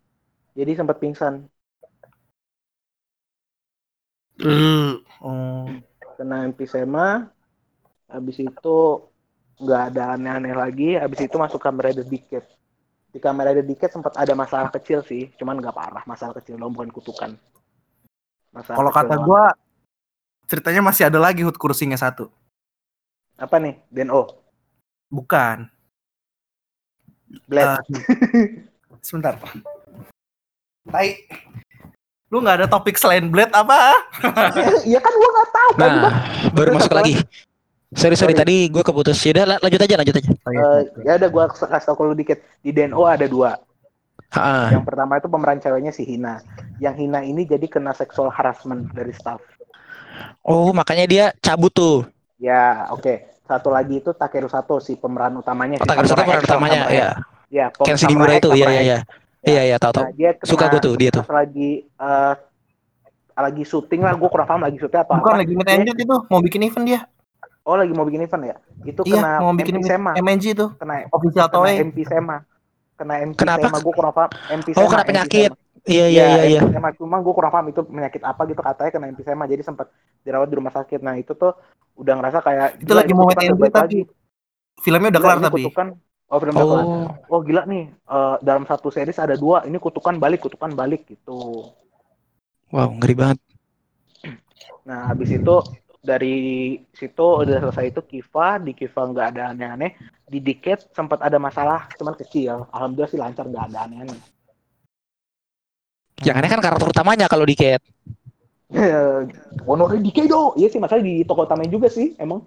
jadi 0.56 0.72
sempat 0.78 0.96
pingsan 0.98 1.46
Oh. 5.16 5.64
kena 6.16 6.44
emphysema 6.44 7.32
habis 8.06 8.36
itu 8.36 8.76
nggak 9.56 9.82
ada 9.92 10.02
aneh-aneh 10.14 10.52
lagi 10.52 10.90
habis 11.00 11.24
itu 11.24 11.36
masuk 11.40 11.56
kamera 11.56 11.88
Rider 11.88 12.04
Decade 12.04 12.44
di 13.12 13.18
kamera 13.18 13.56
Rider 13.56 13.64
Decade 13.64 13.92
sempat 13.96 14.12
ada 14.16 14.36
masalah 14.36 14.68
kecil 14.68 15.00
sih 15.00 15.32
cuman 15.40 15.56
nggak 15.56 15.72
parah 15.72 16.04
masalah 16.04 16.36
kecil 16.36 16.60
dong 16.60 16.72
bukan 16.76 16.92
kutukan 16.92 17.32
Masalah 18.52 18.76
Kalau 18.80 18.92
kata 18.92 19.14
doang. 19.16 19.26
gue 19.28 19.44
ceritanya 20.48 20.80
masih 20.80 21.04
ada 21.08 21.20
lagi 21.20 21.44
Hood 21.44 21.60
Kursinya 21.60 21.96
satu. 21.96 22.28
apa 23.36 23.56
nih 23.60 23.76
Deno 23.92 24.44
Bukan. 25.12 25.68
Blade 27.44 27.84
Sebentar. 29.06 29.36
Tai. 30.86 31.08
Lu 32.26 32.42
nggak 32.42 32.56
ada 32.58 32.66
topik 32.66 32.96
selain 32.96 33.26
Blade 33.26 33.52
apa? 33.52 33.94
Iya 34.82 34.98
kan 35.04 35.12
gua 35.14 35.30
nggak 35.30 35.50
tahu 35.50 35.70
kan 35.72 35.90
Nah, 35.96 36.12
baru 36.50 36.70
masuk 36.74 36.92
lagi. 36.92 37.14
Sorry 37.94 38.12
sorry 38.12 38.34
Sorry. 38.34 38.34
tadi 38.34 38.56
gue 38.66 38.82
keputus. 38.82 39.16
Ya 39.22 39.30
udah 39.32 39.44
la- 39.46 39.60
lanjut 39.62 39.80
aja 39.80 39.94
lanjut 39.96 40.14
aja. 40.16 40.30
Eh, 40.30 40.80
ya 41.02 41.12
udah 41.16 41.28
gua 41.30 41.44
kasih 41.48 41.86
tau 41.86 41.94
kalau 41.94 42.12
dikit 42.12 42.42
di 42.60 42.70
DNO 42.70 42.98
ada 43.00 43.26
dua 43.26 43.62
Ah, 44.28 44.74
Yang 44.74 44.84
pertama 44.84 45.16
itu 45.16 45.30
pemeran 45.30 45.62
ceweknya 45.62 45.94
si 45.94 46.02
Hina. 46.02 46.42
Yang 46.76 47.06
Hina 47.06 47.22
ini 47.22 47.46
jadi 47.46 47.62
kena 47.64 47.94
sexual 47.94 48.26
harassment 48.26 48.90
dari 48.90 49.14
staff. 49.14 49.38
Oh, 50.42 50.74
makanya 50.74 51.06
dia 51.06 51.24
cabut 51.38 51.70
tuh. 51.70 52.02
Ya, 52.36 52.90
oke. 52.90 53.22
Satu 53.46 53.70
lagi 53.70 54.02
itu 54.02 54.10
Takeru 54.10 54.50
Sato 54.50 54.82
si 54.82 54.98
pemeran 54.98 55.38
utamanya. 55.38 55.78
Oh, 55.78 55.86
Takeru 55.86 56.10
Sato 56.10 56.26
pemeran 56.26 56.42
utamanya, 56.42 56.82
ya. 56.90 57.10
X. 57.14 57.22
Ya, 57.46 57.66
pem- 57.70 57.86
Ken 57.86 57.94
X, 57.94 58.02
itu, 58.02 58.10
iya 58.50 58.66
Samurai 58.66 58.82
iya 58.82 58.98
X. 58.98 59.06
iya. 59.46 59.52
Iya 59.54 59.62
iya, 59.64 59.76
tahu 59.78 59.92
tahu. 59.94 60.04
Nah, 60.04 60.12
dia 60.12 60.30
kena, 60.34 60.48
Suka 60.48 60.64
gue 60.66 60.80
tuh 60.82 60.94
dia 60.94 61.10
tuh. 61.10 61.22
pas 61.22 61.38
lagi 61.38 61.70
eh, 61.86 62.34
lagi 63.36 63.62
syuting 63.62 64.00
lah, 64.00 64.12
gue 64.12 64.28
kurang 64.28 64.48
paham 64.48 64.62
lagi 64.62 64.76
syuting 64.76 64.98
atau 64.98 65.14
Bukan 65.14 65.30
apa. 65.30 65.40
lagi 65.40 65.52
Dia- 65.52 65.78
greet 65.78 65.98
itu 66.00 66.16
mau 66.26 66.40
bikin 66.40 66.60
event 66.62 66.84
dia. 66.84 67.00
Oh 67.62 67.74
lagi 67.74 67.90
mau 67.90 68.02
bikin 68.02 68.22
event 68.22 68.42
ya? 68.44 68.56
Itu 68.82 69.02
Iya, 69.02 69.18
kena 69.18 69.30
mau 69.40 69.52
bikin 69.52 69.74
MP 69.76 69.86
Sema, 69.86 70.10
MNG 70.14 70.44
itu. 70.48 70.66
kena 70.76 70.94
Official 71.08 71.46
kena 71.46 71.56
Toei. 71.56 71.76
MP 71.80 71.98
Sema, 72.02 72.36
kena 72.94 73.14
MP 73.20 73.36
Kenapa? 73.36 73.66
Sema, 73.66 73.78
gue 73.78 73.92
kurang 73.92 74.12
paham. 74.12 74.30
MP 74.52 74.66
Oh, 74.72 74.74
Sema, 74.76 74.88
kena 74.88 75.02
MP 75.02 75.08
penyakit. 75.08 75.50
Iya 75.86 76.06
iya 76.08 76.24
iya 76.26 76.42
iya. 76.48 76.60
MP 76.60 76.72
Sema. 76.72 76.88
Cuma 76.94 77.16
gue 77.18 77.34
kurang 77.34 77.52
paham 77.52 77.66
itu 77.68 77.80
penyakit 77.82 78.22
apa 78.22 78.42
gitu 78.44 78.60
katanya 78.60 78.90
kena 78.90 79.06
MP 79.10 79.20
Sema, 79.20 79.44
jadi 79.44 79.62
sempat 79.62 79.86
dirawat 80.22 80.46
di 80.46 80.56
rumah 80.56 80.72
sakit. 80.72 81.00
Nah 81.00 81.14
itu 81.14 81.34
tuh 81.34 81.52
udah 81.94 82.14
ngerasa 82.14 82.38
kayak 82.40 82.68
Itu 82.78 82.92
lagi 82.92 83.12
mau 83.12 83.26
balik 83.26 83.50
tapi 83.68 84.06
filmnya 84.78 85.08
udah 85.08 85.20
Gila, 85.20 85.28
kelar 85.28 85.38
tapi. 85.42 85.62
kutukan, 85.66 85.88
oh 86.30 86.38
film. 86.42 86.56
Oh, 86.56 87.08
Oh 87.26 87.40
gila 87.42 87.62
nih, 87.66 87.84
eh, 87.90 88.36
dalam 88.48 88.64
satu 88.70 88.88
series 88.94 89.18
ada 89.18 89.34
dua, 89.34 89.66
ini 89.66 89.78
kutukan 89.82 90.14
balik, 90.22 90.46
kutukan 90.46 90.70
balik 90.74 91.02
gitu. 91.10 91.70
wow, 92.72 92.88
ngeri 92.98 93.14
banget. 93.18 93.38
Nah, 94.88 95.10
habis 95.10 95.30
itu 95.38 95.54
dari 96.10 96.36
situ 96.94 97.26
udah 97.42 97.58
selesai 97.66 97.86
itu 97.90 98.00
Kiva, 98.10 98.48
di 98.62 98.72
Kiva 98.78 99.02
nggak 99.10 99.26
ada 99.34 99.42
aneh-aneh. 99.52 99.92
Di 100.26 100.38
Diket 100.42 100.90
sempat 100.94 101.18
ada 101.22 101.38
masalah, 101.38 101.90
cuman 101.98 102.14
kecil. 102.14 102.66
Alhamdulillah 102.70 103.10
sih 103.10 103.20
lancar 103.20 103.44
nggak 103.50 103.64
ada 103.74 103.78
aneh-aneh. 103.86 104.20
Yang 106.24 106.36
aneh 106.40 106.50
kan 106.52 106.60
karakter 106.64 106.88
utamanya 106.88 107.26
kalau 107.28 107.44
di 107.44 107.54
Cat. 107.58 107.82
Honore 109.66 109.98
Dikedo, 110.02 110.58
iya 110.58 110.66
sih 110.72 110.80
masalah 110.82 111.02
di 111.02 111.22
toko 111.22 111.46
utamanya 111.46 111.70
juga 111.70 111.88
sih, 111.90 112.14
emang. 112.18 112.42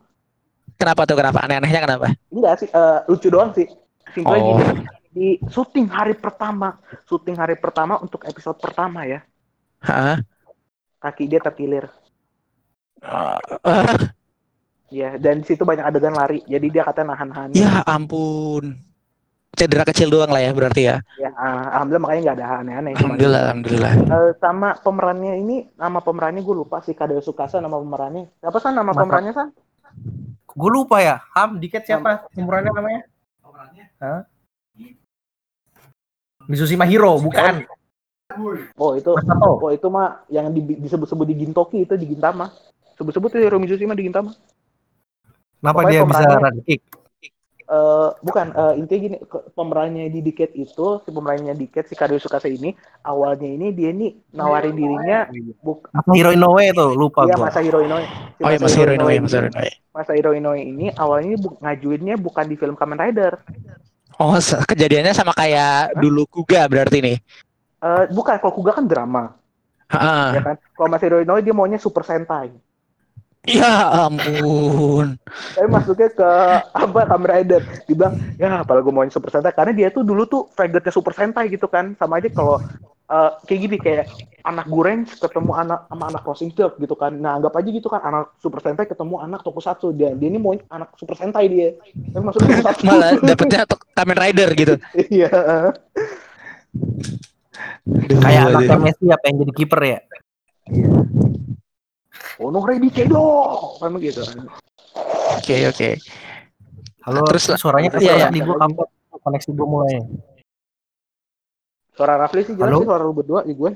Kenapa 0.80 1.04
tuh 1.04 1.14
kenapa? 1.14 1.44
Aneh-anehnya 1.44 1.82
kenapa? 1.84 2.08
Enggak 2.32 2.54
sih, 2.58 2.70
eh, 2.70 3.00
lucu 3.06 3.28
doang 3.28 3.52
sih. 3.52 3.68
Simpelnya 4.10 4.42
Oh. 4.42 4.56
gini, 4.56 4.66
di 5.10 5.28
syuting 5.46 5.86
hari 5.86 6.16
pertama, 6.16 6.80
syuting 7.04 7.36
hari 7.36 7.54
pertama 7.54 8.00
untuk 8.00 8.24
episode 8.24 8.56
pertama 8.58 9.04
ya, 9.04 9.20
Hah? 9.80 10.24
kaki 10.98 11.28
dia 11.28 11.38
terkilir. 11.38 11.86
Ah, 13.00 13.38
Ya, 14.90 15.14
dan 15.16 15.40
di 15.40 15.46
situ 15.46 15.62
banyak 15.62 15.86
adegan 15.86 16.12
lari, 16.12 16.42
jadi 16.44 16.66
dia 16.66 16.82
katanya 16.82 17.14
nahan-nahan. 17.14 17.54
ya 17.54 17.86
ampun. 17.86 18.74
Cedera 19.52 19.84
kecil 19.84 20.08
doang 20.08 20.32
lah 20.32 20.40
ya 20.40 20.50
berarti 20.50 20.82
ya. 20.88 20.98
Ya, 21.16 21.30
ah, 21.36 21.76
alhamdulillah 21.76 22.02
makanya 22.02 22.22
nggak 22.24 22.38
ada 22.38 22.48
aneh-aneh. 22.58 22.94
Alhamdulillah, 22.96 23.42
alhamdulillah. 23.46 23.92
Eh, 24.00 24.32
sama 24.40 24.74
pemerannya 24.76 25.34
ini 25.38 25.56
nama 25.76 26.00
pemerannya 26.00 26.40
gue 26.40 26.56
lupa 26.56 26.80
sih 26.80 26.94
Kadeo 26.94 27.20
Sukasa 27.20 27.60
nama 27.60 27.76
pemerannya 27.76 28.32
siapa 28.36 28.58
san 28.58 28.74
nama 28.74 28.90
Masa- 28.90 29.02
pemerannya 29.04 29.34
san 29.36 29.48
Gue 30.60 30.70
lupa 30.70 31.00
ya. 31.00 31.24
Ham, 31.32 31.56
Diket 31.56 31.88
siapa? 31.88 32.28
Umurannya 32.36 32.72
namanya? 32.72 33.02
Hah? 34.00 34.22
Mizushima 36.46 36.84
Hiro, 36.84 37.16
bukan. 37.18 37.64
oh 38.76 38.92
itu 38.94 39.10
Masato. 39.10 39.58
oh 39.58 39.72
itu 39.72 39.88
mah 39.88 40.22
yang 40.28 40.50
di- 40.50 40.78
disebut-sebut 40.78 41.26
di 41.26 41.36
Gintoki 41.36 41.82
itu 41.82 41.98
di 41.98 42.06
Gintama 42.08 42.54
sebut-sebut 42.94 43.26
tuh 43.28 43.42
Hiro 43.42 43.58
Mizushima 43.58 43.98
di 43.98 44.06
Gintama 44.06 44.38
Kenapa 45.60 45.82
Pokoknya 45.82 45.92
dia 45.92 46.02
bisa 46.06 46.22
pemerannya- 46.22 46.44
run 46.46 46.58
kick? 46.62 46.82
Eh, 47.70 48.10
bukan 48.26 48.50
eh, 48.50 48.74
intinya 48.82 49.02
gini 49.06 49.18
ke- 49.22 49.46
pemerannya 49.54 50.10
di 50.10 50.26
Diket 50.26 50.58
itu 50.58 51.06
si 51.06 51.14
pemerannya 51.14 51.54
Diket 51.54 51.86
si 51.86 51.94
Kadeo 51.94 52.18
Sukasa 52.18 52.50
ini 52.50 52.74
awalnya 53.00 53.46
ini 53.46 53.70
dia 53.70 53.94
ini 53.94 54.10
nawarin 54.34 54.74
dirinya 54.74 55.30
buk 55.62 55.86
Hiro 56.10 56.34
Inoue 56.34 56.66
itu 56.66 56.88
lupa 56.98 57.30
Iya 57.30 57.38
gua. 57.38 57.46
masa 57.46 57.62
Hiro 57.62 57.86
Inoue 57.86 58.10
Si 58.34 58.42
Oh 58.42 58.50
iya 58.50 58.58
Mas 58.58 58.74
Hiro 58.74 58.90
Inoue, 58.90 59.14
ini- 59.14 59.22
Mas 59.22 59.34
Hiro 59.38 59.48
Inoue. 59.48 59.72
Masa 59.94 60.12
Hiro 60.18 60.32
Inoue 60.34 60.60
ini 60.60 60.90
awalnya 60.92 61.38
bu- 61.38 61.62
ngajuinnya 61.62 62.16
bukan 62.18 62.46
di 62.50 62.56
film 62.58 62.74
Kamen 62.74 62.98
Rider 62.98 63.38
Oh, 64.18 64.34
kejadiannya 64.42 65.14
sama 65.14 65.32
kayak 65.32 65.94
dulu 65.96 66.26
Kuga 66.26 66.66
berarti 66.66 67.00
nih. 67.00 67.18
Eh, 67.80 68.04
bukan 68.10 68.36
kalau 68.36 68.52
Kuga 68.52 68.74
kan 68.74 68.90
drama 68.90 69.38
Heeh. 69.88 70.28
ya 70.34 70.42
kan 70.42 70.56
kalau 70.74 70.90
Mas 70.90 71.06
Hiro 71.06 71.22
Inoue 71.22 71.40
dia 71.40 71.54
maunya 71.54 71.78
Super 71.78 72.02
Sentai 72.02 72.50
Ya 73.48 73.88
ampun. 74.04 75.16
Tapi 75.56 75.68
masuknya 75.72 76.12
ke 76.12 76.32
apa 76.76 77.00
Kamen 77.08 77.30
Rider 77.32 77.64
dibilang 77.88 78.20
ya 78.36 78.60
apalagi 78.60 78.84
gue 78.84 78.94
maunya 78.94 79.14
Super 79.16 79.32
Sentai. 79.32 79.56
Karena 79.56 79.72
dia 79.72 79.88
tuh 79.96 80.04
dulu 80.04 80.28
tuh 80.28 80.52
fagotnya 80.52 80.92
Super 80.92 81.16
Sentai 81.16 81.48
gitu 81.48 81.72
kan. 81.72 81.96
Sama 81.96 82.20
aja 82.20 82.28
kalau 82.28 82.60
eh, 83.08 83.32
kayak 83.48 83.60
gini 83.64 83.78
kayak 83.80 84.06
anak 84.44 84.68
goreng 84.68 85.08
ketemu 85.08 85.52
anak 85.56 85.88
sama 85.88 86.04
anak 86.12 86.22
crossing 86.28 86.52
Field 86.52 86.76
gitu 86.84 87.00
kan. 87.00 87.16
Nah 87.16 87.40
anggap 87.40 87.56
aja 87.56 87.70
gitu 87.72 87.88
kan 87.88 88.04
anak 88.04 88.36
Super 88.44 88.60
Sentai 88.60 88.92
ketemu 88.92 89.16
anak 89.24 89.40
Tokusatsu. 89.48 89.96
Dia 89.96 90.12
dia 90.20 90.28
ini 90.28 90.36
mau 90.36 90.52
anak 90.68 91.00
Super 91.00 91.16
Sentai 91.16 91.48
dia. 91.48 91.80
Tapi 92.12 92.20
maksudnya 92.20 92.60
Tokusatsu. 92.60 92.84
Malah 92.92 93.12
dapetnya 93.24 93.64
Kamen 93.96 94.18
Rider 94.20 94.50
gitu. 94.60 94.76
iya. 95.08 95.32
Kayak 98.20 98.42
anaknya 98.52 98.76
aduh. 98.76 98.84
Messi 98.84 99.06
apa 99.08 99.24
yang 99.32 99.38
jadi 99.48 99.54
kiper 99.56 99.82
ya? 99.88 100.00
Ono 102.40 102.60
ready 102.64 102.88
kedo 102.88 103.24
kan 103.78 103.92
gitu 104.00 104.24
Oke, 105.40 105.56
oke. 105.68 105.90
Halo, 107.04 107.24
Terus 107.32 107.44
terus 107.48 107.60
suaranya 107.60 107.90
iya, 107.98 108.02
iya, 108.02 108.14
iya. 108.18 108.28
di 108.30 108.40
gua 108.40 108.56
kampot 108.60 108.88
koneksi 109.20 109.50
gua 109.56 109.68
mulai. 109.68 110.00
suara 111.92 112.16
Rafli 112.16 112.48
sih 112.48 112.56
jelas 112.56 112.72
Halo? 112.72 112.80
sih 112.80 112.88
suara 112.88 113.04
lu 113.04 113.12
berdua 113.12 113.44
di 113.44 113.52
gue 113.52 113.72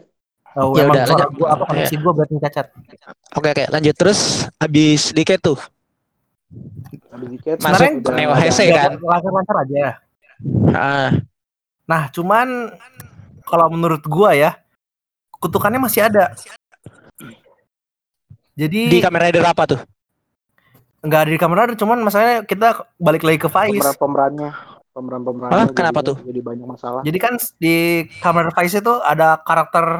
Oh, 0.53 0.77
Ya 0.77 0.85
udah, 0.85 1.03
lanjut. 1.09 1.27
gua 1.33 1.47
apa 1.57 1.63
koneksi 1.65 1.95
gua 1.97 2.11
berarti 2.13 2.33
cacat. 2.39 2.67
Oke, 3.33 3.47
oke. 3.51 3.63
Lanjut 3.73 3.95
terus 3.97 4.19
habis 4.61 5.09
di 5.09 5.23
tuh. 5.25 5.57
Ada 7.09 7.25
dikit 7.25 7.57
Masuk 7.57 8.13
Neo. 8.13 8.31
Heisei. 8.37 8.69
kan? 8.69 8.95
Lancar-lancar 9.01 9.55
aja. 9.65 9.97
Ah, 10.71 11.09
Nah, 11.83 12.07
cuman 12.13 12.69
kalau 13.43 13.67
menurut 13.67 14.05
gua 14.05 14.31
ya, 14.37 14.55
kutukannya 15.41 15.81
masih 15.81 16.05
ada. 16.05 16.31
Jadi 18.53 18.81
di 18.89 18.99
Kamen 19.01 19.21
Rider 19.21 19.45
apa 19.45 19.63
tuh? 19.65 19.81
nggak 21.03 21.19
ada 21.19 21.31
di 21.35 21.39
kamera, 21.39 21.61
cuman 21.75 21.99
masalahnya 21.99 22.47
kita 22.47 22.87
balik 22.95 23.27
lagi 23.27 23.35
ke 23.35 23.51
Vice. 23.51 23.75
pemeran 23.75 23.95
pemerannya 23.99 24.49
pemeran 24.95 25.21
pemerannya 25.27 25.59
Hah? 25.67 25.75
Kenapa 25.75 25.99
tuh? 25.99 26.15
jadi 26.23 26.39
banyak 26.39 26.63
masalah 26.63 27.01
Jadi 27.03 27.17
kan 27.19 27.35
di 27.59 28.07
kamera 28.23 28.47
Vice 28.55 28.79
itu 28.79 28.93
ada 29.03 29.35
karakter 29.43 29.99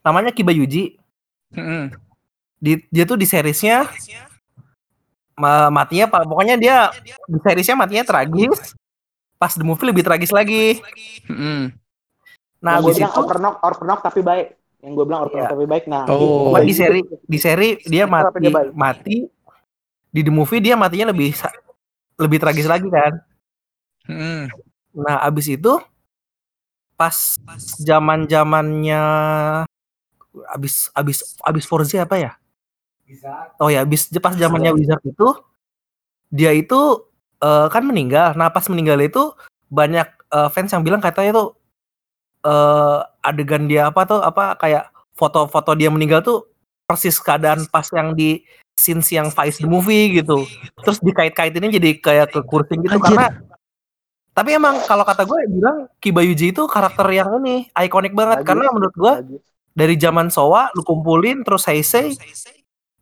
namanya 0.00 0.32
Kiba 0.32 0.56
Yuji. 0.56 0.96
Mm-mm. 1.52 1.92
Di, 2.56 2.80
dia 2.88 3.04
tuh 3.04 3.20
di 3.20 3.28
seriesnya 3.28 3.92
ma- 5.36 5.68
matinya 5.68 6.08
pokoknya 6.08 6.56
dia 6.56 6.88
di 7.28 7.38
seriesnya 7.44 7.76
matinya 7.76 8.06
tragis. 8.08 8.72
Pas 9.36 9.52
the 9.52 9.68
movie 9.68 9.84
lebih 9.84 10.00
tragis 10.00 10.32
lagi. 10.32 10.80
Mm-mm. 11.28 11.76
Nah, 12.64 12.80
gue 12.80 12.92
bilang 12.96 13.12
orpernok 13.12 13.60
orpernok 13.60 14.00
tapi 14.00 14.24
baik 14.24 14.46
yang 14.84 14.92
gue 14.92 15.04
bilang 15.08 15.28
Iya. 15.32 15.48
tapi 15.50 15.64
baik 15.64 15.84
nah 15.88 16.04
Oh. 16.08 16.52
Pokoknya 16.52 16.66
di 16.68 16.74
seri 16.76 17.00
di 17.06 17.38
seri 17.40 17.68
dia 17.84 18.04
mati 18.04 18.38
dia 18.40 18.52
baik? 18.52 18.70
mati 18.76 19.16
di 20.12 20.20
the 20.24 20.32
movie 20.32 20.60
dia 20.60 20.76
matinya 20.76 21.12
lebih 21.12 21.32
lebih 22.16 22.38
tragis 22.40 22.64
lagi 22.68 22.88
kan. 22.88 23.20
Mm-mm. 24.08 24.48
Nah, 24.96 25.20
abis 25.28 25.52
itu 25.52 25.76
pas 26.96 27.36
zaman 27.76 28.24
zamannya 28.24 29.02
abis 30.56 30.88
abis 30.96 31.36
abis 31.44 31.64
Forza 31.68 32.00
apa 32.08 32.16
ya? 32.16 32.32
Oh 33.60 33.68
ya, 33.68 33.84
abis 33.84 34.08
pas 34.16 34.32
zamannya 34.32 34.72
Wizard 34.72 35.04
itu 35.04 35.28
dia 36.32 36.56
itu 36.56 37.04
eh, 37.44 37.66
kan 37.68 37.84
meninggal. 37.84 38.32
Nah, 38.40 38.48
pas 38.48 38.64
meninggal 38.72 38.96
itu 39.04 39.36
banyak 39.68 40.08
eh, 40.32 40.48
fans 40.48 40.72
yang 40.72 40.80
bilang 40.80 41.04
katanya 41.04 41.36
itu 41.36 41.44
eh 42.46 42.98
adegan 43.26 43.66
dia 43.66 43.90
apa 43.90 44.06
tuh 44.06 44.22
apa 44.22 44.54
kayak 44.54 44.94
foto-foto 45.18 45.74
dia 45.74 45.90
meninggal 45.90 46.22
tuh 46.22 46.46
persis 46.86 47.18
keadaan 47.18 47.66
pas 47.66 47.90
yang 47.90 48.14
di 48.14 48.46
scenes 48.78 49.08
yang 49.10 49.32
Vice 49.32 49.58
the 49.58 49.66
movie 49.66 50.22
gitu. 50.22 50.46
Terus 50.84 51.02
dikait-kaitinnya 51.02 51.74
jadi 51.74 51.90
kayak 51.98 52.26
ke 52.30 52.40
kursing 52.46 52.86
gitu 52.86 53.00
Anjir. 53.00 53.10
karena 53.10 53.26
tapi 54.36 54.52
emang 54.52 54.84
kalau 54.84 55.00
kata 55.00 55.24
gue 55.24 55.48
bilang 55.48 55.88
Kiba 55.96 56.20
Yuji 56.20 56.52
itu 56.52 56.68
karakter 56.68 57.08
yang 57.08 57.40
ini 57.40 57.72
ikonik 57.72 58.12
banget 58.12 58.44
Lagi. 58.44 58.48
karena 58.52 58.68
menurut 58.68 58.92
gue 58.92 59.14
Lagi. 59.24 59.36
dari 59.72 59.96
zaman 59.96 60.28
Sowa 60.28 60.68
lu 60.76 60.84
kumpulin 60.84 61.40
terus 61.40 61.64
Heisei 61.64 62.12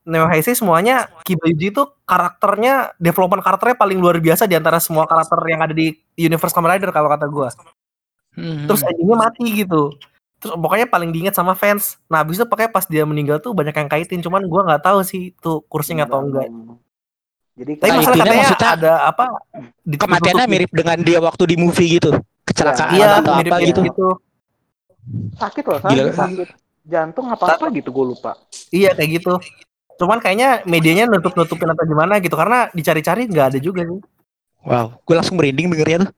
Neo 0.06 0.30
Heisei 0.30 0.54
semuanya 0.54 1.10
Kiba 1.26 1.50
Yuji 1.50 1.74
itu 1.74 1.82
karakternya 2.06 2.94
development 3.02 3.42
karakternya 3.42 3.74
paling 3.74 3.98
luar 3.98 4.22
biasa 4.22 4.46
di 4.46 4.54
antara 4.54 4.78
semua 4.78 5.10
karakter 5.10 5.42
yang 5.50 5.58
ada 5.66 5.74
di 5.74 5.90
universe 6.14 6.54
Kamen 6.54 6.70
Rider 6.70 6.94
kalau 6.94 7.10
kata 7.10 7.26
gue 7.26 7.48
Mm-mm. 8.34 8.66
terus 8.66 8.82
endingnya 8.82 9.16
mati 9.16 9.46
gitu 9.50 9.94
terus 10.42 10.52
pokoknya 10.58 10.86
paling 10.90 11.10
diinget 11.14 11.34
sama 11.34 11.54
fans 11.54 11.96
nah 12.06 12.20
abis 12.20 12.42
itu 12.42 12.46
pakai 12.46 12.68
pas 12.68 12.84
dia 12.84 13.06
meninggal 13.08 13.38
tuh 13.40 13.54
banyak 13.54 13.72
yang 13.74 13.88
kaitin 13.88 14.20
cuman 14.20 14.44
gua 14.44 14.66
nggak 14.66 14.82
tahu 14.84 15.00
sih 15.06 15.32
itu 15.32 15.52
kursing 15.70 16.02
atau 16.02 16.20
enggak 16.20 16.50
jadi 17.54 17.72
tapi 17.78 17.88
Nah, 17.88 17.96
masalah 18.02 18.16
katanya 18.18 18.38
maksudnya 18.42 18.70
ada 18.74 18.92
apa 19.06 19.24
kematiannya 19.86 20.46
mirip 20.50 20.70
dengan 20.74 20.98
dia 20.98 21.18
waktu 21.22 21.42
di 21.54 21.56
movie 21.56 22.02
gitu. 22.02 22.10
kecelakaan 22.44 22.92
Iya, 22.98 23.22
atau 23.22 23.32
mirip 23.38 23.52
apa 23.54 23.62
gitu. 23.62 23.80
gitu. 23.86 24.08
sakit 25.38 25.64
loh 25.64 25.78
Gila. 25.86 26.02
sakit, 26.10 26.14
sakit 26.18 26.48
jantung 26.84 27.26
apa 27.32 27.56
apa 27.56 27.66
gitu 27.72 27.88
gue 27.94 28.04
lupa 28.12 28.36
Iya 28.68 28.92
kayak 28.92 29.10
gitu. 29.22 29.34
Cuman 29.94 30.18
kayaknya 30.18 30.66
medianya 30.66 31.06
nutup-nutupin 31.06 31.70
atau 31.70 31.84
gimana 31.86 32.18
gitu 32.18 32.34
karena 32.34 32.66
dicari-cari 32.74 33.30
nggak 33.30 33.46
ada 33.54 33.58
juga 33.62 33.86
sih. 33.86 34.02
Wow, 34.66 34.98
gue 35.06 35.14
langsung 35.14 35.38
merinding 35.38 35.70
dengernya 35.70 35.98
tuh. 36.04 36.10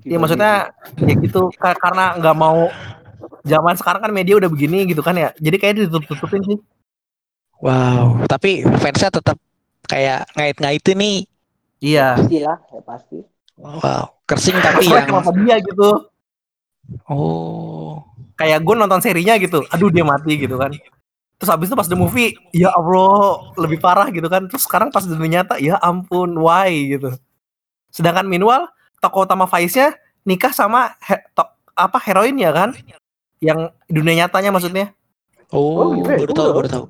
Iya 0.00 0.16
maksudnya 0.16 0.52
ya 0.96 1.14
gitu 1.18 1.50
ka- 1.54 1.76
karena 1.76 2.16
nggak 2.16 2.36
mau 2.38 2.70
zaman 3.44 3.74
sekarang 3.76 4.00
kan 4.06 4.12
media 4.14 4.38
udah 4.38 4.48
begini 4.48 4.88
gitu 4.88 5.02
kan 5.04 5.12
ya. 5.18 5.30
Jadi 5.36 5.56
kayak 5.60 5.74
ditutup-tutupin 5.84 6.40
sih. 6.46 6.58
Wow, 7.60 8.24
tapi 8.24 8.64
fansnya 8.80 9.12
tetap 9.12 9.36
kayak 9.84 10.24
ngait-ngaitin 10.32 10.96
nih. 10.96 11.18
Iya. 11.80 12.16
pastilah 12.16 12.58
ya 12.72 12.80
pasti 12.84 13.18
Wow, 13.60 14.16
kersing 14.24 14.56
tapi 14.56 14.88
Soalnya 14.88 15.04
yang 15.04 15.08
kenapa 15.12 15.30
dia 15.36 15.56
gitu? 15.60 15.88
oh 17.04 18.00
Kayak 18.40 18.64
gue 18.64 18.72
nonton 18.72 19.04
serinya 19.04 19.36
gitu, 19.36 19.60
aduh 19.68 19.92
dia 19.92 20.00
mati 20.00 20.40
gitu 20.40 20.56
kan. 20.56 20.72
Terus 21.36 21.50
habis 21.52 21.68
itu 21.68 21.76
pas 21.76 21.84
the 21.84 21.92
movie, 21.92 22.32
ya 22.56 22.72
Allah 22.72 23.52
lebih 23.60 23.76
parah 23.76 24.08
gitu 24.08 24.24
kan. 24.32 24.48
Terus 24.48 24.64
sekarang 24.64 24.88
pas 24.88 25.04
di 25.04 25.12
dunia 25.12 25.44
nyata, 25.44 25.60
ya 25.60 25.76
ampun, 25.76 26.32
why 26.40 26.72
gitu. 26.96 27.12
Sedangkan 27.92 28.24
Minwal, 28.24 28.64
tokoh 29.00 29.24
utama 29.24 29.44
Faiz-nya 29.44 29.96
nikah 30.22 30.52
sama 30.52 30.92
he- 31.00 31.24
to- 31.32 31.48
apa 31.72 31.98
heroin 31.98 32.36
ya 32.36 32.52
kan? 32.52 32.76
Yang 33.40 33.72
dunia 33.88 34.24
nyatanya 34.24 34.52
maksudnya. 34.52 34.92
oh, 35.48 35.80
Oh, 35.80 35.86
gitu 35.96 36.08
ya? 36.08 36.18
baru 36.20 36.32
tahu 36.32 36.44
Tahu. 36.44 36.54
baru 36.54 36.68
tahu. 36.68 36.84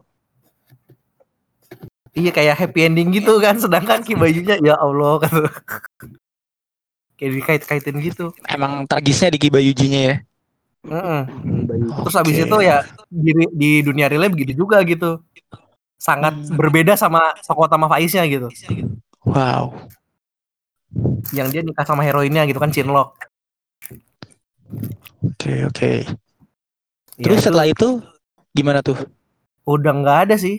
Iya 2.10 2.34
kayak 2.34 2.58
happy 2.58 2.80
ending 2.84 3.14
gitu 3.14 3.38
kan, 3.38 3.54
sedangkan 3.56 4.02
Ki 4.02 4.18
Bajunya 4.18 4.58
ya 4.58 4.74
Allah 4.74 5.22
kata. 5.22 5.46
kayak 7.14 7.32
dikait-kaitin 7.36 7.96
gitu. 8.00 8.34
Emang 8.44 8.82
tragisnya 8.84 9.30
di 9.30 9.38
Kibayujinya 9.38 10.00
ya. 10.02 10.16
Mm-mm. 10.80 11.20
bayi 11.68 11.84
Terus 11.86 12.16
habis 12.16 12.34
Oke. 12.34 12.44
itu 12.48 12.56
ya 12.64 12.76
di, 13.06 13.30
di 13.52 13.70
dunia 13.84 14.08
real 14.08 14.26
begitu 14.26 14.56
juga 14.56 14.80
gitu. 14.82 15.20
Sangat 16.00 16.32
Hmm. 16.34 16.56
berbeda 16.56 16.96
sama 16.96 17.20
tokoh 17.44 17.68
utama 17.68 17.86
Faiznya 17.86 18.24
gitu. 18.24 18.48
Wow. 19.22 19.76
Yang 21.36 21.48
dia 21.52 21.62
nikah 21.66 21.86
sama 21.86 22.02
heroinnya 22.06 22.42
gitu 22.48 22.58
kan 22.62 22.70
Chinlock. 22.74 23.08
Oke 25.26 25.52
oke. 25.68 25.90
Ya, 27.16 27.24
Terus 27.24 27.38
itu 27.38 27.48
setelah 27.48 27.66
itu 27.68 28.00
gimana 28.56 28.80
tuh? 28.84 28.96
udah 29.68 29.92
nggak 30.00 30.18
ada 30.28 30.34
sih. 30.44 30.56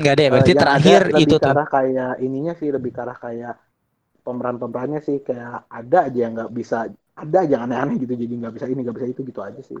Nggak 0.00 0.12
ada 0.14 0.22
ya? 0.22 0.30
Berarti 0.32 0.52
yang 0.52 0.60
terakhir 0.62 1.00
itu 1.24 1.34
tuh. 1.44 1.54
kayak 1.74 2.10
ininya 2.26 2.52
sih 2.60 2.68
lebih 2.76 2.90
ke 2.94 3.00
arah 3.04 3.16
kayak 3.24 3.54
pemeran-pemerannya 4.26 5.00
sih 5.08 5.16
kayak 5.28 5.50
ada 5.78 5.98
aja 6.08 6.18
yang 6.24 6.32
nggak 6.36 6.52
bisa 6.58 6.76
ada 7.22 7.36
aja 7.44 7.52
yang 7.54 7.62
aneh-aneh 7.66 7.96
gitu 8.02 8.14
jadi 8.22 8.34
nggak 8.40 8.54
bisa 8.56 8.66
ini 8.72 8.80
nggak 8.84 8.96
bisa 8.98 9.08
itu 9.12 9.20
gitu 9.30 9.40
aja 9.48 9.60
sih 9.70 9.80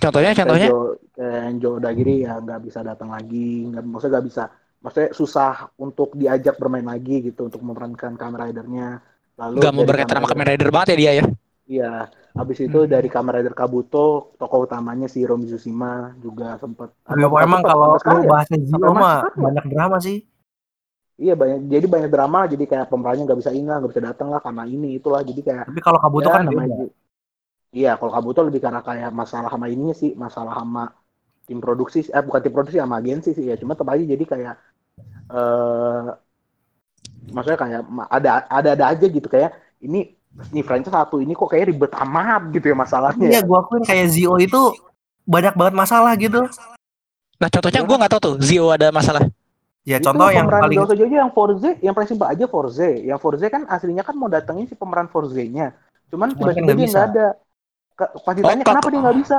Contohnya 0.00 0.32
contohnya? 0.32 0.68
kayak 0.68 0.72
Joe, 0.72 0.84
kayak 1.16 1.42
Joe 1.62 1.76
Dagiri 1.84 2.10
ya 2.26 2.30
nggak 2.44 2.60
bisa 2.66 2.80
datang 2.88 3.08
lagi 3.16 3.36
nggak 3.68 3.82
maksudnya 3.90 4.12
nggak 4.18 4.26
bisa 4.30 4.42
maksudnya 4.82 5.10
susah 5.20 5.50
untuk 5.84 6.08
diajak 6.20 6.54
bermain 6.60 6.86
lagi 6.92 7.12
gitu 7.26 7.40
untuk 7.48 7.60
memerankan 7.68 8.12
Kamen 8.20 8.38
Rider-nya 8.42 8.84
lalu 9.40 9.58
Nggak 9.60 9.72
mau 9.74 9.84
berkaitan 9.88 10.16
sama 10.18 10.28
Kamen 10.30 10.30
Kamen 10.30 10.46
Rider 10.50 10.68
banget 10.74 10.88
ya 10.92 10.96
dia 11.00 11.12
ya? 11.20 11.24
Iya, 11.70 11.84
habis 12.38 12.58
itu 12.66 12.78
Hmm. 12.82 12.90
dari 12.94 13.08
Kamen 13.14 13.32
Rider 13.36 13.54
Kabuto, 13.60 13.98
tokoh 14.38 14.60
utamanya 14.66 15.06
si 15.12 15.16
Hiromi 15.22 15.44
Tsushima 15.46 15.86
juga 16.24 16.44
sempat. 16.62 16.88
Tapi 17.06 17.20
atau- 17.22 17.42
emang 17.46 17.60
kalau 17.66 17.86
lu 17.94 18.16
ya? 18.26 18.30
bahasnya 18.32 18.56
Sampai 18.70 18.88
mah 18.94 19.02
ya? 19.22 19.42
banyak 19.44 19.64
drama 19.72 19.96
sih. 20.06 20.16
Iya 21.22 21.32
banyak, 21.40 21.58
jadi 21.74 21.86
banyak 21.94 22.10
drama, 22.14 22.38
jadi 22.52 22.64
kayak 22.70 22.86
pemerannya 22.90 23.22
nggak 23.26 23.40
bisa 23.42 23.52
ingat, 23.60 23.76
nggak 23.78 23.92
bisa 23.92 24.04
datang 24.08 24.28
lah 24.32 24.40
karena 24.46 24.62
ini 24.74 24.86
itulah, 24.98 25.20
jadi 25.28 25.40
kayak. 25.48 25.66
Tapi 25.68 25.80
kalau 25.84 25.98
Kabuto 26.00 26.28
ya, 26.28 26.34
kan 26.34 26.42
namanya 26.48 26.76
Iya, 27.78 27.88
kalau 27.98 28.12
Kabuto 28.16 28.40
lebih 28.48 28.60
karena 28.66 28.80
kayak 28.88 29.10
masalah 29.20 29.48
sama 29.54 29.66
ininya 29.72 29.94
sih, 30.02 30.10
masalah 30.24 30.52
sama 30.60 30.80
tim 31.46 31.58
produksi, 31.64 31.98
eh 32.16 32.22
bukan 32.28 32.40
tim 32.44 32.52
produksi 32.56 32.78
sama 32.82 32.96
agensi 33.02 33.30
sih 33.38 33.44
ya, 33.50 33.54
cuma 33.60 33.72
tetap 33.76 33.90
aja 33.94 34.04
jadi 34.14 34.24
kayak 34.32 34.54
eh 35.30 36.06
maksudnya 37.30 37.58
kayak 37.58 37.80
ada 38.10 38.30
ada 38.50 38.68
ada 38.74 38.84
aja 38.90 39.06
gitu 39.06 39.26
kayak 39.30 39.54
ini 39.80 40.18
nih 40.50 40.62
franchise 40.62 40.94
satu 40.94 41.18
ini 41.22 41.34
kok 41.34 41.50
kayak 41.50 41.70
ribet 41.70 41.92
amat 41.94 42.50
gitu 42.54 42.70
ya 42.70 42.76
masalahnya. 42.76 43.28
Iya, 43.30 43.40
gua 43.46 43.62
akuin 43.66 43.82
kayak 43.86 44.06
Zio 44.10 44.38
itu 44.38 44.60
banyak 45.26 45.54
banget 45.54 45.74
masalah 45.74 46.12
gitu. 46.18 46.46
Nah 47.40 47.48
contohnya 47.48 47.80
gue 47.80 47.96
nggak 47.96 48.12
tahu 48.12 48.20
tuh 48.20 48.34
Zio 48.42 48.68
ada 48.68 48.92
masalah. 48.92 49.24
Ya 49.80 49.96
Itu 49.96 50.12
contoh 50.12 50.28
yang 50.28 50.44
paling 50.44 50.76
Gato 50.76 50.92
Jojo 50.92 51.16
yang 51.16 51.32
Forze, 51.32 51.70
yang 51.80 51.96
paling 51.96 52.08
simpel 52.12 52.28
aja 52.28 52.44
Forze. 52.44 53.00
Yang 53.00 53.18
Forze 53.24 53.46
kan 53.48 53.64
aslinya 53.64 54.04
kan 54.04 54.12
mau 54.12 54.28
datengin 54.28 54.68
si 54.68 54.76
pemeran 54.76 55.08
Forze-nya. 55.08 55.72
Cuman 56.12 56.36
tiba-tiba 56.36 56.68
nggak 56.68 56.76
dia 56.76 56.88
nggak 56.92 57.06
ada. 57.16 57.26
Ke- 57.96 58.12
Pas 58.20 58.34
ditanya 58.36 58.60
Oh, 58.60 58.68
kenapa 58.68 58.88
dia 58.92 59.00
nggak 59.00 59.18
bisa? 59.24 59.38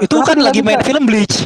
Itu 0.00 0.16
Kenapa 0.16 0.28
kan 0.32 0.38
lagi 0.40 0.60
main 0.64 0.80
bisa? 0.80 0.88
film 0.88 1.04
Bleach. 1.04 1.36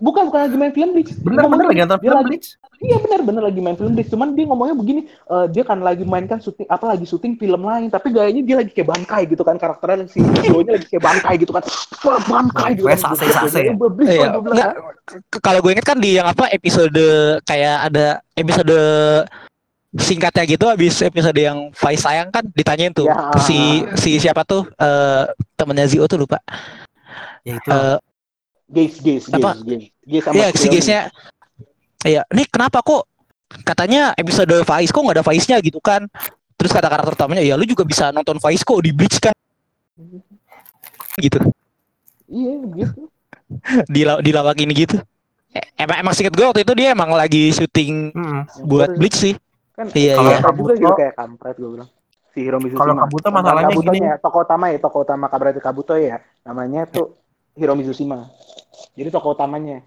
Bukan, 0.00 0.22
bukan 0.26 0.40
lagi 0.42 0.56
main 0.56 0.72
film 0.72 0.90
Bleach. 0.90 1.12
bener-bener 1.14 1.44
Ngomongnya 1.44 1.68
lagi 1.68 1.80
nonton 1.80 1.98
film 2.00 2.14
lagi- 2.14 2.26
Bleach. 2.26 2.48
Iya 2.80 2.96
benar 2.96 3.20
benar 3.20 3.42
lagi 3.44 3.60
main 3.60 3.76
film 3.76 3.92
Bleach. 3.92 4.08
Cuman 4.08 4.28
dia 4.32 4.44
ngomongnya 4.44 4.72
begini, 4.72 5.00
eh, 5.04 5.46
dia 5.46 5.62
kan 5.62 5.78
lagi 5.78 6.00
main 6.02 6.24
kan 6.24 6.38
syuting 6.38 6.64
apa 6.66 6.84
lagi 6.86 7.04
syuting 7.04 7.36
film 7.36 7.60
lain, 7.60 7.86
tapi 7.86 8.08
gayanya 8.08 8.40
dia 8.40 8.56
lagi 8.56 8.70
kayak 8.70 8.88
bangkai 8.88 9.22
gitu 9.26 9.42
kan 9.42 9.54
karakternya 9.54 10.04
si 10.06 10.18
Zio-nya 10.18 10.72
lagi 10.74 10.86
kayak 10.88 11.04
bangkai 11.04 11.34
gitu 11.36 11.52
kan. 11.52 11.62
Wah, 12.00 12.18
bangkai 12.18 12.70
gitu. 12.74 12.88
Kan. 12.88 12.96
nggak, 14.42 14.70
k- 15.28 15.40
kalau 15.40 15.58
gue 15.58 15.70
inget 15.70 15.84
kan 15.84 15.98
di 15.98 16.16
yang 16.16 16.26
apa 16.26 16.48
episode 16.48 17.04
kayak 17.42 17.76
ada 17.86 18.06
episode 18.34 18.76
singkatnya 19.92 20.46
gitu 20.46 20.64
habis 20.64 21.02
episode 21.02 21.34
yang 21.34 21.68
Faiz 21.72 21.98
sayang 21.98 22.30
kan 22.30 22.46
ditanyain 22.48 22.94
tuh 22.94 23.04
Ya. 23.04 23.34
si 23.36 23.58
si 23.94 24.16
siapa 24.16 24.40
tuh 24.42 24.62
eh 24.72 25.24
temennya 25.54 25.84
Zio 25.84 26.06
tuh 26.06 26.16
lupa. 26.16 26.38
Ya 27.42 27.58
itu. 27.58 27.68
Eh 27.68 27.98
Gaze, 28.70 28.96
gaze, 29.02 29.26
Apa? 29.28 29.58
gaze, 29.58 29.90
gaze. 30.00 30.26
Iya, 30.30 30.46
si 30.54 30.66
guysnya. 30.68 31.00
Iya, 32.00 32.22
ini 32.30 32.46
kenapa 32.46 32.80
kok 32.80 33.02
katanya 33.60 34.14
episode 34.14 34.62
Faiz 34.62 34.88
kok 34.88 35.02
nggak 35.02 35.18
ada 35.18 35.26
Faiznya 35.26 35.58
gitu 35.58 35.82
kan? 35.82 36.06
Terus 36.54 36.70
kata 36.70 36.86
karakter 36.86 37.12
utamanya, 37.12 37.42
ya 37.42 37.58
lu 37.58 37.66
juga 37.66 37.82
bisa 37.82 38.08
nonton 38.08 38.38
Faiz 38.38 38.62
kok 38.62 38.78
di 38.78 38.94
Bleach 38.94 39.18
kan? 39.18 39.34
Gitu, 41.16 41.36
Iya, 42.30 42.52
gitu. 42.78 43.00
di 43.90 44.00
di 44.06 44.30
lawak 44.30 44.56
ini 44.56 44.72
gitu. 44.72 44.96
Emang 45.74 45.98
emang 45.98 46.14
singkat 46.14 46.30
gue 46.32 46.46
waktu 46.46 46.62
itu 46.62 46.72
dia 46.78 46.94
emang 46.94 47.10
lagi 47.10 47.50
syuting 47.50 48.14
Mm-mm. 48.14 48.40
buat 48.64 48.86
Forze. 48.86 48.98
Bleach 49.02 49.18
sih. 49.18 49.34
kan 49.74 49.90
Iya, 49.90 50.14
kalau 50.14 50.30
iya. 50.30 50.38
juga 50.38 50.46
Kabuto- 50.46 50.76
gitu 50.78 50.94
kayak 50.94 51.14
kampret 51.18 51.56
gue 51.58 51.70
bilang 51.72 51.90
si 52.30 52.38
Hiromi 52.38 52.68
Kalau 52.70 52.94
Kabuto 52.94 53.28
masalahnya 53.34 53.72
Kabutonya, 53.72 54.12
tokoh 54.22 54.40
utama 54.46 54.64
ya 54.70 54.78
tokoh 54.78 55.00
utama 55.02 55.24
Kabuto 55.26 55.94
ya 55.98 56.16
namanya 56.46 56.86
tuh 56.86 57.18
Hiromi 57.58 57.82
Tsushima 57.82 58.30
jadi 58.92 59.08
tokoh 59.08 59.32
utamanya 59.32 59.82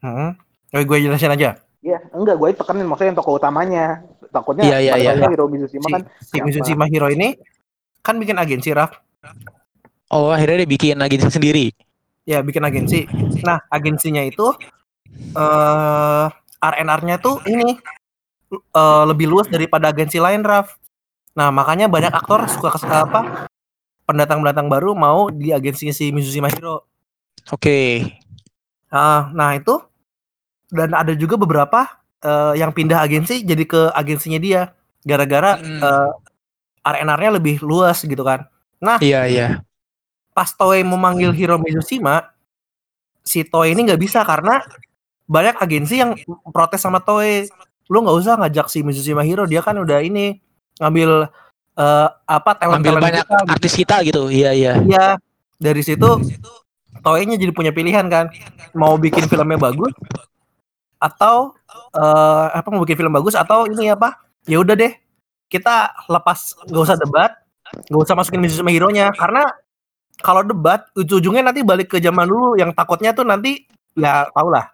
Mm-mm. 0.00 0.30
Oh, 0.70 0.80
gue 0.80 0.98
jelasin 0.98 1.30
aja. 1.30 1.58
ya 1.80 1.96
enggak 2.12 2.36
gue 2.36 2.48
tekenin 2.52 2.84
maksudnya 2.84 3.10
yang 3.12 3.18
tokoh 3.18 3.34
utamanya 3.36 4.04
takutnya 4.28 4.64
Iya, 4.68 4.76
iya, 4.78 4.92
iya. 4.96 5.10
tahunya 5.16 5.28
Hiromi 5.32 5.56
Tsushima 5.58 5.82
Si, 5.82 5.92
kan 5.92 6.02
si 6.20 6.28
siapa? 6.30 6.44
Mitsushima 6.44 6.84
Hiro 6.86 7.08
ini 7.08 7.28
kan 8.00 8.16
bikin 8.16 8.36
agensi 8.36 8.68
Raf. 8.70 8.96
Oh, 10.08 10.28
akhirnya 10.28 10.64
dia 10.64 10.68
bikin 10.68 10.96
lagi 10.96 11.16
sendiri. 11.16 11.70
Ya, 12.24 12.40
bikin 12.40 12.60
agensi. 12.62 13.04
Nah, 13.40 13.60
agensinya 13.68 14.20
itu 14.20 14.52
eh 15.32 16.26
RNR-nya 16.60 17.16
tuh 17.16 17.40
ini 17.44 17.76
eh, 18.52 19.04
lebih 19.06 19.26
luas 19.26 19.46
daripada 19.46 19.88
agensi 19.88 20.18
lain, 20.18 20.42
Raf. 20.42 20.76
Nah, 21.32 21.48
makanya 21.48 21.86
banyak 21.86 22.10
aktor 22.10 22.44
suka 22.44 22.74
kes- 22.74 22.84
apa 22.84 23.46
pendatang-pendatang 24.04 24.66
baru 24.66 24.92
mau 24.92 25.30
di 25.30 25.48
agensinya 25.50 25.94
si 25.94 26.10
Mitsushima 26.10 26.50
Hiro. 26.50 26.89
Oke. 27.48 28.04
Nah, 28.92 29.32
nah 29.32 29.56
itu 29.56 29.80
dan 30.70 30.92
ada 30.94 31.16
juga 31.16 31.40
beberapa 31.40 31.88
eh, 32.20 32.60
yang 32.60 32.70
pindah 32.70 33.00
agensi 33.00 33.40
jadi 33.42 33.64
ke 33.64 33.88
agensinya 33.96 34.36
dia 34.36 34.76
gara-gara 35.02 35.56
Hmm. 35.56 35.80
eh, 35.80 36.10
RNR-nya 36.84 37.40
lebih 37.40 37.60
luas 37.64 38.00
gitu 38.04 38.20
kan. 38.20 38.44
Iya, 39.00 39.20
iya. 39.28 39.48
Pas 40.32 40.48
Toei 40.56 40.80
memanggil 40.80 41.32
Hiro 41.36 41.60
Mitsushima, 41.60 42.32
si 43.20 43.44
Toei 43.44 43.76
ini 43.76 43.84
nggak 43.84 44.00
bisa 44.00 44.24
karena 44.24 44.64
banyak 45.28 45.60
agensi 45.60 46.00
yang 46.00 46.16
protes 46.48 46.80
sama 46.80 47.04
Toei. 47.04 47.44
Lu 47.92 48.00
nggak 48.00 48.16
usah 48.16 48.40
ngajak 48.40 48.72
si 48.72 48.80
Mitsushima 48.80 49.20
Hiro, 49.20 49.44
dia 49.44 49.60
kan 49.60 49.76
udah 49.76 50.00
ini 50.00 50.40
ngambil 50.80 51.28
eh, 51.76 52.08
apa 52.24 52.50
talent 52.56 52.80
Ambil 52.80 52.96
banyak 52.96 53.26
artis 53.28 53.76
kita 53.76 54.00
gitu. 54.04 54.32
Iya, 54.32 54.56
iya. 54.56 54.72
Iya, 54.80 55.06
dari 55.60 55.84
situ 55.84 56.20
Toei-nya 57.00 57.36
jadi 57.40 57.52
punya 57.52 57.72
pilihan 57.72 58.06
kan, 58.06 58.28
mau 58.76 58.96
bikin 59.00 59.24
filmnya 59.26 59.56
bagus 59.56 59.92
atau 61.00 61.56
eh, 61.96 62.46
apa 62.52 62.68
mau 62.68 62.84
bikin 62.84 63.04
film 63.04 63.12
bagus 63.12 63.32
atau 63.32 63.64
ini 63.64 63.92
apa? 63.92 64.20
Ya 64.44 64.60
udah 64.60 64.76
deh, 64.76 64.92
kita 65.48 65.92
lepas 66.08 66.56
nggak 66.68 66.84
usah 66.84 66.96
debat, 67.00 67.32
nggak 67.88 68.02
usah 68.04 68.14
masukin 68.16 68.40
Mitsushima 68.40 68.72
Hero-nya 68.72 69.12
karena 69.16 69.48
kalau 70.20 70.44
debat 70.44 70.84
ujung-ujungnya 70.92 71.48
nanti 71.48 71.64
balik 71.64 71.96
ke 71.96 71.98
zaman 71.98 72.28
dulu 72.28 72.56
yang 72.60 72.76
takutnya 72.76 73.16
tuh 73.16 73.24
nanti 73.24 73.64
ya 73.96 74.28
tau 74.30 74.52
lah 74.52 74.68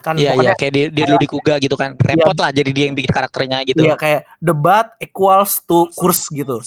kan 0.00 0.16
Iya, 0.16 0.32
iya. 0.40 0.52
Kayak 0.56 0.72
dia, 0.72 0.86
dia 0.90 1.04
dulu 1.12 1.18
di 1.20 1.28
Kuga 1.28 1.54
gitu 1.60 1.76
kan. 1.76 1.94
Repot 1.94 2.36
lah 2.40 2.50
jadi 2.50 2.70
dia 2.72 2.84
yang 2.88 2.96
bikin 2.96 3.12
karakternya 3.12 3.58
gitu. 3.68 3.84
Iya 3.84 3.94
kayak 3.94 4.26
debat 4.40 4.96
equals 4.98 5.60
to 5.68 5.86
kurs 5.92 6.26
gitu. 6.32 6.58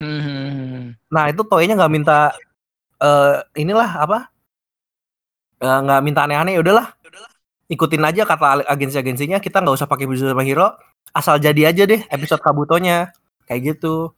Hmm. 0.00 0.96
Nah 1.12 1.24
itu 1.30 1.44
toynya 1.46 1.78
nggak 1.78 1.92
minta 1.92 2.32
eh 3.02 3.36
inilah 3.58 3.90
apa? 3.98 4.18
Eh, 5.62 5.78
nggak 5.82 6.00
minta 6.02 6.26
aneh-aneh. 6.26 6.58
ya 6.58 6.60
Udahlah, 6.62 6.94
ikutin 7.70 8.02
aja 8.02 8.22
kata 8.26 8.66
agensi-agensinya. 8.66 9.38
Kita 9.38 9.62
nggak 9.62 9.76
usah 9.78 9.90
pakai 9.90 10.06
baju 10.06 10.22
superhero, 10.22 10.74
asal 11.14 11.38
jadi 11.38 11.70
aja 11.70 11.82
deh 11.86 12.02
episode 12.10 12.42
Kabutonya 12.42 13.10
kayak 13.46 13.76
gitu. 13.76 14.10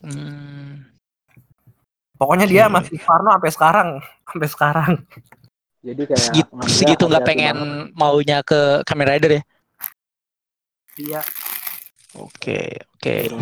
Hmm. 0.00 0.88
Pokoknya 2.20 2.44
dia 2.44 2.68
Oke. 2.68 2.74
masih 2.76 2.96
Farno 3.00 3.32
sampai 3.32 3.52
sekarang, 3.52 3.88
sampai 4.28 4.48
sekarang. 4.48 4.92
Jadi 5.80 6.02
kayak 6.04 6.20
Segitu, 6.20 6.52
segitu 6.68 7.04
nggak 7.08 7.24
pengen 7.24 7.56
banget. 7.56 7.96
maunya 7.96 8.38
ke 8.44 8.84
Kamen 8.84 9.08
Rider 9.08 9.40
ya? 9.40 9.42
Iya. 11.00 11.20
Oke, 12.20 12.84
kasus. 13.00 13.32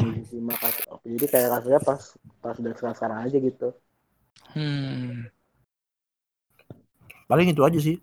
Oke, 0.86 1.06
Jadi 1.10 1.26
kayak 1.26 1.48
kasusnya 1.58 1.80
pas 1.82 2.00
pas 2.38 2.54
udah 2.54 2.72
sekarang 2.94 3.18
aja 3.26 3.38
gitu. 3.42 3.68
Hmm. 4.56 5.28
Paling 7.28 7.52
itu 7.52 7.60
aja 7.60 7.78
sih. 7.78 7.96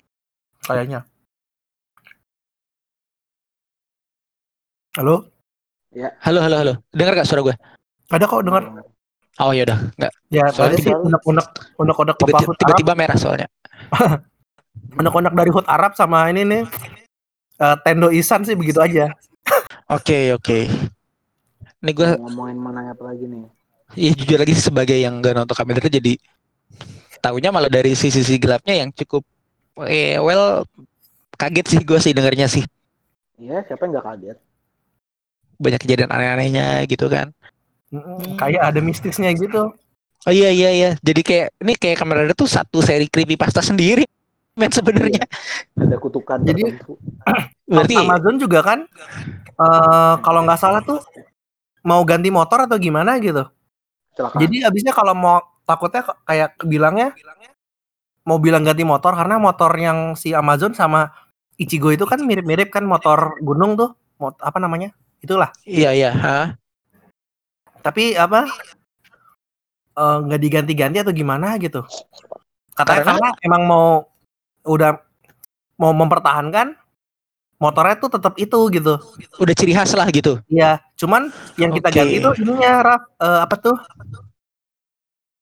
Kayaknya. 0.66 1.04
Halo? 4.96 5.26
Halo, 6.22 6.40
halo, 6.42 6.56
halo. 6.58 6.72
Dengar 6.94 7.18
gak 7.18 7.28
suara 7.28 7.42
gue? 7.44 7.54
Ada 8.10 8.24
kok 8.24 8.42
dengar? 8.46 8.62
Oh 9.42 9.50
ya 9.50 9.66
udah, 9.66 9.78
nggak. 9.98 10.12
Ya, 10.30 10.46
Soalnya 10.54 10.78
tadi 10.78 10.86
sih 10.86 10.94
unek-unek 10.94 11.46
unek-unek 11.74 12.14
Tiba-tiba, 12.22 12.94
merah 12.94 13.18
soalnya. 13.18 13.50
unek-unek 15.02 15.34
dari 15.34 15.50
Hut 15.50 15.66
Arab 15.66 15.98
sama 15.98 16.30
ini 16.30 16.46
nih. 16.46 16.62
eh, 17.58 17.76
Tendo 17.82 18.14
Isan 18.14 18.46
sih 18.46 18.54
begitu 18.54 18.78
aja. 18.78 19.10
Oke, 19.90 20.30
oke. 20.38 20.70
Ini 21.82 21.90
gue, 21.90 22.10
Ngomongin 22.22 22.54
mana 22.62 22.94
apa 22.94 23.02
lagi 23.10 23.26
nih? 23.26 23.42
Ya 23.94 24.10
jujur 24.12 24.38
lagi 24.38 24.52
sih 24.54 24.66
sebagai 24.68 24.94
yang 24.94 25.18
gak 25.18 25.34
nonton 25.34 25.54
Kamen 25.54 25.78
Rider 25.78 25.92
jadi 25.98 26.14
tahunya 27.18 27.48
malah 27.48 27.72
dari 27.72 27.96
sisi-sisi 27.96 28.36
gelapnya 28.36 28.84
yang 28.84 28.92
cukup, 28.92 29.24
eh, 29.88 30.20
well, 30.20 30.68
kaget 31.40 31.66
sih 31.72 31.80
gue 31.80 31.96
sih 31.96 32.12
dengarnya 32.12 32.44
sih. 32.44 32.60
Iya, 33.40 33.64
siapa 33.64 33.88
yang 33.88 33.96
nggak 33.96 34.06
kaget? 34.06 34.38
Banyak 35.56 35.80
kejadian 35.80 36.10
aneh-anehnya 36.12 36.84
gitu 36.84 37.08
kan. 37.08 37.32
Mm-mm, 37.88 38.36
Kayak 38.36 38.74
ada 38.74 38.80
mistisnya 38.84 39.32
gitu. 39.32 39.72
Oh 40.24 40.32
iya 40.32 40.52
iya 40.52 40.70
iya. 40.72 40.90
Jadi 41.00 41.20
kayak 41.24 41.48
ini 41.64 41.72
kayak 41.76 41.96
Kamen 41.96 42.28
Rider 42.28 42.36
tuh 42.36 42.44
satu 42.48 42.84
seri 42.84 43.08
creepypasta 43.08 43.64
sendiri. 43.64 44.04
Men 44.60 44.70
sebenarnya. 44.70 45.24
Ada 45.80 45.96
kutukan 45.96 46.44
Jadi- 46.44 46.76
tertentu. 46.76 47.00
Berarti 47.72 47.94
Amazon 47.96 48.36
juga 48.36 48.60
kan 48.60 48.78
eh 49.48 50.14
kalau 50.20 50.44
nggak 50.44 50.60
salah 50.60 50.84
tuh 50.84 51.00
mau 51.80 52.04
ganti 52.04 52.28
motor 52.28 52.68
atau 52.68 52.76
gimana 52.76 53.16
gitu. 53.16 53.48
Kecelakaan. 54.14 54.40
Jadi 54.46 54.56
abisnya 54.62 54.94
kalau 54.94 55.12
mau 55.12 55.42
takutnya 55.66 56.06
kayak 56.22 56.54
bilangnya 56.62 57.10
mau 58.24 58.38
bilang 58.40 58.62
ganti 58.64 58.86
motor 58.86 59.12
karena 59.12 59.36
motor 59.36 59.74
yang 59.76 60.14
si 60.16 60.30
Amazon 60.32 60.72
sama 60.72 61.10
Ichigo 61.58 61.90
itu 61.90 62.06
kan 62.06 62.22
mirip-mirip 62.22 62.70
kan 62.70 62.86
motor 62.86 63.36
gunung 63.42 63.74
tuh. 63.74 63.90
Mot 64.22 64.38
apa 64.38 64.62
namanya? 64.62 64.94
Itulah. 65.18 65.50
iya 65.66 65.90
iya, 65.90 66.10
ha? 66.14 66.38
Tapi 67.82 68.14
apa 68.14 68.46
eh, 69.98 70.16
nggak 70.24 70.40
diganti-ganti 70.40 71.02
atau 71.02 71.10
gimana 71.10 71.58
gitu. 71.58 71.82
Katanya 72.74 73.02
Karena- 73.02 73.18
karena 73.18 73.28
emang 73.42 73.62
mau 73.66 73.86
udah 74.64 74.98
mau 75.78 75.90
mempertahankan 75.90 76.78
motornya 77.64 77.96
tuh 77.96 78.12
tetap 78.12 78.36
itu 78.36 78.58
gitu. 78.68 78.94
Udah 79.40 79.54
ciri 79.56 79.72
khas 79.72 79.96
lah 79.96 80.04
gitu. 80.12 80.36
Iya, 80.52 80.84
cuman 81.00 81.32
yang 81.56 81.72
kita 81.72 81.88
Oke. 81.88 81.96
ganti 81.96 82.14
itu 82.20 82.30
ininya 82.44 82.72
Raf, 82.84 83.02
eh, 83.16 83.40
apa 83.40 83.56
tuh? 83.56 83.76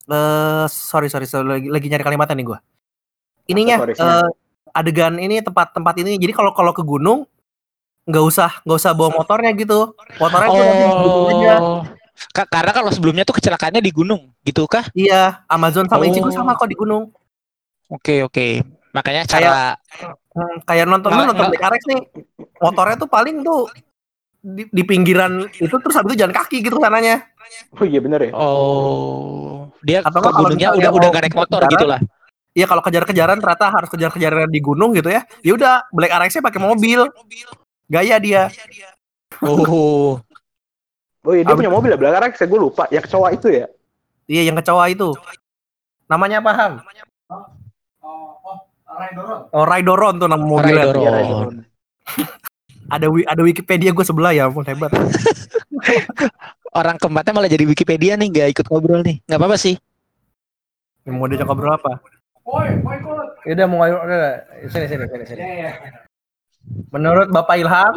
Eh 0.06 0.66
sorry 0.70 1.10
sorry, 1.10 1.26
sorry 1.26 1.46
lagi, 1.46 1.66
lagi 1.70 1.86
nyari 1.90 2.04
kalimatnya 2.06 2.38
nih 2.38 2.46
gua. 2.46 2.58
Ininya 3.50 3.76
eh, 3.90 4.28
adegan 4.70 5.18
ini 5.18 5.42
tempat-tempat 5.42 5.94
ini. 6.02 6.18
Jadi 6.18 6.30
kalau 6.30 6.54
kalau 6.54 6.70
ke 6.70 6.82
gunung 6.86 7.26
nggak 8.06 8.24
usah 8.26 8.50
nggak 8.66 8.78
usah 8.78 8.92
bawa 8.94 9.10
motornya 9.14 9.50
gitu. 9.54 9.94
Motornya 10.18 10.48
gunung 10.50 11.26
aja. 11.30 11.54
Oh. 11.58 11.82
Ka- 12.34 12.46
karena 12.46 12.70
kalau 12.70 12.90
sebelumnya 12.94 13.26
tuh 13.26 13.34
kecelakaannya 13.34 13.82
di 13.82 13.90
gunung, 13.90 14.30
gitu 14.46 14.62
kah? 14.70 14.86
Iya, 14.94 15.42
Amazon 15.50 15.90
sama 15.90 16.06
Oh. 16.06 16.10
Ichigo 16.10 16.30
sama 16.30 16.54
kok 16.54 16.70
di 16.70 16.78
gunung. 16.78 17.10
Oke 17.90 18.22
oke. 18.22 18.62
Makanya 18.92 19.24
cara 19.24 19.74
Hmm, 20.32 20.56
kayak 20.64 20.88
nonton 20.88 21.08
lu 21.08 21.14
Nggak- 21.14 21.28
nonton 21.28 21.44
nggak- 21.44 21.52
Black 21.52 21.66
Arex 21.68 21.82
nih. 21.88 22.00
Motornya 22.58 22.96
tuh 22.96 23.08
paling 23.08 23.36
tuh 23.40 23.68
di, 24.42 24.62
di 24.66 24.82
pinggiran 24.82 25.44
itu 25.46 25.70
terus 25.70 25.94
habis 25.94 26.16
itu 26.16 26.24
jalan 26.24 26.34
kaki 26.34 26.64
gitu 26.64 26.80
sananya. 26.80 27.28
Oh 27.76 27.84
iya 27.84 28.00
bener 28.00 28.20
ya. 28.26 28.30
oh 28.32 29.68
dia 29.84 30.00
Atau 30.00 30.18
ke 30.18 30.30
gunungnya 30.32 30.72
udah 30.72 30.90
udah 30.90 31.08
nggak 31.10 31.22
naik 31.28 31.36
motor 31.36 31.60
gitu 31.68 31.84
lah. 31.84 32.00
Iya 32.52 32.68
kalau 32.68 32.80
kejar-kejaran 32.80 33.40
ternyata 33.40 33.66
harus 33.68 33.88
kejar-kejaran 33.88 34.48
di 34.48 34.60
gunung 34.60 34.92
gitu 34.92 35.08
ya. 35.08 35.24
Ya 35.40 35.52
udah 35.52 35.74
Black 35.92 36.12
Arex-nya 36.12 36.40
pakai 36.40 36.60
mobil. 36.60 37.00
Gaya 37.86 38.16
dia. 38.16 38.48
Oh. 39.40 40.16
Oh 41.22 41.32
iya 41.32 41.46
dia 41.46 41.54
Abis- 41.54 41.60
punya 41.62 41.70
mobil 41.70 41.90
ya 41.92 41.98
belakang 42.00 42.32
saya 42.34 42.48
gue 42.48 42.60
lupa. 42.60 42.84
Yang 42.90 43.08
kecoa 43.08 43.28
itu 43.30 43.48
ya. 43.52 43.66
Iya 44.26 44.42
yang 44.48 44.56
kecoa 44.58 44.84
itu. 44.88 45.12
Namanya 46.08 46.40
apa 46.40 46.52
Ham? 46.56 46.72
Oh 49.52 49.64
Raidoron 49.64 50.14
tuh 50.20 50.28
nama 50.30 50.42
mobilnya. 50.42 50.90
Raidoron. 50.90 51.02
Oh. 51.02 51.14
Raidoron. 51.14 51.54
Ada 52.92 53.08
wi- 53.08 53.24
ada 53.24 53.40
Wikipedia 53.40 53.88
gue 53.88 54.04
sebelah 54.04 54.36
ya 54.36 54.52
ampun 54.52 54.68
hebat. 54.68 54.92
Orang 56.78 57.00
keempatnya 57.00 57.32
malah 57.32 57.48
jadi 57.48 57.64
Wikipedia 57.64 58.20
nih, 58.20 58.28
nggak 58.28 58.48
ikut 58.52 58.66
ngobrol 58.68 59.00
nih. 59.00 59.16
Nggak 59.24 59.38
apa-apa 59.40 59.56
sih. 59.56 59.80
Yang 61.08 61.14
mau 61.16 61.24
diajak 61.24 61.48
ngobrol 61.48 61.72
apa? 61.72 62.04
Ya 63.48 63.52
udah 63.56 63.66
mau 63.70 63.80
ngobrol 63.80 64.12
udah, 64.12 64.44
sini 64.68 64.86
sini 64.92 65.04
sini 65.08 65.24
sini. 65.24 65.42
Menurut 66.92 67.32
Bapak 67.32 67.56
Ilham, 67.64 67.96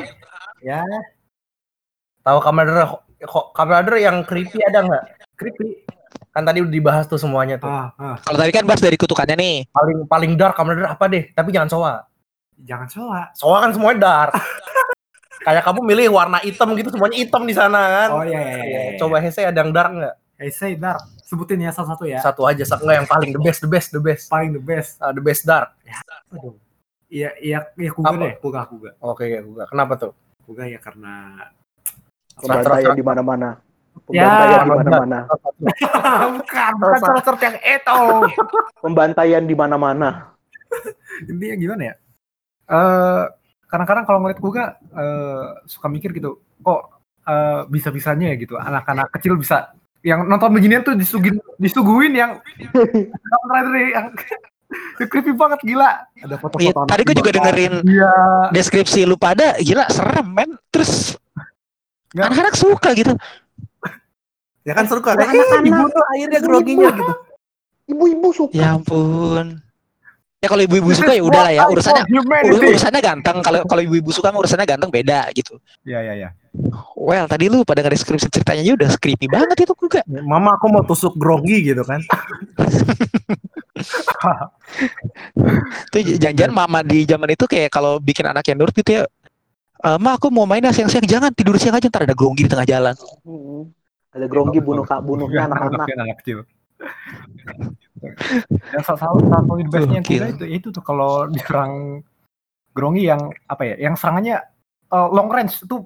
ya 0.64 0.80
tahu 2.24 2.40
Kamen 2.40 2.72
Rider 2.72 3.96
yang 4.00 4.24
creepy 4.24 4.64
ada 4.64 4.80
nggak? 4.80 5.04
Creepy. 5.36 5.84
Kan 6.36 6.44
tadi 6.44 6.60
udah 6.60 6.74
dibahas 6.76 7.08
tuh 7.08 7.16
semuanya 7.16 7.56
tuh. 7.56 7.72
Ah, 7.72 7.96
ah, 7.96 8.20
Kalau 8.20 8.36
tadi 8.36 8.52
kan 8.52 8.68
bahas 8.68 8.84
dari 8.84 9.00
kutukannya 9.00 9.40
nih. 9.40 9.56
Paling 9.72 10.04
paling 10.04 10.32
dark 10.36 10.60
Kamen 10.60 10.76
Rider 10.76 10.92
apa 10.92 11.08
deh? 11.08 11.32
Tapi 11.32 11.56
jangan 11.56 11.72
Soa. 11.72 11.96
jangan 12.56 12.88
soa. 12.92 13.22
Soa 13.36 13.64
kan 13.64 13.72
semuanya 13.72 14.00
dark. 14.04 14.36
Kayak 15.48 15.64
kamu 15.64 15.80
milih 15.88 16.08
warna 16.12 16.40
hitam 16.44 16.76
gitu 16.76 16.92
semuanya 16.92 17.18
hitam 17.24 17.44
di 17.48 17.56
sana 17.56 17.80
kan. 17.88 18.10
Oh 18.20 18.24
iya 18.28 18.36
iya 18.36 18.44
iya. 18.44 18.64
Iya, 18.68 18.82
iya. 18.92 19.00
Coba 19.00 19.24
Hese 19.24 19.48
ada 19.48 19.60
yang 19.64 19.72
dark 19.72 19.92
nggak? 19.96 20.16
Say 20.52 20.76
Dark. 20.76 21.00
Sebutin 21.24 21.64
ya 21.64 21.72
salah 21.72 21.96
satu 21.96 22.04
ya. 22.04 22.20
Satu 22.20 22.44
aja, 22.44 22.64
satu 22.68 22.84
yang 22.92 23.08
paling 23.08 23.32
the 23.32 23.40
best, 23.40 23.64
the 23.64 23.70
best, 23.72 23.90
the 23.96 24.02
best. 24.04 24.28
Paling 24.28 24.52
the 24.52 24.64
best. 24.64 25.00
Ah, 25.00 25.16
the 25.16 25.24
best 25.24 25.48
dark. 25.48 25.72
Aduh. 26.36 26.60
Iya 27.08 27.32
iya 27.40 27.60
iya 27.80 27.92
kuga 27.96 28.12
Apa? 28.12 28.20
deh, 28.28 28.34
kuga 28.44 28.62
kuga. 28.68 28.92
Oke, 29.00 29.32
ya, 29.32 29.40
gua. 29.40 29.64
Kenapa 29.72 29.96
tuh? 29.96 30.12
Kuga 30.44 30.68
ya 30.68 30.82
karena 30.84 31.48
Pembantaian 32.36 32.92
di 32.92 33.06
mana-mana. 33.06 33.64
Ya, 34.14 34.30
Pembantaian 34.30 34.62
di 34.62 34.70
mana-mana. 34.70 35.20
bukan, 36.38 36.72
bukan 36.78 37.00
salah 37.02 37.24
satu 37.26 37.42
yang 37.42 37.58
itu. 37.58 37.98
Pembantaian 38.86 39.44
di 39.44 39.56
mana-mana. 39.58 40.10
Intinya 41.26 41.56
gimana 41.58 41.82
ya? 41.90 41.94
Eh 42.70 43.24
kadang-kadang 43.66 44.06
kalau 44.06 44.20
ngeliat 44.22 44.38
kuga 44.38 44.78
eh, 44.94 45.46
suka 45.66 45.90
mikir 45.90 46.14
gitu, 46.14 46.38
kok 46.62 47.02
eh, 47.26 47.66
bisa-bisanya 47.66 48.30
ya 48.30 48.36
gitu 48.38 48.54
anak-anak 48.62 49.10
kecil 49.18 49.42
bisa 49.42 49.74
yang 50.06 50.22
nonton 50.30 50.54
beginian 50.54 50.86
tuh 50.86 50.94
disuguhin 50.94 51.42
disuguhin 51.58 52.14
yang 52.14 52.32
yang 53.98 54.14
creepy 55.10 55.34
banget 55.34 55.66
gila. 55.66 56.06
Ada 56.22 56.38
foto-foto 56.38 56.78
anak 56.86 56.90
tadi 56.94 57.02
gue 57.10 57.16
juga 57.18 57.32
dengerin 57.34 57.74
Iya. 57.90 58.14
deskripsi 58.54 59.02
lu 59.10 59.18
pada, 59.18 59.58
gila 59.58 59.90
serem 59.90 60.28
men. 60.30 60.52
Terus 60.70 61.18
Nggak. 62.14 62.26
anak-anak 62.32 62.56
suka 62.56 62.90
gitu. 62.94 63.14
Ya 64.66 64.74
kan 64.74 64.90
seru 64.90 65.02
kan? 65.06 65.14
Ya, 65.16 65.30
anak-anak. 65.30 65.62
Ibu 65.70 65.86
tuh 65.94 66.04
akhirnya 66.10 66.40
groginya 66.42 66.90
gitu. 66.90 67.14
Ibu-ibu 67.86 68.28
suka. 68.34 68.54
Ya 68.58 68.74
ampun. 68.74 69.62
Ya 70.44 70.48
kalau 70.52 70.62
ibu-ibu 70.62 70.94
suka 70.94 71.14
ya 71.18 71.26
udah 71.26 71.42
lah 71.42 71.54
ya 71.58 71.66
urusannya 71.70 72.06
urusannya 72.50 73.02
ganteng. 73.02 73.38
Kalau 73.42 73.66
kalau 73.66 73.82
ibu-ibu 73.82 74.10
suka 74.14 74.30
mah 74.30 74.42
urusannya 74.46 74.66
ganteng 74.66 74.90
beda 74.94 75.30
gitu. 75.34 75.58
Iya 75.86 76.02
iya 76.06 76.14
iya. 76.14 76.30
Well, 76.98 77.26
tadi 77.26 77.50
lu 77.50 77.66
pada 77.66 77.82
deskripsi 77.86 78.30
ceritanya 78.30 78.62
aja 78.62 78.74
udah 78.78 78.90
creepy 79.02 79.26
banget 79.30 79.66
itu 79.66 79.74
juga. 79.74 80.02
Mama 80.06 80.54
aku 80.58 80.70
mau 80.70 80.82
tusuk 80.86 81.18
grogi 81.18 81.62
gitu 81.66 81.82
kan. 81.86 82.02
Tuh 85.94 86.02
jangan-jangan 86.02 86.54
mama 86.54 86.80
di 86.86 87.06
zaman 87.06 87.30
itu 87.34 87.46
kayak 87.50 87.70
kalau 87.74 87.98
bikin 87.98 88.26
anak 88.30 88.46
yang 88.46 88.58
nurut 88.62 88.74
gitu 88.74 89.02
ya. 89.02 89.04
"Eh, 89.82 89.98
ma 89.98 90.14
aku 90.18 90.30
mau 90.30 90.46
main 90.46 90.64
ah 90.66 90.74
siang-siang 90.74 91.06
jangan 91.06 91.30
tidur 91.34 91.58
siang 91.58 91.76
aja 91.78 91.90
ntar 91.90 92.06
ada 92.06 92.14
gronggi 92.18 92.46
di 92.46 92.52
tengah 92.54 92.66
jalan. 92.70 92.96
Ada 94.16 94.26
gronggi 94.32 94.64
bunuh 94.64 94.88
kak 94.88 95.04
bunuhnya 95.04 95.52
anak-anak. 95.52 95.88
Anak 95.92 96.18
kecil. 96.24 96.48
Dan 98.72 98.82
salah 98.84 99.00
satu 99.00 99.20
salah 99.28 99.44
satu 99.44 99.60
the 99.60 99.68
bestnya 99.68 100.00
yang 100.00 100.06
kuda 100.08 100.28
itu 100.32 100.46
itu 100.48 100.68
tuh 100.72 100.84
kalau 100.84 101.28
diserang 101.28 102.00
Grongi 102.76 103.08
yang 103.08 103.32
apa 103.48 103.64
ya, 103.64 103.76
yang 103.88 103.96
serangannya 103.96 104.36
eh, 104.92 105.08
long 105.16 105.32
range 105.32 105.64
itu 105.64 105.80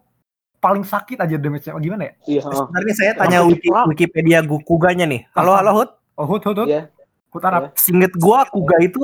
paling 0.58 0.82
sakit 0.82 1.22
aja 1.22 1.38
damage-nya 1.38 1.78
gimana 1.78 2.04
ya? 2.10 2.14
Iya. 2.26 2.42
heeh. 2.50 2.58
Sebenarnya 2.66 2.94
saya 2.98 3.12
tanya 3.14 3.40
Wiki. 3.46 3.70
Wikipedia 3.70 4.42
Kuganya 4.44 5.06
nih. 5.06 5.22
Halo 5.38 5.54
halo 5.54 5.72
Hud. 5.78 5.90
Oh, 6.18 6.26
hut 6.26 6.42
hut 6.50 6.58
hut. 6.66 6.70
Iya. 6.70 6.90
Hut 7.30 7.46
Arab. 7.46 7.78
Singet 7.78 8.14
gua 8.18 8.50
Kuga 8.50 8.82
itu 8.82 9.02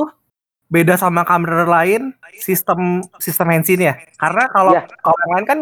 beda 0.66 0.98
sama 0.98 1.22
kamera 1.22 1.62
lain 1.70 2.10
sistem 2.42 3.06
sistem 3.22 3.54
Henshin 3.54 3.86
ya. 3.86 3.94
Karena 4.18 4.50
kalau 4.50 4.74
Iya. 4.74 4.90
kalau 5.06 5.18
yang 5.22 5.32
lain 5.38 5.46
kan 5.46 5.60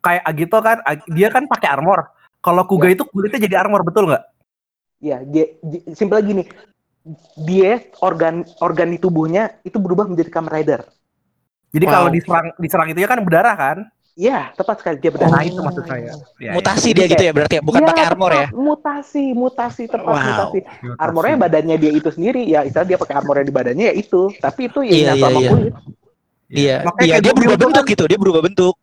kayak 0.00 0.22
Agito 0.24 0.58
kan 0.64 0.80
dia 1.12 1.28
kan 1.28 1.44
pakai 1.44 1.68
armor. 1.76 2.08
Kalau 2.40 2.64
Kuga 2.64 2.88
itu 2.88 3.04
kulitnya 3.04 3.40
jadi 3.40 3.56
armor 3.60 3.84
betul 3.84 4.08
nggak? 4.08 4.24
Iya, 5.00 5.24
dia, 5.24 5.46
di- 5.60 5.84
simpelnya 5.92 6.24
gini. 6.24 6.42
Dia 7.40 7.80
organ 8.04 8.44
organ 8.60 8.92
di 8.92 8.98
tubuhnya 9.00 9.56
itu 9.64 9.80
berubah 9.80 10.04
menjadi 10.04 10.28
Kamen 10.28 10.52
Rider. 10.52 10.80
Jadi 11.72 11.84
Wow. 11.86 11.92
kalau 11.96 12.08
diserang 12.12 12.46
diserang 12.60 12.88
itu 12.92 12.98
ya 13.00 13.08
kan 13.08 13.18
berdarah 13.24 13.56
kan? 13.56 13.78
Iya, 14.20 14.52
tepat 14.52 14.84
sekali 14.84 15.00
dia 15.00 15.08
Nah, 15.08 15.16
berdarah. 15.16 15.42
itu 15.48 15.60
maksud 15.64 15.84
saya. 15.88 16.12
Ya, 16.36 16.50
ya. 16.50 16.52
Mutasi 16.52 16.92
Jadi 16.92 16.98
dia 16.98 17.06
gitu 17.08 17.22
ya 17.24 17.32
berarti 17.32 17.54
ya, 17.56 17.62
bukan 17.64 17.80
Iya, 17.80 17.88
pakai 17.88 18.04
armor 18.04 18.32
ya. 18.36 18.46
Mutasi, 18.52 19.24
mutasi 19.32 19.82
tepat 19.88 20.12
Wow. 20.12 20.28
mutasi. 20.28 20.58
Armornya 21.00 21.36
badannya 21.40 21.76
dia 21.80 21.92
itu 21.94 22.08
sendiri 22.12 22.42
ya, 22.44 22.60
istilah 22.66 22.84
dia 22.84 22.98
pakai 23.00 23.14
armornya 23.16 23.44
di 23.48 23.54
badannya 23.54 23.84
ya 23.88 23.94
itu. 23.96 24.28
Tapi 24.36 24.60
itu 24.68 24.80
ya 24.84 24.92
Iya, 24.92 25.12
iya, 25.16 25.24
sama 25.24 25.40
iya. 25.40 25.48
kulit. 25.48 25.74
Iya, 26.50 26.76
iya 27.00 27.16
dia 27.22 27.32
berubah 27.32 27.56
bentuk 27.56 27.84
gitu, 27.86 28.04
dia 28.10 28.18
berubah 28.20 28.42
bentuk. 28.44 28.74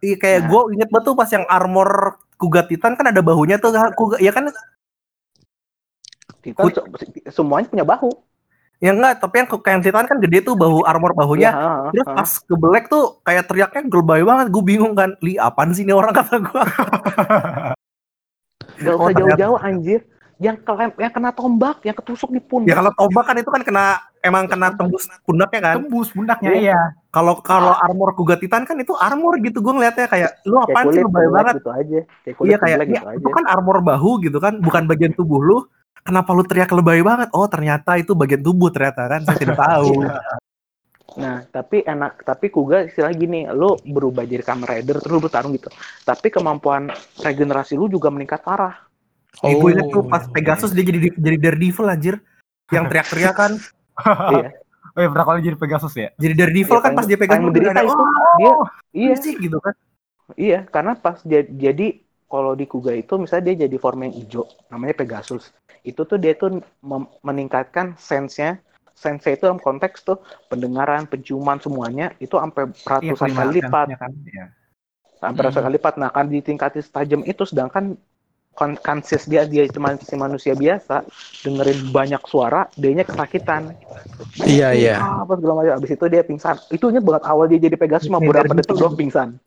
Iya 0.00 0.16
kayak 0.16 0.40
Nah. 0.42 0.48
gue 0.48 0.60
inget 0.74 0.88
betul 0.90 1.12
pas 1.12 1.28
yang 1.28 1.44
armor 1.46 2.16
Kuga 2.40 2.64
Titan 2.64 2.96
kan 2.96 3.04
ada 3.06 3.20
bahunya 3.20 3.60
tuh 3.60 3.76
Kuga 3.92 4.16
ya 4.16 4.32
kan 4.32 4.48
Titan 6.40 6.72
se- 6.72 7.28
semuanya 7.28 7.68
punya 7.68 7.84
bahu. 7.84 8.08
ya 8.80 8.96
enggak 8.96 9.20
tapi 9.20 9.44
yang 9.44 9.48
kayak 9.52 9.84
Titan 9.84 10.08
kan 10.08 10.16
gede 10.24 10.40
tuh 10.40 10.56
bahu 10.56 10.88
armor 10.88 11.12
bahunya 11.12 11.52
heeh, 11.52 11.78
Terus 11.92 12.06
heeh. 12.08 12.16
pas 12.16 12.30
ke 12.40 12.54
Black 12.56 12.84
tuh 12.88 13.20
kayak 13.20 13.44
teriaknya 13.44 13.82
gelbay 13.84 14.24
banget, 14.24 14.48
gue 14.48 14.62
bingung 14.64 14.96
kan, 14.96 15.12
li 15.20 15.36
apaan 15.36 15.76
sih 15.76 15.84
ini 15.84 15.92
orang 15.92 16.16
kata 16.18 16.40
gue. 16.40 16.62
Gak 18.80 18.94
Oh, 18.96 19.04
usah 19.04 19.12
ternyata. 19.12 19.36
jauh-jauh 19.36 19.58
anjir. 19.60 20.00
Yang 20.40 20.64
kelem, 20.64 20.90
yang 20.96 21.12
kena 21.12 21.36
tombak, 21.36 21.84
yang 21.84 21.92
ketusuk 21.92 22.32
di 22.32 22.40
pundak. 22.40 22.72
ya 22.72 22.80
kalau 22.80 22.96
tombak 22.96 23.28
kan 23.28 23.36
itu 23.36 23.50
kan 23.52 23.60
kena 23.60 24.00
emang 24.20 24.44
kena 24.46 24.72
tembus 24.72 25.08
pundaknya 25.22 25.60
kan. 25.62 25.74
Tembus 25.80 26.08
pundaknya 26.10 26.50
Iya. 26.50 26.60
iya. 26.62 26.80
Kalau 27.10 27.40
kalau 27.40 27.74
armor 27.74 28.14
Kuga 28.14 28.36
Titan 28.36 28.62
kan 28.62 28.76
itu 28.76 28.94
armor 28.94 29.40
gitu, 29.40 29.58
gue 29.58 29.72
ngeliatnya 29.72 30.06
kayak 30.06 30.30
lu 30.44 30.56
kayak 30.58 30.68
apaan 30.70 30.86
sih 30.90 31.02
lebay 31.02 31.26
banget. 31.26 31.54
gitu 31.58 31.70
aja. 31.70 32.00
Kayak 32.22 32.34
kulit 32.36 32.48
Iya 32.48 32.56
kayak 32.56 32.76
Black 32.76 32.88
ya, 32.88 32.94
gitu 32.94 33.06
itu 33.10 33.26
aja. 33.26 33.34
kan 33.34 33.44
armor 33.48 33.78
bahu 33.80 34.10
gitu 34.22 34.38
kan, 34.38 34.54
bukan 34.58 34.82
bagian 34.86 35.12
tubuh 35.12 35.40
lu. 35.40 35.58
Kenapa 36.00 36.32
lu 36.32 36.42
teriak 36.42 36.70
lebay 36.70 37.02
banget? 37.02 37.28
Oh 37.30 37.44
ternyata 37.44 37.96
itu 37.96 38.14
bagian 38.14 38.40
tubuh 38.40 38.70
ternyata 38.70 39.04
kan, 39.06 39.20
saya 39.22 39.36
tidak 39.36 39.58
tahu. 39.58 39.90
Nah, 41.10 41.42
tapi 41.44 41.82
enak, 41.82 42.22
tapi 42.22 42.54
Kuga 42.54 42.86
istilah 42.86 43.10
gini, 43.10 43.42
lu 43.50 43.74
berubah 43.82 44.22
jadi 44.22 44.46
Kamen 44.46 44.62
Rider 44.62 44.94
terus 44.94 45.10
lu 45.10 45.18
bertarung 45.18 45.50
gitu. 45.50 45.66
Tapi 46.06 46.30
kemampuan 46.30 46.86
regenerasi 47.18 47.74
lu 47.74 47.90
juga 47.90 48.14
meningkat 48.14 48.46
parah. 48.46 48.78
Eh, 49.42 49.58
gue 49.58 49.70
inget 49.74 49.90
tuh 49.90 50.02
Oh. 50.02 50.06
pas 50.06 50.22
Pegasus 50.26 50.70
dia 50.70 50.86
jadi 50.86 51.10
jadi 51.10 51.36
Daredevil 51.40 51.86
anjir. 51.88 52.14
Yang 52.70 52.84
teriak-teriak 52.86 53.34
kan. 53.34 53.52
Iya. 54.34 54.48
Oh, 54.90 54.98
ya, 54.98 55.06
berapa 55.06 55.38
kali 55.38 55.46
jadi 55.46 55.54
Pegasus 55.54 55.94
ya? 55.94 56.10
Jadi 56.18 56.34
Daredevil 56.34 56.66
Iya, 56.74 56.82
kan 56.82 56.92
pas 56.98 57.06
dia 57.06 57.14
menderita 57.14 57.70
ada, 57.70 57.82
itu. 57.86 58.02
"Oh, 58.42 58.66
Dia 58.98 59.14
iya, 59.14 59.14
sih 59.14 59.34
gitu 59.38 59.58
kan. 59.62 59.74
iya, 60.34 60.58
karena 60.66 60.92
pas 60.98 61.22
dia, 61.22 61.46
jadi 61.46 62.02
kalau 62.26 62.58
di 62.58 62.66
Kuga 62.66 62.98
itu 62.98 63.14
misalnya 63.14 63.54
dia 63.54 63.70
jadi 63.70 63.76
form 63.78 64.02
yang 64.10 64.14
hijau, 64.18 64.50
namanya 64.66 64.94
Pegasus. 64.98 65.54
Itu 65.86 66.02
tuh 66.10 66.18
dia 66.18 66.34
tuh 66.34 66.58
mem- 66.82 67.10
meningkatkan 67.22 67.94
sense-nya 68.02 68.58
sense 68.98 69.30
itu 69.30 69.46
dalam 69.46 69.62
konteks 69.62 70.02
tuh 70.02 70.18
pendengaran, 70.50 71.06
penciuman 71.06 71.62
semuanya 71.62 72.10
itu 72.18 72.34
sampai 72.34 72.68
Iya, 72.74 73.14
ratusan 73.14 73.30
kelima 73.30 73.38
kali 73.46 73.50
lipat. 73.62 73.86
sense-nya 73.86 73.98
kan. 74.02 74.12
Iya. 74.26 74.44
sampai 75.20 75.40
ratusan 75.46 75.64
kali 75.68 75.74
lipat. 75.78 75.94
Nah, 76.02 76.10
kan 76.10 76.26
ditingkati 76.26 76.78
setajam 76.82 77.20
itu, 77.28 77.42
sedangkan 77.46 77.84
kon 78.50 78.76
conscious 78.76 79.24
dia 79.24 79.46
dia 79.46 79.64
cuma 79.66 79.94
si 79.96 80.12
manusia 80.14 80.52
biasa 80.52 81.06
dengerin 81.40 81.88
banyak 81.88 82.20
suara, 82.24 82.68
dia 82.74 82.92
kesakitan. 83.00 83.72
Iya, 84.42 84.68
iya. 84.72 84.94
Apa 85.00 85.38
segala 85.38 85.54
macam. 85.56 85.72
Abis 85.80 85.90
itu 85.90 86.04
dia 86.06 86.22
pingsan. 86.22 86.56
Itu 86.68 86.90
ingat 86.90 87.00
banget 87.00 87.24
awal 87.24 87.46
dia 87.46 87.58
jadi 87.58 87.76
Pegasus 87.76 88.06
cuma 88.06 88.20
beberapa 88.20 88.52
detik 88.52 88.76
doang 88.76 88.94
pingsan. 88.94 89.38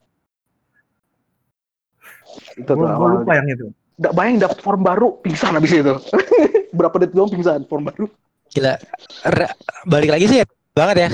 Itu 2.53 2.65
tuh 2.65 2.75
Gue 2.79 2.89
awal. 2.89 3.21
lupa 3.21 3.33
yang 3.37 3.47
itu. 3.49 3.65
Nggak 3.93 4.13
bayang 4.17 4.35
dapet 4.41 4.57
form 4.59 4.81
baru, 4.81 5.07
pingsan 5.21 5.53
abis 5.53 5.71
itu. 5.75 5.93
Berapa 6.77 6.95
detik 6.97 7.13
doang 7.13 7.29
pingsan 7.29 7.61
form 7.67 7.83
baru. 7.85 8.05
Gila. 8.49 8.73
Re- 9.29 9.53
balik 9.85 10.09
lagi 10.09 10.25
sih 10.25 10.37
ya, 10.41 10.45
banget 10.71 10.97
ya. 10.97 11.09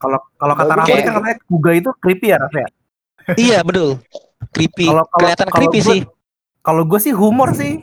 Kalau 0.00 0.18
kalau 0.34 0.54
kata 0.56 0.72
kayak- 0.82 1.04
kan 1.04 1.14
katanya 1.20 1.36
Kuga 1.44 1.70
itu 1.76 1.90
creepy 2.00 2.26
ya 2.26 2.36
Raffi 2.38 2.58
ya? 2.58 2.68
iya, 3.36 3.58
betul. 3.60 4.00
Creepy. 4.50 4.88
Kalau- 4.88 5.06
kalau- 5.06 5.20
Kelihatan 5.22 5.48
creepy 5.52 5.80
sih. 5.80 6.00
Kalau 6.60 6.82
gue 6.84 6.98
sih 6.98 7.10
humor 7.10 7.52
sih. 7.52 7.80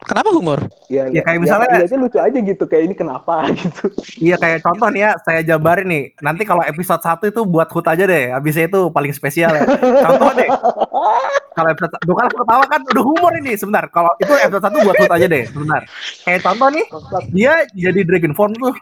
Kenapa 0.00 0.32
humor? 0.32 0.64
Ya, 0.88 1.04
Ya, 1.06 1.20
kayak 1.20 1.44
misalnya- 1.44 1.84
ya, 1.84 1.92
lucu 1.94 2.16
aja 2.16 2.32
gitu. 2.34 2.64
Kayak 2.64 2.84
ini 2.88 2.94
kenapa 2.94 3.44
gitu. 3.52 3.92
Iya 4.18 4.36
kayak 4.36 4.64
contoh 4.64 4.88
nih 4.88 5.02
ya, 5.02 5.10
saya 5.20 5.40
jabarin 5.44 5.84
nih. 5.86 6.04
Nanti 6.18 6.42
kalau 6.42 6.64
episode 6.64 7.04
1 7.04 7.28
itu 7.28 7.44
buat 7.44 7.68
Hut 7.68 7.84
aja 7.84 8.00
deh. 8.02 8.32
Habisnya 8.32 8.64
itu 8.66 8.88
paling 8.88 9.12
spesial 9.12 9.52
ya. 9.52 9.68
Contoh 10.00 10.32
deh. 10.32 10.48
Kalau 11.50 11.68
episode 11.68 11.92
Duh, 12.00 12.16
kalau 12.16 12.32
ketawa 12.32 12.64
kan 12.64 12.80
udah 12.86 13.04
humor 13.04 13.32
ini 13.36 13.52
sebentar. 13.54 13.84
Kalau 13.86 14.08
itu 14.16 14.32
episode 14.32 14.72
1 14.72 14.80
buat 14.80 14.96
Hut 14.96 15.12
aja 15.12 15.26
deh, 15.26 15.44
sebentar. 15.46 15.82
Kayak 16.24 16.40
contoh 16.42 16.68
nih, 16.70 16.84
dia 17.28 17.52
jadi 17.70 18.00
Dragon 18.00 18.32
Form 18.32 18.52
tuh. 18.54 18.72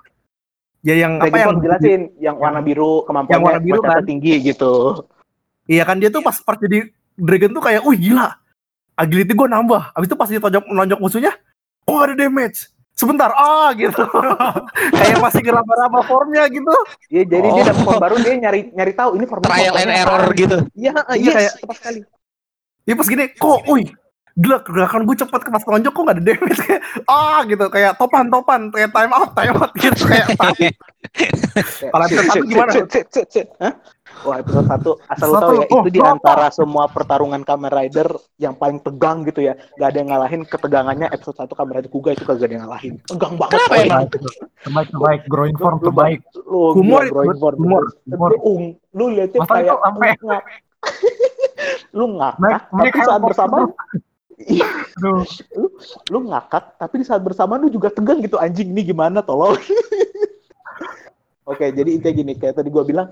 Ya 0.79 0.95
yang 0.95 1.19
apa 1.19 1.27
Kayak 1.27 1.35
yang 1.35 1.51
yang 1.51 1.59
jelasin, 1.61 2.01
yang 2.23 2.37
warna 2.39 2.63
biru 2.63 3.03
kemampuannya 3.03 3.35
Yang 3.35 3.43
warna 3.43 3.61
biru 3.61 3.81
kan? 3.83 4.07
tinggi 4.07 4.33
gitu. 4.41 5.03
Iya 5.67 5.83
kan 5.83 5.99
dia 5.99 6.09
tuh 6.09 6.23
pas 6.23 6.39
part 6.39 6.63
jadi 6.63 6.87
Dragon 7.13 7.51
tuh 7.51 7.59
kayak, 7.61 7.83
wih 7.83 7.99
gila, 7.99 8.39
agility 8.99 9.33
gue 9.33 9.47
nambah. 9.47 9.95
Abis 9.95 10.07
itu 10.07 10.17
pas 10.19 10.27
dia 10.27 10.37
tonjok 10.37 10.65
nonjok 10.67 10.99
musuhnya, 10.99 11.33
oh 11.87 12.03
ada 12.03 12.13
damage. 12.13 12.67
Sebentar, 12.93 13.31
ah 13.31 13.71
gitu. 13.73 13.95
kayak 14.99 15.23
masih 15.23 15.39
ngeraba-raba 15.41 16.03
formnya 16.03 16.51
gitu. 16.51 16.67
Iya, 17.09 17.31
jadi 17.31 17.47
dia 17.49 17.63
Oh. 17.63 17.67
dapet 17.71 17.83
form 17.87 18.03
baru 18.03 18.17
dia 18.19 18.35
nyari 18.35 18.75
nyari 18.75 18.93
tahu 18.93 19.15
ini 19.15 19.25
form 19.25 19.43
Trial 19.47 19.75
and 19.79 19.93
error 19.95 20.27
gitu. 20.35 20.57
Iya, 20.75 20.93
Iya, 21.07 21.15
iya 21.15 21.33
kayak- 21.33 21.55
tepat 21.63 21.77
sekali. 21.79 22.01
Dia 22.83 22.95
pas 22.97 23.07
gini, 23.07 23.25
kok, 23.31 23.61
wih, 23.71 23.87
gila 24.35 24.59
gerakan 24.63 25.03
gue 25.03 25.15
cepet 25.15 25.41
ke 25.43 25.51
pas 25.51 25.63
tonjok 25.63 25.93
kok 25.93 26.03
gak 26.05 26.15
ada 26.15 26.23
damage 26.23 26.59
kayak 26.59 26.83
ah 27.07 27.43
gitu 27.43 27.67
kayak 27.69 27.93
topan 27.95 28.27
topan 28.31 28.61
kayak 28.71 28.91
time 28.91 29.11
out 29.11 29.31
time 29.35 29.55
out 29.55 29.71
gitu 29.75 30.03
kayak. 30.03 30.27
Kalau 31.95 32.07
satu 32.07 32.43
gimana? 32.47 32.73
Wah 34.27 34.43
episode 34.43 34.67
1 34.67 35.15
asal 35.15 35.27
lu 35.31 35.35
Satu, 35.39 35.47
tahu 35.47 35.55
ya 35.55 35.67
oh, 35.71 35.83
itu 35.87 35.91
di 35.95 36.01
oh, 36.03 36.11
antara 36.11 36.51
semua 36.51 36.91
pertarungan 36.91 37.43
Kamen 37.47 37.71
Rider 37.71 38.09
yang 38.43 38.59
paling 38.59 38.83
tegang 38.83 39.23
gitu 39.23 39.47
ya. 39.47 39.55
Gak 39.79 39.95
ada 39.95 39.99
yang 40.03 40.11
ngalahin 40.11 40.43
ketegangannya 40.43 41.07
episode 41.15 41.39
1 41.39 41.55
Kamen 41.55 41.73
Rider 41.79 41.91
Kuga 41.93 42.11
itu 42.19 42.25
kagak 42.27 42.51
ada 42.51 42.55
yang 42.59 42.65
ngalahin. 42.67 42.95
Tegang 43.07 43.35
banget. 43.39 43.53
Kenapa 43.55 43.75
emang? 43.79 44.05
Terbaik, 44.11 44.89
terbaik. 44.91 45.21
Growing 45.31 45.57
form 45.57 45.77
terbaik. 45.79 46.21
Lu 46.45 46.75
Humor, 46.75 47.03
growing 47.09 47.39
form. 47.39 47.57
humor, 47.63 47.85
humor. 48.11 48.31
Lu, 48.35 48.39
ung, 48.43 48.65
lu 48.97 49.05
liatnya 49.15 49.41
Masa 49.47 49.53
kayak 49.55 49.67
itu 49.71 49.79
sampai- 49.87 50.19
ngak. 50.19 50.45
lu 51.99 52.05
ngakak, 52.19 52.63
tapi 52.71 52.99
saat 53.03 53.23
Aduh. 54.99 55.27
lu, 55.59 55.67
lu 56.15 56.19
ngakak, 56.31 56.79
tapi 56.79 57.03
di 57.03 57.05
saat 57.07 57.21
bersamaan 57.23 57.67
lu 57.67 57.71
juga 57.75 57.91
tegang 57.91 58.23
gitu 58.23 58.39
anjing 58.39 58.71
ini 58.71 58.87
gimana 58.87 59.19
tolong. 59.19 59.59
Oke, 61.51 61.73
jadi 61.73 61.91
intinya 61.97 62.15
gini, 62.15 62.33
kayak 62.37 62.61
tadi 62.61 62.69
gua 62.69 62.85
bilang, 62.85 63.09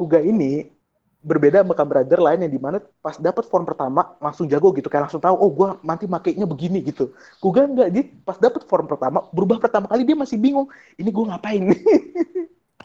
Kuga 0.00 0.18
ini 0.30 0.72
berbeda 1.20 1.60
sama 1.60 1.76
Kamen 1.76 1.94
Rider 2.00 2.20
lain 2.26 2.40
yang 2.48 2.52
di 2.56 2.60
mana 2.66 2.78
pas 3.04 3.16
dapat 3.20 3.44
form 3.52 3.68
pertama 3.68 4.16
langsung 4.24 4.48
jago 4.52 4.72
gitu. 4.78 4.88
Kayak 4.88 5.04
langsung 5.12 5.20
tahu 5.20 5.36
oh 5.36 5.50
gua 5.52 5.68
nanti 5.84 6.04
makainya 6.08 6.46
begini 6.48 6.78
gitu. 6.90 7.12
Kuga 7.42 7.68
enggak 7.68 7.88
dia 7.94 8.04
pas 8.24 8.38
dapat 8.40 8.62
form 8.70 8.86
pertama 8.88 9.18
berubah 9.36 9.58
pertama 9.60 9.86
kali 9.92 10.02
dia 10.08 10.16
masih 10.16 10.38
bingung 10.40 10.66
ini 11.00 11.10
gua 11.12 11.36
ngapain? 11.36 11.62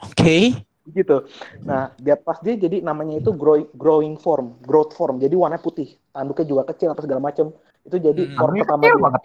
Oke. 0.02 0.64
gitu. 0.98 1.12
Nah 1.68 1.90
dia 2.04 2.14
pas 2.26 2.38
dia 2.46 2.54
jadi 2.64 2.76
namanya 2.88 3.14
itu 3.20 3.30
growing 3.40 3.66
growing 3.82 4.14
form 4.24 4.46
growth 4.68 4.92
form. 4.98 5.14
Jadi 5.24 5.34
warna 5.42 5.58
putih 5.58 5.88
tanduknya 6.14 6.46
juga 6.50 6.62
kecil 6.70 6.88
apa 6.94 7.00
segala 7.04 7.20
macam 7.28 7.46
itu 7.86 7.96
jadi 8.06 8.22
Hmm, 8.22 8.34
form 8.38 8.54
pertama 8.60 8.86
kecil 8.86 8.94
dia. 8.94 9.04
banget. 9.04 9.22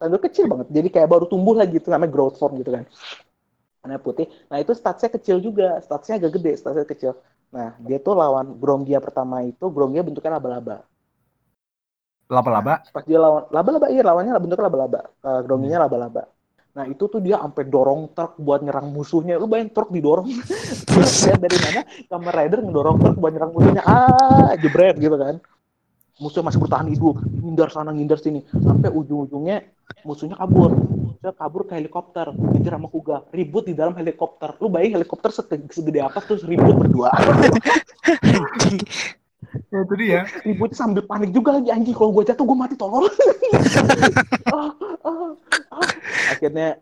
tanduk 0.00 0.22
kecil 0.26 0.46
banget. 0.52 0.68
Jadi 0.76 0.88
kayak 0.94 1.08
baru 1.12 1.26
tumbuh 1.32 1.54
lagi 1.60 1.74
itu 1.80 1.88
namanya 1.92 2.12
growth 2.14 2.36
form 2.40 2.54
gitu 2.60 2.70
kan 2.76 2.84
warna 3.86 4.02
putih. 4.02 4.26
Nah 4.50 4.58
itu 4.58 4.74
statsnya 4.74 5.14
kecil 5.14 5.38
juga. 5.38 5.78
Statsnya 5.78 6.18
agak 6.18 6.42
gede 6.42 6.52
statsnya 6.58 6.82
kecil. 6.82 7.12
Nah 7.54 7.78
dia 7.78 8.02
tuh 8.02 8.18
lawan 8.18 8.58
Grongia 8.58 8.98
pertama 8.98 9.46
itu 9.46 9.70
Grongia 9.70 10.02
bentuknya 10.02 10.42
laba-laba. 10.42 10.82
Laba-laba. 12.26 12.82
pas 12.90 13.06
dia 13.06 13.22
lawan 13.22 13.46
laba-laba 13.54 13.86
iya 13.86 14.02
lawannya 14.02 14.34
bentuknya 14.42 14.66
laba-laba. 14.66 15.00
Uh, 15.22 15.40
Gronginya 15.46 15.86
laba-laba. 15.86 16.26
Nah 16.76 16.84
itu 16.90 17.08
tuh 17.08 17.22
dia 17.22 17.40
sampai 17.40 17.64
dorong 17.70 18.12
truk 18.12 18.36
buat 18.42 18.60
nyerang 18.60 18.90
musuhnya. 18.90 19.38
Lu 19.38 19.46
bayangin 19.46 19.70
truk 19.72 19.94
didorong. 19.94 20.28
Terus? 20.90 21.30
Dari 21.30 21.56
mana 21.62 21.80
Kamen 22.10 22.32
Rider 22.34 22.58
ngedorong 22.66 22.96
truk 22.98 23.16
buat 23.22 23.32
nyerang 23.32 23.54
musuhnya. 23.54 23.82
Ah 23.86 24.52
jebret 24.58 24.98
gitu 24.98 25.14
kan 25.14 25.38
musuhnya 26.16 26.48
masih 26.48 26.60
bertahan 26.64 26.88
hidup 26.88 27.16
ngindar 27.22 27.68
sana 27.72 27.90
ngindar 27.92 28.18
sini. 28.20 28.40
Sampai 28.48 28.88
ujung-ujungnya 28.92 29.64
musuhnya 30.06 30.36
kabur. 30.40 30.72
Musuhnya 30.74 31.32
kabur 31.36 31.62
ke 31.68 31.74
helikopter 31.78 32.26
ngejar 32.32 32.72
sama 32.80 32.88
Kuga. 32.88 33.16
Ribut 33.32 33.64
di 33.68 33.74
dalam 33.76 33.94
helikopter. 33.96 34.56
Lu 34.62 34.68
bayangin 34.72 35.00
helikopter 35.02 35.30
segede 35.32 36.00
apa 36.00 36.18
terus 36.24 36.42
ribut 36.44 36.74
berdua. 36.76 37.10
Ya, 39.72 39.78
itu 39.82 39.94
dia. 39.96 40.20
ributnya 40.44 40.76
sambil 40.76 41.02
panik 41.06 41.30
juga 41.32 41.56
lagi 41.56 41.70
anjing 41.72 41.94
kalau 41.96 42.12
gue 42.12 42.28
jatuh 42.28 42.44
gue 42.44 42.58
mati 42.58 42.74
tolong 42.76 43.06
Ah, 44.52 44.70
ah, 45.06 45.32
ah. 45.72 45.88
akhirnya 46.34 46.78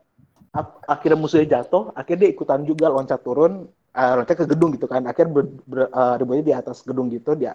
akhirnya 0.87 1.19
musuhnya 1.19 1.47
jatuh 1.61 1.91
akhirnya 1.95 2.29
dia 2.29 2.31
ikutan 2.35 2.61
juga 2.67 2.87
loncat 2.93 3.21
turun 3.25 3.69
eh, 3.95 4.13
loncat 4.19 4.35
ke 4.37 4.45
gedung 4.49 4.71
gitu 4.75 4.87
kan. 4.91 5.03
Akhirnya 5.07 5.33
ber, 5.37 5.45
ber- 5.69 5.91
eh, 5.93 6.15
ributnya 6.21 6.45
di 6.45 6.55
atas 6.55 6.83
gedung 6.87 7.09
gitu 7.13 7.35
dia 7.39 7.55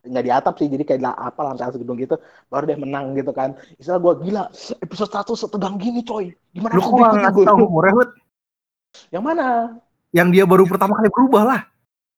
nggak 0.00 0.24
di 0.24 0.30
atap 0.30 0.54
sih 0.56 0.66
jadi 0.66 0.80
kayak 0.82 1.02
apa 1.06 1.40
lantai 1.42 1.64
atas 1.66 1.76
gedung 1.76 1.94
gitu 1.94 2.16
baru 2.46 2.64
dia 2.64 2.74
menang 2.74 3.12
gitu 3.12 3.30
kan 3.30 3.52
istilah 3.76 3.98
gue 3.98 4.12
gila 4.24 4.48
episode 4.78 5.12
1 5.12 5.28
setegang 5.36 5.76
gini 5.76 6.00
coy 6.00 6.32
gimana 6.50 6.72
Lu 6.72 6.80
aku 6.80 6.90
kok 6.94 7.12
nggak 7.12 7.32
gua? 7.32 7.44
tahu 7.46 7.58
umurnya 7.62 7.92
Hud? 7.94 8.10
yang 9.08 9.22
mana 9.22 9.46
Yang 10.10 10.28
dia 10.32 10.44
baru 10.44 10.66
pertama 10.66 10.92
kali 10.92 11.06
berubah 11.06 11.42
lah. 11.46 11.60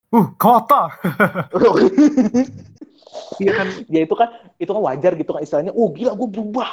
Uh, 0.08 0.24
kota. 0.34 0.88
Iya 3.36 3.52
kan? 3.54 3.66
ya 3.86 4.00
itu 4.00 4.14
kan 4.14 4.28
itu 4.56 4.70
kan 4.70 4.82
wajar 4.82 5.12
gitu 5.12 5.30
kan 5.30 5.40
istilahnya 5.40 5.68
oh 5.70 5.90
gila 5.90 6.12
gue 6.12 6.28
berubah 6.30 6.70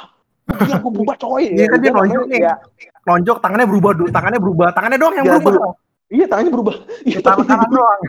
Oh, 0.48 0.56
gila 0.56 0.76
gue 0.78 0.92
berubah 0.92 1.16
coy 1.16 1.44
Iya 1.48 1.66
kan 1.68 1.78
dia 1.78 1.92
nonjok 1.92 2.24
nih. 2.26 2.40
ya, 2.40 2.54
Lonjok 3.02 3.38
tangannya 3.38 3.66
berubah 3.66 3.92
dulu, 3.92 4.08
tangannya 4.08 4.40
berubah, 4.40 4.68
tangannya 4.72 4.96
doang 4.96 5.14
yang 5.14 5.26
Ya, 5.26 5.36
berubah. 5.36 5.72
iya 6.08 6.24
tangannya 6.26 6.50
berubah 6.50 6.76
Iya, 7.02 7.18
Tangan 7.20 7.44
kanan 7.44 7.68
doang. 7.68 8.00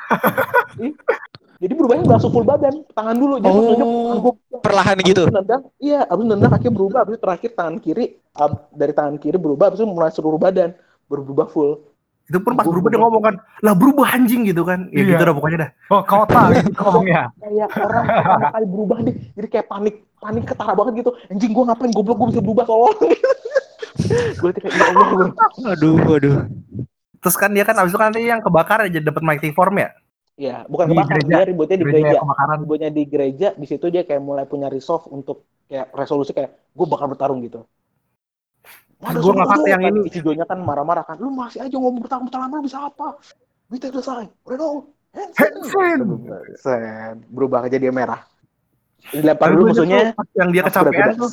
Jadi 1.61 1.71
berubahnya 1.71 2.03
langsung 2.07 2.31
full 2.31 2.41
badan 2.43 2.73
tangan 2.89 3.13
dulu 3.13 3.38
jadi 3.38 3.53
Oh. 3.53 3.65
tangan 3.69 4.17
gua- 4.19 4.39
Perlahan 4.61 4.95
abis 4.95 5.07
gitu. 5.07 5.23
itu 5.23 5.31
nendang 5.31 5.61
iya 5.77 5.99
abis 6.03 6.25
nendang 6.27 6.51
akhirnya 6.51 6.73
berubah 6.73 6.99
abis 7.01 7.17
terakhir 7.17 7.49
tangan 7.51 7.75
kiri 7.77 8.05
ab- 8.31 8.69
dari 8.71 8.91
tangan 8.91 9.15
kiri 9.15 9.38
berubah 9.38 9.65
abis 9.67 9.79
itu 9.79 9.88
mulai 9.88 10.09
seluruh 10.09 10.38
badan 10.38 10.73
berubah 11.05 11.45
full 11.47 11.85
Itu 12.23 12.39
pun 12.39 12.53
pas 12.53 12.63
Gua 12.63 12.71
berubah 12.71 12.89
dia 12.89 13.01
ngomong 13.01 13.21
kan, 13.21 13.35
lah 13.59 13.73
berubah 13.73 14.07
anjing 14.09 14.45
gitu 14.45 14.63
kan. 14.63 14.88
Ya 14.89 15.03
Iya. 15.03 15.09
gitu 15.11 15.23
dah 15.25 15.33
pokoknya 15.33 15.57
dah. 15.59 15.69
Oh, 15.89 15.99
kota 16.01 16.41
gitu 16.55 16.71
ngomongnya. 16.79 17.27
kayak 17.41 17.67
orang 17.75 18.03
pertama 18.07 18.47
kali 18.47 18.65
berubah 18.65 18.97
deh 19.01 19.15
jadi 19.33 19.47
kayak 19.49 19.67
panik 19.67 19.95
panik 20.15 20.43
ketara 20.45 20.71
banget 20.71 20.93
gitu 20.97 21.11
anjing 21.27 21.51
gue 21.51 21.63
ngapain 21.65 21.91
goblok 21.91 22.15
gue 22.15 22.27
bisa 22.29 22.39
berubah 22.39 22.63
tolong 22.63 22.95
gue 24.39 24.49
kayak 24.53 24.71
ya 24.71 24.85
Allah. 24.88 25.27
Aduh, 25.71 25.95
aduh. 26.09 26.35
Terus 27.19 27.35
kan 27.35 27.49
dia 27.49 27.61
kan 27.61 27.75
abis 27.75 27.91
itu 27.91 27.99
kan 27.99 28.09
dia 28.09 28.23
yang 28.29 28.39
kebakar 28.39 28.79
aja 28.81 28.99
dapat 28.99 29.21
mighty 29.21 29.51
form 29.51 29.75
ya. 29.77 29.89
Iya, 30.39 30.63
bukan 30.65 30.85
Di 30.89 30.95
kebakar, 30.95 31.15
gereja. 31.21 31.35
dia 31.37 31.45
ributnya 31.51 31.77
di 31.77 31.85
Gereja 31.85 32.01
gereja. 32.07 32.19
kebakaran. 32.23 32.57
Ributnya 32.65 32.89
di 32.89 33.03
gereja, 33.05 33.47
di 33.53 33.65
situ 33.67 33.85
dia 33.91 34.03
kayak 34.07 34.21
mulai 34.23 34.45
punya 34.47 34.67
resolve 34.71 35.05
untuk 35.11 35.45
kayak 35.67 35.91
resolusi 35.93 36.31
kayak 36.31 36.51
gue 36.71 36.87
bakal 36.87 37.11
bertarung 37.11 37.43
gitu. 37.43 37.61
Gua 39.01 39.33
nggak 39.33 39.49
ngerti 39.49 39.69
yang 39.73 39.81
kan, 39.81 39.91
ini. 39.97 39.99
Ichigo-nya 40.07 40.45
kan 40.45 40.61
marah-marah 40.61 41.01
kan, 41.01 41.17
lu 41.17 41.33
masih 41.33 41.65
aja 41.65 41.73
ngomong 41.73 42.05
bertarung 42.05 42.29
bertarung 42.29 42.53
lu 42.53 42.63
bisa 42.65 42.85
apa? 42.85 43.17
Kita 43.71 43.89
selesai, 43.89 44.29
udah 44.45 44.57
dong. 44.61 44.77
Hansen. 45.11 45.99
Sen, 46.55 47.15
berubah 47.27 47.65
aja 47.67 47.75
dia 47.81 47.89
merah. 47.91 48.21
Dilempar 49.09 49.51
dulu 49.51 49.73
musuhnya. 49.73 50.13
yang 50.37 50.49
dia 50.53 50.63
kecapean 50.63 51.17
tuh. 51.17 51.29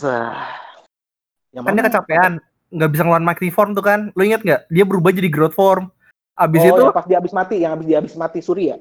Yang 1.52 1.62
kan 1.68 1.72
dia 1.76 1.84
kecapean, 1.86 2.32
nggak 2.72 2.90
bisa 2.90 3.02
ngeluarin 3.04 3.26
mighty 3.28 3.48
form 3.52 3.70
tuh 3.76 3.84
kan. 3.84 4.08
Lu 4.16 4.22
inget 4.24 4.40
nggak? 4.42 4.60
Dia 4.72 4.84
berubah 4.88 5.12
jadi 5.12 5.28
growth 5.28 5.54
form. 5.54 5.92
Abis 6.39 6.62
oh, 6.62 6.69
itu, 6.70 6.82
yang 6.86 6.94
pas 6.94 7.06
dia 7.10 7.16
habis 7.19 7.35
mati, 7.35 7.56
yang 7.59 7.73
habis 7.74 7.86
dia 7.90 7.98
habis 7.98 8.15
mati 8.15 8.39
Suri 8.39 8.70
ya? 8.70 8.77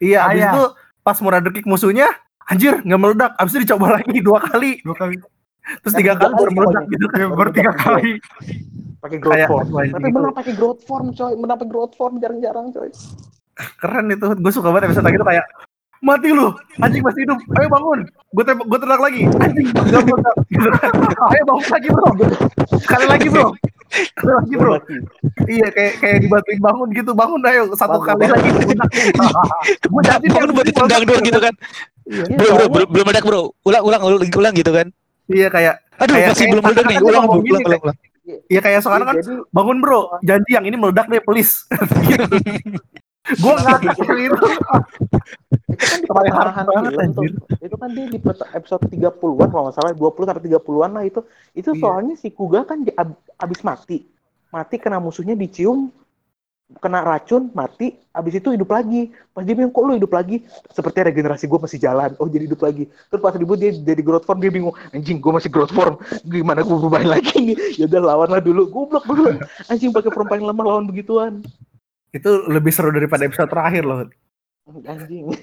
iya 0.00 0.18
Ah, 0.24 0.32
abis 0.32 0.40
iya. 0.40 0.50
itu 0.50 0.64
pas 1.04 1.16
Murder 1.20 1.52
Kick 1.52 1.68
musuhnya, 1.68 2.08
anjir 2.48 2.80
nggak 2.80 3.00
meledak. 3.00 3.30
Abis 3.36 3.52
itu 3.54 3.68
dicoba 3.68 4.00
lagi 4.00 4.18
dua 4.18 4.40
kali, 4.40 4.80
Dua 4.80 4.96
kali. 4.96 5.20
terus 5.84 5.94
tiga 5.94 6.16
kali 6.16 6.32
baru 6.32 6.50
meledak 6.56 6.84
gitu 6.88 7.04
kan. 7.06 7.18
Ya, 7.20 7.28
baru 7.30 7.50
tiga 7.52 7.72
kali. 7.76 8.10
Pakai 8.98 9.18
growth 9.20 9.34
Kayak 9.36 9.48
form. 9.52 9.66
Tapi 9.68 9.86
gitu. 9.86 10.14
menang 10.16 10.34
pakai 10.34 10.52
growth 10.56 10.80
form, 10.82 11.06
coy. 11.12 11.32
Menang 11.36 11.56
pakai 11.60 11.70
growth 11.70 11.94
form 11.94 12.14
jarang-jarang, 12.18 12.66
coy. 12.72 12.90
Keren 13.78 14.06
itu, 14.08 14.26
gue 14.32 14.52
suka 14.54 14.72
banget 14.72 14.88
episode 14.88 15.12
gitu 15.12 15.22
kayak 15.22 15.44
mati 16.02 16.34
lu, 16.34 16.50
anjing 16.82 16.98
masih 16.98 17.22
hidup, 17.22 17.38
ayo 17.54 17.68
bangun, 17.70 18.00
gue 18.10 18.42
tembak, 18.42 18.66
gue 18.66 18.78
tendang 18.82 18.98
lagi, 18.98 19.22
anjing 19.38 19.70
nggak 19.70 20.02
meledak, 20.02 20.34
gitu 20.50 20.68
kan. 20.74 20.90
ayo 21.30 21.42
bangun 21.46 21.66
lagi 21.70 21.88
bro, 21.94 22.06
sekali 22.82 23.06
lagi 23.06 23.26
bro, 23.30 23.46
lagi 24.18 24.54
bro, 24.54 24.74
iya 25.46 25.68
kayak 25.68 25.92
kayak 25.98 26.18
dibantuin 26.20 26.60
bangun 26.60 26.88
gitu, 26.90 27.10
bangun 27.12 27.40
ayo 27.44 27.62
satu 27.72 27.98
Bangun, 27.98 28.06
kali 28.08 28.20
bangun. 28.22 28.34
lagi, 28.34 28.48
gue 29.82 30.02
jadi 30.02 30.26
Bangun 30.34 30.50
buat 30.52 30.66
ditendang 30.66 31.02
doang 31.04 31.22
gitu 31.22 31.38
kan. 31.38 31.54
Iya, 32.02 32.24
Bro, 32.34 32.66
bro, 32.68 32.84
belum 32.84 33.04
meledak 33.04 33.22
bro. 33.22 33.42
Ulang, 33.62 33.82
ulang, 33.82 34.00
ulang, 34.02 34.26
ulang 34.26 34.54
gitu 34.54 34.70
kan. 34.70 34.86
iya 35.28 35.46
kayak, 35.46 35.74
Aduh, 35.98 36.14
Kayak- 36.14 36.28
masih 36.28 36.40
kayak 36.40 36.50
belum 36.50 36.62
meledak 36.64 36.84
nih. 36.84 36.96
Ulang, 36.98 37.24
ulang, 37.24 37.42
gini, 37.42 37.60
ulang, 37.62 37.80
ulang. 37.80 37.98
iya 38.48 38.60
kayak 38.60 38.80
sekarang 38.80 39.06
kan 39.06 39.16
bangun 39.50 39.78
bro, 39.78 40.00
janji 40.20 40.50
yang 40.52 40.64
ini 40.64 40.74
meledak 40.74 41.06
deh 41.06 41.20
please, 41.20 41.62
gue 43.22 43.52
nggak 43.54 43.78
kayak 43.78 43.96
gitu, 43.96 44.14
itu. 44.18 44.46
Kan 45.78 45.98
di 46.02 46.08
pertengahan 46.10 46.64
tuh. 46.66 46.98
anjir. 46.98 47.32
Itu 47.62 47.76
kan 47.78 47.88
dia 47.94 48.06
di 48.10 48.18
episode 48.52 48.82
30-an 48.90 49.48
kalau 49.48 49.62
nggak 49.70 49.76
salah 49.78 49.92
20 49.94 50.26
sampai 50.26 50.42
30-an 50.50 50.90
lah 50.90 51.04
itu. 51.06 51.20
Itu 51.54 51.70
Iya. 51.70 51.80
soalnya 51.80 52.14
si 52.18 52.34
Kuga 52.34 52.66
kan 52.66 52.82
di, 52.82 52.90
ab- 52.92 53.22
abis 53.38 53.62
mati. 53.62 54.02
Mati 54.50 54.76
kena 54.76 54.98
musuhnya 54.98 55.32
dicium 55.32 55.94
kena 56.80 57.04
racun 57.04 57.52
mati. 57.52 57.94
Abis 58.10 58.42
itu 58.42 58.52
hidup 58.52 58.68
lagi. 58.68 59.08
Pas 59.30 59.46
dia 59.46 59.54
bilang 59.54 59.70
kok 59.70 59.84
lu 59.86 59.94
hidup 59.94 60.12
lagi? 60.12 60.42
Seperti 60.68 60.98
regenerasi 61.06 61.44
gue 61.46 61.60
masih 61.62 61.78
jalan. 61.78 62.10
Oh 62.18 62.26
jadi 62.26 62.50
hidup 62.50 62.58
lagi. 62.58 62.90
Terus 63.06 63.22
pas 63.22 63.32
ribut 63.32 63.56
dia 63.56 63.70
jadi 63.70 64.02
growth 64.02 64.26
form 64.26 64.42
dia 64.42 64.50
bingung 64.50 64.74
anjing 64.90 65.22
gue 65.22 65.32
masih 65.32 65.46
growth 65.48 65.70
form. 65.70 65.94
Gimana 66.26 66.60
gue 66.60 66.74
berubahin 66.74 67.06
lagi? 67.16 67.38
Nih 67.38 67.56
ya 67.78 67.86
udah 67.86 68.02
lawan 68.02 68.28
lah 68.34 68.42
dulu. 68.42 68.66
Goblok 68.66 69.06
dulu 69.06 69.38
anjing 69.70 69.94
pakai 69.94 70.10
form 70.10 70.26
paling 70.26 70.42
lemah 70.42 70.64
lawan 70.66 70.84
begituan 70.90 71.38
itu 72.12 72.30
lebih 72.48 72.72
seru 72.72 72.92
daripada 72.92 73.24
episode 73.24 73.48
terakhir 73.48 73.82
loh, 73.88 74.04
anjing. 74.86 75.26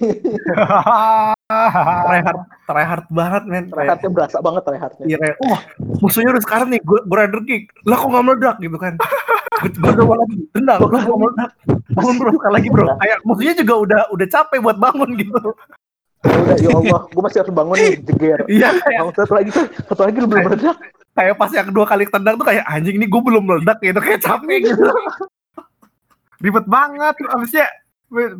Tryhard, 1.49 2.39
tryhard 2.69 3.05
banget 3.09 3.43
men, 3.49 3.65
Rehatnya 3.73 4.09
berasa 4.13 4.37
banget 4.37 4.69
rehatnya 4.69 5.01
Iya 5.09 5.33
wah 5.49 5.61
musuhnya 5.97 6.37
udah 6.37 6.43
sekarang 6.45 6.69
nih, 6.69 6.77
gue 6.77 6.99
rider 7.09 7.41
kick, 7.41 7.73
lah 7.89 7.97
kok 7.97 8.05
nggak 8.05 8.21
meledak? 8.21 8.55
Gitu 8.61 8.77
kan? 8.77 8.93
Gue 9.65 9.91
coba 9.97 10.13
lagi, 10.21 10.45
tendang, 10.53 10.77
lah 10.85 11.01
kok 11.01 11.17
meledak, 11.17 11.49
bangun 11.97 12.15
bro, 12.21 12.29
sekali 12.37 12.53
lagi 12.53 12.67
bro. 12.69 12.85
Kayak 13.01 13.17
musuhnya 13.25 13.53
juga 13.57 13.73
udah 13.81 14.01
udah 14.13 14.27
capek 14.29 14.59
buat 14.61 14.77
bangun 14.77 15.09
gitu. 15.17 15.39
Udah 16.21 16.55
ya 16.61 16.69
Allah 16.69 17.01
gue 17.09 17.21
masih 17.25 17.39
harus 17.41 17.53
bangun 17.57 17.75
nih 17.81 17.95
jeger. 18.05 18.39
Iya 18.45 18.69
kayak, 18.77 18.99
Bangun 19.01 19.13
satu 19.17 19.33
lagi 19.33 19.49
satu 19.89 20.01
lagi 20.05 20.17
lu 20.21 20.27
belum 20.29 20.43
meledak. 20.53 20.77
kayak 21.17 21.35
pas 21.35 21.51
yang 21.51 21.67
kedua 21.73 21.85
kali 21.89 22.03
tendang 22.07 22.35
tuh 22.37 22.45
kayak 22.45 22.63
anjing 22.69 22.95
ini 23.01 23.09
gue 23.09 23.21
belum 23.25 23.43
meledak 23.43 23.81
gitu, 23.81 23.97
kayak 23.97 24.21
capek 24.21 24.69
gitu. 24.69 24.85
Ribet 26.39 26.65
banget. 26.67 27.15
Abisnya 27.29 27.65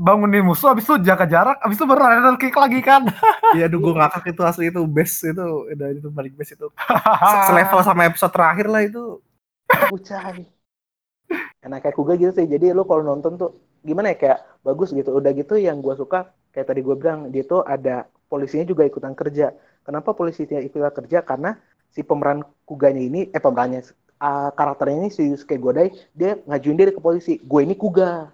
bangunin 0.01 0.41
musuh, 0.41 0.73
abis 0.73 0.89
itu 0.89 0.95
jaga 1.05 1.29
jarak, 1.29 1.57
abis 1.61 1.77
itu 1.77 1.85
baru 1.85 2.01
rider 2.01 2.35
kick 2.41 2.55
lagi 2.57 2.79
kan. 2.81 3.05
Iya, 3.49 3.65
aduh 3.65 3.81
gue 3.81 3.93
ngakak 3.97 4.29
itu 4.29 4.41
asli 4.45 4.69
itu 4.69 4.81
best 4.85 5.25
itu, 5.25 5.41
udah 5.73 5.87
itu 5.89 6.09
paling 6.13 6.33
best 6.37 6.53
itu. 6.53 6.67
Se- 7.25 7.41
Selevel 7.49 7.81
sama 7.81 8.05
episode 8.05 8.29
terakhir 8.33 8.65
lah 8.69 8.81
itu. 8.85 9.21
Bucai 9.89 10.45
Enak 11.65 11.79
kayak 11.83 11.95
Kuga 11.97 12.13
gitu 12.21 12.31
sih 12.37 12.47
jadi 12.47 12.71
lu 12.77 12.83
kalau 12.87 13.03
nonton 13.03 13.33
tuh 13.41 13.49
gimana 13.83 14.11
ya 14.15 14.17
kayak 14.21 14.39
bagus 14.63 14.89
gitu 14.95 15.09
udah 15.19 15.31
gitu 15.35 15.53
yang 15.59 15.77
gua 15.83 15.95
suka 16.01 16.17
kayak 16.55 16.67
tadi 16.71 16.79
gue 16.87 16.95
bilang 17.01 17.19
dia 17.33 17.43
tuh 17.51 17.61
ada 17.63 18.07
polisinya 18.31 18.65
juga 18.71 18.83
ikutan 18.87 19.13
kerja 19.15 19.51
kenapa 19.85 20.09
polisinya 20.15 20.59
ikutan 20.63 20.91
kerja 20.97 21.19
karena 21.29 21.49
si 21.91 22.01
pemeran 22.07 22.39
Kuganya 22.67 23.01
ini 23.03 23.19
eh 23.35 23.41
pemerannya 23.43 23.81
uh, 24.19 24.49
karakternya 24.51 24.97
ini 24.97 25.09
si 25.09 25.23
Yusuke 25.25 25.55
Godai 25.55 25.87
dia 26.11 26.37
ngajuin 26.41 26.75
diri 26.75 26.91
ke 26.91 26.99
polisi 26.99 27.37
gue 27.37 27.61
ini 27.61 27.73
Kuga 27.73 28.31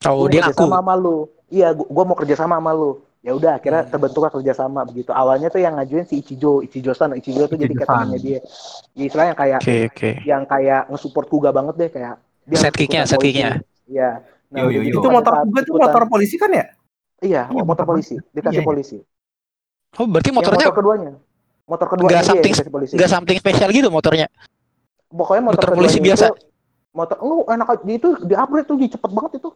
Oh, 0.00 0.24
Gua 0.24 0.30
dia 0.30 0.40
mau 0.40 0.48
aku. 0.48 0.54
kerja 0.54 0.64
sama 0.64 0.78
sama 0.78 0.94
lu 0.94 1.16
iya 1.48 1.68
gua, 1.70 1.86
gua 1.86 2.04
mau 2.04 2.14
kerja 2.14 2.34
sama 2.34 2.54
sama 2.56 2.70
lu 2.70 2.90
ya 3.18 3.34
udah 3.34 3.52
akhirnya 3.54 3.82
Hmm. 3.82 3.90
terbentuklah 3.90 4.30
kerjasama 4.30 4.80
begitu 4.84 5.10
awalnya 5.10 5.48
tuh 5.48 5.58
yang 5.58 5.74
ngajuin 5.74 6.06
si 6.06 6.22
Ichijo 6.22 6.62
Ichijo 6.62 6.92
san 6.92 7.10
Ichijo 7.12 7.44
tuh 7.44 7.58
jadi 7.58 7.74
temannya 7.74 8.14
dia 8.16 8.38
ya 8.94 9.04
istilahnya 9.04 9.34
kayak 9.34 9.58
Oke, 9.58 9.76
oke. 9.86 10.10
yang 10.22 10.42
kayak 10.44 10.86
nge-support 10.86 11.26
Kuga 11.26 11.50
banget 11.50 11.74
deh 11.76 11.90
kayak 11.90 12.14
dia 12.46 12.56
Sidekick-nya, 12.56 13.02
ikutan 13.02 13.10
polisi. 13.10 13.34
sidekick-nya. 13.34 13.50
Iya. 13.84 14.10
Nah, 14.48 14.58
Yo, 14.62 14.64
yo, 14.64 14.80
udah 14.80 14.86
yo. 14.86 15.00
Itu 15.02 15.08
motor 15.10 15.32
gue 15.44 15.62
tuh 15.62 15.74
motor 15.76 16.02
polisi 16.06 16.34
kan 16.36 16.48
ya? 16.48 16.64
Iya, 17.18 17.42
Iya, 17.50 17.62
motor 17.62 17.84
polisi, 17.84 18.14
dikasih 18.30 18.54
Iya, 18.54 18.62
iya. 18.62 18.68
polisi. 18.70 18.96
Oh, 19.98 20.06
berarti 20.06 20.30
Yang 20.30 20.36
motornya 20.38 20.58
motor 20.62 20.76
keduanya. 20.78 21.12
Motor 21.66 21.86
keduanya 21.90 22.08
nggak 22.08 22.22
dia 22.22 22.30
something- 22.30 22.54
dikasih 22.54 22.72
polisi. 22.72 22.94
nggak 22.96 23.10
something 23.10 23.36
spesial 23.36 23.68
gitu 23.68 23.88
motornya. 23.90 24.26
Pokoknya 25.08 25.42
motor, 25.42 25.64
motor 25.64 25.78
polisi 25.80 25.98
biasa. 26.04 26.28
Itu, 26.28 26.36
motor 26.92 27.16
enggak 27.20 27.48
enak 27.56 27.68
aja 27.72 27.82
itu 27.88 28.08
di 28.24 28.34
upgrade 28.36 28.66
tuh 28.68 28.76
di 28.76 28.86
cepet 28.92 29.10
banget 29.12 29.32
itu. 29.40 29.48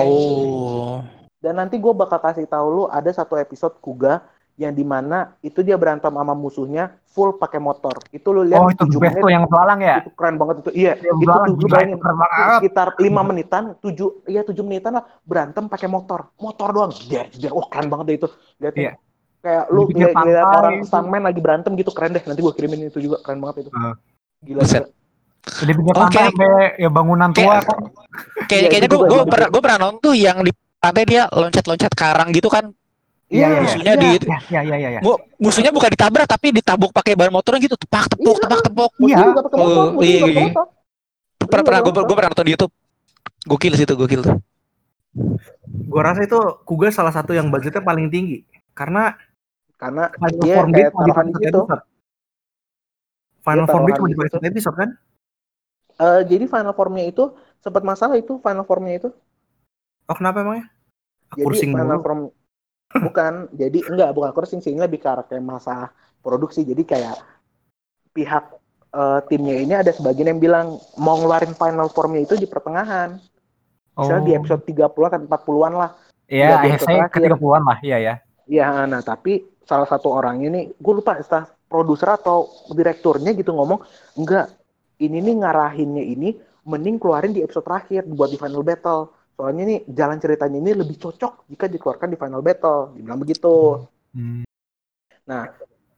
Oh. 0.00 1.04
Dan 1.40 1.60
nanti 1.60 1.76
gue 1.76 1.92
bakal 1.92 2.18
kasih 2.18 2.48
tahu 2.48 2.66
lu 2.72 2.84
ada 2.88 3.08
satu 3.12 3.36
episode 3.36 3.76
Kuga 3.78 4.24
yang 4.56 4.72
di 4.72 4.88
mana 4.88 5.36
itu 5.44 5.60
dia 5.60 5.76
berantem 5.76 6.08
sama 6.08 6.32
musuhnya 6.32 6.96
full 7.12 7.36
pakai 7.36 7.60
motor. 7.60 8.00
Itu 8.08 8.32
lu 8.32 8.40
lihat 8.48 8.56
Oh 8.56 8.72
itu 8.72 8.88
tujuh 8.88 8.98
best 9.04 9.20
menit 9.20 9.24
tuh 9.28 9.32
yang 9.36 9.44
belalang 9.44 9.80
ya. 9.84 10.00
itu 10.00 10.12
keren 10.16 10.36
banget 10.40 10.64
itu. 10.64 10.70
Iya, 10.72 10.92
Yang 10.96 11.04
itu 11.04 11.24
belalang 11.28 11.44
tuh 11.44 11.56
gila 11.60 11.76
bayangin 11.76 11.98
sekitar 12.56 12.86
lima 12.96 13.20
menitan, 13.20 13.62
tujuh, 13.84 14.08
iya 14.24 14.40
tujuh 14.48 14.64
menitan 14.64 14.96
lah 14.96 15.04
berantem 15.28 15.68
pakai 15.68 15.88
motor, 15.92 16.32
motor 16.40 16.68
doang, 16.72 16.92
dia, 17.04 17.28
dia, 17.36 17.52
oh 17.52 17.68
keren 17.68 17.92
banget 17.92 18.04
deh 18.08 18.16
itu, 18.24 18.28
lihat 18.64 18.74
Iya. 18.80 18.92
kayak 19.44 19.64
lu 19.68 19.80
ngeliat, 19.92 20.16
pantai 20.16 20.40
orang 20.40 20.76
stuntman 20.88 21.22
lagi 21.28 21.40
berantem 21.44 21.72
gitu 21.76 21.92
keren 21.92 22.16
deh, 22.16 22.22
nanti 22.24 22.40
gua 22.40 22.52
kirimin 22.56 22.88
itu 22.88 22.98
juga 22.98 23.20
keren 23.20 23.44
banget 23.44 23.68
itu, 23.68 23.70
Ah. 23.76 23.92
Gila, 24.46 24.60
Buset. 24.62 24.84
Jadi 25.46 25.72
pinggir 25.72 25.94
Oke. 25.94 26.00
pantai 26.02 26.22
sampai 26.26 26.50
ya 26.74 26.88
bangunan 26.88 27.28
tua 27.30 27.42
Kayak- 27.44 27.62
kan. 27.62 27.78
Kayak 28.46 28.60
Iya, 28.62 28.68
kayaknya 28.68 28.78
itu 28.82 28.88
gue 28.88 28.98
juga 28.98 29.06
gue 29.06 29.18
bagus. 29.18 29.30
pernah 29.30 29.48
gue 29.48 29.60
pernah 29.60 29.78
nonton 29.78 30.00
tuh 30.00 30.14
yang 30.14 30.36
di 30.40 30.52
pantai 30.76 31.04
dia 31.04 31.22
loncat-loncat 31.28 31.92
karang 31.92 32.28
gitu 32.30 32.48
kan. 32.48 32.64
Iya, 33.26 33.46
iya, 33.48 33.60
Musuhnya 33.60 33.92
iya. 33.92 34.00
di 34.00 34.08
Ya, 34.22 34.38
ya, 34.48 34.60
ya, 34.64 34.76
ya. 34.76 34.88
ya. 34.96 35.00
mu- 35.02 35.18
musuhnya 35.36 35.70
bukan 35.70 35.90
ditabrak 35.90 36.26
tapi 36.26 36.46
ditabuk 36.50 36.90
pakai 36.90 37.14
ban 37.14 37.30
motornya 37.30 37.58
gitu 37.60 37.74
tepak 37.74 38.06
tepuk 38.08 38.38
Iya. 38.38 38.42
tepak 38.42 38.60
tepuk. 38.66 38.90
Iya. 39.02 39.16
Oh, 39.54 39.86
iya, 39.98 40.20
iya. 40.24 40.46
Pernah 41.40 41.64
pernah 41.64 41.80
gue 41.82 41.92
Iya, 41.92 42.02
gue 42.02 42.16
pernah 42.16 42.30
nonton 42.30 42.46
di 42.46 42.52
YouTube. 42.54 42.72
Gokil 43.46 43.72
sih 43.74 43.84
itu 43.84 43.94
gokil 43.94 44.20
tuh. 44.22 44.34
Gua 45.86 46.02
rasa 46.04 46.22
itu 46.22 46.36
Kuga 46.62 46.90
salah 46.90 47.10
satu 47.10 47.30
yang 47.32 47.48
budgetnya 47.48 47.80
paling 47.80 48.10
tinggi 48.10 48.42
karena 48.72 49.14
Karena 49.76 50.08
dia 50.40 50.64
kayak 50.64 50.90
taruhan 50.90 51.26
gitu. 51.36 51.60
Episode. 53.46 53.64
Final 53.64 53.66
Dia 53.66 53.72
Form 53.72 53.84
Beat 53.84 53.94
taruhan 53.94 54.02
cuma 54.02 54.08
di 54.08 54.12
dipakai 54.12 54.30
satu 54.32 54.44
episode 54.44 54.76
kan? 54.76 54.90
Eh, 55.96 56.20
jadi 56.28 56.44
final 56.44 56.74
formnya 56.74 57.04
itu 57.06 57.24
sempat 57.58 57.80
masalah 57.80 58.16
itu 58.18 58.36
final 58.38 58.64
formnya 58.64 58.94
itu. 59.00 59.08
Oh 60.06 60.14
kenapa 60.14 60.42
emangnya? 60.42 60.66
Jadi 61.32 61.42
Kursing 61.42 61.70
final 61.70 61.98
dulu. 61.98 62.02
form 62.02 62.20
bukan 62.96 63.32
jadi 63.52 63.78
enggak 63.90 64.10
bukan 64.14 64.30
kursing 64.30 64.60
sih 64.60 64.72
ini 64.72 64.80
lebih 64.80 65.02
ke 65.02 65.08
arah 65.08 65.24
kayak 65.24 65.42
masalah 65.42 65.90
produksi. 66.20 66.62
Jadi 66.62 66.84
kayak 66.84 67.16
pihak 68.12 68.44
eh, 68.92 69.20
timnya 69.26 69.56
ini 69.56 69.74
ada 69.74 69.90
sebagian 69.90 70.36
yang 70.36 70.40
bilang 70.40 70.66
mau 70.96 71.16
ngeluarin 71.16 71.54
final 71.54 71.88
formnya 71.88 72.22
itu 72.22 72.36
di 72.36 72.46
pertengahan. 72.46 73.16
Misalnya 73.96 74.24
di 74.24 74.32
Oh. 74.32 74.38
episode 74.38 74.62
30-an 74.64 75.08
kan 75.08 75.22
40-an 75.24 75.74
lah. 75.74 75.90
Iya, 76.28 76.60
Di 76.60 76.68
episode 76.68 76.92
akhirnya 76.92 77.06
ke 77.08 77.18
terakhir. 77.18 77.32
30-an 77.32 77.62
lah, 77.64 77.78
iya 77.80 77.98
ya. 77.98 78.14
Ya, 78.46 78.86
nah 78.86 79.00
tapi 79.00 79.42
salah 79.62 79.86
satu 79.86 80.10
orang 80.10 80.42
ini, 80.42 80.70
gue 80.74 80.92
lupa 80.94 81.16
produser 81.66 82.14
atau 82.14 82.46
direkturnya 82.70 83.34
gitu 83.34 83.50
ngomong, 83.50 83.82
enggak, 84.14 84.50
ini 84.96 85.18
nih 85.18 85.34
ngarahinnya 85.42 86.02
ini 86.02 86.28
mending 86.62 86.96
keluarin 86.96 87.30
di 87.30 87.42
episode 87.42 87.62
terakhir 87.62 88.06
buat 88.06 88.26
di 88.26 88.38
final 88.38 88.62
battle. 88.62 89.10
Soalnya 89.36 89.68
nih 89.68 89.78
jalan 89.86 90.16
ceritanya 90.16 90.56
ini 90.56 90.72
lebih 90.72 90.96
cocok 90.96 91.44
jika 91.46 91.68
dikeluarkan 91.68 92.08
di 92.08 92.16
final 92.16 92.40
battle. 92.40 92.96
Dibilang 92.96 93.20
begitu. 93.20 93.84
Hmm. 94.10 94.42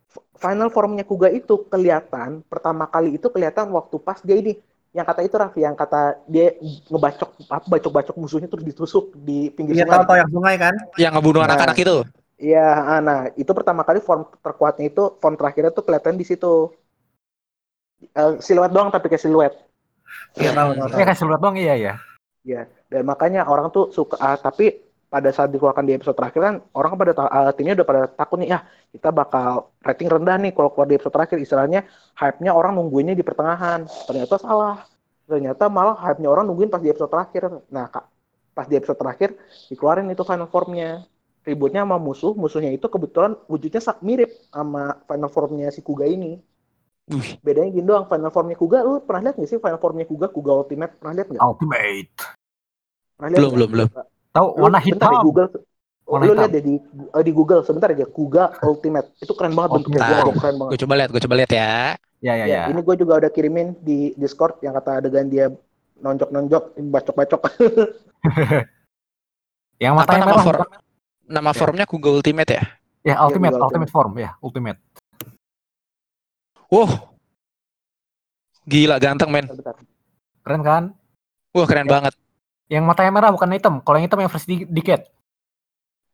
F- 0.08 0.24
Final 0.34 0.72
formnya 0.72 1.04
Kuga 1.04 1.28
itu 1.28 1.68
kelihatan 1.68 2.40
pertama 2.48 2.88
kali 2.88 3.14
itu 3.14 3.28
kelihatan 3.28 3.68
waktu 3.70 3.96
pas 4.00 4.18
dia 4.24 4.40
ini 4.40 4.56
yang 4.90 5.04
kata 5.04 5.20
itu 5.20 5.36
Raffi 5.36 5.60
yang 5.62 5.76
kata 5.76 6.16
dia 6.24 6.56
ngebacok 6.88 7.36
apa 7.46 7.66
bacok-bacok 7.68 8.16
musuhnya 8.16 8.48
terus 8.48 8.64
ditusuk 8.64 9.12
di 9.14 9.52
pinggir 9.52 9.76
Iya 9.76 9.84
sungai. 9.84 9.94
tahu 10.00 10.04
tahu 10.08 10.16
yang 10.16 10.30
sungai 10.32 10.54
kan? 10.56 10.74
Yang 10.96 11.12
ngebunuh 11.12 11.40
Nah. 11.44 11.48
anak-anak 11.52 11.76
itu. 11.76 11.96
Iya, 12.38 12.66
ah, 12.86 13.00
nah 13.02 13.18
itu 13.34 13.50
pertama 13.50 13.82
kali 13.82 13.98
form 13.98 14.22
terkuatnya 14.38 14.86
itu 14.86 15.18
form 15.18 15.34
terakhirnya 15.34 15.74
tuh 15.74 15.82
kelihatan 15.82 16.14
di 16.14 16.22
situ. 16.22 16.70
Eh, 18.14 18.38
siluet 18.38 18.70
doang 18.70 18.94
tapi 18.94 19.10
kayak 19.10 19.22
siluet. 19.26 19.54
Iya 20.38 20.54
tahu 20.54 20.70
tahu. 20.78 20.86
Ya 20.86 20.94
tahu. 20.94 21.08
kasih 21.10 21.26
lihat 21.26 21.42
dong, 21.42 21.56
iya 21.58 21.74
ya. 21.74 21.94
Ya, 22.46 22.62
dan 22.88 23.02
makanya 23.04 23.44
orang 23.44 23.74
tuh 23.74 23.90
suka 23.90 24.16
ah, 24.22 24.38
tapi 24.38 24.86
pada 25.08 25.34
saat 25.34 25.50
dikeluarkan 25.50 25.88
di 25.88 25.96
episode 25.96 26.14
terakhir 26.14 26.40
kan 26.40 26.54
orang 26.76 26.92
pada 26.94 27.12
ah, 27.26 27.50
timnya 27.50 27.74
udah 27.80 27.88
pada 27.88 28.02
takut 28.12 28.36
nih 28.38 28.52
ya 28.52 28.60
kita 28.92 29.08
bakal 29.08 29.72
rating 29.80 30.08
rendah 30.08 30.36
nih 30.36 30.52
kalau 30.52 30.68
keluar 30.72 30.88
di 30.88 30.96
episode 31.00 31.16
terakhir 31.16 31.36
istilahnya 31.40 31.80
hype-nya 32.16 32.52
orang 32.54 32.78
nungguinnya 32.78 33.18
di 33.18 33.26
pertengahan. 33.26 33.84
Ternyata 34.06 34.38
salah. 34.38 34.86
Ternyata 35.28 35.68
malah 35.68 35.98
hype-nya 36.06 36.28
orang 36.30 36.46
nungguin 36.48 36.70
pas 36.72 36.80
di 36.80 36.88
episode 36.88 37.12
terakhir. 37.12 37.50
Nah, 37.68 37.90
Kak, 37.92 38.04
pas 38.56 38.64
di 38.64 38.78
episode 38.80 38.96
terakhir 38.96 39.36
dikeluarin 39.68 40.08
itu 40.08 40.22
final 40.24 40.48
form-nya. 40.48 41.04
Ributnya 41.42 41.82
sama 41.82 41.96
musuh, 41.96 42.32
musuhnya 42.32 42.70
itu 42.70 42.84
kebetulan 42.84 43.32
wujudnya 43.46 43.80
sak 43.80 44.00
mirip 44.00 44.28
sama 44.48 45.00
final 45.04 45.28
form-nya 45.28 45.70
si 45.70 45.80
Kuga 45.80 46.04
ini. 46.04 46.36
Wih. 47.08 47.40
Bedanya 47.40 47.72
gini 47.72 47.86
doang, 47.86 48.04
final 48.04 48.28
form-nya 48.28 48.54
Kuga, 48.54 48.84
lu 48.84 49.00
pernah 49.00 49.28
lihat 49.28 49.40
nggak 49.40 49.48
sih 49.48 49.56
final 49.56 49.80
form-nya 49.80 50.04
Kuga, 50.04 50.28
Kuga 50.28 50.52
Ultimate? 50.54 50.92
Pernah 50.96 51.14
lihat 51.16 51.28
nggak? 51.30 51.40
Ultimate. 51.40 52.10
Pernah 53.16 53.28
lihat 53.28 53.40
Belum 53.40 53.52
belum 53.54 53.68
belum. 53.72 53.88
Tahu 54.28 54.46
warna 54.54 54.78
bentar 54.78 54.86
hitam. 55.08 55.10
di 55.10 55.18
Google. 55.24 55.48
Oh, 56.04 56.16
Warna 56.16 56.24
lu 56.24 56.32
hitam. 56.32 56.40
lihat 56.40 56.50
deh 56.52 56.64
di 56.64 56.74
eh, 57.16 57.24
di 57.24 57.32
Google 57.32 57.60
sebentar 57.64 57.88
aja 57.88 58.04
Kuga 58.04 58.44
Ultimate. 58.60 59.08
Itu 59.18 59.32
keren 59.32 59.52
banget 59.52 59.70
bentuknya. 59.76 60.00
Ultimate. 60.00 60.20
Gua 60.22 60.34
keren 60.36 60.56
banget. 60.56 60.70
Gue 60.70 60.80
coba 60.80 60.94
lihat, 60.96 61.10
gue 61.12 61.22
coba 61.24 61.34
lihat 61.36 61.52
ya. 61.52 61.72
Ya, 62.18 62.32
ya, 62.34 62.44
Ya, 62.44 62.44
ya. 62.44 62.62
ini 62.68 62.80
gue 62.82 62.96
juga 62.98 63.12
udah 63.16 63.30
kirimin 63.30 63.78
di 63.78 64.12
Discord 64.14 64.58
yang 64.60 64.74
kata 64.74 65.00
adegan 65.00 65.30
dia 65.30 65.48
nonjok-nonjok, 65.96 66.76
bacok-bacok. 66.84 67.40
Yang 69.78 69.94
matanya 69.94 70.24
merah. 70.34 70.66
Nama 71.28 71.50
formnya 71.52 71.84
Google 71.84 72.18
Ultimate 72.18 72.50
ya? 72.50 72.64
Ya, 73.04 73.14
ultimate, 73.20 73.52
Google 73.54 73.66
ultimate 73.68 73.92
form, 73.92 74.12
ya, 74.16 74.34
ultimate. 74.40 74.80
Wow. 76.68 77.16
Gila 78.64 78.96
ganteng 78.98 79.32
men. 79.32 79.46
Keren 80.42 80.60
kan? 80.60 80.82
Wah 81.52 81.64
keren 81.64 81.88
Ya. 81.88 81.92
banget. 81.94 82.14
Yang 82.68 82.84
matanya 82.84 83.10
merah 83.10 83.30
bukan 83.32 83.48
hitam. 83.48 83.80
Kalau 83.80 83.96
yang 83.96 84.06
hitam 84.06 84.20
yang 84.20 84.28
versi 84.28 84.46
di- 84.46 84.68
dikit. 84.68 85.08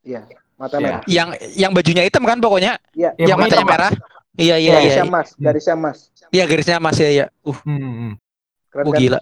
Iya, 0.05 0.23
mata 0.55 0.79
Iya. 0.79 0.85
merah. 0.87 1.01
Yang 1.07 1.29
yang 1.59 1.73
bajunya 1.75 2.03
hitam 2.07 2.23
kan 2.23 2.39
pokoknya. 2.39 2.79
Iya, 2.95 3.11
Ya, 3.17 3.27
yang 3.35 3.39
matanya 3.41 3.67
merah. 3.67 3.93
Iya 4.35 4.57
iya 4.59 4.59
iya. 4.59 4.75
garisnya 4.77 5.07
emas, 5.07 5.29
garisnya 5.37 5.75
emas. 5.75 5.99
Iya 6.31 6.45
garisnya 6.47 6.77
mas 6.79 6.99
ya 6.99 7.11
ya. 7.13 7.27
Uh, 7.43 7.55
Hmm, 7.63 7.75
hmm, 7.75 7.95
hmm. 7.95 8.13
Keren 8.71 8.85
oh, 8.85 8.91
kan? 8.91 8.99
gila. 8.99 9.21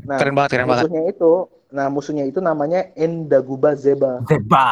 Nah, 0.00 0.16
Keren 0.16 0.34
banget, 0.34 0.50
keren 0.50 0.66
banget. 0.68 0.84
musuhnya 0.84 1.02
itu, 1.06 1.32
nah 1.70 1.86
musuhnya 1.88 2.24
itu 2.24 2.40
namanya 2.40 2.80
Endaguba 2.94 3.72
Zeba. 3.74 4.24
Zeba. 4.24 4.68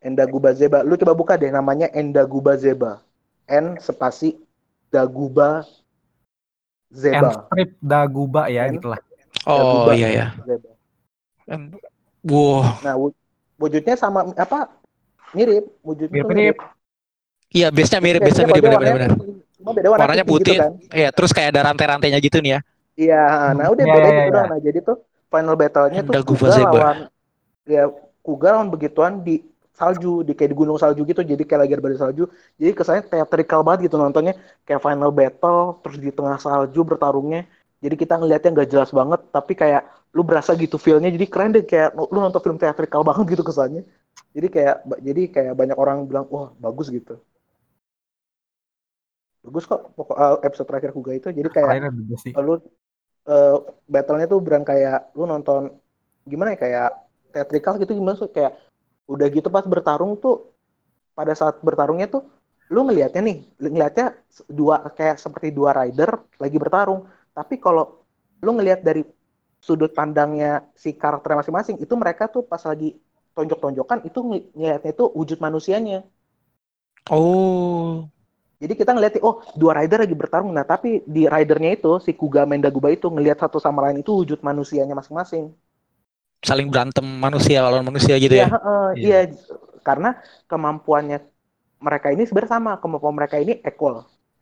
Endaguba 0.00 0.50
Zeba. 0.52 0.80
Lu 0.80 0.96
coba 0.96 1.12
buka 1.12 1.34
deh 1.36 1.52
namanya 1.52 1.88
Endaguba 1.92 2.56
Zeba. 2.56 3.04
N 3.46 3.76
spasi 3.76 4.36
Daguba 4.88 5.62
Zeba. 6.90 7.46
strip 7.46 7.78
daguba 7.78 8.50
ya, 8.50 8.66
And- 8.66 8.74
gitu 8.74 8.90
lah. 8.90 8.98
Oh 9.46 9.86
Daguba 9.86 9.92
iya 9.94 10.08
ya. 10.10 10.26
Zeba. 10.42 10.70
Wow. 12.20 12.62
Nah, 12.84 12.94
wu- 12.96 13.16
wujudnya 13.56 13.94
sama 13.94 14.26
apa? 14.34 14.68
Mirip, 15.32 15.64
wujudnya 15.80 16.20
tuh 16.20 16.30
Mirip-mirip. 16.32 16.58
Iya, 17.50 17.66
base-nya 17.70 18.00
mirip, 18.02 18.20
Ya, 18.22 18.30
cuma 18.30 18.54
mirip 18.54 18.64
warnanya- 18.66 19.18
Cuma 19.60 19.70
beda 19.74 19.88
warna 19.90 20.02
Warnanya 20.06 20.24
putih 20.26 20.54
gitu 20.54 20.62
kan. 20.62 20.72
Iya, 20.90 21.08
terus 21.10 21.30
kayak 21.34 21.48
ada 21.54 21.60
rantai-rantainya 21.70 22.18
gitu 22.22 22.38
nih 22.40 22.56
ya. 22.56 22.60
Iya, 22.96 23.22
nah 23.56 23.66
udah 23.70 23.84
Ya, 23.86 23.92
beda 23.94 24.00
ya, 24.00 24.10
gitu 24.10 24.20
ya. 24.20 24.30
doang. 24.34 24.48
Nah, 24.50 24.60
jadi 24.60 24.78
tuh 24.82 24.96
final 25.30 25.54
battle-nya 25.56 26.00
tuh 26.02 26.12
Kuga 26.26 26.48
Zeba. 26.50 26.70
lawan 26.74 26.96
ya 27.64 27.84
Kuga 28.20 28.48
lawan 28.58 28.68
begituan 28.68 29.12
di 29.22 29.40
salju, 29.80 30.20
di 30.28 30.32
kayak 30.36 30.50
di 30.52 30.56
gunung 30.60 30.76
salju 30.76 31.00
gitu. 31.08 31.24
Jadi 31.24 31.42
kayak 31.48 31.60
lagi 31.64 31.72
ada 31.76 31.82
badai 31.84 32.00
salju. 32.04 32.24
Jadi 32.60 32.70
kesannya 32.76 33.02
theatrical 33.08 33.60
banget 33.66 33.80
gitu 33.88 33.96
nontonnya. 33.96 34.34
Kayak 34.68 34.80
final 34.84 35.10
battle 35.10 35.60
terus 35.80 35.96
di 36.04 36.10
tengah 36.12 36.36
salju 36.36 36.80
bertarungnya. 36.84 37.48
Jadi 37.80 37.94
kita 37.96 38.20
ngelihatnya 38.20 38.50
nggak 38.52 38.68
jelas 38.68 38.90
banget, 38.92 39.20
tapi 39.32 39.52
kayak 39.56 39.82
lu 40.12 40.20
berasa 40.20 40.52
gitu 40.52 40.76
feel-nya. 40.76 41.08
Jadi 41.08 41.26
keren 41.32 41.50
deh 41.56 41.64
kayak 41.64 41.96
lu 41.96 42.18
nonton 42.20 42.40
film 42.44 42.58
theatrical 42.60 43.00
banget 43.08 43.24
gitu 43.40 43.42
kesannya. 43.48 43.82
Jadi 44.36 44.46
kayak 44.52 44.76
jadi 45.00 45.22
kayak 45.34 45.54
banyak 45.56 45.76
orang 45.80 46.04
bilang, 46.04 46.28
"Wah, 46.28 46.52
bagus 46.60 46.92
gitu." 46.92 47.16
Bagus 49.40 49.64
kok 49.64 49.96
pokok 49.96 50.16
eh, 50.20 50.36
episode 50.44 50.68
terakhir 50.68 50.90
Kuga 50.92 51.12
itu. 51.16 51.28
Jadi 51.32 51.48
kayak 51.48 51.68
lu 52.44 52.60
eh, 53.32 53.56
battle-nya 53.88 54.26
tuh 54.28 54.40
beran 54.44 54.64
kayak 54.68 55.16
lu 55.16 55.24
nonton 55.24 55.72
gimana 56.28 56.52
ya 56.54 56.58
kayak 56.60 56.88
theatrical 57.32 57.74
gitu 57.80 57.92
gimana 57.96 58.16
sih 58.20 58.28
kayak 58.28 58.52
udah 59.12 59.26
gitu 59.36 59.48
pas 59.54 59.64
bertarung 59.72 60.12
tuh 60.22 60.34
pada 61.18 61.32
saat 61.40 61.56
bertarungnya 61.66 62.06
tuh 62.14 62.22
lu 62.74 62.80
ngelihatnya 62.86 63.20
nih 63.28 63.36
ngelihatnya 63.62 64.06
dua 64.58 64.76
kayak 64.98 65.16
seperti 65.24 65.48
dua 65.58 65.70
rider 65.78 66.10
lagi 66.42 66.56
bertarung. 66.62 67.00
Tapi 67.36 67.54
kalau 67.64 67.84
lu 68.44 68.50
ngelihat 68.56 68.80
dari 68.88 69.02
sudut 69.66 69.92
pandangnya 69.98 70.64
si 70.82 70.90
karakter 71.02 71.30
masing-masing 71.40 71.76
itu 71.84 71.94
mereka 72.02 72.24
tuh 72.34 72.42
pas 72.50 72.62
lagi 72.70 72.88
tonjok-tonjokan 73.36 73.98
itu 74.08 74.18
ngeli- 74.26 74.48
ngelihatnya 74.56 74.90
itu 74.96 75.04
wujud 75.18 75.38
manusianya. 75.46 75.98
Oh. 77.10 78.08
jadi 78.62 78.72
kita 78.80 78.90
ngeliat 78.94 79.14
oh 79.28 79.36
dua 79.60 79.72
rider 79.78 79.98
lagi 80.04 80.16
bertarung. 80.20 80.50
Nah 80.56 80.64
tapi 80.72 80.88
di 81.14 81.22
ridernya 81.34 81.70
itu 81.78 81.90
si 82.04 82.12
Kuga 82.20 82.42
Mendaguba 82.50 82.88
itu 82.96 83.06
ngelihat 83.14 83.38
satu 83.42 83.58
sama 83.64 83.78
lain 83.88 83.98
itu 84.04 84.12
wujud 84.20 84.38
manusianya 84.48 84.94
masing-masing 85.00 85.44
Saling 86.48 86.68
berantem 86.72 87.04
manusia 87.04 87.60
lawan 87.64 87.84
manusia 87.84 88.16
gitu 88.16 88.32
Iya, 88.34 88.42
ya. 88.42 88.48
Iya. 88.96 89.08
iya. 89.08 89.16
Karena 89.86 90.08
kemampuannya 90.50 91.16
mereka 91.86 92.08
ini 92.14 92.22
sebenarnya 92.28 92.52
sama, 92.56 92.72
kemampuan 92.82 93.14
mereka 93.18 93.36
ini 93.44 93.52
equal. 93.68 93.96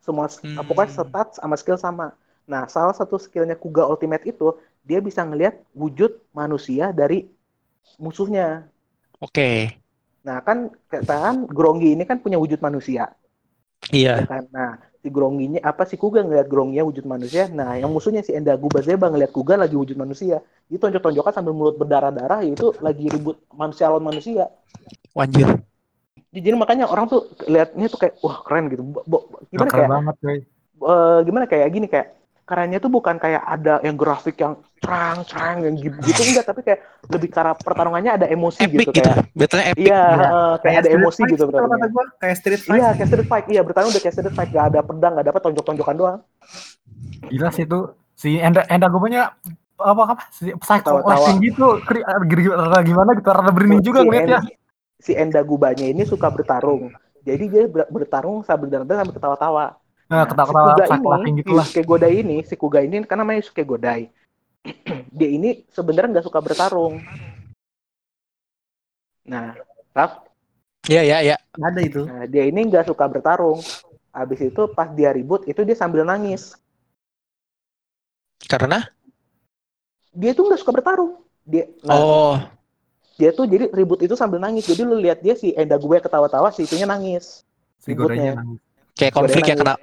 Semua 0.05 0.27
Hmm. 0.43 0.59
pokoknya 0.69 0.91
stats 0.97 1.35
sama 1.41 1.55
skill 1.61 1.79
sama. 1.87 2.05
Nah, 2.51 2.63
salah 2.75 2.95
satu 3.01 3.17
skillnya 3.25 3.57
Kuga 3.63 3.83
Ultimate 3.93 4.25
itu 4.33 4.45
dia 4.89 4.99
bisa 5.09 5.21
ngelihat 5.29 5.55
wujud 5.77 6.11
manusia 6.39 6.85
dari 7.01 7.17
musuhnya. 8.05 8.45
Oke. 9.21 9.71
Nah, 10.27 10.39
kan 10.47 10.59
kan 11.11 11.35
Grongi 11.57 11.89
ini 11.95 12.05
kan 12.11 12.19
punya 12.25 12.39
wujud 12.43 12.61
manusia, 12.67 13.03
Iya. 13.93 14.15
ya 14.17 14.23
kan? 14.31 14.43
Nah, 14.57 14.69
Gronginya 15.07 15.61
apa 15.63 15.87
si 15.87 15.95
Kuga 15.95 16.21
ngelihat 16.27 16.47
Gronginya 16.51 16.85
wujud 16.89 17.07
manusia. 17.07 17.47
Nah, 17.49 17.79
yang 17.79 17.91
musuhnya 17.95 18.23
si 18.27 18.35
Endaguba 18.35 18.83
Zeba 18.83 19.07
ngelihat 19.09 19.31
Kuga 19.31 19.55
lagi 19.55 19.79
wujud 19.79 19.95
manusia. 19.95 20.43
Itu 20.67 20.83
tonjok-tonjokan 20.83 21.33
sambil 21.33 21.55
mulut 21.55 21.79
berdarah-darah 21.79 22.43
itu 22.45 22.75
lagi 22.83 23.07
ribut 23.09 23.39
manusia 23.55 23.87
lawan 23.89 24.05
manusia. 24.11 24.51
Wanjir. 25.15 25.49
jadi 26.29 26.57
makanya 26.61 26.85
orang 26.93 27.09
tuh 27.09 27.21
liatnya 27.49 27.89
tuh 27.89 27.99
kayak 28.01 28.15
wah 28.21 28.39
keren 28.45 28.69
gitu 28.69 28.83
Bo- 28.85 29.05
bo- 29.09 29.25
gimana 29.49 29.71
Keren 29.73 29.77
kayak 29.77 29.91
banget, 29.91 30.15
coy. 30.23 30.39
eh, 30.93 31.19
gimana 31.27 31.45
kayak 31.51 31.69
gini 31.75 31.87
kayak 31.89 32.09
kerennya 32.49 32.81
tuh 32.81 32.89
bukan 32.89 33.21
kayak 33.21 33.45
ada 33.45 33.77
yang 33.85 33.93
grafik 33.93 34.41
yang 34.41 34.57
cerang 34.81 35.21
cerang 35.23 35.61
yang 35.61 35.75
gitu, 35.77 35.93
gitu 36.01 36.21
enggak 36.25 36.49
tapi 36.49 36.65
kayak 36.65 36.81
lebih 37.05 37.29
cara 37.29 37.53
pertarungannya 37.53 38.13
ada 38.15 38.27
emosi 38.27 38.65
Epic 38.65 38.89
gitu 38.89 38.91
gitu. 38.97 39.05
kayak 39.05 39.17
Betulnya 39.37 39.67
epic. 39.69 39.85
iya 39.85 40.01
Iya. 40.01 40.29
eh, 40.33 40.55
kayak 40.65 40.77
ada 40.81 40.91
emosi 40.97 41.21
Fight 41.21 41.31
gitu 41.31 41.43
gua, 41.45 41.61
kayak 42.17 42.37
street 42.41 42.63
fight. 42.65 42.79
iya 42.81 42.89
kayak 42.97 43.09
street 43.13 43.29
fight. 43.29 43.47
Iya 43.47 43.61
bertarung 43.61 43.91
udah 43.93 44.01
kayak 44.01 44.15
street 44.17 44.33
fight. 44.33 44.49
Gak 44.49 44.67
ada 44.73 44.81
pedang 44.81 45.13
gak 45.13 45.23
ada 45.23 45.31
apa 45.31 45.41
tonjok-tonjokan 45.45 45.95
doang. 45.95 46.19
Gila 47.29 47.51
sih 47.51 47.69
itu. 47.69 47.81
Si 48.15 48.31
Enda 48.35 48.65
Enda 48.67 48.89
Gobanya 48.89 49.37
apa 49.77 50.01
apa? 50.09 50.23
Si 50.33 50.51
psycho 50.57 51.05
gitu. 51.39 51.67
Kri- 51.85 52.07
giri- 52.27 52.51
rada 52.51 52.81
gimana 52.81 53.11
gitu. 53.13 53.29
Rada 53.29 53.51
berani 53.53 53.79
juga 53.79 54.01
ngeliatnya 54.03 54.41
si 54.97 55.13
Enda 55.13 55.45
Gubanya 55.45 55.85
ini 55.85 56.03
suka 56.03 56.33
bertarung. 56.33 56.91
Jadi 57.23 57.45
dia 57.47 57.65
ber- 57.69 57.87
bertarung 57.87 58.41
sambil 58.41 58.73
berdarah 58.73 59.05
sambil 59.05 59.15
ketawa-tawa 59.15 59.65
nah, 60.09 60.25
si 60.25 60.31
ketawa-ketawa 60.33 60.69
Kuga 60.73 60.85
psycho 60.89 61.09
acting 61.15 61.35
ini, 61.35 61.41
gitu 61.45 61.53
si 61.53 61.57
lah 61.57 61.67
Suke 61.69 61.83
Godai 61.85 62.13
ini, 62.21 62.37
si 62.45 62.55
Kuga 62.57 62.81
ini 62.85 62.97
kan 63.05 63.17
namanya 63.21 63.41
Suke 63.45 63.63
Godai. 63.63 64.09
dia 65.19 65.29
ini 65.31 65.63
sebenarnya 65.71 66.19
nggak 66.19 66.27
suka 66.27 66.41
bertarung. 66.43 66.99
Nah, 69.29 69.53
Raf, 69.93 70.29
Iya, 70.89 71.03
iya, 71.05 71.19
iya. 71.21 71.37
Ada 71.61 71.81
itu. 71.85 72.01
nah, 72.09 72.25
dia 72.25 72.49
ini 72.49 72.65
nggak 72.65 72.89
suka 72.89 73.05
bertarung. 73.05 73.61
Habis 74.09 74.41
itu 74.41 74.63
pas 74.73 74.89
dia 74.89 75.13
ribut 75.13 75.45
itu 75.45 75.61
dia 75.69 75.77
sambil 75.77 76.03
nangis. 76.03 76.57
Karena 78.49 78.89
Dia 80.17 80.33
tuh 80.33 80.49
nggak 80.49 80.61
suka 80.65 80.73
bertarung. 80.73 81.21
Dia, 81.45 81.69
nah, 81.85 82.01
oh, 82.01 82.37
dia 83.21 83.31
tuh 83.37 83.45
jadi 83.45 83.69
ribut 83.69 84.01
itu 84.01 84.17
sambil 84.17 84.41
nangis. 84.41 84.65
Jadi 84.65 84.83
lu 84.83 84.97
lihat 84.97 85.21
dia 85.21 85.37
si 85.37 85.53
Enda 85.53 85.77
gue 85.77 85.97
ketawa-tawa, 86.01 86.49
si 86.55 86.65
itunya 86.65 86.89
nangis. 86.89 87.45
si 87.79 87.93
ributnya. 87.93 88.41
nangis. 88.41 88.68
Kayak 88.99 89.15
konflik 89.15 89.47
ya 89.47 89.55
kena. 89.55 89.75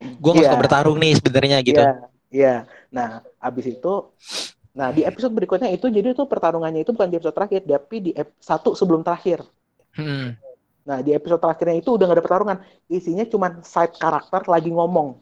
Gue 0.00 0.30
nggak 0.32 0.48
suka 0.48 0.56
Iya. 0.56 0.62
bertarung 0.64 0.96
nih 0.96 1.12
sebenarnya 1.20 1.56
gitu. 1.60 1.78
Iya, 1.78 1.92
iya. 2.32 2.54
Nah, 2.88 3.20
habis 3.36 3.68
itu, 3.68 3.92
nah 4.72 4.88
di 4.88 5.04
episode 5.04 5.30
berikutnya 5.30 5.68
itu 5.68 5.86
jadi 5.86 6.16
itu 6.16 6.24
pertarungannya 6.24 6.80
itu 6.80 6.90
bukan 6.90 7.12
di 7.12 7.20
episode 7.20 7.36
terakhir, 7.36 7.60
tapi 7.62 7.96
di 8.00 8.10
ep- 8.10 8.32
satu 8.40 8.72
sebelum 8.72 9.04
terakhir. 9.04 9.44
Hmm. 9.92 10.34
Nah, 10.84 11.00
di 11.00 11.12
episode 11.12 11.40
terakhirnya 11.40 11.76
itu 11.78 11.92
udah 11.92 12.04
gak 12.04 12.16
ada 12.16 12.24
pertarungan. 12.24 12.56
Isinya 12.88 13.24
cuma 13.24 13.60
side 13.60 13.96
karakter 13.96 14.44
lagi 14.44 14.68
ngomong. 14.68 15.16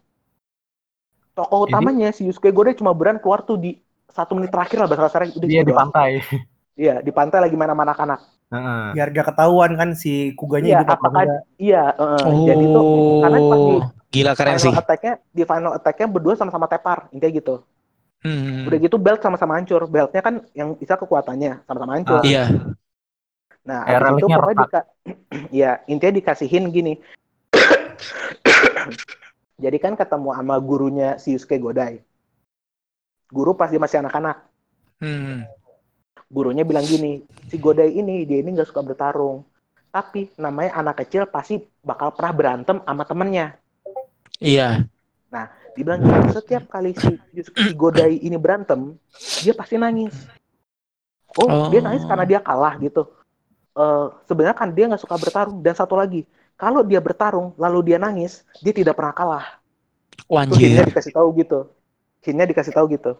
Tokoh 1.33 1.65
Jadi- 1.65 1.73
utamanya 1.73 2.09
si 2.13 2.29
Yusuke 2.29 2.53
Godai 2.53 2.77
cuma 2.77 2.93
beran 2.93 3.17
keluar 3.17 3.41
tuh 3.41 3.57
di 3.57 3.79
satu 4.07 4.37
menit 4.37 4.53
terakhir 4.53 4.85
lah 4.85 4.89
bahasa 4.91 5.09
kasarnya 5.09 5.33
udah 5.33 5.49
dia 5.49 5.63
gitu 5.63 5.65
di 5.65 5.73
doang. 5.73 5.89
pantai 5.89 6.11
Iya, 6.73 6.95
di 7.01 7.13
pantai 7.13 7.39
lagi 7.41 7.53
main 7.57 7.69
sama 7.69 7.85
anak-anak. 7.85 8.21
Heeh. 8.53 8.85
Biar 8.93 9.07
gak 9.11 9.27
ketahuan 9.33 9.73
kan 9.75 9.89
si 9.93 10.37
kuganya 10.37 10.69
Iya, 10.69 10.77
hidup 10.79 10.89
apa 10.93 10.97
apakah 11.01 11.21
enggak. 11.25 11.41
iya, 11.57 11.83
heeh. 11.91 12.27
jadi 12.45 12.63
itu 12.63 12.81
karena 13.19 13.39
pas 13.41 13.59
di 13.59 13.73
Oh, 13.73 13.81
gila 14.13 14.33
keren 14.37 14.55
sih. 14.55 14.69
final 14.69 14.79
attack-nya 14.79 15.13
di 15.27 15.43
final 15.43 15.73
attack-nya 15.73 16.07
berdua 16.07 16.35
sama-sama 16.37 16.67
tepar, 16.69 16.99
intinya 17.11 17.33
gitu. 17.33 17.55
Hmm. 18.21 18.69
Udah 18.69 18.79
gitu 18.79 18.97
belt 18.97 19.19
sama-sama 19.19 19.57
hancur. 19.57 19.83
Beltnya 19.85 20.21
kan 20.21 20.45
yang 20.53 20.77
bisa 20.77 20.95
kekuatannya 20.95 21.65
sama-sama 21.65 21.93
hancur. 21.97 22.21
Ah. 22.21 22.23
Iya. 22.23 22.45
Nah, 23.63 23.79
abis 23.83 24.11
itu 24.17 24.27
pokoknya 24.29 24.57
dika- 24.63 24.89
ya 25.65 25.71
intinya 25.87 26.13
dikasihin 26.13 26.65
gini. 26.69 26.93
Jadi 29.63 29.77
kan 29.79 29.95
ketemu 29.95 30.29
sama 30.35 30.55
gurunya 30.59 31.09
si 31.17 31.33
Yusuke 31.33 31.57
Godai. 31.57 32.03
Guru 33.27 33.55
pas 33.55 33.71
dia 33.71 33.79
masih 33.79 34.03
anak-anak. 34.03 34.43
Hmm. 34.99 35.47
Gurunya 36.33 36.65
bilang 36.65 36.83
gini, 36.89 37.21
si 37.53 37.61
Godai 37.61 37.93
ini 37.93 38.25
dia 38.25 38.41
ini 38.41 38.57
nggak 38.57 38.73
suka 38.73 38.81
bertarung. 38.81 39.45
Tapi 39.93 40.33
namanya 40.41 40.81
anak 40.81 41.05
kecil 41.05 41.29
pasti 41.29 41.61
bakal 41.85 42.17
pernah 42.17 42.33
berantem 42.33 42.81
sama 42.81 43.05
temennya. 43.05 43.61
Iya. 44.41 44.89
Dia 45.73 45.83
bilang 45.89 46.01
gini, 46.05 46.29
setiap 46.33 46.69
kali 46.69 46.93
si, 46.97 47.17
si 47.33 47.73
Godai 47.73 48.21
ini 48.21 48.37
berantem, 48.37 48.97
dia 49.41 49.57
pasti 49.57 49.81
nangis. 49.81 50.13
Oh, 51.41 51.49
Oh. 51.49 51.67
dia 51.73 51.81
nangis 51.81 52.05
karena 52.05 52.29
dia 52.29 52.41
kalah 52.45 52.77
gitu. 52.77 53.09
Eh, 53.73 54.07
sebenarnya 54.29 54.57
kan 54.57 54.69
dia 54.69 54.85
nggak 54.85 55.01
suka 55.01 55.17
bertarung. 55.17 55.65
Dan 55.65 55.73
satu 55.73 55.97
lagi, 55.97 56.29
kalau 56.61 56.85
dia 56.85 57.01
bertarung 57.01 57.57
lalu 57.57 57.93
dia 57.93 57.97
nangis, 57.97 58.45
dia 58.61 58.73
tidak 58.77 59.01
pernah 59.01 59.17
kalah. 59.17 59.47
Wanjir. 60.29 60.85
dikasih 60.85 61.13
tahu 61.17 61.29
gitu. 61.41 61.73
Hintnya 62.21 62.45
dikasih 62.53 62.73
tahu 62.77 62.87
gitu. 62.93 63.17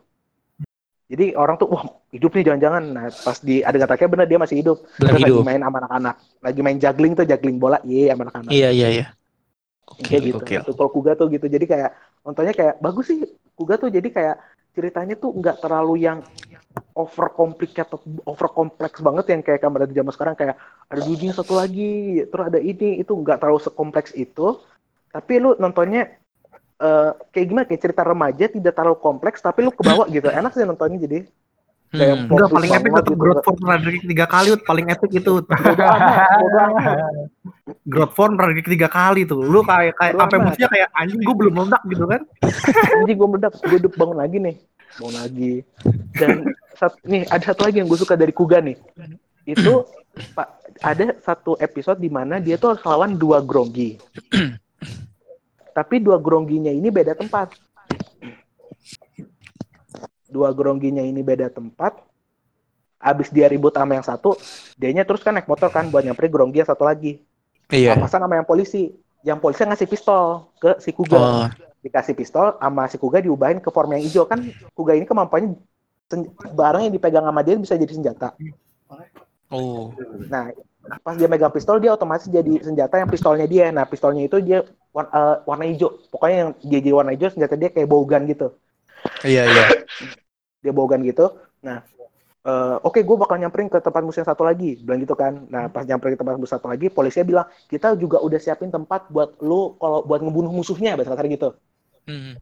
Jadi 1.13 1.37
orang 1.37 1.61
tuh, 1.61 1.69
wah 1.69 1.85
hidup 2.09 2.33
nih 2.33 2.45
jangan-jangan. 2.49 2.85
Nah 2.89 3.05
pas 3.13 3.37
di 3.45 3.61
adegan 3.61 3.85
terakhir 3.85 4.09
bener 4.09 4.25
dia 4.25 4.41
masih 4.41 4.65
hidup. 4.65 4.81
Terus 4.97 5.21
hidup. 5.21 5.45
lagi 5.45 5.45
main 5.45 5.61
sama 5.61 5.77
anak-anak. 5.85 6.15
Lagi 6.41 6.61
main 6.65 6.79
juggling 6.81 7.13
tuh, 7.13 7.27
juggling 7.29 7.57
bola. 7.61 7.79
Iya 7.85 8.17
sama 8.17 8.23
anak-anak. 8.33 8.49
Iya, 8.49 8.69
iya, 8.73 8.89
iya. 8.89 9.07
kayak 9.93 10.09
Gokil, 10.09 10.23
gitu. 10.25 10.39
gokil. 10.41 10.61
Kalau 10.73 10.91
Kuga 10.91 11.13
tuh 11.13 11.29
gitu. 11.29 11.47
Jadi 11.53 11.65
kayak 11.69 11.91
nontonnya 12.25 12.55
kayak 12.57 12.75
bagus 12.81 13.13
sih. 13.13 13.21
Kuga 13.53 13.77
tuh 13.77 13.93
jadi 13.93 14.09
kayak 14.09 14.37
ceritanya 14.73 15.15
tuh 15.21 15.37
nggak 15.37 15.61
terlalu 15.61 16.09
yang 16.09 16.25
over 16.97 17.29
complicated, 17.37 18.01
over 18.25 18.49
kompleks 18.49 19.05
banget 19.05 19.37
yang 19.37 19.41
kayak 19.45 19.61
kamera 19.61 19.85
di 19.85 19.93
zaman 19.93 20.13
sekarang 20.17 20.37
kayak 20.37 20.57
ada 20.89 21.01
dunia 21.05 21.33
satu 21.37 21.53
lagi, 21.57 22.25
terus 22.29 22.45
ada 22.49 22.57
ini 22.57 23.05
itu 23.05 23.13
nggak 23.13 23.37
terlalu 23.37 23.61
sekompleks 23.61 24.17
itu. 24.17 24.57
Tapi 25.13 25.33
lu 25.37 25.53
nontonnya 25.61 26.09
eh, 26.83 27.11
kayak 27.31 27.47
gimana 27.47 27.65
kayak 27.71 27.83
cerita 27.87 28.03
remaja 28.03 28.45
tidak 28.51 28.75
terlalu 28.75 28.99
kompleks 28.99 29.39
tapi 29.39 29.63
lu 29.63 29.71
kebawa 29.71 30.11
gitu. 30.11 30.27
Enak 30.35 30.53
sih 30.53 30.67
nontonnya 30.67 30.99
jadi. 30.99 31.23
Kayak 31.93 31.93
Hmm. 31.93 32.33
Enggak, 32.33 32.49
paling 32.57 32.71
epic 32.73 32.89
tetap 32.89 33.05
gitu. 33.05 33.21
Growth 33.21 33.45
Form 33.45 33.61
Roderick 33.69 34.05
tiga 34.09 34.25
kali, 34.25 34.49
Ut. 34.57 34.65
paling 34.65 34.87
epic 34.89 35.11
itu. 35.13 35.33
Growth 37.93 38.15
Form 38.17 38.41
Roderick 38.41 38.65
tiga 38.65 38.89
kali 38.89 39.29
tuh. 39.29 39.45
Lu 39.45 39.61
kayak 39.61 39.93
kayak 40.01 40.17
amat. 40.17 40.41
musuhnya 40.41 40.73
kayak 40.73 40.89
anjing 40.97 41.21
gue 41.21 41.35
belum 41.37 41.53
meledak 41.53 41.85
gitu 41.85 42.09
kan. 42.09 42.25
Jadi 43.05 43.13
gue 43.13 43.29
meledak, 43.29 43.53
gue 43.61 43.77
hidup 43.77 43.93
bangun 44.01 44.17
lagi 44.17 44.37
nih, 44.41 44.57
bangun 44.97 45.15
lagi. 45.21 45.53
Dan 46.17 46.31
sat, 46.81 46.97
nih 47.05 47.29
ada 47.29 47.45
satu 47.45 47.69
lagi 47.69 47.85
yang 47.85 47.89
gue 47.93 48.01
suka 48.01 48.17
dari 48.17 48.33
Kuga 48.33 48.65
nih. 48.65 48.81
Itu 49.45 49.85
pak 50.33 50.49
ada 50.81 51.13
satu 51.21 51.61
episode 51.61 52.01
di 52.01 52.09
mana 52.09 52.41
dia 52.41 52.57
tuh 52.57 52.73
harus 52.73 52.81
lawan 52.89 53.21
dua 53.21 53.45
gronggi. 53.45 54.01
Tapi 55.73 56.05
dua 56.05 56.21
grongginya 56.21 56.69
ini 56.69 56.93
beda 56.93 57.17
tempat. 57.17 57.57
Dua 60.29 60.53
grongginya 60.53 61.01
ini 61.05 61.21
beda 61.25 61.49
tempat. 61.49 62.01
Abis 63.03 63.35
dia 63.35 63.51
ribut 63.51 63.75
sama 63.75 63.99
yang 63.99 64.07
satu, 64.07 64.39
dianya 64.79 65.03
terus 65.03 65.27
kan 65.27 65.35
naik 65.35 65.51
motor 65.51 65.75
kan 65.75 65.91
buat 65.91 66.07
nyamperin 66.07 66.31
gronggi 66.31 66.63
yang 66.63 66.71
satu 66.71 66.87
lagi. 66.87 67.19
Iya. 67.67 67.99
Papasan 67.99 68.23
sama 68.23 68.39
yang 68.39 68.47
polisi. 68.47 68.95
Yang 69.27 69.39
polisi 69.43 69.63
ngasih 69.67 69.89
pistol 69.91 70.51
ke 70.59 70.79
si 70.83 70.91
Kuga 70.91 71.19
Oh, 71.19 71.47
dikasih 71.83 72.15
pistol 72.15 72.59
sama 72.59 72.87
si 72.91 72.99
Kuga 72.99 73.23
diubahin 73.23 73.63
ke 73.63 73.71
form 73.71 73.95
yang 73.95 74.03
hijau 74.03 74.27
kan 74.27 74.43
Kuga 74.75 74.99
ini 74.99 75.07
kemampuannya 75.07 75.55
barang 76.53 76.83
yang 76.91 76.95
dipegang 76.95 77.23
sama 77.23 77.41
dia 77.43 77.55
bisa 77.55 77.79
jadi 77.79 77.91
senjata. 77.91 78.35
Oh. 79.53 79.93
Nah, 80.27 80.51
pas 81.05 81.15
dia 81.15 81.29
megang 81.31 81.53
pistol 81.55 81.79
dia 81.79 81.95
otomatis 81.95 82.27
jadi 82.27 82.59
senjata 82.65 82.99
yang 82.99 83.07
pistolnya 83.07 83.47
dia. 83.47 83.71
Nah, 83.71 83.87
pistolnya 83.87 84.27
itu 84.27 84.41
dia 84.43 84.67
war- 84.91 85.13
eh, 85.13 85.37
warna 85.47 85.65
hijau. 85.69 85.95
Pokoknya 86.11 86.37
yang 86.37 86.51
dia 86.59 86.81
jadi 86.83 86.95
warna 86.97 87.13
hijau 87.15 87.31
senjata 87.31 87.55
dia 87.55 87.71
kayak 87.71 87.87
bowgun 87.87 88.27
gitu. 88.27 88.57
Iya, 89.23 89.47
iya. 89.47 89.65
Dia 90.65 90.73
bowgun 90.75 91.07
gitu. 91.07 91.39
Nah, 91.63 91.87
eh, 92.43 92.77
oke 92.83 92.99
gue 92.99 93.17
bakal 93.21 93.39
nyamperin 93.39 93.71
ke 93.71 93.79
tempat 93.79 94.03
musuh 94.03 94.27
yang 94.27 94.31
satu 94.33 94.43
lagi, 94.43 94.81
bilang 94.83 95.01
gitu 95.05 95.15
kan. 95.15 95.47
Nah, 95.47 95.71
pas 95.71 95.87
nyamperin 95.87 96.17
ke 96.17 96.21
tempat 96.25 96.35
musuh 96.41 96.59
satu 96.59 96.67
lagi, 96.67 96.91
polisinya 96.91 97.27
bilang 97.29 97.47
kita 97.71 97.95
juga 97.95 98.19
udah 98.19 98.39
siapin 98.43 98.75
tempat 98.75 99.07
buat 99.13 99.39
lu 99.39 99.79
kalau 99.79 100.03
buat 100.03 100.19
ngebunuh 100.19 100.51
musuhnya, 100.51 100.99
bahasa 100.99 101.15
kasar 101.15 101.31
gitu. 101.31 101.55
Hmm. 102.03 102.35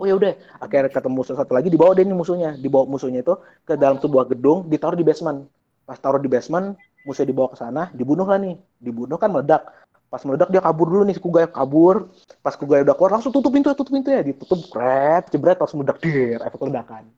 Oh 0.00 0.08
ya 0.08 0.18
udah, 0.18 0.34
akhirnya 0.58 0.90
ketemu 0.90 1.14
musuh 1.22 1.36
satu 1.38 1.52
lagi 1.54 1.68
dibawa 1.70 1.94
deh 1.94 2.02
ini 2.02 2.16
musuhnya, 2.16 2.58
dibawa 2.58 2.88
musuhnya 2.88 3.22
itu 3.22 3.38
ke 3.62 3.78
dalam 3.78 4.02
sebuah 4.02 4.24
gedung, 4.34 4.66
ditaruh 4.66 4.98
di 4.98 5.04
basement. 5.06 5.46
Pas 5.82 5.98
taruh 5.98 6.18
di 6.18 6.30
basement, 6.30 6.74
musuhnya 7.02 7.30
dibawa 7.30 7.48
ke 7.52 7.58
sana, 7.58 7.90
dibunuh 7.92 8.24
lah 8.24 8.38
nih. 8.38 8.54
Dibunuh 8.78 9.18
kan 9.18 9.28
meledak. 9.28 9.66
Pas 10.06 10.22
meledak 10.22 10.52
dia 10.52 10.60
kabur 10.60 10.86
dulu 10.86 11.02
nih 11.02 11.16
si 11.16 11.22
Kugaya 11.22 11.48
kabur. 11.48 12.12
Pas 12.40 12.54
Kugaya 12.54 12.84
udah 12.84 12.94
keluar 12.94 13.16
langsung 13.16 13.32
tutup 13.32 13.50
pintu, 13.50 13.72
tutup 13.72 13.90
pintu 13.90 14.12
ya, 14.12 14.20
ditutup 14.20 14.60
kret, 14.68 15.26
jebret 15.28 15.56
pas 15.56 15.72
meledak 15.72 15.98
dir, 15.98 16.38
efek 16.38 16.60
ledakan. 16.60 17.08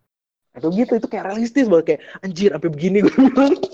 Itu 0.55 0.71
gitu, 0.71 0.93
itu 0.95 1.07
kayak 1.11 1.35
realistis 1.35 1.67
banget 1.67 1.85
kayak 1.85 2.01
anjir 2.23 2.55
sampai 2.55 2.71
begini 2.71 3.03
gue 3.03 3.11
bilang. 3.11 3.59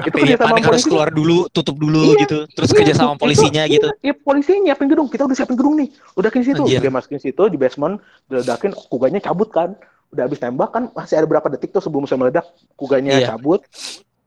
Apa 0.00 0.16
kerja 0.16 0.32
ya, 0.32 0.38
sama 0.40 0.48
panik 0.56 0.64
harus 0.64 0.80
polisi. 0.80 0.88
keluar 0.88 1.10
dulu, 1.12 1.38
tutup 1.52 1.76
dulu 1.76 2.16
Iya, 2.16 2.20
gitu. 2.24 2.38
Terus 2.56 2.70
Iya, 2.72 2.76
kerja 2.80 2.92
sama 2.96 3.12
itu- 3.12 3.20
polisinya 3.20 3.62
itu- 3.68 3.72
gitu. 3.76 3.88
Iya, 4.00 4.14
polisinya 4.16 4.60
nyiapin 4.64 4.88
gedung. 4.88 5.08
Kita 5.12 5.22
udah 5.28 5.36
siapin 5.36 5.56
gedung 5.60 5.76
nih. 5.76 5.88
Udah 6.16 6.30
ke 6.32 6.40
situ. 6.40 6.64
Anjir. 6.64 6.80
Dia 6.80 6.88
masukin 6.88 7.20
situ 7.20 7.42
di 7.52 7.58
basement, 7.60 8.00
diledakin, 8.32 8.72
kuganya 8.88 9.20
cabut 9.20 9.52
kan. 9.52 9.76
Udah 10.08 10.24
habis 10.24 10.40
tembak 10.40 10.72
kan 10.72 10.88
masih 10.96 11.20
ada 11.20 11.26
berapa 11.28 11.52
detik 11.52 11.68
tuh 11.68 11.84
sebelum 11.84 12.08
saya 12.08 12.16
meledak, 12.16 12.48
kuganya 12.80 13.20
Iya. 13.20 13.36
cabut. 13.36 13.60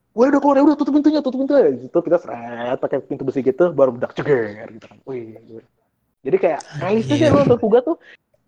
Gue 0.09 0.25
udah 0.27 0.41
keluar, 0.41 0.55
ya 0.57 0.63
udah 0.65 0.77
tutup 0.77 0.93
pintunya, 0.97 1.21
tutup 1.21 1.39
pintunya. 1.45 1.69
Di 1.69 1.79
situ 1.85 1.97
kita 2.01 2.17
seret 2.17 2.77
pakai 2.81 2.97
pintu 3.05 3.23
besi 3.23 3.39
gitu, 3.39 3.69
baru 3.71 3.93
bedak 3.93 4.17
ceger 4.17 4.67
gitu 4.73 4.85
kan. 4.89 4.97
Wih. 5.05 5.37
gue- 5.37 5.67
Jadi 6.19 6.37
kayak 6.37 6.59
realistis 6.83 7.15
ya 7.15 7.29
Iya. 7.29 7.35
lo 7.35 7.39
nonton 7.47 7.59
kuga 7.61 7.79
tuh. 7.79 7.95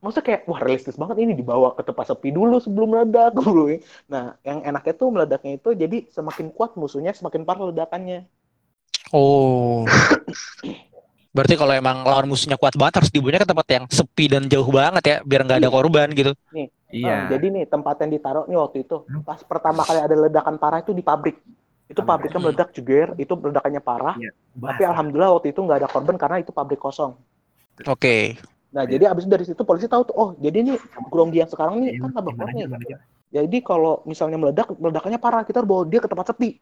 Maksudnya 0.01 0.25
kayak 0.25 0.41
wah 0.49 0.59
realistis 0.59 0.97
banget 0.97 1.21
ini 1.21 1.37
dibawa 1.37 1.77
ke 1.77 1.85
tempat 1.85 2.09
sepi 2.09 2.33
dulu 2.33 2.57
sebelum 2.57 2.89
meledak 2.91 3.31
dulu. 3.39 3.69
Nah, 4.09 4.35
yang 4.41 4.65
enaknya 4.65 4.93
tuh 4.97 5.07
meledaknya 5.13 5.55
itu 5.55 5.69
jadi 5.71 5.97
semakin 6.09 6.49
kuat 6.51 6.73
musuhnya 6.75 7.13
semakin 7.13 7.45
parah 7.45 7.69
ledakannya. 7.69 8.25
Oh. 9.13 9.85
Berarti 11.31 11.55
kalau 11.55 11.71
emang 11.71 12.03
lawan 12.03 12.27
musuhnya 12.27 12.59
kuat 12.59 12.75
banget 12.75 12.99
harus 12.99 13.11
dibunuhnya 13.11 13.39
ke 13.39 13.49
tempat 13.49 13.67
yang 13.71 13.83
sepi 13.87 14.25
dan 14.27 14.43
jauh 14.45 14.67
banget 14.67 15.03
ya 15.03 15.17
biar 15.23 15.41
nggak 15.47 15.59
ada 15.63 15.69
Iya. 15.69 15.75
korban 15.75 16.07
gitu. 16.11 16.31
Iya. 16.51 16.67
Eh, 16.91 17.19
jadi 17.31 17.45
nih 17.49 17.63
tempat 17.65 17.95
yang 18.03 18.11
ditaruh 18.11 18.43
nih 18.45 18.57
waktu 18.59 18.77
itu 18.83 19.07
Hmm. 19.07 19.23
pas 19.23 19.39
pertama 19.39 19.81
kali 19.81 19.99
ada 20.03 20.15
ledakan 20.17 20.59
parah 20.59 20.83
itu 20.83 20.91
di 20.91 20.99
pabrik. 20.99 21.39
Itu 21.87 22.03
Pabrik. 22.03 22.31
pabriknya 22.31 22.39
meledak 22.41 22.69
juga, 22.71 23.15
itu 23.15 23.33
ledakannya 23.33 23.81
parah. 23.81 24.15
Iya. 24.15 24.31
Tapi 24.53 24.83
alhamdulillah 24.85 25.31
waktu 25.31 25.47
itu 25.51 25.59
nggak 25.59 25.77
ada 25.79 25.87
korban 25.87 26.15
karena 26.15 26.37
itu 26.39 26.51
pabrik 26.51 26.79
kosong. 26.79 27.15
Oke. 27.83 28.35
Nah, 28.71 28.83
jadi 28.83 29.11
abis 29.11 29.27
dari 29.27 29.43
situ 29.43 29.63
polisi 29.63 29.87
tahu 29.87 30.07
tuh, 30.07 30.15
oh 30.15 30.29
jadi 30.39 30.63
nih 30.63 30.79
Gronggi 31.11 31.43
yang 31.43 31.51
sekarang 31.51 31.83
nih 31.83 31.95
Iya, 31.95 31.99
kan 32.01 32.09
tambah 32.11 32.31
nih. 32.31 32.63
gimana 32.63 32.75
aja. 32.79 32.97
Jadi 33.31 33.57
kalau 33.59 34.03
misalnya 34.03 34.35
meledak, 34.35 34.67
meledakannya 34.75 35.19
parah, 35.19 35.43
kita 35.43 35.59
harus 35.59 35.67
bawa 35.67 35.83
dia 35.87 35.99
ke 35.99 36.07
tempat 36.07 36.31
sepi. 36.31 36.59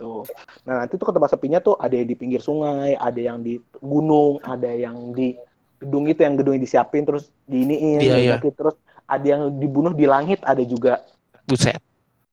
Tuh. 0.00 0.24
Nah, 0.64 0.74
nanti 0.80 0.96
tuh 0.96 1.04
ke 1.04 1.12
tempat 1.12 1.28
sepinya 1.28 1.60
tuh 1.60 1.76
ada 1.76 1.92
yang 1.92 2.08
di 2.08 2.16
pinggir 2.16 2.40
sungai, 2.40 2.96
ada 2.96 3.20
yang 3.20 3.44
di 3.44 3.60
gunung, 3.84 4.40
ada 4.40 4.72
yang 4.72 5.12
di 5.12 5.36
gedung 5.76 6.08
itu 6.08 6.24
yang 6.24 6.40
gedung 6.40 6.56
yang 6.56 6.64
disiapin 6.64 7.04
terus 7.04 7.28
diiniin, 7.44 8.00
Iya, 8.00 8.16
iya. 8.16 8.16
diledakin, 8.40 8.52
terus 8.56 8.76
ada 9.04 9.26
yang 9.28 9.42
dibunuh 9.60 9.92
di 9.92 10.08
langit, 10.08 10.40
ada 10.40 10.64
juga. 10.64 11.04
Buset. 11.44 11.76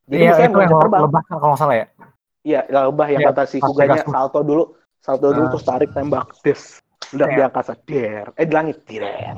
Jadi 0.08 0.24
Iya, 0.24 0.48
itu 0.48 0.56
mau 0.56 0.64
yang 0.64 0.80
terbang, 0.80 1.02
lebah 1.04 1.22
kan 1.28 1.36
kalau 1.44 1.56
salah 1.60 1.76
ya. 1.76 1.88
Iya, 2.48 2.60
lebah 2.72 3.08
yang 3.12 3.22
Iya, 3.28 3.28
kata 3.36 3.44
si 3.44 3.60
kuganya 3.60 4.08
salto 4.08 4.40
dulu, 4.40 4.64
salto 5.04 5.36
dulu 5.36 5.48
Ah. 5.48 5.52
terus 5.52 5.66
tarik 5.68 5.92
tembak, 5.92 6.28
des, 6.40 6.80
udah 7.12 7.28
Iya. 7.28 7.36
di 7.36 7.42
angkasa, 7.44 7.74
der, 7.84 8.26
eh 8.40 8.46
di 8.48 8.54
langit, 8.56 8.78
der, 8.88 9.36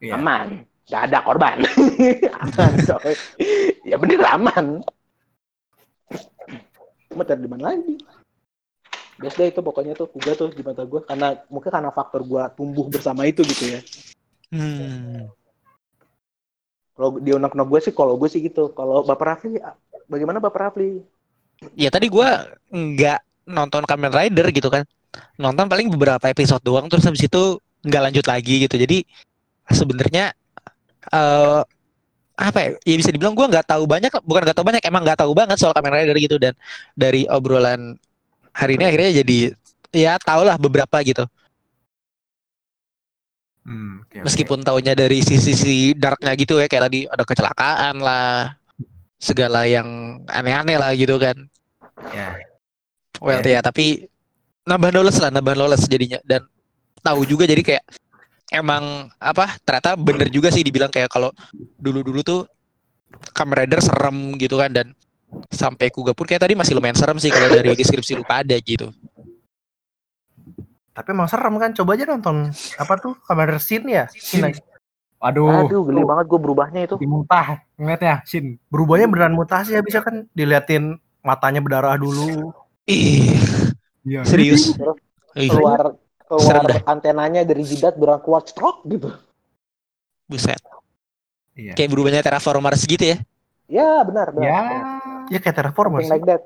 Iya. 0.00 0.16
aman, 0.16 0.64
gak 0.88 1.02
ada 1.12 1.18
korban, 1.20 1.60
aman, 2.40 2.72
coy. 2.80 3.12
ya 3.84 3.96
bener 4.00 4.20
aman. 4.32 4.80
Cuma 7.16 7.24
cari 7.24 7.40
di 7.40 7.48
mana 7.48 7.72
lagi? 7.72 7.96
Bes 9.16 9.32
deh 9.32 9.48
itu 9.48 9.64
pokoknya 9.64 9.96
tuh 9.96 10.12
kuga 10.12 10.36
tuh 10.36 10.52
di 10.52 10.60
mata 10.60 10.84
gue 10.84 11.00
karena 11.00 11.40
mungkin 11.48 11.72
karena 11.72 11.88
faktor 11.88 12.20
gue 12.28 12.44
tumbuh 12.52 12.84
bersama 12.92 13.24
itu 13.24 13.40
gitu 13.48 13.72
ya. 13.72 13.80
Hmm. 14.52 15.32
Kalau 16.92 17.16
di 17.16 17.32
unek 17.32 17.56
unek 17.56 17.68
gue 17.72 17.80
sih, 17.80 17.96
kalau 17.96 18.20
gue 18.20 18.28
sih 18.28 18.44
gitu. 18.44 18.76
Kalau 18.76 19.00
Bapak 19.08 19.24
Rafli, 19.24 19.56
bagaimana 20.12 20.44
Bapak 20.44 20.60
Rafli? 20.68 21.00
Ya 21.72 21.88
tadi 21.88 22.12
gua 22.12 22.44
nggak 22.68 23.48
nonton 23.48 23.88
Kamen 23.88 24.12
Rider 24.12 24.52
gitu 24.52 24.68
kan. 24.68 24.84
Nonton 25.40 25.72
paling 25.72 25.88
beberapa 25.88 26.28
episode 26.28 26.60
doang 26.60 26.92
terus 26.92 27.08
habis 27.08 27.24
itu 27.24 27.56
nggak 27.80 28.12
lanjut 28.12 28.24
lagi 28.28 28.68
gitu. 28.68 28.76
Jadi 28.76 29.08
sebenarnya 29.72 30.36
eh 31.08 31.60
apa 32.36 32.58
ya, 32.60 32.68
ya 32.84 32.94
bisa 33.00 33.08
dibilang 33.08 33.32
gua 33.32 33.48
nggak 33.48 33.64
tahu 33.64 33.88
banyak 33.88 34.12
bukan 34.20 34.44
nggak 34.44 34.56
tahu 34.56 34.66
banyak 34.68 34.84
emang 34.84 35.02
nggak 35.08 35.18
tahu 35.24 35.32
banget 35.32 35.56
soal 35.56 35.72
Kamen 35.72 35.92
Rider 35.92 36.16
gitu. 36.20 36.36
Dan 36.36 36.52
dari 36.92 37.24
obrolan 37.26 37.96
hari 38.52 38.76
ini 38.76 38.84
akhirnya 38.84 39.24
jadi 39.24 39.38
ya 39.96 40.20
tau 40.20 40.44
lah 40.44 40.60
beberapa 40.60 41.00
gitu. 41.00 41.24
Hmm, 43.66 44.06
oke. 44.06 44.22
meskipun 44.22 44.62
taunya 44.62 44.94
dari 44.94 45.26
sisi-sisi 45.26 45.90
darknya 45.98 46.38
gitu 46.38 46.62
ya 46.62 46.70
kayak 46.70 46.86
tadi 46.86 47.00
ada 47.10 47.26
kecelakaan 47.26 47.98
lah 47.98 48.54
segala 49.18 49.66
yang 49.66 50.22
aneh-aneh 50.30 50.78
lah 50.78 50.94
gitu 50.94 51.18
kan. 51.18 51.34
Ya. 52.14 52.38
well 53.18 53.42
ya 53.42 53.64
tapi 53.64 54.06
nambah 54.68 54.92
knowledge 54.92 55.18
lah 55.18 55.34
nambah 55.34 55.54
knowledge 55.58 55.88
jadinya. 55.90 56.22
Dan 56.22 56.46
tahu 57.02 57.26
juga 57.26 57.48
jadi 57.48 57.62
kayak 57.64 57.84
emang 58.60 59.12
apa 59.20 59.56
ternyata 59.62 59.94
bener 59.96 60.28
juga 60.32 60.48
sih 60.52 60.64
dibilang 60.64 60.90
kayak 60.90 61.10
kalau 61.12 61.30
dulu-dulu 61.76 62.20
tuh 62.24 62.40
Kamen 63.32 63.64
Rider 63.64 63.80
serem 63.80 64.34
gitu 64.36 64.58
kan 64.58 64.72
dan 64.72 64.92
sampai 65.50 65.90
Kuga 65.90 66.12
pun 66.12 66.26
kayak 66.26 66.42
tadi 66.46 66.54
masih 66.58 66.74
lumayan 66.76 66.98
serem 66.98 67.16
sih 67.22 67.30
kalau 67.30 67.48
dari 67.50 67.72
deskripsi 67.74 68.18
lu 68.18 68.24
pada 68.26 68.56
gitu 68.60 68.90
Tapi 70.96 71.12
emang 71.12 71.28
serem 71.28 71.52
kan. 71.60 71.76
Coba 71.76 71.92
aja 71.92 72.08
nonton 72.08 72.48
apa 72.80 72.96
tuh 72.96 73.12
Kamen 73.28 73.60
Sin 73.60 73.84
ya. 73.84 74.08
Sin. 74.08 74.48
Aduh, 75.20 75.68
Aduh, 75.68 75.84
geli 75.88 76.00
banget 76.04 76.24
gue 76.24 76.40
berubahnya 76.40 76.80
itu. 76.88 76.96
dimuntah 76.96 77.60
ngeliatnya, 77.76 78.24
Shin. 78.24 78.56
Berubahnya 78.72 79.04
beneran 79.04 79.36
mutasi 79.36 79.76
ya 79.76 79.84
bisa 79.84 80.00
kan 80.00 80.24
diliatin 80.32 80.96
matanya 81.20 81.60
berdarah 81.60 82.00
dulu. 82.00 82.52
ih 82.88 83.36
Iya. 84.06 84.22
serius 84.22 84.70
Terus 84.78 84.96
Ih, 85.36 85.50
keluar 86.26 86.42
Serem 86.42 86.62
keluar 86.66 86.82
antenanya 86.84 87.42
dari 87.42 87.62
jidat 87.62 87.94
berang 87.94 88.18
keluar 88.18 88.42
cetrok 88.42 88.82
gitu. 88.84 89.14
buset 90.26 90.58
Iya. 91.54 91.72
kayak 91.72 91.88
berubahnya 91.88 92.20
Terraformers 92.20 92.82
gitu 92.82 93.00
ya 93.06 93.18
Ya 93.66 93.98
benar 94.02 94.30
benar. 94.30 94.46
Ya. 94.46 94.60
benar. 94.62 95.26
Ya 95.26 95.38
kayak 95.42 95.56
Terraformers. 95.58 96.06
Something 96.06 96.14
like 96.14 96.26
that. 96.28 96.42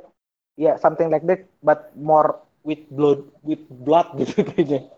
Ya 0.57 0.73
something 0.77 1.09
like 1.09 1.25
that, 1.25 1.45
but 1.61 1.93
more 1.93 2.41
with 2.65 2.81
blood 2.89 3.29
with 3.41 3.61
blood 3.69 4.09
gitu 4.21 4.41
kayaknya. 4.41 4.89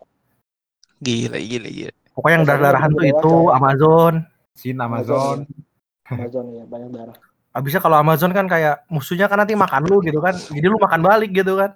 gila 0.98 1.34
gila 1.34 1.66
gila 1.66 1.92
Pokoknya 2.12 2.34
yang 2.36 2.46
darah-darahan 2.46 2.90
tuh 2.92 3.04
itu. 3.08 3.34
Amazon. 3.50 4.12
Shin 4.54 4.78
Amazon. 4.78 5.48
Amazon 6.06 6.44
ya 6.52 6.62
banyak 6.62 6.90
darah. 6.92 7.16
Abisnya 7.50 7.80
kalau 7.80 7.98
Amazon 7.98 8.30
kan 8.30 8.46
kayak 8.46 8.86
musuhnya 8.86 9.26
kan 9.26 9.42
nanti 9.42 9.58
makan 9.58 9.82
lu 9.90 9.98
gitu 9.98 10.22
kan. 10.22 10.38
Jadi 10.38 10.62
lu 10.62 10.78
makan 10.78 11.00
balik 11.02 11.34
gitu 11.34 11.58
kan. 11.58 11.74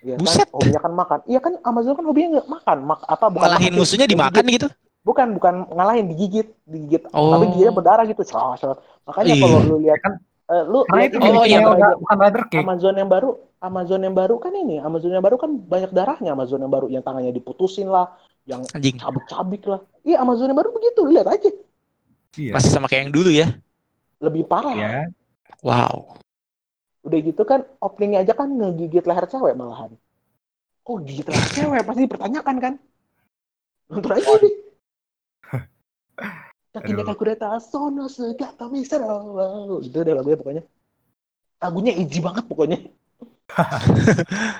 Iya 0.00 0.14
Buset. 0.16 0.46
kan 0.46 0.54
hobinya 0.54 0.80
kan 0.80 0.92
makan. 0.92 1.18
Iya 1.24 1.40
kan 1.40 1.52
Amazon 1.62 1.94
kan 1.94 2.04
hobinya 2.04 2.28
nggak 2.38 2.48
makan. 2.48 2.76
Mak 2.84 3.00
apa 3.04 3.26
bukan 3.28 3.42
ngalahin 3.48 3.72
makan 3.72 3.80
musuhnya 3.80 4.06
dimakan 4.06 4.44
digigit. 4.44 4.56
gitu 4.60 4.68
Bukan 5.02 5.26
bukan 5.34 5.54
ngalahin 5.72 6.06
digigit 6.10 6.48
digigit. 6.64 7.02
Oh. 7.12 7.32
Tapi 7.32 7.46
dia 7.56 7.68
berdarah 7.70 8.04
gitu. 8.04 8.22
Cerot, 8.22 8.56
cerot. 8.56 8.78
Makanya 9.04 9.34
Iya. 9.34 9.42
kalau 9.42 9.58
lu 9.64 9.76
lihat 9.80 9.98
Kan 9.98 10.12
eh, 10.48 10.62
lu 10.64 10.78
lihat 10.84 11.10
Oh, 11.20 11.44
iya. 11.44 11.58
bukan 11.96 12.16
Rider 12.18 12.44
Cake. 12.48 12.60
Amazon 12.60 12.94
yang 12.96 13.08
baru, 13.08 13.30
Amazon 13.58 14.00
yang 14.00 14.14
baru 14.14 14.34
kan 14.36 14.52
ini, 14.52 14.76
Amazon 14.78 15.12
yang 15.12 15.20
baru 15.20 15.36
kan 15.36 15.50
banyak 15.52 15.90
darahnya, 15.90 16.32
Amazon 16.32 16.60
yang 16.60 16.72
baru 16.72 16.86
yang 16.88 17.02
tangannya 17.02 17.32
diputusin 17.32 17.88
lah, 17.88 18.16
yang 18.48 18.64
anjing 18.72 18.96
cabik-cabik 18.96 19.64
lah. 19.64 19.80
Iya, 20.04 20.24
Amazon 20.24 20.48
yang 20.48 20.56
baru 20.56 20.72
begitu, 20.72 21.04
lihat 21.04 21.28
aja. 21.28 21.50
Iya. 22.38 22.52
masih 22.54 22.70
sama 22.70 22.86
kayak 22.86 23.08
yang 23.08 23.14
dulu 23.16 23.30
ya 23.32 23.48
Lebih 24.20 24.46
parah. 24.46 24.76
Ya. 24.76 25.10
wow 25.58 26.14
Udah 27.08 27.18
gitu 27.24 27.42
kan 27.48 27.64
openingnya 27.80 28.20
aja 28.20 28.36
kan 28.36 28.52
ngegigit 28.52 29.08
leher 29.08 29.24
cewek 29.24 29.56
malahan. 29.56 29.96
Kok 30.84 30.96
gigit 31.08 31.24
leher 31.24 31.48
cewek 31.56 31.80
pasti 31.88 32.00
dipertanyakan 32.04 32.56
kan? 32.60 32.74
Nonton 33.88 34.12
aja 34.12 34.32
deh. 34.36 34.54
Kakinya 36.76 37.04
kakureta 37.08 37.56
sono 37.64 38.12
segata 38.12 38.68
misero. 38.68 39.80
Itu 39.80 40.04
udah 40.04 40.14
lagunya 40.20 40.36
pokoknya. 40.36 40.62
Lagunya 41.64 41.92
edgy 41.96 42.20
banget 42.20 42.44
pokoknya. 42.44 42.78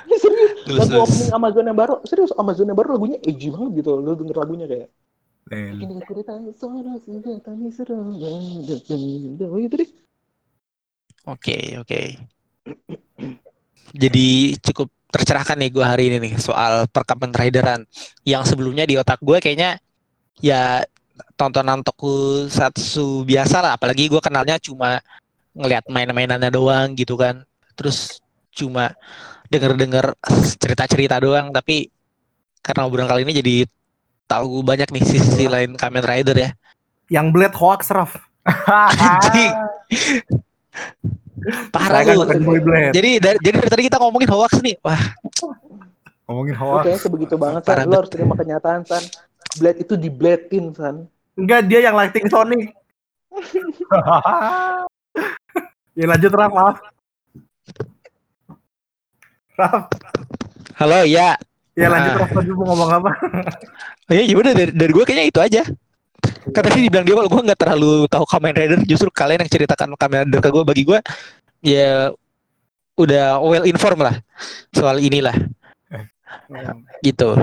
Ini 0.09 0.17
serius. 0.25 0.53
Lagu 0.65 1.05
opening 1.05 1.33
Amazon 1.37 1.65
yang 1.69 1.77
baru 1.77 1.95
serius 2.09 2.33
Amazon 2.33 2.73
yang 2.73 2.79
baru 2.81 2.97
lagunya 2.97 3.21
edgy 3.21 3.53
banget 3.53 3.85
gitu 3.85 4.01
lu 4.01 4.13
denger 4.17 4.37
lagunya 4.37 4.67
kayak 4.69 4.89
ini 5.49 5.97
cerita 6.05 6.37
suara 6.61 6.93
senjata 7.01 7.57
misro 7.57 7.97
gitu 8.13 9.77
deh 9.81 9.91
Oke, 11.29 11.77
oke. 11.77 12.17
Jadi 13.97 14.59
cukup 14.61 14.89
tercerahkan 15.09 15.57
nih 15.57 15.71
gue 15.73 15.85
hari 15.85 16.05
ini 16.13 16.17
nih 16.29 16.35
soal 16.37 16.85
perkamen 16.89 17.33
rideran. 17.33 17.85
Yang 18.25 18.55
sebelumnya 18.55 18.85
di 18.85 19.01
otak 19.01 19.21
gue 19.25 19.41
kayaknya 19.41 19.81
ya 20.39 20.85
tontonan 21.35 21.81
tokusatsu 21.81 23.25
biasa 23.25 23.65
lah. 23.65 23.73
Apalagi 23.81 24.13
gue 24.13 24.21
kenalnya 24.21 24.61
cuma 24.61 25.01
ngelihat 25.57 25.89
main-mainannya 25.89 26.51
doang 26.53 26.93
gitu 26.95 27.17
kan. 27.17 27.43
Terus 27.75 28.21
cuma 28.53 28.93
denger-denger 29.49 30.13
cerita-cerita 30.61 31.17
doang. 31.25 31.49
Tapi 31.51 31.89
karena 32.61 32.85
obrolan 32.85 33.09
kali 33.09 33.25
ini 33.25 33.33
jadi 33.33 33.57
tahu 34.29 34.61
banyak 34.61 34.93
nih 34.93 35.05
sisi 35.09 35.49
lain 35.49 35.73
Kamen 35.75 36.05
Rider 36.05 36.37
ya. 36.37 36.51
Yang 37.09 37.27
Blade 37.33 37.57
hoax 37.57 37.89
Raf. 37.89 38.13
Parah 41.69 42.01
kan 42.03 42.15
lu 42.15 42.25
Blade. 42.59 42.91
jadi 42.91 43.11
dari, 43.19 43.39
jadi 43.39 43.57
dari 43.57 43.69
tadi 43.69 43.83
kita 43.85 43.99
ngomongin 43.99 44.29
hoax 44.29 44.59
nih 44.59 44.77
wah 44.81 45.01
Ngomongin 46.25 46.55
hoax. 46.55 46.83
kayaknya 46.85 47.01
sebegitu 47.01 47.35
banget 47.35 47.63
san 47.63 47.71
Parah 47.71 47.85
lu 47.85 47.95
harus 47.97 48.11
terima 48.11 48.35
kenyataan 48.35 48.83
san 48.83 49.01
Blade 49.57 49.81
itu 49.81 49.95
di 49.95 50.09
Blade-in 50.09 50.73
san 50.73 51.07
Enggak 51.35 51.65
dia 51.65 51.79
yang 51.81 51.95
lighting 51.95 52.27
Sonic. 52.27 52.75
ya 55.95 56.05
lanjut 56.05 56.33
Raf. 56.33 56.51
Raf. 56.51 56.77
Raf. 59.55 59.83
halo 60.77 61.03
ya 61.05 61.35
Ya 61.75 61.87
lanjut 61.87 62.11
Nah. 62.13 62.21
Raf 62.21 62.31
tadi 62.33 62.51
mau 62.51 62.67
ngomong 62.69 62.91
apa? 62.93 63.11
ya 64.09 64.23
gimana 64.25 64.51
dari, 64.51 64.75
dari 64.75 64.91
gue 64.91 65.05
kayaknya 65.05 65.27
itu 65.27 65.39
aja 65.39 65.63
kata 66.51 66.69
sih 66.71 66.83
dibilang 66.85 67.05
dia 67.05 67.15
kalau 67.15 67.29
gue 67.29 67.43
nggak 67.45 67.61
terlalu 67.61 67.93
tahu 68.07 68.25
Kamen 68.25 68.55
Rider 68.55 68.81
justru 68.85 69.09
kalian 69.09 69.45
yang 69.45 69.51
ceritakan 69.51 69.89
Kamen 69.95 70.29
Rider 70.29 70.41
ke 70.41 70.51
gue 70.51 70.65
bagi 70.65 70.83
gue 70.85 70.99
ya 71.61 72.11
udah 72.95 73.39
well 73.39 73.65
informed 73.65 74.03
lah 74.03 74.17
soal 74.71 74.99
inilah 74.99 75.35
gitu 77.01 77.35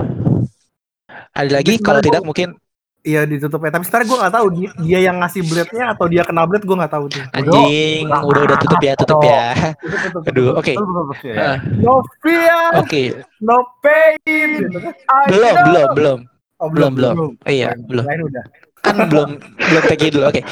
ada 1.32 1.50
lagi 1.52 1.76
kalau 1.78 2.00
tidak 2.00 2.22
gua- 2.22 2.28
mungkin 2.28 2.50
Iya 3.06 3.22
ditutup 3.22 3.62
ya. 3.62 3.70
Tapi 3.70 3.86
sebenarnya 3.86 4.08
gue 4.10 4.18
nggak 4.18 4.34
tahu 4.34 4.46
dia, 4.50 4.70
dia 4.82 4.98
yang 4.98 5.22
ngasih 5.22 5.46
blade-nya 5.46 5.94
atau 5.94 6.10
dia 6.10 6.26
kena 6.26 6.42
blade 6.42 6.66
gue 6.66 6.74
nggak 6.74 6.90
tahu 6.90 7.06
tuh. 7.06 7.22
Anjing, 7.30 8.02
udah 8.10 8.42
udah 8.42 8.56
tutup 8.58 8.80
ya, 8.82 8.92
tutup 8.98 9.18
ya. 9.22 9.42
Aduh, 10.26 10.58
oke. 10.58 10.74
Ah, 11.38 11.54
No 11.78 12.02
fear, 12.18 12.82
Oke, 12.82 13.02
no 13.38 13.62
pain. 13.78 14.50
Belum, 15.30 15.54
belum, 15.70 15.86
belum. 15.94 16.18
Oh, 16.58 16.66
belum, 16.66 16.90
belum. 16.98 17.14
Iya, 17.46 17.78
belum. 17.78 18.04
Lain 18.10 18.20
udah. 18.26 18.44
Kan 18.86 18.96
belum 19.10 19.30
belum 19.42 19.82
pergi 19.82 20.08
dulu. 20.14 20.24
Oke. 20.30 20.42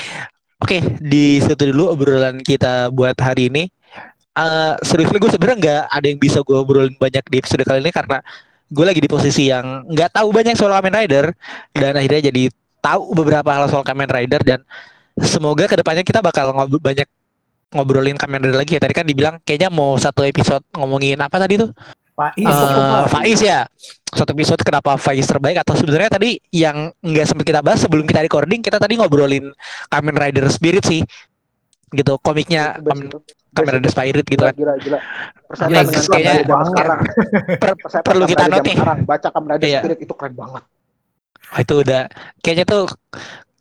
Oke, 0.62 0.80
di 1.02 1.44
situ 1.44 1.70
dulu 1.70 1.92
obrolan 1.92 2.40
kita 2.40 2.88
buat 2.90 3.14
hari 3.20 3.52
ini. 3.52 3.68
Eh 4.34 4.74
seriously 4.82 5.22
gue 5.22 5.30
sebenarnya 5.30 5.58
nggak 5.62 5.82
ada 5.94 6.06
yang 6.10 6.18
bisa 6.18 6.42
gue 6.42 6.56
obrolin 6.58 6.96
banyak 6.98 7.22
di 7.30 7.36
episode 7.38 7.62
kali 7.62 7.78
ini 7.78 7.94
karena 7.94 8.18
gue 8.66 8.84
lagi 8.84 8.98
di 8.98 9.06
posisi 9.06 9.46
yang 9.46 9.86
nggak 9.86 10.10
tahu 10.10 10.34
banyak 10.34 10.58
soal 10.58 10.74
Kamen 10.74 10.90
Rider 10.90 11.30
dan 11.70 11.92
akhirnya 11.94 12.32
jadi 12.32 12.50
tahu 12.82 13.14
beberapa 13.14 13.46
hal 13.54 13.70
soal 13.70 13.86
Kamen 13.86 14.10
Rider 14.10 14.42
dan 14.42 14.60
semoga 15.22 15.70
ke 15.70 15.78
depannya 15.78 16.02
kita 16.02 16.18
bakal 16.18 16.50
ngobrol 16.50 16.82
banyak 16.82 17.06
ngobrolin 17.70 18.18
Kamen 18.18 18.42
Rider 18.42 18.58
lagi 18.58 18.74
ya. 18.74 18.80
Tadi 18.82 18.94
kan 18.96 19.06
dibilang 19.06 19.38
kayaknya 19.46 19.70
mau 19.70 19.94
satu 19.94 20.26
episode 20.26 20.66
ngomongin 20.74 21.22
apa 21.22 21.38
tadi 21.38 21.60
tuh? 21.62 21.70
Pak 22.14 22.38
Eh, 22.38 23.04
Faiz 23.12 23.40
ya. 23.40 23.66
Satu 24.06 24.30
episode 24.30 24.62
kenapa 24.62 24.94
Faiz 24.94 25.26
terbaik 25.26 25.58
atau 25.58 25.74
sebenarnya 25.74 26.06
tadi 26.08 26.38
yang 26.48 26.94
nggak 27.02 27.26
sempat 27.26 27.44
kita 27.44 27.60
bahas 27.60 27.82
sebelum 27.82 28.06
kita 28.06 28.22
recording 28.22 28.62
kita 28.62 28.78
tadi 28.78 28.94
ngobrolin 28.94 29.50
Kamen 29.86 30.14
Rider 30.14 30.46
Spirit 30.48 30.86
sih. 30.86 31.02
Gitu, 31.90 32.12
komiknya 32.18 32.78
Best 32.78 33.02
Kamen. 33.02 33.06
Kamen 33.52 33.72
Rider 33.78 33.90
Spirit 33.90 34.24
gitu 34.24 34.42
kan. 34.42 34.54
gila, 34.54 34.74
gila. 34.78 34.98
Dengan 35.50 35.84
kayaknya 35.86 36.34
sekarang. 36.64 37.00
Per- 37.62 37.78
perlu 38.08 38.24
kita 38.24 38.44
zaman 38.46 38.62
nih. 38.62 38.76
Baca 39.02 39.28
Kamen 39.28 39.48
Rider 39.58 39.66
Iya. 39.66 39.80
Spirit 39.82 39.98
itu 40.02 40.14
keren 40.14 40.34
banget. 40.34 40.62
Wah, 41.44 41.60
itu 41.60 41.74
udah 41.76 42.02
kayaknya 42.40 42.64
tuh 42.64 42.82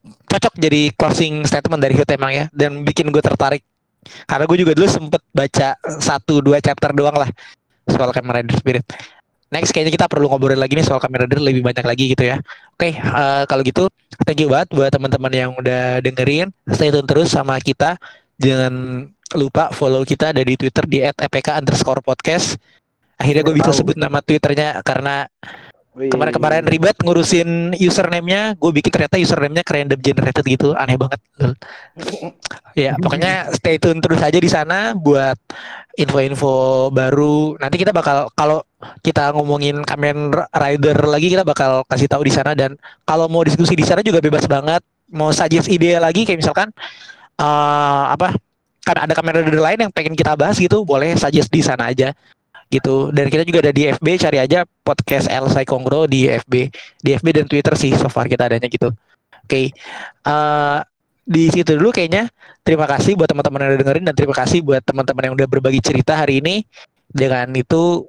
cocok 0.04 0.54
jadi 0.58 0.90
closing 0.94 1.46
statement 1.46 1.78
dari 1.78 1.94
Hut 1.94 2.10
emang 2.10 2.34
ya 2.34 2.46
dan 2.50 2.82
bikin 2.82 3.08
gue 3.08 3.22
tertarik 3.22 3.62
karena 4.26 4.44
gue 4.44 4.58
juga 4.58 4.74
dulu 4.74 4.88
sempet 4.90 5.22
baca 5.30 5.78
satu 6.02 6.42
dua 6.42 6.58
chapter 6.58 6.90
doang 6.92 7.14
lah 7.14 7.30
soal 7.88 8.10
Kamen 8.12 8.44
Rider 8.44 8.56
Spirit. 8.58 8.86
Next 9.54 9.70
kayaknya 9.70 9.94
kita 9.94 10.08
perlu 10.10 10.26
ngobrol 10.26 10.58
lagi 10.58 10.74
nih 10.74 10.86
soal 10.86 10.98
Kamen 10.98 11.28
Rider 11.28 11.38
lebih 11.38 11.62
banyak 11.62 11.86
lagi 11.86 12.10
gitu 12.10 12.24
ya. 12.26 12.42
Oke, 12.74 12.98
eh, 12.98 13.44
kalau 13.46 13.62
gitu 13.62 13.90
thank 14.26 14.42
you 14.42 14.50
banget 14.50 14.74
buat 14.74 14.90
teman-teman 14.90 15.34
yang 15.34 15.52
udah 15.54 16.02
dengerin. 16.02 16.50
Stay 16.74 16.90
tune 16.90 17.06
terus 17.06 17.30
sama 17.30 17.62
kita. 17.62 18.00
Jangan 18.42 19.06
lupa 19.38 19.70
follow 19.74 20.02
kita 20.06 20.34
ada 20.34 20.42
di 20.42 20.58
Twitter 20.58 20.86
di 20.90 21.06
@epk 21.06 21.54
underscore 21.54 22.02
podcast. 22.02 22.58
Akhirnya 23.18 23.46
gue 23.46 23.56
bisa 23.56 23.72
sebut 23.72 23.96
nama 23.96 24.20
Twitternya 24.20 24.82
karena. 24.82 25.30
Kemarin-kemarin 25.94 26.66
ribet 26.66 26.98
ngurusin 27.06 27.78
username-nya, 27.78 28.58
gue 28.58 28.72
bikin 28.74 28.90
ternyata 28.90 29.22
username-nya 29.22 29.62
random 29.62 30.00
generated 30.02 30.46
gitu, 30.50 30.74
aneh 30.74 30.98
banget. 30.98 31.22
ya, 32.90 32.98
pokoknya 32.98 33.54
stay 33.54 33.78
tune 33.78 34.02
terus 34.02 34.18
aja 34.26 34.42
di 34.42 34.50
sana 34.50 34.98
buat 34.98 35.38
info-info 35.94 36.90
baru. 36.90 37.62
Nanti 37.62 37.78
kita 37.78 37.94
bakal 37.94 38.34
kalau 38.34 38.66
kita 39.06 39.38
ngomongin 39.38 39.86
Kamen 39.86 40.34
Rider 40.50 40.98
lagi 41.06 41.30
kita 41.30 41.46
bakal 41.46 41.86
kasih 41.86 42.10
tahu 42.10 42.26
di 42.26 42.34
sana 42.34 42.58
dan 42.58 42.74
kalau 43.06 43.30
mau 43.30 43.46
diskusi 43.46 43.78
di 43.78 43.86
sana 43.86 44.02
juga 44.02 44.18
bebas 44.18 44.50
banget. 44.50 44.82
Mau 45.14 45.30
suggest 45.30 45.70
ide 45.70 46.02
lagi 46.02 46.26
kayak 46.26 46.42
misalkan 46.42 46.74
eh 47.38 48.06
apa? 48.10 48.34
Kan 48.82 48.98
ada 48.98 49.14
Kamen 49.14 49.46
Rider 49.46 49.62
lain 49.62 49.80
yang 49.88 49.92
pengen 49.94 50.18
kita 50.18 50.34
bahas 50.34 50.58
gitu, 50.58 50.82
boleh 50.82 51.14
suggest 51.14 51.54
di 51.54 51.62
sana 51.62 51.94
aja 51.94 52.18
gitu. 52.74 53.14
Dan 53.14 53.30
kita 53.30 53.46
juga 53.46 53.70
ada 53.70 53.74
di 53.74 53.86
FB 53.86 54.08
cari 54.18 54.38
aja 54.42 54.66
podcast 54.82 55.30
El 55.30 55.46
Kongro 55.70 56.10
di 56.10 56.26
FB 56.26 56.54
di 57.06 57.10
FB 57.14 57.28
dan 57.30 57.46
Twitter 57.46 57.78
sih 57.78 57.94
so 57.94 58.10
far 58.10 58.26
kita 58.26 58.50
adanya 58.50 58.66
gitu. 58.66 58.90
Oke 59.46 59.70
eh, 60.26 60.80
di 61.24 61.44
situ 61.54 61.78
dulu 61.78 61.94
kayaknya. 61.94 62.28
Terima 62.64 62.88
kasih 62.88 63.20
buat 63.20 63.28
teman-teman 63.28 63.60
yang 63.60 63.70
udah 63.76 63.82
dengerin 63.84 64.04
dan 64.08 64.16
terima 64.16 64.36
kasih 64.36 64.60
buat 64.64 64.82
teman-teman 64.84 65.24
yang 65.28 65.36
udah 65.36 65.48
berbagi 65.52 65.84
cerita 65.84 66.16
hari 66.16 66.40
ini. 66.40 66.64
Dengan 67.12 67.52
itu 67.54 68.08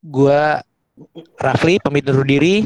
gua 0.00 0.62
Rafli 1.36 1.76
pamit 1.82 2.08
undur 2.08 2.24
diri. 2.24 2.64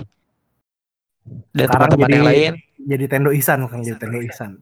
Dan 1.50 1.66
teman-teman 1.66 2.08
yang 2.12 2.26
lain. 2.26 2.52
Jadi 2.80 3.04
Tendo 3.10 3.30
Ihsan 3.34 3.66
kan 3.68 3.80
jadi 3.82 3.98
Tendo 3.98 4.20
Ihsan. 4.22 4.60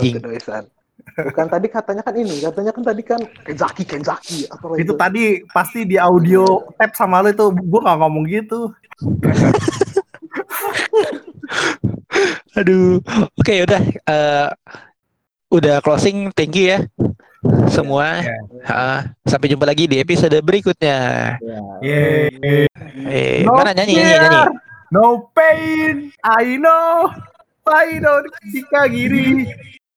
Gitu, 0.00 0.28
Isan. 0.34 0.68
Bukan 1.16 1.48
tadi 1.48 1.68
katanya 1.68 2.02
kan 2.04 2.12
ini, 2.12 2.44
katanya 2.44 2.72
kan 2.76 2.84
tadi 2.84 3.00
kan 3.00 3.20
Kenzaki, 3.40 3.88
Kenzaki 3.88 4.44
apa 4.48 4.76
Itu 4.76 4.92
tadi 4.96 5.40
pasti 5.48 5.84
di 5.84 5.96
audio 5.96 6.44
tap 6.76 6.92
sama 6.92 7.24
lu 7.24 7.32
itu 7.32 7.44
gua 7.64 7.80
nggak 7.88 7.98
ngomong 8.00 8.24
gitu. 8.28 8.72
aduh 12.56 12.96
oke 13.36 13.54
udah 13.68 13.80
eh, 14.08 14.48
udah 15.52 15.76
closing 15.84 16.32
thank 16.32 16.56
you 16.56 16.72
ya 16.72 16.78
semua 17.68 18.24
Ya. 18.24 18.32
Ah, 18.66 19.00
sampai 19.22 19.46
jumpa 19.46 19.62
lagi 19.62 19.86
di 19.86 20.00
episode 20.00 20.34
berikutnya 20.42 20.98
Ya. 21.38 21.60
Yeay. 21.78 22.66
eh 23.06 23.46
No 23.46 23.54
mana 23.54 23.70
nyanyi 23.76 23.94
nyanyi 23.94 24.16
nyanyi 24.18 24.42
No 24.86 25.28
pain, 25.34 26.14
I 26.22 26.56
know, 26.56 27.10
I 27.66 27.98
know 27.98 28.22
Kika 28.46 28.86
giri. 28.86 29.50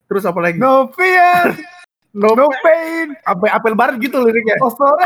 Terus 0.10 0.24
apa 0.26 0.40
lagi? 0.42 0.58
No 0.58 0.90
fear, 0.92 1.54
No, 2.10 2.34
pain. 2.66 3.14
Apa 3.22 3.54
apel 3.54 3.78
barat 3.78 4.02
gitu 4.02 4.18
liriknya. 4.26 4.58
oh 4.60 4.74
sore. 4.74 5.06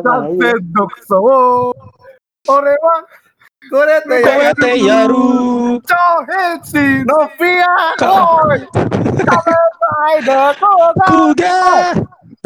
Sampai 0.00 0.56
dokso. 0.72 1.20
Orewa, 2.46 2.94
Korete 3.68 4.16
Koete 4.22 4.70
Yaru 4.80 5.76
Chohetsi, 5.82 7.02
No 7.04 7.28
fear. 7.36 7.68
Ka- 8.00 8.08
Boy. 8.08 8.64
Kamen 9.20 9.70
Rider 9.82 10.54
Koga. 10.56 11.06
Kuga 11.10 11.58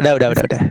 udah 0.01 0.11
udah 0.17 0.27
udah 0.33 0.43
udah 0.49 0.61